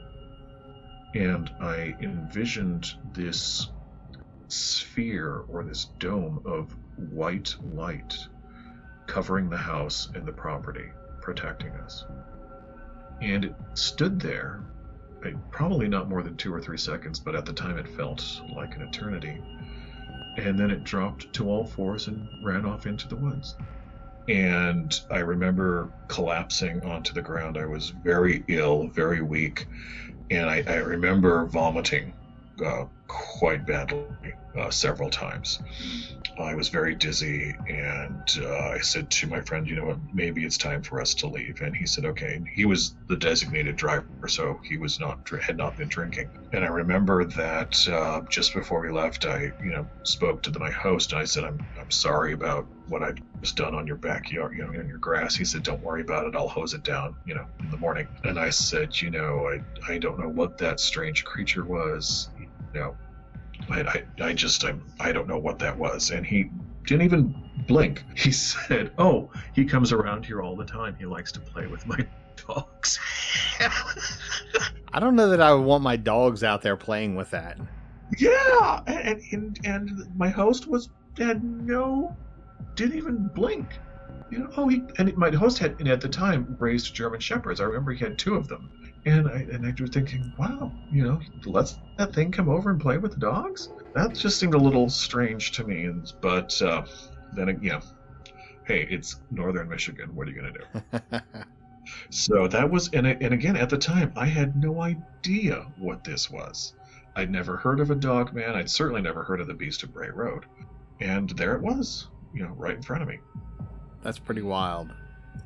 And 1.14 1.50
I 1.60 1.96
envisioned 2.00 2.86
this 3.12 3.70
sphere 4.48 5.44
or 5.48 5.64
this 5.64 5.86
dome 5.98 6.40
of 6.44 6.76
white 6.96 7.54
light 7.60 8.16
covering 9.06 9.48
the 9.48 9.56
house 9.56 10.08
and 10.14 10.26
the 10.26 10.32
property, 10.32 10.90
protecting 11.20 11.72
us. 11.72 12.04
And 13.20 13.46
it 13.46 13.54
stood 13.74 14.20
there, 14.20 14.60
probably 15.50 15.88
not 15.88 16.08
more 16.08 16.22
than 16.22 16.36
two 16.36 16.52
or 16.52 16.60
three 16.60 16.78
seconds, 16.78 17.18
but 17.18 17.34
at 17.34 17.46
the 17.46 17.52
time 17.52 17.78
it 17.78 17.88
felt 17.88 18.40
like 18.54 18.76
an 18.76 18.82
eternity. 18.82 19.42
And 20.36 20.58
then 20.58 20.70
it 20.70 20.84
dropped 20.84 21.32
to 21.34 21.48
all 21.48 21.64
fours 21.64 22.08
and 22.08 22.28
ran 22.44 22.66
off 22.66 22.86
into 22.86 23.08
the 23.08 23.16
woods. 23.16 23.56
And 24.28 25.00
I 25.10 25.20
remember 25.20 25.88
collapsing 26.08 26.84
onto 26.84 27.14
the 27.14 27.22
ground. 27.22 27.56
I 27.56 27.66
was 27.66 27.90
very 27.90 28.44
ill, 28.48 28.88
very 28.88 29.22
weak, 29.22 29.66
and 30.30 30.50
I, 30.50 30.64
I 30.66 30.76
remember 30.76 31.46
vomiting 31.46 32.12
uh, 32.64 32.86
quite 33.08 33.66
badly 33.66 34.34
uh, 34.56 34.70
several 34.70 35.10
times. 35.10 35.60
I 36.38 36.54
was 36.54 36.68
very 36.68 36.94
dizzy, 36.94 37.54
and 37.68 38.22
uh, 38.42 38.70
I 38.74 38.78
said 38.80 39.10
to 39.10 39.26
my 39.26 39.40
friend, 39.40 39.66
"You 39.66 39.76
know 39.76 39.86
what? 39.86 39.98
Maybe 40.12 40.44
it's 40.44 40.58
time 40.58 40.82
for 40.82 41.00
us 41.00 41.14
to 41.14 41.26
leave." 41.26 41.60
And 41.62 41.74
he 41.74 41.86
said, 41.86 42.04
"Okay." 42.04 42.34
And 42.34 42.46
he 42.48 42.64
was 42.64 42.94
the 43.08 43.16
designated 43.16 43.76
driver, 43.76 44.06
so 44.28 44.60
he 44.64 44.76
was 44.76 45.00
not 45.00 45.28
had 45.42 45.56
not 45.56 45.76
been 45.76 45.88
drinking. 45.88 46.30
And 46.52 46.64
I 46.64 46.68
remember 46.68 47.24
that 47.24 47.88
uh, 47.88 48.20
just 48.28 48.54
before 48.54 48.80
we 48.80 48.90
left, 48.90 49.24
I 49.24 49.52
you 49.62 49.70
know 49.70 49.86
spoke 50.02 50.42
to 50.42 50.50
the, 50.50 50.58
my 50.58 50.70
host, 50.70 51.12
and 51.12 51.20
I 51.20 51.24
said, 51.24 51.44
"I'm 51.44 51.58
I'm 51.80 51.90
sorry 51.90 52.32
about 52.32 52.66
what 52.88 53.02
I 53.02 53.12
just 53.40 53.56
done 53.56 53.74
on 53.74 53.86
your 53.86 53.96
backyard, 53.96 54.56
you 54.56 54.64
know, 54.64 54.78
on 54.78 54.88
your 54.88 54.98
grass." 54.98 55.34
He 55.34 55.44
said, 55.44 55.62
"Don't 55.62 55.82
worry 55.82 56.02
about 56.02 56.26
it. 56.26 56.36
I'll 56.36 56.48
hose 56.48 56.74
it 56.74 56.82
down, 56.82 57.16
you 57.24 57.34
know, 57.34 57.46
in 57.60 57.70
the 57.70 57.78
morning." 57.78 58.08
And 58.24 58.38
I 58.38 58.50
said, 58.50 59.00
"You 59.00 59.10
know, 59.10 59.48
I 59.48 59.92
I 59.92 59.98
don't 59.98 60.18
know 60.18 60.28
what 60.28 60.58
that 60.58 60.80
strange 60.80 61.24
creature 61.24 61.64
was." 61.64 62.28
Know, 62.76 62.94
I, 63.70 63.80
I, 63.80 64.04
I 64.20 64.32
just 64.34 64.64
I, 64.64 64.74
I 65.00 65.12
don't 65.12 65.26
know 65.26 65.38
what 65.38 65.58
that 65.60 65.76
was. 65.76 66.10
And 66.10 66.26
he 66.26 66.50
didn't 66.84 67.04
even 67.04 67.34
blink. 67.66 68.04
He 68.16 68.32
said 68.32 68.92
oh 68.98 69.30
he 69.54 69.64
comes 69.64 69.92
around 69.92 70.26
here 70.26 70.42
all 70.42 70.56
the 70.56 70.64
time. 70.64 70.94
He 70.98 71.06
likes 71.06 71.32
to 71.32 71.40
play 71.40 71.66
with 71.66 71.86
my 71.86 71.98
dogs. 72.46 72.98
I 74.92 75.00
don't 75.00 75.16
know 75.16 75.28
that 75.30 75.40
I 75.40 75.52
would 75.54 75.64
want 75.64 75.82
my 75.82 75.96
dogs 75.96 76.44
out 76.44 76.62
there 76.62 76.76
playing 76.76 77.16
with 77.16 77.30
that. 77.30 77.58
yeah 78.18 78.82
and, 78.86 79.20
and 79.32 79.58
and 79.64 79.90
my 80.16 80.28
host 80.28 80.66
was 80.66 80.90
had 81.18 81.42
no 81.42 82.14
didn't 82.74 82.98
even 82.98 83.30
blink. 83.34 83.66
You 84.30 84.40
know 84.40 84.50
oh 84.56 84.68
he 84.68 84.82
and 84.98 85.16
my 85.16 85.30
host 85.30 85.58
had 85.58 85.76
and 85.78 85.88
at 85.88 86.00
the 86.00 86.08
time 86.08 86.56
raised 86.60 86.94
german 86.94 87.20
shepherds. 87.20 87.60
I 87.60 87.64
remember 87.64 87.92
he 87.92 88.04
had 88.04 88.18
two 88.18 88.34
of 88.34 88.48
them 88.48 88.70
and 89.06 89.28
I 89.28 89.46
and 89.52 89.64
I 89.64 89.72
was 89.80 89.90
thinking, 89.90 90.32
wow, 90.36 90.72
you 90.90 91.04
know, 91.04 91.20
let's 91.44 91.78
that 91.96 92.12
thing 92.12 92.32
come 92.32 92.48
over 92.48 92.70
and 92.70 92.80
play 92.80 92.98
with 92.98 93.12
the 93.12 93.20
dogs. 93.20 93.70
That 93.94 94.14
just 94.14 94.38
seemed 94.38 94.54
a 94.54 94.58
little 94.58 94.90
strange 94.90 95.52
to 95.52 95.64
me. 95.64 95.88
But 96.20 96.60
uh, 96.60 96.84
then, 97.32 97.58
yeah, 97.62 97.80
hey, 98.64 98.86
it's 98.90 99.20
northern 99.30 99.68
Michigan. 99.68 100.14
What 100.14 100.26
are 100.26 100.32
you 100.32 100.42
gonna 100.42 100.52
do? 100.52 101.20
so 102.10 102.48
that 102.48 102.68
was, 102.68 102.90
and 102.90 103.06
and 103.06 103.32
again, 103.32 103.56
at 103.56 103.70
the 103.70 103.78
time, 103.78 104.12
I 104.16 104.26
had 104.26 104.60
no 104.60 104.82
idea 104.82 105.66
what 105.78 106.02
this 106.02 106.28
was. 106.28 106.74
I'd 107.14 107.30
never 107.30 107.56
heard 107.56 107.78
of 107.78 107.90
a 107.92 107.94
dog 107.94 108.34
man. 108.34 108.56
I'd 108.56 108.68
certainly 108.68 109.02
never 109.02 109.22
heard 109.22 109.40
of 109.40 109.46
the 109.46 109.54
Beast 109.54 109.84
of 109.84 109.94
Bray 109.94 110.10
Road, 110.10 110.46
and 111.00 111.30
there 111.30 111.54
it 111.54 111.62
was, 111.62 112.08
you 112.34 112.42
know, 112.42 112.52
right 112.56 112.74
in 112.74 112.82
front 112.82 113.02
of 113.02 113.08
me. 113.08 113.20
That's 114.02 114.18
pretty 114.18 114.42
wild. 114.42 114.92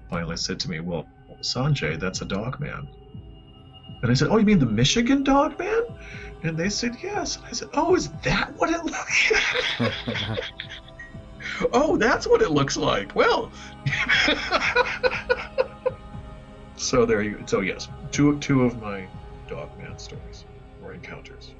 Finally 0.09 0.39
said 0.39 0.59
to 0.61 0.71
me, 0.71 0.81
"Well, 0.81 1.07
Sanjay, 1.43 2.01
that's 2.01 2.23
a 2.23 2.25
dog 2.25 2.59
man." 2.59 2.89
And 4.03 4.11
I 4.11 4.15
said, 4.15 4.29
"Oh, 4.31 4.39
you 4.39 4.47
mean 4.47 4.59
the 4.59 4.67
Michigan 4.67 5.23
Dog 5.23 5.59
Man?" 5.59 5.83
And 6.43 6.57
they 6.57 6.71
said, 6.71 6.97
"Yes." 7.03 7.37
And 7.37 7.45
I 7.47 7.53
said, 7.53 7.69
"Oh, 7.75 7.95
is 7.95 8.09
that 8.25 8.53
what 8.57 8.71
it 8.71 8.85
looks 8.85 9.33
like?" 9.79 10.41
oh, 11.73 11.97
that's 11.97 12.27
what 12.27 12.43
it 12.43 12.51
looks 12.51 12.77
like. 12.77 13.15
Well, 13.15 13.51
so 16.77 17.05
there 17.05 17.23
you. 17.23 17.43
So 17.47 17.61
yes, 17.61 17.89
two 18.11 18.39
two 18.39 18.63
of 18.63 18.81
my 18.81 19.07
Dog 19.49 19.77
Man 19.79 19.99
stories 19.99 20.45
or 20.83 20.95
encounters. 20.95 21.53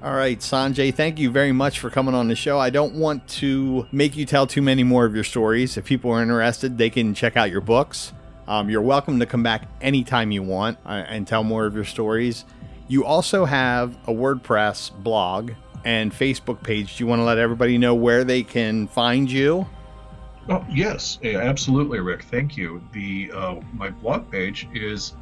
All 0.00 0.14
right, 0.14 0.38
Sanjay, 0.38 0.94
thank 0.94 1.18
you 1.18 1.28
very 1.28 1.50
much 1.50 1.80
for 1.80 1.90
coming 1.90 2.14
on 2.14 2.28
the 2.28 2.36
show. 2.36 2.60
I 2.60 2.70
don't 2.70 2.94
want 2.94 3.26
to 3.28 3.88
make 3.90 4.16
you 4.16 4.26
tell 4.26 4.46
too 4.46 4.62
many 4.62 4.84
more 4.84 5.04
of 5.04 5.12
your 5.12 5.24
stories. 5.24 5.76
If 5.76 5.86
people 5.86 6.12
are 6.12 6.22
interested, 6.22 6.78
they 6.78 6.88
can 6.88 7.14
check 7.14 7.36
out 7.36 7.50
your 7.50 7.60
books. 7.60 8.12
Um, 8.48 8.68
you're 8.70 8.80
welcome 8.80 9.20
to 9.20 9.26
come 9.26 9.42
back 9.42 9.68
anytime 9.82 10.30
you 10.30 10.42
want 10.42 10.78
uh, 10.86 11.04
and 11.06 11.28
tell 11.28 11.44
more 11.44 11.66
of 11.66 11.74
your 11.74 11.84
stories. 11.84 12.46
You 12.88 13.04
also 13.04 13.44
have 13.44 13.94
a 14.08 14.10
WordPress 14.10 14.90
blog 15.02 15.52
and 15.84 16.10
Facebook 16.10 16.62
page. 16.62 16.96
Do 16.96 17.04
you 17.04 17.08
want 17.08 17.20
to 17.20 17.24
let 17.24 17.36
everybody 17.36 17.76
know 17.76 17.94
where 17.94 18.24
they 18.24 18.42
can 18.42 18.88
find 18.88 19.30
you? 19.30 19.68
Oh 20.48 20.64
yes, 20.70 21.18
absolutely, 21.22 22.00
Rick. 22.00 22.22
Thank 22.22 22.56
you. 22.56 22.82
The 22.92 23.30
uh, 23.34 23.56
my 23.74 23.90
blog 23.90 24.30
page 24.30 24.66
is 24.72 25.12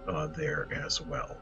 uh, 0.08 0.28
there 0.28 0.68
as 0.74 1.00
well. 1.00 1.38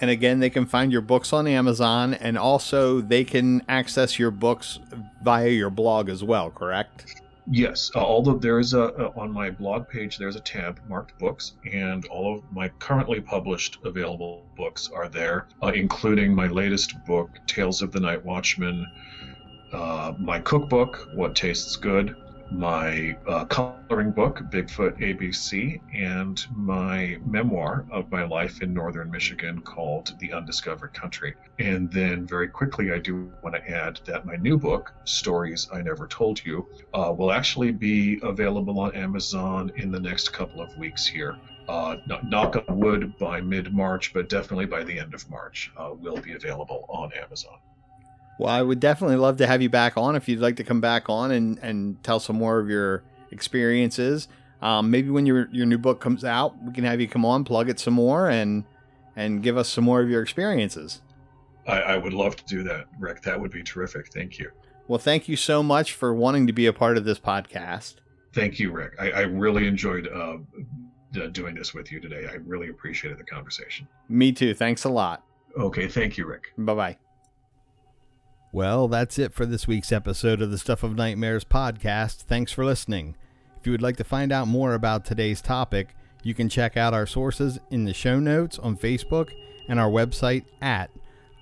And 0.00 0.10
again, 0.10 0.38
they 0.38 0.48
can 0.48 0.64
find 0.64 0.92
your 0.92 1.00
books 1.00 1.32
on 1.32 1.46
Amazon, 1.46 2.14
and 2.14 2.38
also 2.38 3.00
they 3.00 3.24
can 3.24 3.62
access 3.68 4.18
your 4.18 4.30
books 4.30 4.78
via 5.22 5.48
your 5.48 5.70
blog 5.70 6.08
as 6.08 6.22
well, 6.22 6.50
correct? 6.50 7.20
Yes, 7.50 7.90
uh, 7.94 8.00
although 8.00 8.36
there 8.36 8.58
is 8.58 8.74
a, 8.74 8.80
a, 8.80 9.06
on 9.18 9.32
my 9.32 9.48
blog 9.48 9.88
page 9.88 10.18
there's 10.18 10.36
a 10.36 10.40
tab 10.40 10.80
marked 10.86 11.18
books, 11.18 11.54
and 11.72 12.04
all 12.06 12.36
of 12.36 12.52
my 12.52 12.68
currently 12.78 13.20
published 13.20 13.78
available 13.84 14.44
books 14.54 14.90
are 14.94 15.08
there, 15.08 15.48
uh, 15.62 15.68
including 15.68 16.34
my 16.34 16.46
latest 16.46 16.94
book, 17.06 17.30
Tales 17.46 17.80
of 17.80 17.90
the 17.90 18.00
Night 18.00 18.22
Watchman, 18.22 18.86
uh, 19.72 20.12
my 20.18 20.38
cookbook, 20.40 21.08
What 21.14 21.34
Tastes 21.34 21.76
Good, 21.76 22.14
my 22.50 23.16
uh, 23.26 23.44
coloring 23.46 24.10
book, 24.10 24.40
Bigfoot 24.50 24.98
ABC, 25.00 25.80
and 25.94 26.44
my 26.54 27.18
memoir 27.26 27.84
of 27.90 28.10
my 28.10 28.24
life 28.24 28.62
in 28.62 28.72
northern 28.72 29.10
Michigan 29.10 29.60
called 29.60 30.14
The 30.18 30.32
Undiscovered 30.32 30.94
Country. 30.94 31.34
And 31.58 31.90
then, 31.92 32.26
very 32.26 32.48
quickly, 32.48 32.92
I 32.92 32.98
do 32.98 33.30
want 33.42 33.54
to 33.54 33.70
add 33.70 34.00
that 34.06 34.24
my 34.24 34.36
new 34.36 34.58
book, 34.58 34.92
Stories 35.04 35.68
I 35.72 35.82
Never 35.82 36.06
Told 36.06 36.44
You, 36.44 36.66
uh, 36.94 37.14
will 37.16 37.32
actually 37.32 37.72
be 37.72 38.18
available 38.22 38.80
on 38.80 38.94
Amazon 38.94 39.70
in 39.76 39.90
the 39.90 40.00
next 40.00 40.32
couple 40.32 40.60
of 40.60 40.76
weeks 40.76 41.06
here. 41.06 41.38
Uh, 41.68 41.96
knock 42.24 42.56
on 42.56 42.80
wood 42.80 43.16
by 43.18 43.42
mid 43.42 43.74
March, 43.74 44.14
but 44.14 44.30
definitely 44.30 44.64
by 44.64 44.82
the 44.82 44.98
end 44.98 45.12
of 45.12 45.28
March, 45.28 45.70
uh, 45.76 45.90
will 45.92 46.16
be 46.16 46.32
available 46.32 46.86
on 46.88 47.12
Amazon. 47.12 47.58
Well, 48.38 48.48
I 48.48 48.62
would 48.62 48.80
definitely 48.80 49.16
love 49.16 49.36
to 49.38 49.46
have 49.46 49.60
you 49.60 49.68
back 49.68 49.96
on 49.96 50.14
if 50.14 50.28
you'd 50.28 50.40
like 50.40 50.56
to 50.56 50.64
come 50.64 50.80
back 50.80 51.08
on 51.08 51.32
and, 51.32 51.58
and 51.58 52.02
tell 52.04 52.20
some 52.20 52.36
more 52.36 52.60
of 52.60 52.68
your 52.70 53.02
experiences. 53.32 54.28
Um, 54.62 54.90
maybe 54.90 55.10
when 55.10 55.26
your 55.26 55.48
your 55.52 55.66
new 55.66 55.78
book 55.78 56.00
comes 56.00 56.24
out, 56.24 56.60
we 56.62 56.72
can 56.72 56.84
have 56.84 57.00
you 57.00 57.08
come 57.08 57.24
on, 57.24 57.44
plug 57.44 57.68
it 57.68 57.78
some 57.78 57.94
more, 57.94 58.28
and 58.28 58.64
and 59.16 59.42
give 59.42 59.56
us 59.56 59.68
some 59.68 59.84
more 59.84 60.00
of 60.00 60.08
your 60.08 60.22
experiences. 60.22 61.00
I, 61.66 61.80
I 61.80 61.96
would 61.96 62.12
love 62.12 62.36
to 62.36 62.44
do 62.44 62.62
that, 62.64 62.86
Rick. 62.98 63.22
That 63.22 63.40
would 63.40 63.50
be 63.50 63.62
terrific. 63.62 64.12
Thank 64.12 64.38
you. 64.38 64.50
Well, 64.86 64.98
thank 64.98 65.28
you 65.28 65.36
so 65.36 65.62
much 65.62 65.92
for 65.92 66.14
wanting 66.14 66.46
to 66.46 66.52
be 66.52 66.66
a 66.66 66.72
part 66.72 66.96
of 66.96 67.04
this 67.04 67.18
podcast. 67.18 67.96
Thank 68.32 68.58
you, 68.58 68.72
Rick. 68.72 68.94
I, 68.98 69.10
I 69.10 69.20
really 69.22 69.66
enjoyed 69.66 70.08
uh, 70.08 70.38
doing 71.32 71.54
this 71.54 71.74
with 71.74 71.92
you 71.92 72.00
today. 72.00 72.26
I 72.30 72.34
really 72.34 72.68
appreciated 72.70 73.18
the 73.18 73.24
conversation. 73.24 73.86
Me 74.08 74.32
too. 74.32 74.54
Thanks 74.54 74.84
a 74.84 74.88
lot. 74.88 75.24
Okay. 75.58 75.88
Thank 75.88 76.16
you, 76.16 76.26
Rick. 76.26 76.52
Bye 76.56 76.74
bye. 76.74 77.07
Well, 78.50 78.88
that's 78.88 79.18
it 79.18 79.34
for 79.34 79.44
this 79.44 79.68
week's 79.68 79.92
episode 79.92 80.40
of 80.40 80.50
the 80.50 80.56
Stuff 80.56 80.82
of 80.82 80.96
Nightmares 80.96 81.44
podcast. 81.44 82.22
Thanks 82.22 82.50
for 82.50 82.64
listening. 82.64 83.14
If 83.60 83.66
you 83.66 83.72
would 83.72 83.82
like 83.82 83.98
to 83.98 84.04
find 84.04 84.32
out 84.32 84.48
more 84.48 84.72
about 84.72 85.04
today's 85.04 85.42
topic, 85.42 85.94
you 86.22 86.32
can 86.32 86.48
check 86.48 86.74
out 86.74 86.94
our 86.94 87.06
sources 87.06 87.58
in 87.70 87.84
the 87.84 87.92
show 87.92 88.18
notes 88.18 88.58
on 88.58 88.78
Facebook 88.78 89.28
and 89.68 89.78
our 89.78 89.90
website 89.90 90.46
at 90.62 90.90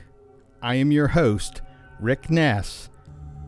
I 0.60 0.74
am 0.74 0.90
your 0.90 1.06
host, 1.06 1.62
Rick 2.01 2.28
Ness. 2.28 2.90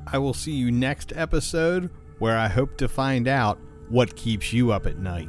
I 0.06 0.18
will 0.18 0.34
see 0.34 0.52
you 0.52 0.70
next 0.70 1.12
episode 1.16 1.90
where 2.20 2.38
I 2.38 2.46
hope 2.46 2.78
to 2.78 2.86
find 2.86 3.26
out 3.26 3.58
what 3.88 4.14
keeps 4.14 4.52
you 4.52 4.70
up 4.70 4.86
at 4.86 4.98
night. 4.98 5.28